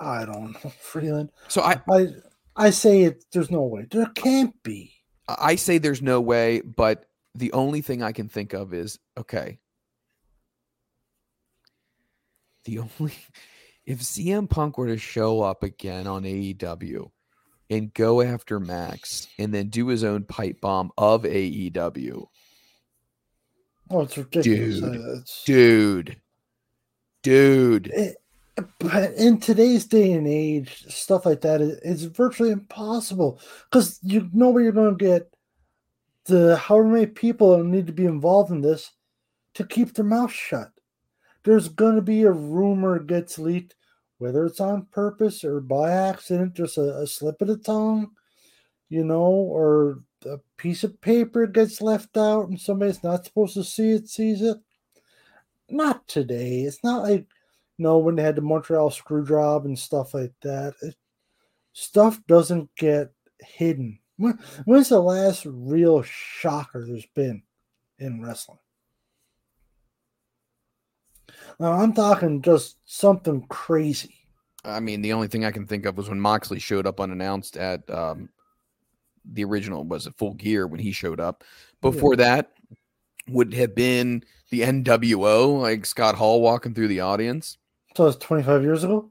I 0.00 0.24
don't 0.24 0.52
know, 0.64 0.70
Freland. 0.80 1.30
So 1.48 1.62
I 1.62 1.80
I 1.90 2.08
I 2.56 2.70
say 2.70 3.02
it. 3.02 3.24
There's 3.32 3.50
no 3.50 3.62
way. 3.62 3.86
There 3.90 4.06
can't 4.14 4.54
be. 4.62 4.92
I 5.28 5.56
say 5.56 5.78
there's 5.78 6.02
no 6.02 6.20
way, 6.20 6.60
but 6.60 7.06
the 7.34 7.52
only 7.52 7.80
thing 7.82 8.02
I 8.02 8.12
can 8.12 8.28
think 8.28 8.52
of 8.52 8.72
is 8.72 8.98
okay. 9.18 9.58
The 12.64 12.78
only 12.80 13.12
if 13.86 14.00
CM 14.00 14.48
Punk 14.48 14.78
were 14.78 14.86
to 14.88 14.98
show 14.98 15.42
up 15.42 15.62
again 15.62 16.06
on 16.06 16.22
AEW 16.24 17.10
and 17.70 17.92
go 17.94 18.20
after 18.22 18.58
Max 18.60 19.28
and 19.38 19.52
then 19.52 19.68
do 19.68 19.88
his 19.88 20.04
own 20.04 20.24
pipe 20.24 20.60
bomb 20.60 20.90
of 20.96 21.22
AEW, 21.24 22.26
Oh, 23.88 24.00
it's 24.00 24.16
ridiculous. 24.18 24.80
dude, 24.80 24.94
It's, 25.20 25.44
dude, 25.44 26.16
dude. 27.26 27.88
it- 27.88 28.16
but 28.78 29.12
in 29.14 29.38
today's 29.38 29.84
day 29.86 30.12
and 30.12 30.26
age, 30.26 30.86
stuff 30.88 31.26
like 31.26 31.42
that 31.42 31.60
is 31.60 31.78
it's 31.84 32.02
virtually 32.04 32.50
impossible 32.50 33.38
because 33.70 33.98
you 34.02 34.30
know 34.32 34.48
where 34.48 34.62
you're 34.62 34.72
going 34.72 34.96
to 34.96 35.04
get 35.04 35.30
the 36.24 36.56
however 36.56 36.88
many 36.88 37.06
people 37.06 37.62
need 37.62 37.86
to 37.86 37.92
be 37.92 38.06
involved 38.06 38.50
in 38.50 38.62
this 38.62 38.92
to 39.54 39.64
keep 39.66 39.92
their 39.94 40.04
mouth 40.06 40.32
shut. 40.32 40.70
There's 41.44 41.68
going 41.68 41.96
to 41.96 42.02
be 42.02 42.22
a 42.22 42.32
rumor 42.32 42.98
gets 42.98 43.38
leaked, 43.38 43.76
whether 44.18 44.46
it's 44.46 44.60
on 44.60 44.86
purpose 44.86 45.44
or 45.44 45.60
by 45.60 45.90
accident, 45.92 46.54
just 46.54 46.78
a, 46.78 46.98
a 46.98 47.06
slip 47.06 47.42
of 47.42 47.48
the 47.48 47.58
tongue, 47.58 48.12
you 48.88 49.04
know, 49.04 49.22
or 49.22 50.00
a 50.24 50.38
piece 50.56 50.82
of 50.82 51.00
paper 51.00 51.46
gets 51.46 51.82
left 51.82 52.16
out 52.16 52.48
and 52.48 52.58
somebody's 52.58 53.04
not 53.04 53.24
supposed 53.24 53.54
to 53.54 53.64
see 53.64 53.90
it 53.90 54.08
sees 54.08 54.42
it. 54.42 54.56
Not 55.68 56.06
today. 56.06 56.60
It's 56.60 56.82
not 56.84 57.02
like 57.02 57.26
no 57.78 57.98
when 57.98 58.16
they 58.16 58.22
had 58.22 58.36
the 58.36 58.42
Montreal 58.42 58.90
screw 58.90 59.24
job 59.24 59.64
and 59.64 59.78
stuff 59.78 60.14
like 60.14 60.32
that. 60.42 60.74
It, 60.82 60.94
stuff 61.72 62.20
doesn't 62.26 62.70
get 62.76 63.12
hidden. 63.40 63.98
When, 64.16 64.38
when's 64.64 64.88
the 64.88 65.00
last 65.00 65.44
real 65.46 66.02
shocker 66.02 66.84
there's 66.86 67.06
been 67.14 67.42
in 67.98 68.22
wrestling? 68.22 68.58
Now 71.58 71.72
I'm 71.72 71.92
talking 71.92 72.42
just 72.42 72.78
something 72.84 73.46
crazy. 73.48 74.14
I 74.64 74.80
mean, 74.80 75.00
the 75.00 75.12
only 75.12 75.28
thing 75.28 75.44
I 75.44 75.52
can 75.52 75.66
think 75.66 75.86
of 75.86 75.96
was 75.96 76.08
when 76.08 76.20
Moxley 76.20 76.58
showed 76.58 76.86
up 76.86 77.00
unannounced 77.00 77.56
at 77.56 77.88
um, 77.90 78.30
the 79.24 79.44
original 79.44 79.84
was 79.84 80.06
it 80.06 80.14
Full 80.16 80.34
Gear 80.34 80.66
when 80.66 80.80
he 80.80 80.92
showed 80.92 81.20
up. 81.20 81.44
Before 81.82 82.16
that 82.16 82.52
would 83.28 83.52
have 83.54 83.74
been 83.74 84.22
the 84.50 84.60
NWO, 84.62 85.60
like 85.60 85.84
Scott 85.86 86.14
Hall 86.14 86.40
walking 86.40 86.74
through 86.74 86.88
the 86.88 87.00
audience. 87.00 87.58
So 87.96 88.06
it's 88.06 88.16
25 88.18 88.62
years 88.62 88.84
ago. 88.84 89.10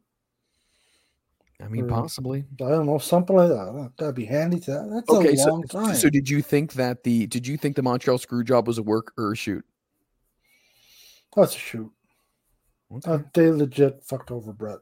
I 1.61 1.67
mean, 1.67 1.85
Or- 1.85 1.87
possibly. 1.87 2.43
I 2.61 2.69
don't 2.69 2.85
know 2.85 2.97
something 2.97 3.35
like 3.35 3.49
that. 3.49 3.91
That'd 3.97 4.15
be 4.15 4.25
handy. 4.25 4.59
To 4.61 4.71
that. 4.71 4.89
That's 4.93 5.09
Okay, 5.09 5.33
a 5.33 5.37
so, 5.37 5.49
long 5.51 5.63
time. 5.63 5.95
so 5.95 6.09
did 6.09 6.29
you 6.29 6.41
think 6.41 6.73
that 6.73 7.03
the 7.03 7.27
did 7.27 7.47
you 7.47 7.57
think 7.57 7.75
the 7.77 7.81
Montreal 7.81 8.17
screw 8.17 8.43
job 8.43 8.67
was 8.67 8.77
a 8.77 8.83
work 8.83 9.13
or 9.17 9.31
a 9.31 9.35
shoot? 9.35 9.63
That's 11.35 11.55
a 11.55 11.59
shoot. 11.59 11.91
Uh, 13.05 13.19
they 13.33 13.49
legit 13.51 14.03
fucked 14.03 14.31
over 14.31 14.53
Brett. 14.53 14.79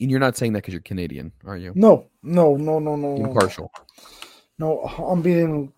And 0.00 0.10
you're 0.10 0.20
not 0.20 0.36
saying 0.36 0.52
that 0.54 0.58
because 0.62 0.74
you're 0.74 0.82
Canadian, 0.82 1.32
are 1.46 1.56
you? 1.56 1.72
No, 1.74 2.08
no, 2.22 2.56
no. 2.56 2.78
no, 2.78 2.96
no. 2.96 3.16
Impartial. 3.16 3.70
No, 4.58 4.80
I'm 4.80 5.22
being 5.22 5.72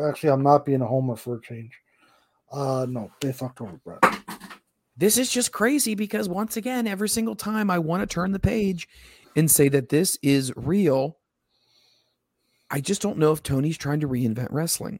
actually 0.00 0.30
I'm 0.30 0.42
not 0.42 0.64
being 0.64 0.82
a 0.82 0.86
homer 0.86 1.16
for 1.16 1.36
a 1.36 1.40
change. 1.40 1.78
Uh 2.50 2.86
no, 2.88 3.10
they 3.20 3.32
fucked 3.32 3.60
over 3.60 3.80
Brett. 3.84 4.02
This 4.96 5.16
is 5.16 5.30
just 5.30 5.52
crazy 5.52 5.94
because 5.94 6.28
once 6.28 6.56
again, 6.56 6.86
every 6.86 7.08
single 7.08 7.36
time 7.36 7.70
I 7.70 7.78
want 7.78 8.02
to 8.02 8.12
turn 8.12 8.32
the 8.32 8.40
page 8.40 8.88
and 9.36 9.50
say 9.50 9.68
that 9.68 9.90
this 9.90 10.18
is 10.22 10.52
real, 10.56 11.18
I 12.70 12.80
just 12.80 13.00
don't 13.00 13.18
know 13.18 13.32
if 13.32 13.42
Tony's 13.42 13.78
trying 13.78 14.00
to 14.00 14.08
reinvent 14.08 14.48
wrestling. 14.50 14.98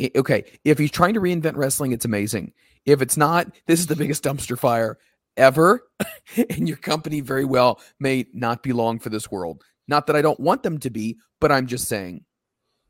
I- 0.00 0.10
okay, 0.16 0.44
if 0.64 0.78
he's 0.78 0.90
trying 0.90 1.14
to 1.14 1.20
reinvent 1.20 1.56
wrestling, 1.56 1.92
it's 1.92 2.04
amazing. 2.04 2.52
If 2.86 3.02
it's 3.02 3.16
not, 3.16 3.54
this 3.66 3.78
is 3.78 3.86
the 3.86 3.96
biggest 3.96 4.24
dumpster 4.24 4.58
fire 4.58 4.98
ever, 5.36 5.82
and 6.36 6.66
your 6.66 6.78
company 6.78 7.20
very 7.20 7.44
well 7.44 7.80
may 8.00 8.26
not 8.32 8.62
be 8.62 8.72
long 8.72 8.98
for 8.98 9.10
this 9.10 9.30
world. 9.30 9.62
Not 9.86 10.06
that 10.06 10.16
I 10.16 10.22
don't 10.22 10.40
want 10.40 10.62
them 10.62 10.78
to 10.78 10.90
be, 10.90 11.18
but 11.40 11.52
I'm 11.52 11.66
just 11.66 11.88
saying, 11.88 12.24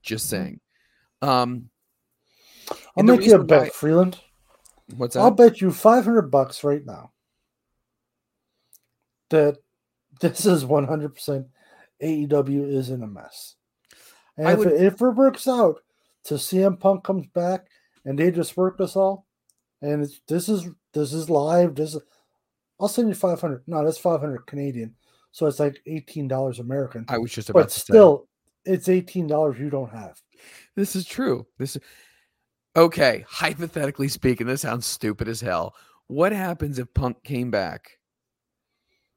just 0.03 0.29
saying. 0.29 0.61
Um, 1.23 1.71
I'll 2.97 3.05
make 3.05 3.25
you 3.25 3.35
a 3.35 3.45
bet, 3.45 3.63
why- 3.63 3.69
Freland. 3.71 4.19
What's 4.97 5.15
that? 5.15 5.21
I'll 5.21 5.31
bet 5.31 5.61
you 5.61 5.71
500 5.71 6.31
bucks 6.31 6.65
right 6.65 6.85
now 6.85 7.13
that 9.31 9.59
this 10.21 10.45
is 10.45 10.65
100% 10.65 11.47
AEW 12.03 12.49
E 12.51 12.77
is 12.77 12.91
in 12.91 13.03
a 13.03 13.07
mess. 13.07 13.55
And 14.37 14.49
I 14.49 14.53
if, 14.53 14.59
would- 14.59 14.69
it, 14.73 14.83
if 14.83 15.01
it 15.01 15.11
works 15.11 15.47
out 15.47 15.81
to 16.25 16.35
CM 16.35 16.79
Punk 16.79 17.05
comes 17.05 17.27
back 17.29 17.67
and 18.05 18.19
they 18.19 18.31
just 18.31 18.57
work 18.57 18.81
us 18.81 18.97
all, 18.97 19.27
and 19.83 20.03
it's, 20.03 20.21
this 20.29 20.49
is 20.49 20.69
this 20.93 21.13
is 21.13 21.31
live. 21.31 21.75
This 21.75 21.95
is, 21.95 22.03
I'll 22.79 22.89
send 22.89 23.09
you 23.09 23.15
500. 23.15 23.63
No, 23.67 23.85
that's 23.85 23.99
500 23.99 24.47
Canadian. 24.47 24.95
So 25.33 25.47
it's 25.47 25.61
like 25.61 25.81
$18 25.87 26.59
American. 26.59 27.05
I 27.09 27.19
was 27.19 27.31
just 27.31 27.51
about 27.51 27.61
but 27.61 27.69
to 27.71 27.81
still, 27.81 28.29
it's 28.65 28.89
$18 28.89 29.59
you 29.59 29.70
don't 29.70 29.91
have. 29.91 30.20
This 30.77 30.97
is 30.97 31.05
true. 31.07 31.47
This 31.59 31.77
is 31.77 31.82
okay. 32.77 33.24
Hypothetically 33.28 34.09
speaking, 34.09 34.47
this 34.47 34.62
sounds 34.62 34.87
stupid 34.87 35.28
as 35.28 35.41
hell. 35.41 35.74
What 36.07 36.32
happens 36.32 36.78
if 36.78 36.93
Punk 36.95 37.23
came 37.23 37.51
back, 37.51 37.99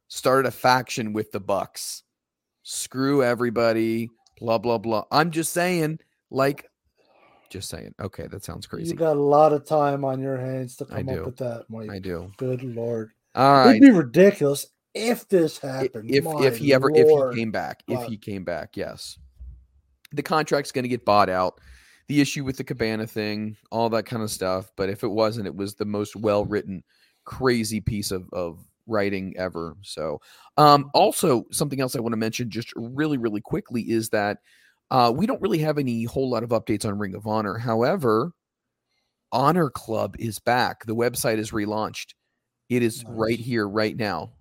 started 0.07 0.47
a 0.47 0.51
faction 0.51 1.13
with 1.13 1.31
the 1.31 1.39
Bucks? 1.39 2.03
Screw 2.63 3.23
everybody, 3.23 4.09
blah 4.39 4.57
blah 4.57 4.77
blah. 4.77 5.03
I'm 5.11 5.31
just 5.31 5.51
saying, 5.53 5.99
like, 6.31 6.65
just 7.49 7.69
saying. 7.69 7.93
Okay, 8.01 8.27
that 8.27 8.43
sounds 8.43 8.67
crazy. 8.67 8.91
You 8.91 8.95
got 8.95 9.17
a 9.17 9.21
lot 9.21 9.53
of 9.53 9.65
time 9.65 10.05
on 10.05 10.21
your 10.21 10.37
hands 10.37 10.75
to 10.77 10.85
come 10.85 11.09
up 11.09 11.25
with 11.25 11.37
that, 11.37 11.65
Mike. 11.69 11.89
I 11.91 11.99
do. 11.99 12.31
Good 12.37 12.63
lord. 12.63 13.11
All 13.35 13.51
right. 13.65 13.71
It'd 13.71 13.81
be 13.81 13.91
ridiculous 13.91 14.67
if 14.93 15.27
this 15.27 15.57
happened. 15.57 16.09
If 16.09 16.25
if 16.25 16.57
he 16.57 16.73
ever 16.73 16.89
Lord. 16.89 17.31
if 17.31 17.35
he 17.35 17.41
came 17.41 17.51
back, 17.51 17.83
if 17.87 17.99
But- 17.99 18.09
he 18.09 18.17
came 18.17 18.43
back, 18.43 18.77
yes. 18.77 19.17
The 20.13 20.23
contract's 20.23 20.71
going 20.71 20.83
to 20.83 20.89
get 20.89 21.05
bought 21.05 21.29
out. 21.29 21.59
The 22.07 22.21
issue 22.21 22.43
with 22.43 22.57
the 22.57 22.63
Cabana 22.63 23.07
thing, 23.07 23.57
all 23.71 23.89
that 23.89 24.05
kind 24.05 24.21
of 24.21 24.31
stuff. 24.31 24.71
But 24.75 24.89
if 24.89 25.03
it 25.03 25.09
wasn't, 25.09 25.47
it 25.47 25.55
was 25.55 25.75
the 25.75 25.85
most 25.85 26.15
well 26.15 26.45
written, 26.45 26.83
crazy 27.25 27.81
piece 27.81 28.11
of 28.11 28.29
of 28.33 28.59
writing 28.87 29.33
ever. 29.37 29.75
So, 29.81 30.19
um, 30.57 30.91
also 30.93 31.45
something 31.51 31.79
else 31.79 31.95
I 31.95 32.01
want 32.01 32.13
to 32.13 32.17
mention 32.17 32.49
just 32.49 32.73
really 32.75 33.17
really 33.17 33.41
quickly 33.41 33.83
is 33.83 34.09
that 34.09 34.39
uh, 34.91 35.11
we 35.15 35.25
don't 35.25 35.41
really 35.41 35.59
have 35.59 35.77
any 35.77 36.03
whole 36.03 36.29
lot 36.29 36.43
of 36.43 36.49
updates 36.49 36.85
on 36.85 36.99
Ring 36.99 37.15
of 37.15 37.25
Honor. 37.25 37.57
However, 37.57 38.31
Honor 39.31 39.69
Club 39.69 40.15
is 40.19 40.39
back. 40.39 40.85
The 40.85 40.95
website 40.95 41.39
is 41.39 41.51
relaunched. 41.51 42.13
It 42.69 42.83
is 42.83 43.03
right 43.07 43.39
here, 43.39 43.67
right 43.67 43.97
now. 43.97 44.33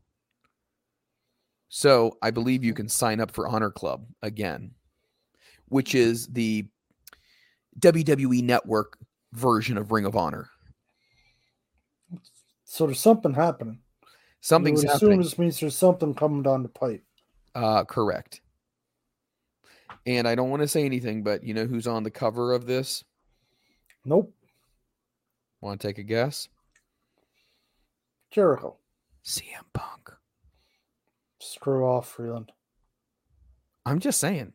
So 1.70 2.18
I 2.20 2.30
believe 2.30 2.62
you 2.62 2.74
can 2.74 2.88
sign 2.88 3.18
up 3.18 3.30
for 3.30 3.48
Honor 3.48 3.70
Club 3.70 4.04
again, 4.20 4.72
which 5.72 5.94
is 5.94 6.26
the 6.28 6.66
WWE 7.80 8.42
Network 8.42 8.98
version 9.32 9.78
of 9.78 9.90
Ring 9.90 10.04
of 10.04 10.14
Honor. 10.14 10.50
So 12.64 12.86
there's 12.86 13.00
something 13.00 13.32
happening. 13.32 13.80
Something's 14.42 14.82
happening. 14.82 14.96
assume 14.96 15.22
this 15.22 15.38
means 15.38 15.60
there's 15.60 15.76
something 15.76 16.14
coming 16.14 16.42
down 16.42 16.62
the 16.62 16.68
pipe. 16.68 17.02
Uh, 17.54 17.84
correct. 17.84 18.42
And 20.04 20.28
I 20.28 20.34
don't 20.34 20.50
want 20.50 20.60
to 20.62 20.68
say 20.68 20.84
anything, 20.84 21.22
but 21.22 21.42
you 21.42 21.54
know 21.54 21.64
who's 21.64 21.86
on 21.86 22.02
the 22.02 22.10
cover 22.10 22.52
of 22.52 22.66
this? 22.66 23.04
Nope. 24.04 24.34
Want 25.60 25.80
to 25.80 25.86
take 25.86 25.98
a 25.98 26.02
guess? 26.02 26.48
Jericho. 28.30 28.76
CM 29.24 29.64
Punk. 29.72 30.10
Screw 31.40 31.86
off, 31.86 32.08
Freland. 32.08 32.52
I'm 33.86 34.00
just 34.00 34.20
saying. 34.20 34.52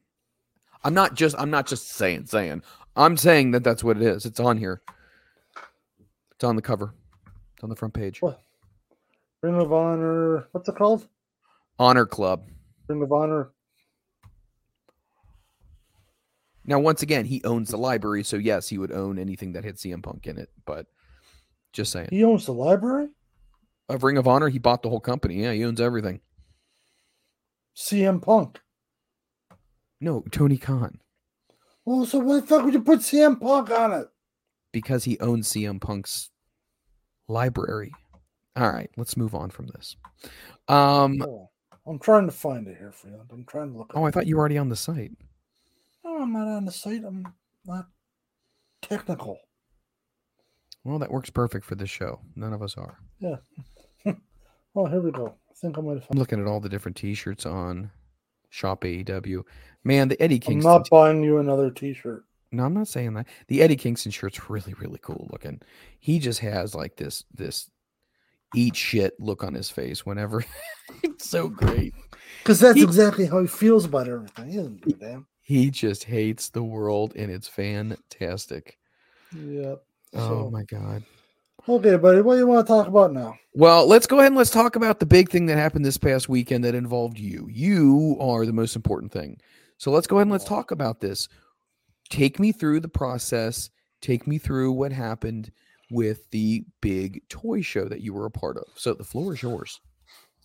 I'm 0.88 0.94
not 0.94 1.16
just. 1.16 1.36
I'm 1.38 1.50
not 1.50 1.68
just 1.68 1.90
saying. 1.90 2.28
Saying. 2.28 2.64
I'm 2.96 3.18
saying 3.18 3.52
that 3.52 3.62
that's 3.62 3.84
what 3.84 3.98
it 3.98 4.04
is. 4.04 4.26
It's 4.26 4.40
on 4.40 4.58
here. 4.58 4.82
It's 6.32 6.46
on 6.46 6.56
the 6.56 6.62
cover. 6.62 6.94
It's 7.56 7.64
on 7.64 7.70
the 7.70 7.76
front 7.76 7.94
page. 7.94 8.22
What? 8.22 8.42
Ring 9.44 9.56
of 9.56 9.74
Honor. 9.74 10.48
What's 10.54 10.70
it 10.70 10.76
called? 10.78 11.06
Honor 11.78 12.06
Club. 12.06 12.48
Ring 12.88 13.02
of 13.04 13.12
Honor. 13.12 13.52
Now, 16.64 16.80
once 16.80 17.02
again, 17.02 17.26
he 17.26 17.44
owns 17.44 17.70
the 17.70 17.78
library, 17.78 18.24
so 18.24 18.38
yes, 18.38 18.70
he 18.70 18.78
would 18.78 18.94
own 18.94 19.20
anything 19.20 19.52
that 19.54 19.66
had 19.66 19.76
CM 19.76 20.02
Punk 20.02 20.26
in 20.26 20.38
it. 20.38 20.50
But 20.66 20.86
just 21.74 21.92
saying. 21.92 22.08
He 22.12 22.24
owns 22.24 22.46
the 22.46 22.54
library? 22.54 23.10
Of 23.90 24.06
Ring 24.06 24.18
of 24.18 24.26
Honor, 24.26 24.48
he 24.48 24.58
bought 24.58 24.84
the 24.84 24.90
whole 24.90 25.02
company. 25.02 25.44
Yeah, 25.44 25.52
he 25.52 25.66
owns 25.66 25.82
everything. 25.82 26.22
CM 27.76 28.22
Punk. 28.22 28.62
No, 30.00 30.24
Tony 30.32 30.58
Khan. 30.58 31.00
Well, 31.86 32.06
so 32.06 32.20
why 32.20 32.40
the 32.40 32.46
fuck 32.48 32.66
would 32.66 32.74
you 32.74 32.82
put 32.82 33.00
CM 33.00 33.40
Punk 33.40 33.72
on 33.72 33.94
it? 33.94 34.08
Because 34.72 35.06
he 35.06 35.18
owns 35.20 35.48
CM 35.48 35.80
Punk's 35.80 36.30
library. 37.28 37.94
All 38.56 38.72
right, 38.72 38.90
let's 38.98 39.16
move 39.18 39.34
on 39.34 39.50
from 39.50 39.68
this. 39.68 39.96
Um, 40.68 41.22
Oh, 41.22 41.50
I'm 41.86 42.00
trying 42.00 42.26
to 42.26 42.32
find 42.32 42.68
it 42.68 42.78
here, 42.78 42.92
Freland. 42.92 43.30
I'm 43.32 43.46
trying 43.46 43.72
to 43.72 43.78
look. 43.78 43.92
oh, 43.96 44.04
I 44.04 44.12
thought 44.12 44.28
you 44.28 44.36
were 44.36 44.42
already 44.42 44.58
on 44.58 44.70
the 44.70 44.76
site. 44.76 45.12
No, 46.04 46.22
I'm 46.22 46.34
not 46.34 46.48
on 46.48 46.66
the 46.66 46.72
site. 46.72 47.04
I'm 47.06 47.26
not 47.66 47.88
technical. 48.82 49.40
Well, 50.84 51.00
that 51.00 51.12
works 51.12 51.30
perfect 51.30 51.66
for 51.66 51.76
this 51.76 51.90
show. 51.90 52.20
None 52.36 52.54
of 52.54 52.62
us 52.62 52.76
are. 52.78 52.98
Yeah. 53.20 53.38
well, 54.74 54.86
here 54.88 55.02
we 55.02 55.12
go. 55.12 55.36
I 55.50 55.54
think 55.54 55.78
I 55.78 55.82
might 55.82 55.96
have 55.96 56.08
I'm 56.12 56.18
looking 56.20 56.40
at 56.42 56.48
all 56.48 56.60
the 56.60 56.70
different 56.70 56.98
T-shirts 56.98 57.46
on 57.46 57.92
Shop 58.50 58.82
AEW. 58.84 59.44
Man, 59.88 60.10
the 60.10 60.22
Eddie 60.22 60.40
Kingston. 60.40 60.70
I'm 60.70 60.80
not 60.80 60.90
buying 60.90 61.24
you 61.24 61.38
another 61.38 61.72
T-shirt. 61.72 62.26
No, 62.52 62.64
I'm 62.66 62.74
not 62.74 62.88
saying 62.90 63.14
that. 63.14 63.28
The 63.48 63.62
Eddie 63.62 63.76
Kingston 63.78 64.12
shirt's 64.12 64.50
really, 64.50 64.74
really 64.80 65.00
cool 65.02 65.28
looking. 65.32 65.62
He 66.00 66.20
just 66.20 66.40
has 66.40 66.76
like 66.76 66.98
this 66.98 67.24
this 67.34 67.70
eat 68.56 68.76
shit 68.76 69.14
look 69.20 69.44
on 69.44 69.54
his 69.54 69.70
face 69.70 70.06
whenever. 70.06 70.44
it's 71.04 71.28
so 71.30 71.48
great. 71.48 71.94
Because 72.44 72.60
that's 72.60 72.78
He- 72.78 72.84
exactly 72.84 73.26
how 73.26 73.40
he 73.42 73.48
feels 73.48 73.86
about 73.86 74.08
everything. 74.08 74.50
He 74.50 74.58
doesn't 74.58 74.82
give 74.82 75.00
damn. 75.00 75.26
He 75.42 75.72
just 75.72 76.04
hates 76.04 76.50
the 76.50 76.64
world, 76.64 77.14
and 77.16 77.32
it's 77.32 77.48
fantastic. 77.48 78.78
Yep. 79.34 79.84
Oh 80.14 80.28
So- 80.44 80.50
my 80.52 80.64
god. 80.64 81.04
Okay, 81.70 81.98
buddy. 81.98 82.22
What 82.22 82.36
do 82.36 82.40
you 82.40 82.48
want 82.48 82.66
to 82.66 82.72
talk 82.74 82.88
about 82.88 83.12
now? 83.12 83.38
Well, 83.54 83.88
let's 83.88 84.08
go 84.08 84.20
ahead 84.20 84.28
and 84.28 84.38
let's 84.38 84.50
talk 84.52 84.78
about 84.78 85.00
the 85.02 85.06
big 85.06 85.30
thing 85.30 85.48
that 85.48 85.58
happened 85.58 85.84
this 85.84 85.98
past 85.98 86.30
weekend 86.30 86.64
that 86.64 86.76
involved 86.76 87.20
you. 87.20 87.48
You 87.52 88.16
are 88.22 88.46
the 88.46 88.54
most 88.54 88.78
important 88.78 89.12
thing. 89.12 89.38
So 89.78 89.92
let's 89.92 90.08
go 90.08 90.18
ahead 90.18 90.24
and 90.24 90.32
let's 90.32 90.44
talk 90.44 90.72
about 90.72 91.00
this. 91.00 91.28
Take 92.10 92.40
me 92.40 92.52
through 92.52 92.80
the 92.80 92.90
process. 92.90 93.70
Take 94.02 94.28
me 94.28 94.38
through 94.38 94.72
what 94.72 94.92
happened 94.92 95.52
with 95.90 96.30
the 96.32 96.66
big 96.82 97.22
toy 97.30 97.62
show 97.62 97.86
that 97.86 98.02
you 98.02 98.14
were 98.14 98.26
a 98.26 98.32
part 98.32 98.58
of. 98.58 98.66
So 98.76 98.94
the 98.94 99.04
floor 99.04 99.34
is 99.34 99.42
yours. 99.42 99.80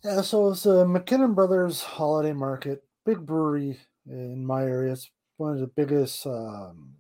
Yeah, 0.05 0.21
so 0.21 0.51
it's 0.51 0.65
the 0.65 0.85
McKinnon 0.85 1.35
Brothers 1.35 1.83
Holiday 1.83 2.33
Market, 2.33 2.83
big 3.07 3.25
brewery 3.25 3.79
in 4.07 4.45
my 4.45 4.63
area. 4.63 4.93
It's 4.93 5.11
one 5.37 5.53
of 5.53 5.61
the 5.61 5.69
biggest 5.69 6.27
um, 6.27 6.95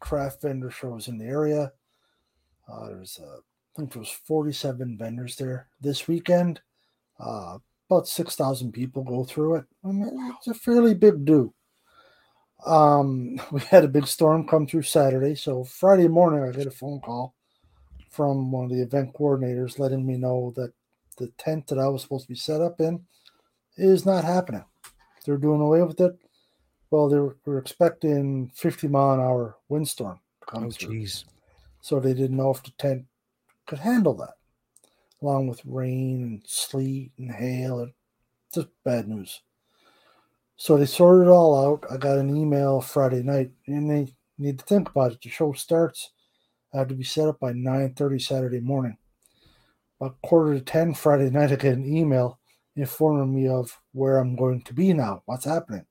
craft 0.00 0.42
vendor 0.42 0.70
shows 0.70 1.08
in 1.08 1.18
the 1.18 1.24
area. 1.24 1.72
Uh, 2.68 2.88
there's, 2.88 3.20
uh, 3.22 3.36
I 3.36 3.40
think 3.76 3.92
there 3.92 4.00
was 4.00 4.10
47 4.10 4.98
vendors 4.98 5.36
there 5.36 5.68
this 5.80 6.08
weekend. 6.08 6.60
Uh, 7.20 7.58
about 7.88 8.08
6,000 8.08 8.72
people 8.72 9.04
go 9.04 9.24
through 9.24 9.56
it. 9.56 9.64
I 9.84 9.88
mean, 9.88 10.34
it's 10.36 10.48
a 10.48 10.54
fairly 10.54 10.94
big 10.94 11.24
do. 11.24 11.54
Um, 12.68 13.40
we 13.52 13.60
had 13.62 13.84
a 13.84 13.88
big 13.88 14.06
storm 14.06 14.46
come 14.46 14.66
through 14.66 14.82
Saturday, 14.82 15.34
so 15.34 15.64
Friday 15.64 16.08
morning 16.08 16.42
I 16.42 16.52
get 16.56 16.66
a 16.66 16.70
phone 16.70 17.00
call 17.00 17.34
from 18.10 18.52
one 18.52 18.64
of 18.64 18.70
the 18.70 18.82
event 18.82 19.14
coordinators 19.14 19.78
letting 19.78 20.06
me 20.06 20.16
know 20.16 20.52
that 20.56 20.72
the 21.18 21.28
tent 21.38 21.66
that 21.68 21.78
I 21.78 21.88
was 21.88 22.02
supposed 22.02 22.24
to 22.24 22.28
be 22.28 22.34
set 22.36 22.60
up 22.60 22.80
in 22.80 23.04
is 23.76 24.06
not 24.06 24.24
happening. 24.24 24.64
They're 25.24 25.36
doing 25.38 25.60
away 25.60 25.82
with 25.82 26.00
it. 26.00 26.16
Well, 26.90 27.08
they 27.08 27.18
were, 27.18 27.36
were 27.44 27.58
expecting 27.58 28.50
50 28.54 28.88
mile 28.88 29.14
an 29.14 29.20
hour 29.20 29.56
windstorm 29.68 30.20
to 30.40 30.46
come 30.46 30.64
Oh, 30.64 30.70
through. 30.70 31.06
So 31.80 32.00
they 32.00 32.14
didn't 32.14 32.36
know 32.36 32.50
if 32.50 32.62
the 32.62 32.72
tent 32.78 33.04
could 33.66 33.78
handle 33.80 34.14
that, 34.14 34.34
along 35.22 35.48
with 35.48 35.64
rain 35.66 36.22
and 36.22 36.42
sleet 36.46 37.12
and 37.18 37.30
hail. 37.30 37.80
And 37.80 37.92
just 38.54 38.68
bad 38.84 39.08
news. 39.08 39.42
So 40.58 40.76
they 40.76 40.86
sorted 40.86 41.28
it 41.28 41.30
all 41.30 41.56
out. 41.56 41.84
I 41.88 41.96
got 41.96 42.18
an 42.18 42.36
email 42.36 42.80
Friday 42.80 43.22
night, 43.22 43.52
and 43.68 43.88
they 43.88 44.12
need 44.38 44.58
to 44.58 44.64
think 44.64 44.90
about 44.90 45.12
it. 45.12 45.22
The 45.22 45.30
show 45.30 45.52
starts. 45.52 46.10
I 46.74 46.78
have 46.78 46.88
to 46.88 46.94
be 46.94 47.04
set 47.04 47.28
up 47.28 47.38
by 47.38 47.52
9.30 47.52 48.20
Saturday 48.20 48.58
morning. 48.58 48.98
About 50.00 50.20
quarter 50.22 50.54
to 50.54 50.60
10 50.60 50.94
Friday 50.94 51.30
night, 51.30 51.52
I 51.52 51.56
get 51.56 51.74
an 51.74 51.86
email 51.86 52.40
informing 52.74 53.34
me 53.34 53.48
of 53.48 53.80
where 53.92 54.18
I'm 54.18 54.34
going 54.34 54.62
to 54.62 54.74
be 54.74 54.92
now, 54.92 55.22
what's 55.26 55.44
happening. 55.44 55.86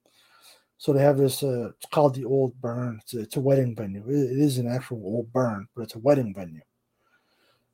So 0.78 0.92
they 0.92 1.02
have 1.02 1.18
this, 1.18 1.44
uh, 1.44 1.70
it's 1.70 1.86
called 1.88 2.16
the 2.16 2.26
Old 2.26 2.60
Burn. 2.62 3.00
It's 3.02 3.14
a, 3.14 3.22
it's 3.22 3.38
a 3.38 3.42
wedding 3.42 3.74
venue. 3.74 4.04
It, 4.06 4.32
it 4.32 4.38
is 4.38 4.58
an 4.58 4.68
actual 4.68 5.02
old 5.04 5.32
burn, 5.32 5.68
but 5.76 5.84
it's 5.84 5.96
a 5.96 6.00
wedding 6.00 6.34
venue. 6.34 6.62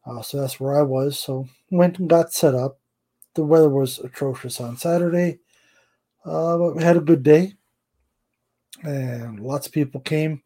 Uh, 0.06 0.22
so 0.22 0.40
that's 0.40 0.60
where 0.60 0.78
I 0.78 0.84
was. 0.84 1.20
So 1.20 1.48
went 1.72 1.98
and 1.98 2.10
got 2.10 2.34
set 2.34 2.54
up. 2.54 2.80
The 3.34 3.44
weather 3.44 3.70
was 3.70 3.98
atrocious 3.98 4.62
on 4.62 4.78
Saturday, 4.78 5.40
uh, 6.26 6.72
we 6.76 6.84
had 6.84 6.98
a 6.98 7.02
good 7.02 7.24
day, 7.24 7.54
and 8.84 9.40
lots 9.40 9.68
of 9.68 9.74
people 9.74 10.02
came, 10.02 10.42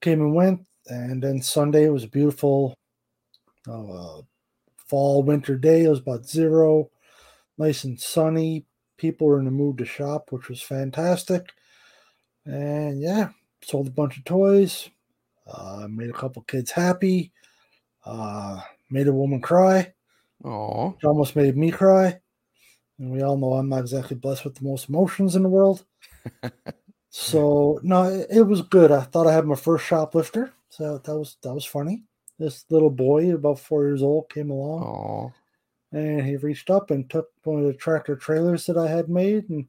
came 0.00 0.20
and 0.20 0.34
went. 0.34 0.66
And 0.86 1.22
then 1.22 1.42
Sunday 1.42 1.88
was 1.88 2.04
a 2.04 2.08
beautiful 2.08 2.74
uh, 3.68 4.22
fall 4.76 5.22
winter 5.22 5.56
day. 5.56 5.84
It 5.84 5.88
was 5.90 6.00
about 6.00 6.26
zero, 6.26 6.90
nice 7.58 7.84
and 7.84 8.00
sunny. 8.00 8.64
People 8.96 9.26
were 9.26 9.38
in 9.38 9.44
the 9.44 9.50
mood 9.50 9.78
to 9.78 9.84
shop, 9.84 10.28
which 10.30 10.48
was 10.48 10.62
fantastic. 10.62 11.52
And 12.46 13.00
yeah, 13.00 13.30
sold 13.62 13.88
a 13.88 13.90
bunch 13.90 14.16
of 14.16 14.24
toys. 14.24 14.88
Uh, 15.46 15.86
made 15.88 16.10
a 16.10 16.14
couple 16.14 16.42
kids 16.42 16.70
happy. 16.70 17.32
Uh, 18.04 18.60
made 18.90 19.08
a 19.08 19.12
woman 19.12 19.40
cry. 19.40 19.92
Oh, 20.44 20.96
almost 21.04 21.36
made 21.36 21.56
me 21.56 21.70
cry. 21.70 22.20
And 22.98 23.10
we 23.10 23.22
all 23.22 23.36
know 23.36 23.54
I'm 23.54 23.68
not 23.68 23.80
exactly 23.80 24.16
blessed 24.16 24.44
with 24.44 24.56
the 24.56 24.64
most 24.64 24.88
emotions 24.88 25.36
in 25.36 25.42
the 25.42 25.48
world. 25.48 25.84
so 27.10 27.80
no, 27.82 28.04
it, 28.04 28.26
it, 28.30 28.42
was 28.42 28.62
good. 28.62 28.90
I 28.90 29.02
thought 29.02 29.26
I 29.26 29.32
had 29.32 29.46
my 29.46 29.54
first 29.54 29.86
shoplifter, 29.86 30.52
so 30.68 30.98
that 30.98 31.16
was 31.16 31.36
that 31.42 31.54
was 31.54 31.64
funny. 31.64 32.04
This 32.38 32.64
little 32.70 32.90
boy, 32.90 33.34
about 33.34 33.58
four 33.58 33.84
years 33.84 34.02
old, 34.02 34.30
came 34.30 34.50
along, 34.50 35.32
Aww. 35.92 35.98
and 35.98 36.22
he 36.22 36.36
reached 36.36 36.70
up 36.70 36.90
and 36.90 37.08
took 37.08 37.28
one 37.44 37.60
of 37.60 37.66
the 37.66 37.74
tractor 37.74 38.16
trailers 38.16 38.66
that 38.66 38.76
I 38.76 38.88
had 38.88 39.08
made 39.08 39.48
and 39.48 39.66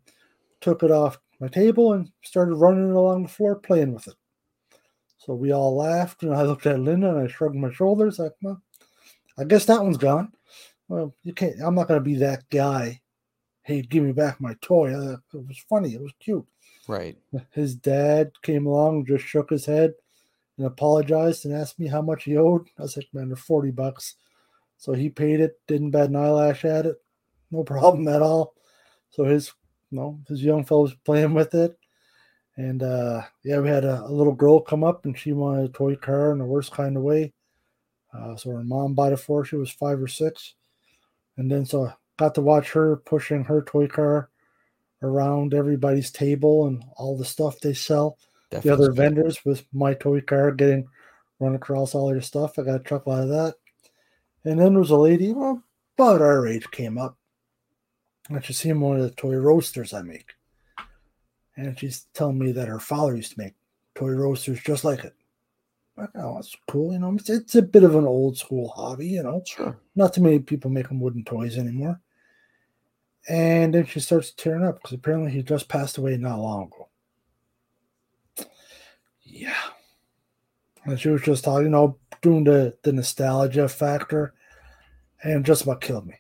took 0.61 0.84
it 0.84 0.91
off 0.91 1.19
my 1.39 1.47
table 1.47 1.93
and 1.93 2.11
started 2.22 2.56
running 2.56 2.89
it 2.89 2.95
along 2.95 3.23
the 3.23 3.30
floor 3.30 3.56
playing 3.56 3.93
with 3.93 4.07
it. 4.07 4.15
So 5.18 5.34
we 5.34 5.51
all 5.51 5.76
laughed, 5.76 6.23
and 6.23 6.34
I 6.34 6.41
looked 6.43 6.65
at 6.65 6.80
Linda 6.80 7.10
and 7.10 7.19
I 7.19 7.27
shrugged 7.27 7.56
my 7.56 7.72
shoulders, 7.72 8.19
like, 8.19 8.34
well, 8.41 8.61
I 9.38 9.43
guess 9.43 9.65
that 9.65 9.84
one's 9.84 9.97
gone. 9.97 10.34
Well, 10.88 11.14
you 11.23 11.34
can't. 11.34 11.56
I'm 11.61 11.76
not 11.76 11.88
going 11.88 11.99
to 11.99 12.03
be 12.03 12.15
that 12.15 12.49
guy. 12.49 13.01
Hey, 13.64 13.81
give 13.81 14.03
me 14.03 14.11
back 14.11 14.41
my 14.41 14.56
toy. 14.61 14.94
Uh, 14.94 15.18
it 15.34 15.48
was 15.48 15.64
funny. 15.69 15.94
It 15.94 16.02
was 16.02 16.14
cute. 16.19 16.45
Right. 16.88 17.18
His 17.52 17.76
dad 17.76 18.31
came 18.41 18.65
along, 18.65 19.06
just 19.06 19.26
shook 19.26 19.49
his 19.49 19.65
head, 19.65 19.94
and 20.57 20.65
apologized 20.65 21.45
and 21.45 21.53
asked 21.53 21.80
me 21.80 21.88
how 21.88 22.02
much 22.02 22.23
he 22.23 22.38
owed. 22.38 22.68
I 22.80 22.88
said, 22.88 23.06
man, 23.14 23.30
they're 23.30 23.36
forty 23.36 23.72
bucks. 23.72 24.15
So 24.77 24.94
he 24.94 25.10
paid 25.10 25.40
it. 25.41 25.60
Didn't 25.68 25.91
bat 25.91 26.10
an 26.10 26.15
eyelash 26.15 26.65
at 26.65 26.86
it. 26.86 26.95
No 27.52 27.64
problem 27.64 28.07
at 28.07 28.22
all. 28.22 28.53
So 29.10 29.23
his, 29.23 29.52
you 29.90 29.98
know, 29.98 30.19
his 30.27 30.44
young 30.44 30.64
fellow 30.64 30.84
was 30.84 30.94
playing 31.03 31.34
with 31.34 31.56
it. 31.56 31.76
And 32.57 32.84
uh, 32.84 33.23
yeah, 33.44 33.60
we 33.60 33.69
had 33.69 33.86
a, 33.86 34.03
a, 34.03 34.11
little 34.11 34.36
girl 34.36 34.60
come 34.60 34.84
up 34.84 35.06
and 35.06 35.18
she 35.18 35.34
wanted 35.34 35.65
a 35.65 35.73
toy 35.73 35.95
car 35.95 36.31
in 36.31 36.38
the 36.38 36.45
worst 36.45 36.72
kind 36.72 36.95
of 36.95 37.02
way. 37.02 37.34
Uh, 38.14 38.36
so 38.36 38.52
her 38.52 38.64
mom 38.64 38.94
bought 38.94 39.14
it 39.14 39.18
for 39.18 39.40
her. 39.40 39.45
She 39.45 39.56
was 39.56 39.72
five 39.72 39.99
or 39.99 40.07
six. 40.07 40.53
And 41.38 41.49
then 41.49 41.65
so 41.65 41.91
got 42.20 42.36
to 42.36 42.41
watch 42.41 42.72
her 42.72 42.98
pushing 42.98 43.44
her 43.46 43.62
toy 43.62 43.88
car 43.88 44.30
around 45.02 45.54
everybody's 45.54 46.12
table 46.12 46.68
and 46.68 46.84
all 46.98 47.18
the 47.18 47.24
stuff 47.24 47.60
they 47.60 47.74
sell. 47.74 48.18
That 48.52 48.64
the 48.64 48.74
other 48.74 48.91
vendors 48.91 49.46
with 49.46 49.64
my 49.74 49.94
toy 49.94 50.22
car 50.22 50.52
getting 50.52 50.86
run 51.40 51.56
across 51.56 51.96
all 51.96 52.10
their 52.10 52.20
stuff. 52.22 52.60
I 52.60 52.64
got 52.64 52.82
a 52.82 52.84
chuckle 52.84 53.14
out 53.14 53.24
of 53.24 53.30
that. 53.30 53.56
And 54.44 54.60
then 54.60 54.74
there 54.74 54.82
was 54.82 54.90
a 54.90 54.98
lady, 54.98 55.34
well, 55.34 55.64
about 55.98 56.22
our 56.22 56.48
age, 56.48 56.70
came 56.72 56.98
up. 56.98 57.18
And 58.30 58.44
she's 58.44 58.58
seen 58.58 58.82
one 58.82 58.98
of 58.98 59.04
the 59.04 59.12
toy 59.12 59.36
roasters 59.36 59.94
I 59.94 60.02
make. 60.02 60.34
And 61.56 61.78
she's 61.80 62.08
telling 62.14 62.40
me 62.40 62.52
that 62.54 62.68
her 62.68 62.80
father 62.80 63.16
used 63.16 63.34
to 63.34 63.40
make 63.40 63.54
toy 63.96 64.10
roasters 64.10 64.62
just 64.62 64.84
like 64.84 65.04
it. 65.04 65.14
Oh, 66.16 66.36
that's 66.36 66.56
cool. 66.68 66.94
You 66.94 67.00
know, 67.00 67.14
it's, 67.16 67.30
it's 67.30 67.56
a 67.56 67.62
bit 67.62 67.84
of 67.84 67.96
an 67.96 68.06
old 68.06 68.38
school 68.38 68.70
hobby, 68.70 69.08
you 69.08 69.24
know. 69.24 69.44
Sure. 69.46 69.78
Not 69.96 70.14
too 70.14 70.22
many 70.22 70.40
people 70.40 70.72
making 70.72 71.00
wooden 71.00 71.24
toys 71.24 71.58
anymore. 71.58 72.00
And 73.28 73.74
then 73.74 73.86
she 73.86 74.00
starts 74.00 74.32
tearing 74.32 74.66
up 74.66 74.82
because 74.82 74.94
apparently 74.94 75.32
he 75.32 75.44
just 75.44 75.68
passed 75.68 75.98
away 75.98 76.18
not 76.18 76.40
long 76.40 76.68
ago. 76.68 76.90
Yeah. 79.24 79.54
And 80.86 81.00
she 81.00 81.10
was 81.10 81.22
just 81.22 81.44
talking, 81.44 81.66
you 81.66 81.70
know, 81.70 81.98
doing 82.22 82.44
the, 82.44 82.76
the 82.84 82.94
nostalgia 82.94 83.68
factor 83.68 84.34
and 85.24 85.46
just 85.46 85.64
about 85.64 85.82
killed 85.82 86.08
me. 86.08 86.16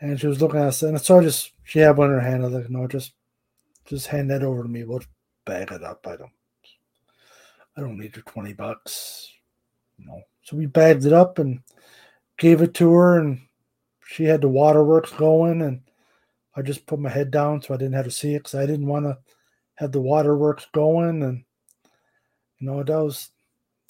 And 0.00 0.18
she 0.18 0.26
was 0.26 0.40
looking 0.40 0.60
at 0.60 0.66
us, 0.66 0.82
and 0.82 1.00
so 1.00 1.18
I 1.18 1.22
just, 1.22 1.52
she 1.62 1.78
had 1.78 1.96
one 1.96 2.08
in 2.08 2.14
her 2.14 2.20
hand. 2.20 2.42
I 2.42 2.46
was 2.46 2.54
like, 2.54 2.70
no, 2.70 2.86
just, 2.86 3.12
just 3.86 4.08
hand 4.08 4.30
that 4.30 4.42
over 4.42 4.62
to 4.62 4.68
me. 4.68 4.82
We'll 4.84 5.00
bag 5.44 5.70
it 5.70 5.84
up. 5.84 6.06
I 6.06 6.16
don't 6.16 6.30
I 7.76 7.80
don't 7.80 7.98
need 7.98 8.14
your 8.14 8.22
20 8.24 8.52
bucks. 8.52 9.32
You 9.98 10.06
know. 10.06 10.22
So 10.42 10.56
we 10.56 10.66
bagged 10.66 11.04
it 11.04 11.12
up 11.12 11.38
and 11.38 11.60
gave 12.38 12.62
it 12.62 12.74
to 12.74 12.92
her 12.92 13.18
and 13.18 13.40
she 14.14 14.22
had 14.22 14.40
the 14.40 14.48
waterworks 14.48 15.10
going 15.12 15.60
and 15.62 15.80
I 16.54 16.62
just 16.62 16.86
put 16.86 17.00
my 17.00 17.10
head 17.10 17.32
down 17.32 17.60
so 17.60 17.74
I 17.74 17.76
didn't 17.76 17.94
have 17.94 18.04
to 18.04 18.12
see 18.12 18.34
it 18.34 18.44
because 18.44 18.54
I 18.54 18.64
didn't 18.64 18.86
want 18.86 19.06
to 19.06 19.18
have 19.74 19.90
the 19.90 20.00
waterworks 20.00 20.68
going 20.72 21.24
and 21.24 21.44
you 22.58 22.68
know 22.68 22.84
that 22.84 22.96
was 22.96 23.30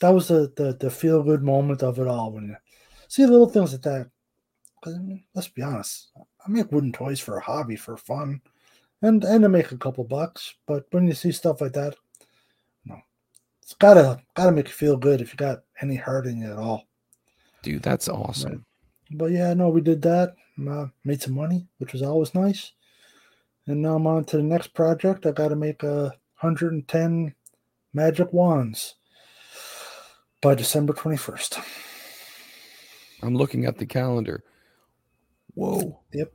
that 0.01 0.09
was 0.09 0.29
the 0.29 0.51
the, 0.57 0.77
the 0.81 0.91
feel 0.91 1.23
good 1.23 1.43
moment 1.43 1.83
of 1.83 1.99
it 1.99 2.07
all 2.07 2.33
when 2.33 2.49
you 2.49 2.57
see 3.09 3.27
little 3.27 3.51
things 3.51 3.73
like 3.73 3.83
that. 3.83 4.11
Because 4.81 4.95
I 4.95 4.99
mean, 4.99 5.25
let's 5.35 5.49
be 5.49 5.61
honest, 5.61 6.11
I 6.17 6.51
make 6.51 6.73
wooden 6.73 6.93
toys 6.93 7.21
for 7.21 7.37
a 7.37 7.43
hobby 7.43 7.77
for 7.77 7.99
fun, 7.99 8.41
and 9.03 9.25
and 9.25 9.45
I 9.45 9.49
make 9.49 9.73
a 9.73 9.79
couple 9.79 10.05
bucks. 10.05 10.55
But 10.67 10.87
when 10.91 11.07
you 11.07 11.13
see 11.13 11.33
stuff 11.33 11.61
like 11.61 11.75
that, 11.75 11.97
no, 12.87 12.97
it's 13.63 13.75
gotta 13.75 14.23
gotta 14.35 14.53
make 14.53 14.69
you 14.69 14.73
feel 14.73 14.97
good 14.97 15.21
if 15.21 15.33
you 15.33 15.37
got 15.37 15.65
any 15.83 15.97
heart 15.97 16.27
in 16.27 16.41
you 16.41 16.51
at 16.51 16.59
all. 16.59 16.85
Dude, 17.63 17.83
that's 17.83 18.09
awesome. 18.09 18.53
But, 18.53 18.74
but 19.17 19.31
yeah, 19.31 19.55
no, 19.55 19.69
we 19.69 19.81
did 19.81 20.03
that. 20.03 20.35
Uh, 20.69 20.87
made 21.05 21.21
some 21.21 21.35
money, 21.35 21.67
which 21.79 21.93
was 21.93 22.03
always 22.03 22.35
nice. 22.35 22.73
And 23.67 23.81
now 23.83 23.97
I'm 23.97 24.07
on 24.07 24.25
to 24.27 24.37
the 24.37 24.43
next 24.43 24.75
project. 24.75 25.27
I 25.27 25.33
got 25.33 25.49
to 25.49 25.57
make 25.57 25.83
a 25.83 26.15
110 26.41 27.35
magic 27.93 28.33
wands 28.33 28.97
by 30.43 30.55
December 30.55 30.93
21st. 30.93 31.65
I'm 33.23 33.35
looking 33.35 33.65
at 33.65 33.79
the 33.79 33.87
calendar. 33.87 34.45
Whoa. 35.55 36.01
Yep. 36.13 36.33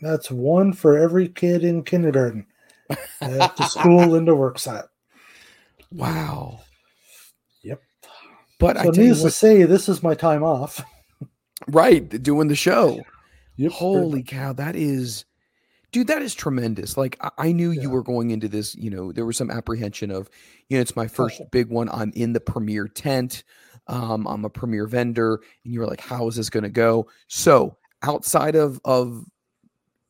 That's 0.00 0.30
one 0.30 0.72
for 0.72 0.98
every 0.98 1.28
kid 1.28 1.62
in 1.62 1.84
kindergarten 1.84 2.46
at 3.20 3.56
the 3.56 3.66
school 3.66 4.08
Linda 4.08 4.34
works 4.34 4.66
at. 4.66 4.86
Wow. 5.92 6.62
Yep. 7.62 7.80
But 8.58 8.76
so 8.78 8.82
I 8.82 8.86
needless 8.86 9.22
what, 9.22 9.28
to 9.28 9.34
say, 9.34 9.62
this 9.62 9.88
is 9.88 10.02
my 10.02 10.14
time 10.14 10.42
off. 10.42 10.84
Right, 11.68 12.08
doing 12.22 12.48
the 12.48 12.56
show. 12.56 13.02
Yep, 13.56 13.72
Holy 13.72 14.22
cow, 14.22 14.52
that 14.54 14.76
is, 14.76 15.24
dude, 15.92 16.06
that 16.06 16.22
is 16.22 16.34
tremendous. 16.34 16.96
Like 16.96 17.16
I, 17.20 17.30
I 17.38 17.52
knew 17.52 17.70
yeah. 17.70 17.82
you 17.82 17.90
were 17.90 18.02
going 18.02 18.30
into 18.30 18.48
this. 18.48 18.74
You 18.74 18.90
know, 18.90 19.12
there 19.12 19.26
was 19.26 19.36
some 19.36 19.50
apprehension 19.50 20.10
of, 20.10 20.30
you 20.68 20.76
know, 20.76 20.80
it's 20.80 20.96
my 20.96 21.06
first 21.06 21.40
oh. 21.42 21.48
big 21.52 21.68
one. 21.68 21.88
I'm 21.90 22.12
in 22.14 22.32
the 22.32 22.40
premiere 22.40 22.88
tent. 22.88 23.44
Um, 23.88 24.26
I'm 24.26 24.44
a 24.44 24.50
premiere 24.50 24.86
vendor, 24.86 25.40
and 25.64 25.74
you 25.74 25.80
were 25.80 25.86
like, 25.86 26.00
how 26.00 26.28
is 26.28 26.36
this 26.36 26.50
going 26.50 26.62
to 26.62 26.70
go? 26.70 27.08
So 27.28 27.76
outside 28.02 28.54
of 28.54 28.80
of, 28.84 29.24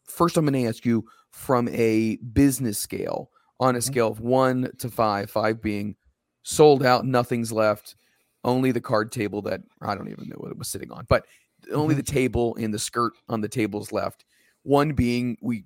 first, 0.04 0.36
I'm 0.36 0.44
going 0.44 0.62
to 0.62 0.68
ask 0.68 0.84
you 0.84 1.06
from 1.30 1.68
a 1.68 2.16
business 2.16 2.78
scale 2.78 3.30
on 3.58 3.74
a 3.74 3.78
mm-hmm. 3.78 3.86
scale 3.86 4.08
of 4.08 4.20
one 4.20 4.70
to 4.78 4.90
five, 4.90 5.30
five 5.30 5.62
being 5.62 5.96
sold 6.42 6.84
out, 6.84 7.06
nothing's 7.06 7.52
left 7.52 7.96
only 8.44 8.72
the 8.72 8.80
card 8.80 9.12
table 9.12 9.42
that 9.42 9.60
I 9.80 9.94
don't 9.94 10.10
even 10.10 10.28
know 10.28 10.36
what 10.36 10.50
it 10.50 10.58
was 10.58 10.68
sitting 10.68 10.90
on, 10.90 11.06
but 11.08 11.26
only 11.72 11.94
mm-hmm. 11.94 11.98
the 11.98 12.02
table 12.02 12.56
and 12.56 12.72
the 12.72 12.78
skirt 12.78 13.12
on 13.28 13.40
the 13.40 13.48
tables 13.48 13.92
left. 13.92 14.24
One 14.62 14.92
being 14.92 15.36
we 15.40 15.64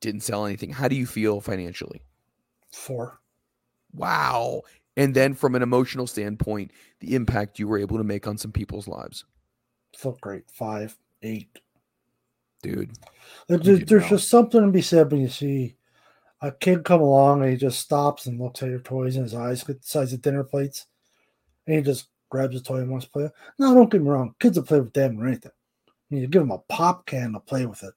didn't 0.00 0.22
sell 0.22 0.44
anything. 0.46 0.70
How 0.70 0.88
do 0.88 0.96
you 0.96 1.06
feel 1.06 1.40
financially? 1.40 2.02
Four. 2.72 3.20
Wow. 3.94 4.62
And 4.96 5.14
then 5.14 5.34
from 5.34 5.54
an 5.54 5.62
emotional 5.62 6.06
standpoint, 6.06 6.72
the 7.00 7.14
impact 7.14 7.58
you 7.58 7.68
were 7.68 7.78
able 7.78 7.98
to 7.98 8.04
make 8.04 8.26
on 8.26 8.36
some 8.36 8.52
people's 8.52 8.88
lives. 8.88 9.24
Felt 9.96 10.20
great. 10.20 10.44
Five, 10.50 10.96
eight. 11.22 11.60
Dude. 12.62 12.90
There's, 13.48 13.84
there's 13.84 14.08
just 14.08 14.28
something 14.28 14.60
to 14.60 14.70
be 14.70 14.82
said 14.82 15.10
when 15.10 15.20
you 15.20 15.28
see 15.28 15.76
a 16.40 16.52
kid 16.52 16.84
come 16.84 17.00
along 17.00 17.42
and 17.42 17.50
he 17.50 17.56
just 17.56 17.80
stops 17.80 18.26
and 18.26 18.40
looks 18.40 18.62
at 18.62 18.68
your 18.68 18.80
toys 18.80 19.16
in 19.16 19.22
his 19.22 19.34
eyes, 19.34 19.64
get 19.64 19.80
the 19.80 19.86
size 19.86 20.12
of 20.12 20.22
dinner 20.22 20.44
plates 20.44 20.86
and 21.66 21.76
he 21.76 21.82
just 21.82 22.08
grabs 22.32 22.56
a 22.56 22.62
toy 22.62 22.78
and 22.78 22.90
wants 22.90 23.04
to 23.04 23.12
play. 23.12 23.28
No, 23.58 23.74
don't 23.74 23.90
get 23.90 24.00
me 24.00 24.08
wrong. 24.08 24.34
Kids 24.40 24.56
will 24.56 24.64
play 24.64 24.80
with 24.80 24.94
them 24.94 25.20
or 25.20 25.26
anything. 25.26 25.52
I 25.86 25.92
mean, 26.10 26.22
you 26.22 26.28
give 26.28 26.40
them 26.40 26.50
a 26.50 26.58
pop 26.58 27.04
can 27.04 27.34
to 27.34 27.40
play 27.40 27.66
with 27.66 27.82
it. 27.82 27.92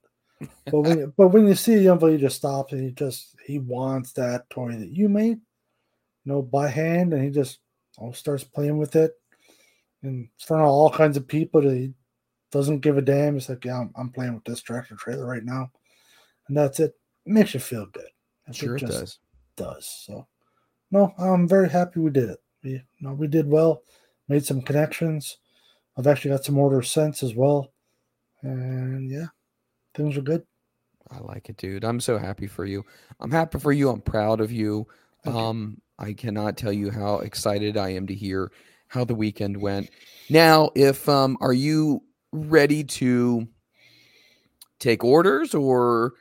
but 0.65 0.81
when 0.81 1.13
but 1.17 1.29
when 1.29 1.47
you 1.47 1.55
see 1.55 1.75
a 1.75 1.79
young 1.79 1.99
fella, 1.99 2.11
he 2.11 2.17
just 2.17 2.35
stops 2.35 2.73
and 2.73 2.83
he 2.83 2.91
just 2.91 3.33
he 3.45 3.59
wants 3.59 4.11
that 4.11 4.49
toy 4.49 4.73
that 4.73 4.89
you 4.89 5.07
made, 5.07 5.37
you 5.37 6.25
know, 6.25 6.41
by 6.41 6.67
hand, 6.67 7.13
and 7.13 7.23
he 7.23 7.29
just 7.29 7.59
oh, 7.97 8.11
starts 8.11 8.43
playing 8.43 8.77
with 8.77 8.97
it 8.97 9.13
in 10.03 10.29
front 10.37 10.63
of 10.63 10.69
all 10.69 10.89
kinds 10.91 11.15
of 11.15 11.29
people. 11.29 11.61
That 11.61 11.73
he 11.73 11.93
doesn't 12.51 12.81
give 12.81 12.97
a 12.97 13.01
damn. 13.01 13.37
It's 13.37 13.47
like, 13.47 13.63
yeah, 13.63 13.79
I'm, 13.79 13.91
I'm 13.95 14.09
playing 14.09 14.35
with 14.35 14.43
this 14.43 14.61
tractor 14.61 14.95
trailer 14.95 15.25
right 15.25 15.45
now, 15.45 15.71
and 16.49 16.57
that's 16.57 16.81
it. 16.81 16.93
it 17.25 17.31
makes 17.31 17.53
you 17.53 17.61
feel 17.61 17.85
good. 17.85 18.09
Sure, 18.51 18.75
it 18.75 18.81
does. 18.81 19.19
Does 19.55 20.03
so. 20.05 20.27
No, 20.91 21.13
I'm 21.17 21.47
very 21.47 21.69
happy 21.69 22.01
we 22.01 22.11
did 22.11 22.31
it. 22.31 22.39
We, 22.63 22.71
you 22.71 22.81
know, 22.99 23.13
we 23.13 23.27
did 23.27 23.49
well. 23.49 23.81
Made 24.27 24.45
some 24.45 24.61
connections. 24.61 25.37
I've 25.97 26.07
actually 26.07 26.31
got 26.31 26.43
some 26.43 26.57
orders 26.57 26.89
since 26.91 27.23
as 27.23 27.35
well, 27.35 27.71
and 28.41 29.09
yeah, 29.09 29.27
things 29.93 30.17
are 30.17 30.21
good. 30.21 30.43
I 31.11 31.19
like 31.19 31.49
it, 31.49 31.57
dude. 31.57 31.83
I'm 31.85 31.99
so 31.99 32.17
happy 32.17 32.47
for 32.47 32.65
you. 32.65 32.83
I'm 33.19 33.31
happy 33.31 33.59
for 33.59 33.71
you. 33.71 33.89
I'm 33.89 34.01
proud 34.01 34.41
of 34.41 34.51
you. 34.51 34.87
Um, 35.25 35.79
I 35.99 36.13
cannot 36.13 36.57
tell 36.57 36.73
you 36.73 36.89
how 36.91 37.19
excited 37.19 37.77
I 37.77 37.89
am 37.89 38.07
to 38.07 38.15
hear 38.15 38.51
how 38.87 39.05
the 39.05 39.15
weekend 39.15 39.57
went. 39.57 39.89
Now, 40.29 40.71
if 40.75 41.07
um, 41.07 41.37
are 41.41 41.53
you 41.53 42.01
ready 42.31 42.83
to 42.83 43.47
take 44.79 45.03
orders, 45.03 45.53
or 45.53 46.13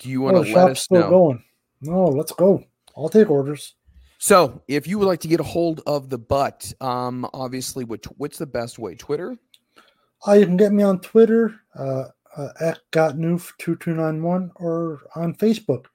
do 0.00 0.08
you 0.08 0.20
want 0.20 0.36
Oh, 0.36 0.44
to 0.44 0.48
the 0.48 0.54
let 0.54 0.70
us 0.70 0.90
know? 0.90 1.10
going. 1.10 1.44
No, 1.82 2.04
let's 2.04 2.32
go. 2.32 2.64
I'll 2.96 3.08
take 3.08 3.30
orders. 3.30 3.74
So, 4.22 4.60
if 4.68 4.86
you 4.86 4.98
would 4.98 5.08
like 5.08 5.20
to 5.20 5.28
get 5.28 5.40
a 5.40 5.44
hold 5.44 5.80
of 5.86 6.10
the 6.10 6.18
butt, 6.18 6.74
um, 6.82 7.26
obviously, 7.32 7.84
what 7.84 8.04
what's 8.18 8.36
the 8.36 8.44
best 8.44 8.78
way? 8.78 8.94
Twitter. 8.94 9.38
Uh, 10.28 10.32
you 10.32 10.44
can 10.44 10.58
get 10.58 10.72
me 10.72 10.82
on 10.82 11.00
Twitter 11.00 11.58
uh, 11.74 12.08
uh, 12.36 12.48
at 12.60 12.80
gotnoof2291 12.92 14.50
or 14.56 15.00
on 15.16 15.34
Facebook, 15.36 15.86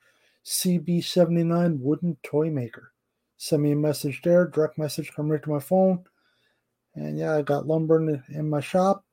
CB79 0.44 1.78
Wooden 1.80 2.18
Toy 2.24 2.50
Maker. 2.50 2.94
Send 3.38 3.62
me 3.62 3.74
a 3.74 3.76
message 3.76 4.24
there, 4.24 4.48
direct 4.48 4.80
message, 4.80 5.14
come 5.16 5.30
right 5.30 5.44
to 5.44 5.50
my 5.52 5.60
phone. 5.60 6.04
And 6.96 7.20
yeah, 7.20 7.36
I 7.36 7.44
got 7.44 7.68
lumber 7.68 8.00
in, 8.00 8.24
in 8.30 8.50
my 8.50 8.60
shop. 8.60 9.06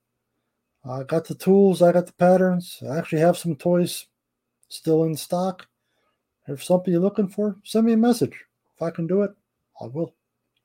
I 0.87 1.03
got 1.03 1.27
the 1.27 1.35
tools, 1.35 1.83
I 1.83 1.93
got 1.93 2.07
the 2.07 2.15
patterns. 2.15 2.83
I 2.91 2.97
actually 2.97 3.21
have 3.21 3.37
some 3.37 3.57
toys 3.57 4.07
still 4.69 5.05
in 5.05 5.15
stock. 5.17 5.67
If 6.49 6.65
something 6.65 6.91
you're 6.91 7.03
looking 7.03 7.29
for, 7.29 7.57
send 7.63 7.85
me 7.85 7.93
a 7.93 7.99
message. 7.99 8.47
If 8.83 8.87
I 8.87 8.91
can 8.91 9.07
do 9.07 9.23
it, 9.23 9.31
I 9.81 9.87
will. 9.87 10.17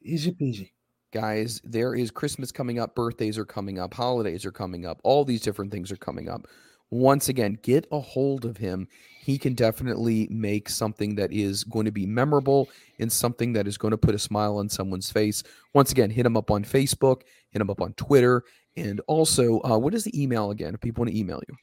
Easy 0.01 0.31
peasy. 0.31 0.71
guys, 1.13 1.61
there 1.63 1.93
is 1.93 2.09
Christmas 2.09 2.51
coming 2.51 2.79
up, 2.79 2.95
birthdays 2.95 3.37
are 3.37 3.45
coming 3.45 3.77
up, 3.77 3.93
holidays 3.93 4.43
are 4.43 4.51
coming 4.51 4.87
up, 4.87 4.99
all 5.03 5.23
these 5.23 5.41
different 5.41 5.71
things 5.71 5.91
are 5.91 5.97
coming 5.97 6.27
up. 6.27 6.47
Once 6.89 7.29
again, 7.29 7.59
get 7.61 7.85
a 7.91 7.99
hold 7.99 8.43
of 8.43 8.57
him. 8.57 8.87
He 9.21 9.37
can 9.37 9.53
definitely 9.53 10.27
make 10.31 10.67
something 10.67 11.13
that 11.13 11.31
is 11.31 11.63
going 11.63 11.85
to 11.85 11.91
be 11.91 12.07
memorable 12.07 12.69
and 12.99 13.11
something 13.11 13.53
that 13.53 13.67
is 13.67 13.77
going 13.77 13.91
to 13.91 13.99
put 13.99 14.15
a 14.15 14.19
smile 14.19 14.57
on 14.57 14.67
someone's 14.67 15.11
face. 15.11 15.43
Once 15.75 15.91
again, 15.91 16.09
hit 16.09 16.25
him 16.25 16.37
up 16.37 16.49
on 16.49 16.63
Facebook, 16.63 17.21
hit 17.51 17.61
him 17.61 17.69
up 17.69 17.81
on 17.81 17.93
Twitter, 17.93 18.45
and 18.75 18.99
also, 19.05 19.61
uh, 19.61 19.77
what 19.77 19.93
is 19.93 20.03
the 20.03 20.19
email 20.19 20.49
again 20.49 20.73
if 20.73 20.81
people 20.81 21.03
want 21.03 21.13
to 21.13 21.19
email 21.19 21.39
you? 21.47 21.55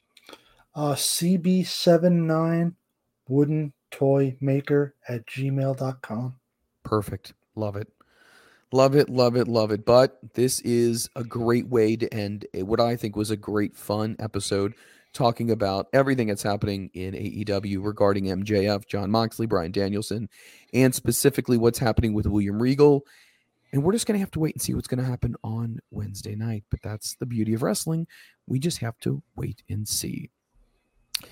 Uh, 0.77 0.95
CB79 0.95 2.77
Wooden 3.29 3.73
Toy 3.91 4.37
Maker 4.41 4.95
at 5.09 5.27
gmail.com. 5.27 6.37
Perfect. 6.85 7.33
Love 7.57 7.77
it. 7.77 7.89
Love 8.73 8.97
it, 8.97 9.09
love 9.09 9.37
it, 9.37 9.47
love 9.47 9.71
it. 9.71 9.85
But 9.85 10.19
this 10.35 10.59
is 10.61 11.09
a 11.15 11.23
great 11.23 11.69
way 11.69 11.95
to 11.95 12.13
end 12.13 12.47
what 12.55 12.81
I 12.81 12.97
think 12.97 13.15
was 13.15 13.31
a 13.31 13.37
great, 13.37 13.77
fun 13.77 14.17
episode 14.19 14.75
talking 15.13 15.53
about 15.53 15.87
everything 15.93 16.27
that's 16.27 16.43
happening 16.43 16.91
in 16.93 17.15
AEW 17.15 17.85
regarding 17.85 18.25
MJF, 18.25 18.87
Jon 18.87 19.13
Moxley, 19.13 19.47
Bryan 19.47 19.71
Danielson, 19.71 20.29
and 20.73 20.93
specifically 20.93 21.57
what's 21.57 21.79
happening 21.79 22.15
with 22.15 22.27
William 22.27 22.61
Regal. 22.61 23.07
And 23.73 23.85
we're 23.85 23.93
just 23.93 24.07
going 24.07 24.17
to 24.17 24.21
have 24.21 24.33
to 24.33 24.41
wait 24.41 24.57
and 24.57 24.63
see 24.63 24.75
what's 24.75 24.89
going 24.89 25.03
to 25.03 25.09
happen 25.09 25.37
on 25.45 25.79
Wednesday 25.93 26.35
night. 26.35 26.65
But 26.69 26.83
that's 26.83 27.15
the 27.15 27.27
beauty 27.27 27.55
of 27.55 27.63
wrestling. 27.63 28.09
We 28.49 28.59
just 28.59 28.79
have 28.79 28.99
to 29.01 29.23
wait 29.37 29.63
and 29.69 29.87
see. 29.87 30.31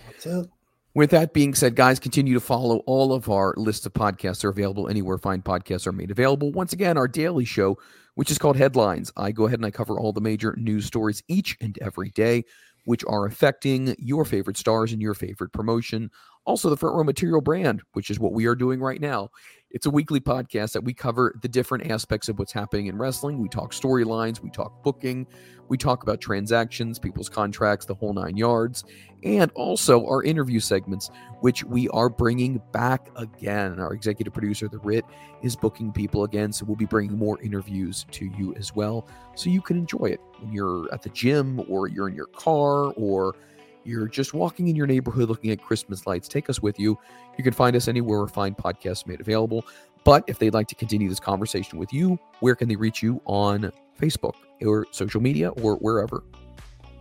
That's 0.07 0.27
it. 0.27 0.47
With 0.95 1.11
that 1.11 1.33
being 1.33 1.55
said, 1.55 1.75
guys, 1.75 1.99
continue 1.99 2.35
to 2.35 2.41
follow 2.41 2.79
all 2.85 3.15
of 3.15 3.31
our 3.31 3.55
lists 3.57 3.87
of 3.87 3.95
podcasts. 3.95 4.45
are 4.45 4.51
available 4.51 4.89
anywhere 4.89 5.17
fine 5.17 5.41
podcasts 5.41 5.87
are 5.87 5.93
made 5.93 6.11
available. 6.11 6.53
Once 6.53 6.75
again, 6.75 6.99
our 6.99 7.09
daily 7.09 7.47
show, 7.47 7.79
which 8.15 8.31
is 8.31 8.37
called 8.37 8.59
Headlines. 8.59 9.11
I 9.17 9.33
go 9.33 9.47
ahead 9.47 9.59
and 9.59 9.65
I 9.65 9.71
cover 9.71 9.99
all 9.99 10.13
the 10.13 10.21
major 10.21 10.55
news 10.59 10.85
stories 10.85 11.23
each 11.29 11.57
and 11.63 11.79
every 11.81 12.11
day, 12.11 12.45
which 12.85 13.05
are 13.09 13.25
affecting 13.25 13.95
your 13.99 14.27
favorite 14.27 14.59
stars 14.59 14.93
and 14.93 15.01
your 15.01 15.15
favorite 15.15 15.53
promotion. 15.53 16.11
Also, 16.45 16.69
the 16.69 16.77
Front 16.77 16.97
Row 16.97 17.05
Material 17.05 17.41
brand, 17.41 17.83
which 17.93 18.11
is 18.11 18.19
what 18.19 18.33
we 18.33 18.47
are 18.47 18.57
doing 18.57 18.81
right 18.81 19.01
now. 19.01 19.31
It's 19.71 19.87
a 19.87 19.91
weekly 19.91 20.21
podcast 20.21 20.73
that 20.73 20.83
we 20.83 20.93
cover 20.93 21.39
the 21.41 21.49
different 21.49 21.91
aspects 21.91 22.29
of 22.29 22.39
what's 22.39 22.53
happening 22.53 22.89
in 22.89 22.99
wrestling. 22.99 23.39
We 23.39 23.49
talk 23.49 23.73
storylines, 23.73 24.41
we 24.43 24.51
talk 24.51 24.83
booking, 24.83 25.27
we 25.69 25.79
talk 25.79 26.03
about 26.03 26.21
transactions, 26.21 26.99
people's 26.99 27.29
contracts, 27.29 27.87
the 27.87 27.95
whole 27.95 28.13
nine 28.13 28.37
yards, 28.37 28.85
and 29.23 29.51
also 29.55 30.05
our 30.05 30.23
interview 30.25 30.61
segments, 30.61 31.11
which 31.41 31.65
we 31.65 31.89
are 31.91 32.11
bringing 32.11 32.61
back 32.73 33.09
again. 33.17 33.79
Our 33.79 33.95
executive 33.95 34.35
producer, 34.35 34.69
The 34.69 34.79
Rit, 34.81 35.05
is 35.43 35.57
booking 35.57 35.93
people 35.93 36.25
again. 36.25 36.53
So 36.53 36.67
we'll 36.67 36.77
be 36.77 36.85
bringing 36.85 37.17
more 37.17 37.41
interviews 37.41 38.05
to 38.11 38.27
you 38.37 38.55
as 38.57 38.75
well. 38.75 39.07
So 39.37 39.49
you 39.49 39.63
can 39.63 39.79
enjoy 39.79 40.07
it 40.07 40.21
when 40.41 40.53
you're 40.53 40.93
at 40.93 41.03
the 41.03 41.11
gym 41.11 41.65
or 41.69 41.89
you're 41.89 42.09
in 42.09 42.15
your 42.15 42.27
car 42.27 42.93
or 42.97 43.37
you're 43.85 44.09
just 44.09 44.35
walking 44.35 44.69
in 44.69 44.77
your 44.77 44.87
neighborhood 44.87 45.29
looking 45.29 45.51
at 45.51 45.63
Christmas 45.63 46.07
lights, 46.07 46.29
take 46.29 46.49
us 46.51 46.61
with 46.61 46.79
you. 46.79 46.99
You 47.37 47.45
can 47.45 47.53
find 47.53 47.77
us 47.77 47.89
anywhere 47.89 48.19
where 48.21 48.29
fine 48.29 48.55
podcasts 48.55 49.07
made 49.07 49.21
available. 49.21 49.65
But 50.05 50.25
if 50.27 50.39
they'd 50.39 50.55
like 50.55 50.69
to 50.69 50.75
continue 50.75 51.09
this 51.09 51.21
conversation 51.21 51.79
with 51.79 51.93
you, 51.93 52.19
where 52.41 52.55
can 52.55 52.69
they 52.69 52.77
reach 52.77 53.03
you 53.03 53.21
on 53.25 53.73
Facebook 54.01 54.35
or 54.61 54.87
social 54.91 55.21
media 55.21 55.51
or 55.51 55.77
wherever? 55.77 56.25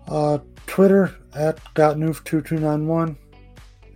Uh, 0.07 0.39
Twitter 0.67 1.15
at 1.33 1.57
gotnoof2291. 1.73 3.15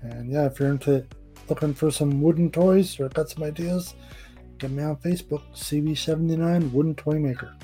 And 0.01 0.31
yeah, 0.31 0.45
if 0.45 0.59
you're 0.59 0.69
into 0.69 1.05
looking 1.49 1.73
for 1.73 1.91
some 1.91 2.21
wooden 2.21 2.49
toys 2.51 2.99
or 2.99 3.09
got 3.09 3.29
some 3.29 3.43
ideas, 3.43 3.95
get 4.57 4.71
me 4.71 4.83
on 4.83 4.95
Facebook, 4.97 5.41
CB79 5.53 6.71
Wooden 6.71 6.95
Toy 6.95 7.19
Maker. 7.19 7.55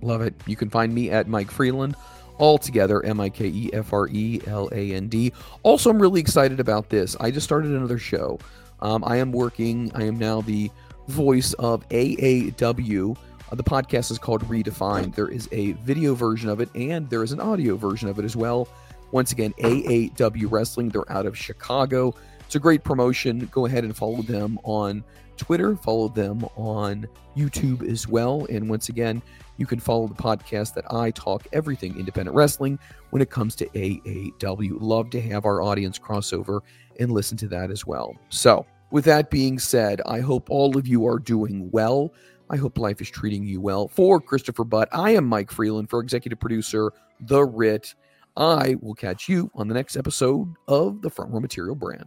Love 0.00 0.20
it. 0.20 0.34
You 0.46 0.56
can 0.56 0.68
find 0.68 0.94
me 0.94 1.10
at 1.10 1.28
Mike 1.28 1.50
Freland, 1.50 1.96
all 2.38 2.58
together, 2.58 3.04
M 3.04 3.20
I 3.20 3.28
K 3.30 3.46
E 3.46 3.70
F 3.72 3.92
R 3.92 4.08
E 4.08 4.40
L 4.46 4.68
A 4.72 4.92
N 4.94 5.08
D. 5.08 5.32
Also, 5.62 5.90
I'm 5.90 6.00
really 6.00 6.20
excited 6.20 6.60
about 6.60 6.88
this. 6.88 7.16
I 7.20 7.30
just 7.30 7.44
started 7.44 7.70
another 7.70 7.98
show. 7.98 8.38
Um, 8.80 9.04
I 9.06 9.16
am 9.16 9.32
working, 9.32 9.90
I 9.94 10.04
am 10.04 10.18
now 10.18 10.40
the 10.42 10.70
voice 11.08 11.52
of 11.54 11.88
AAW. 11.88 13.16
Uh, 13.50 13.54
the 13.54 13.62
podcast 13.62 14.10
is 14.10 14.18
called 14.18 14.42
Redefined. 14.48 15.14
There 15.14 15.28
is 15.28 15.48
a 15.52 15.72
video 15.72 16.14
version 16.14 16.48
of 16.48 16.60
it 16.60 16.68
and 16.74 17.08
there 17.08 17.22
is 17.22 17.32
an 17.32 17.40
audio 17.40 17.76
version 17.76 18.08
of 18.08 18.18
it 18.18 18.24
as 18.24 18.36
well. 18.36 18.68
Once 19.12 19.32
again, 19.32 19.52
AAW 19.58 20.50
Wrestling. 20.50 20.88
They're 20.88 21.10
out 21.10 21.26
of 21.26 21.36
Chicago. 21.38 22.14
It's 22.40 22.56
a 22.56 22.58
great 22.58 22.84
promotion. 22.84 23.48
Go 23.52 23.66
ahead 23.66 23.84
and 23.84 23.96
follow 23.96 24.22
them 24.22 24.58
on 24.64 25.04
Twitter, 25.36 25.76
follow 25.76 26.08
them 26.08 26.44
on 26.56 27.06
YouTube 27.36 27.88
as 27.88 28.08
well. 28.08 28.46
And 28.50 28.68
once 28.68 28.88
again, 28.88 29.22
you 29.56 29.66
can 29.66 29.78
follow 29.78 30.06
the 30.06 30.14
podcast 30.14 30.74
that 30.74 30.84
I 30.92 31.10
talk 31.10 31.46
everything 31.52 31.98
independent 31.98 32.36
wrestling 32.36 32.78
when 33.10 33.22
it 33.22 33.30
comes 33.30 33.54
to 33.56 33.66
AAW. 33.66 34.76
Love 34.80 35.10
to 35.10 35.20
have 35.20 35.44
our 35.44 35.62
audience 35.62 35.98
crossover 35.98 36.60
and 36.98 37.12
listen 37.12 37.36
to 37.38 37.48
that 37.48 37.70
as 37.70 37.86
well. 37.86 38.16
So, 38.28 38.66
with 38.90 39.04
that 39.06 39.30
being 39.30 39.58
said, 39.58 40.00
I 40.06 40.20
hope 40.20 40.50
all 40.50 40.76
of 40.76 40.86
you 40.86 41.06
are 41.06 41.18
doing 41.18 41.70
well. 41.72 42.12
I 42.50 42.56
hope 42.56 42.78
life 42.78 43.00
is 43.00 43.10
treating 43.10 43.44
you 43.44 43.60
well. 43.60 43.88
For 43.88 44.20
Christopher 44.20 44.64
Butt, 44.64 44.88
I 44.92 45.10
am 45.10 45.24
Mike 45.24 45.50
Freland. 45.50 45.90
For 45.90 46.00
executive 46.00 46.38
producer, 46.38 46.92
The 47.20 47.44
Rit, 47.44 47.94
I 48.36 48.76
will 48.80 48.94
catch 48.94 49.28
you 49.28 49.50
on 49.54 49.68
the 49.68 49.74
next 49.74 49.96
episode 49.96 50.54
of 50.68 51.02
the 51.02 51.10
Front 51.10 51.32
Row 51.32 51.40
Material 51.40 51.74
brand. 51.74 52.06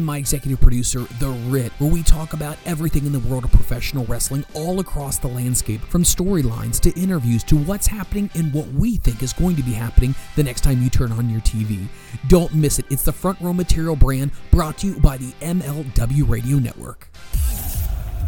my 0.00 0.16
executive 0.16 0.60
producer, 0.60 1.00
The 1.18 1.28
Rit, 1.48 1.72
where 1.72 1.90
we 1.90 2.02
talk 2.02 2.32
about 2.32 2.56
everything 2.64 3.04
in 3.04 3.12
the 3.12 3.18
world 3.18 3.44
of 3.44 3.52
professional 3.52 4.04
wrestling 4.06 4.44
all 4.54 4.80
across 4.80 5.18
the 5.18 5.28
landscape, 5.28 5.82
from 5.82 6.04
storylines 6.04 6.80
to 6.80 6.98
interviews 6.98 7.44
to 7.44 7.56
what's 7.56 7.86
happening 7.86 8.30
and 8.34 8.54
what 8.54 8.68
we 8.68 8.96
think 8.96 9.22
is 9.22 9.32
going 9.32 9.56
to 9.56 9.62
be 9.62 9.72
happening 9.72 10.14
the 10.36 10.42
next 10.42 10.62
time 10.62 10.80
you 10.80 10.88
turn 10.88 11.12
on 11.12 11.28
your 11.28 11.40
TV. 11.42 11.86
Don't 12.28 12.54
miss 12.54 12.78
it. 12.78 12.86
It's 12.90 13.02
the 13.02 13.12
Front 13.12 13.40
Row 13.40 13.52
Material 13.52 13.96
brand 13.96 14.30
brought 14.50 14.78
to 14.78 14.86
you 14.86 15.00
by 15.00 15.18
the 15.18 15.32
MLW 15.40 16.28
Radio 16.28 16.58
Network. 16.58 17.08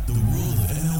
The 0.06 0.12
world 0.12 0.70
of 0.70 0.93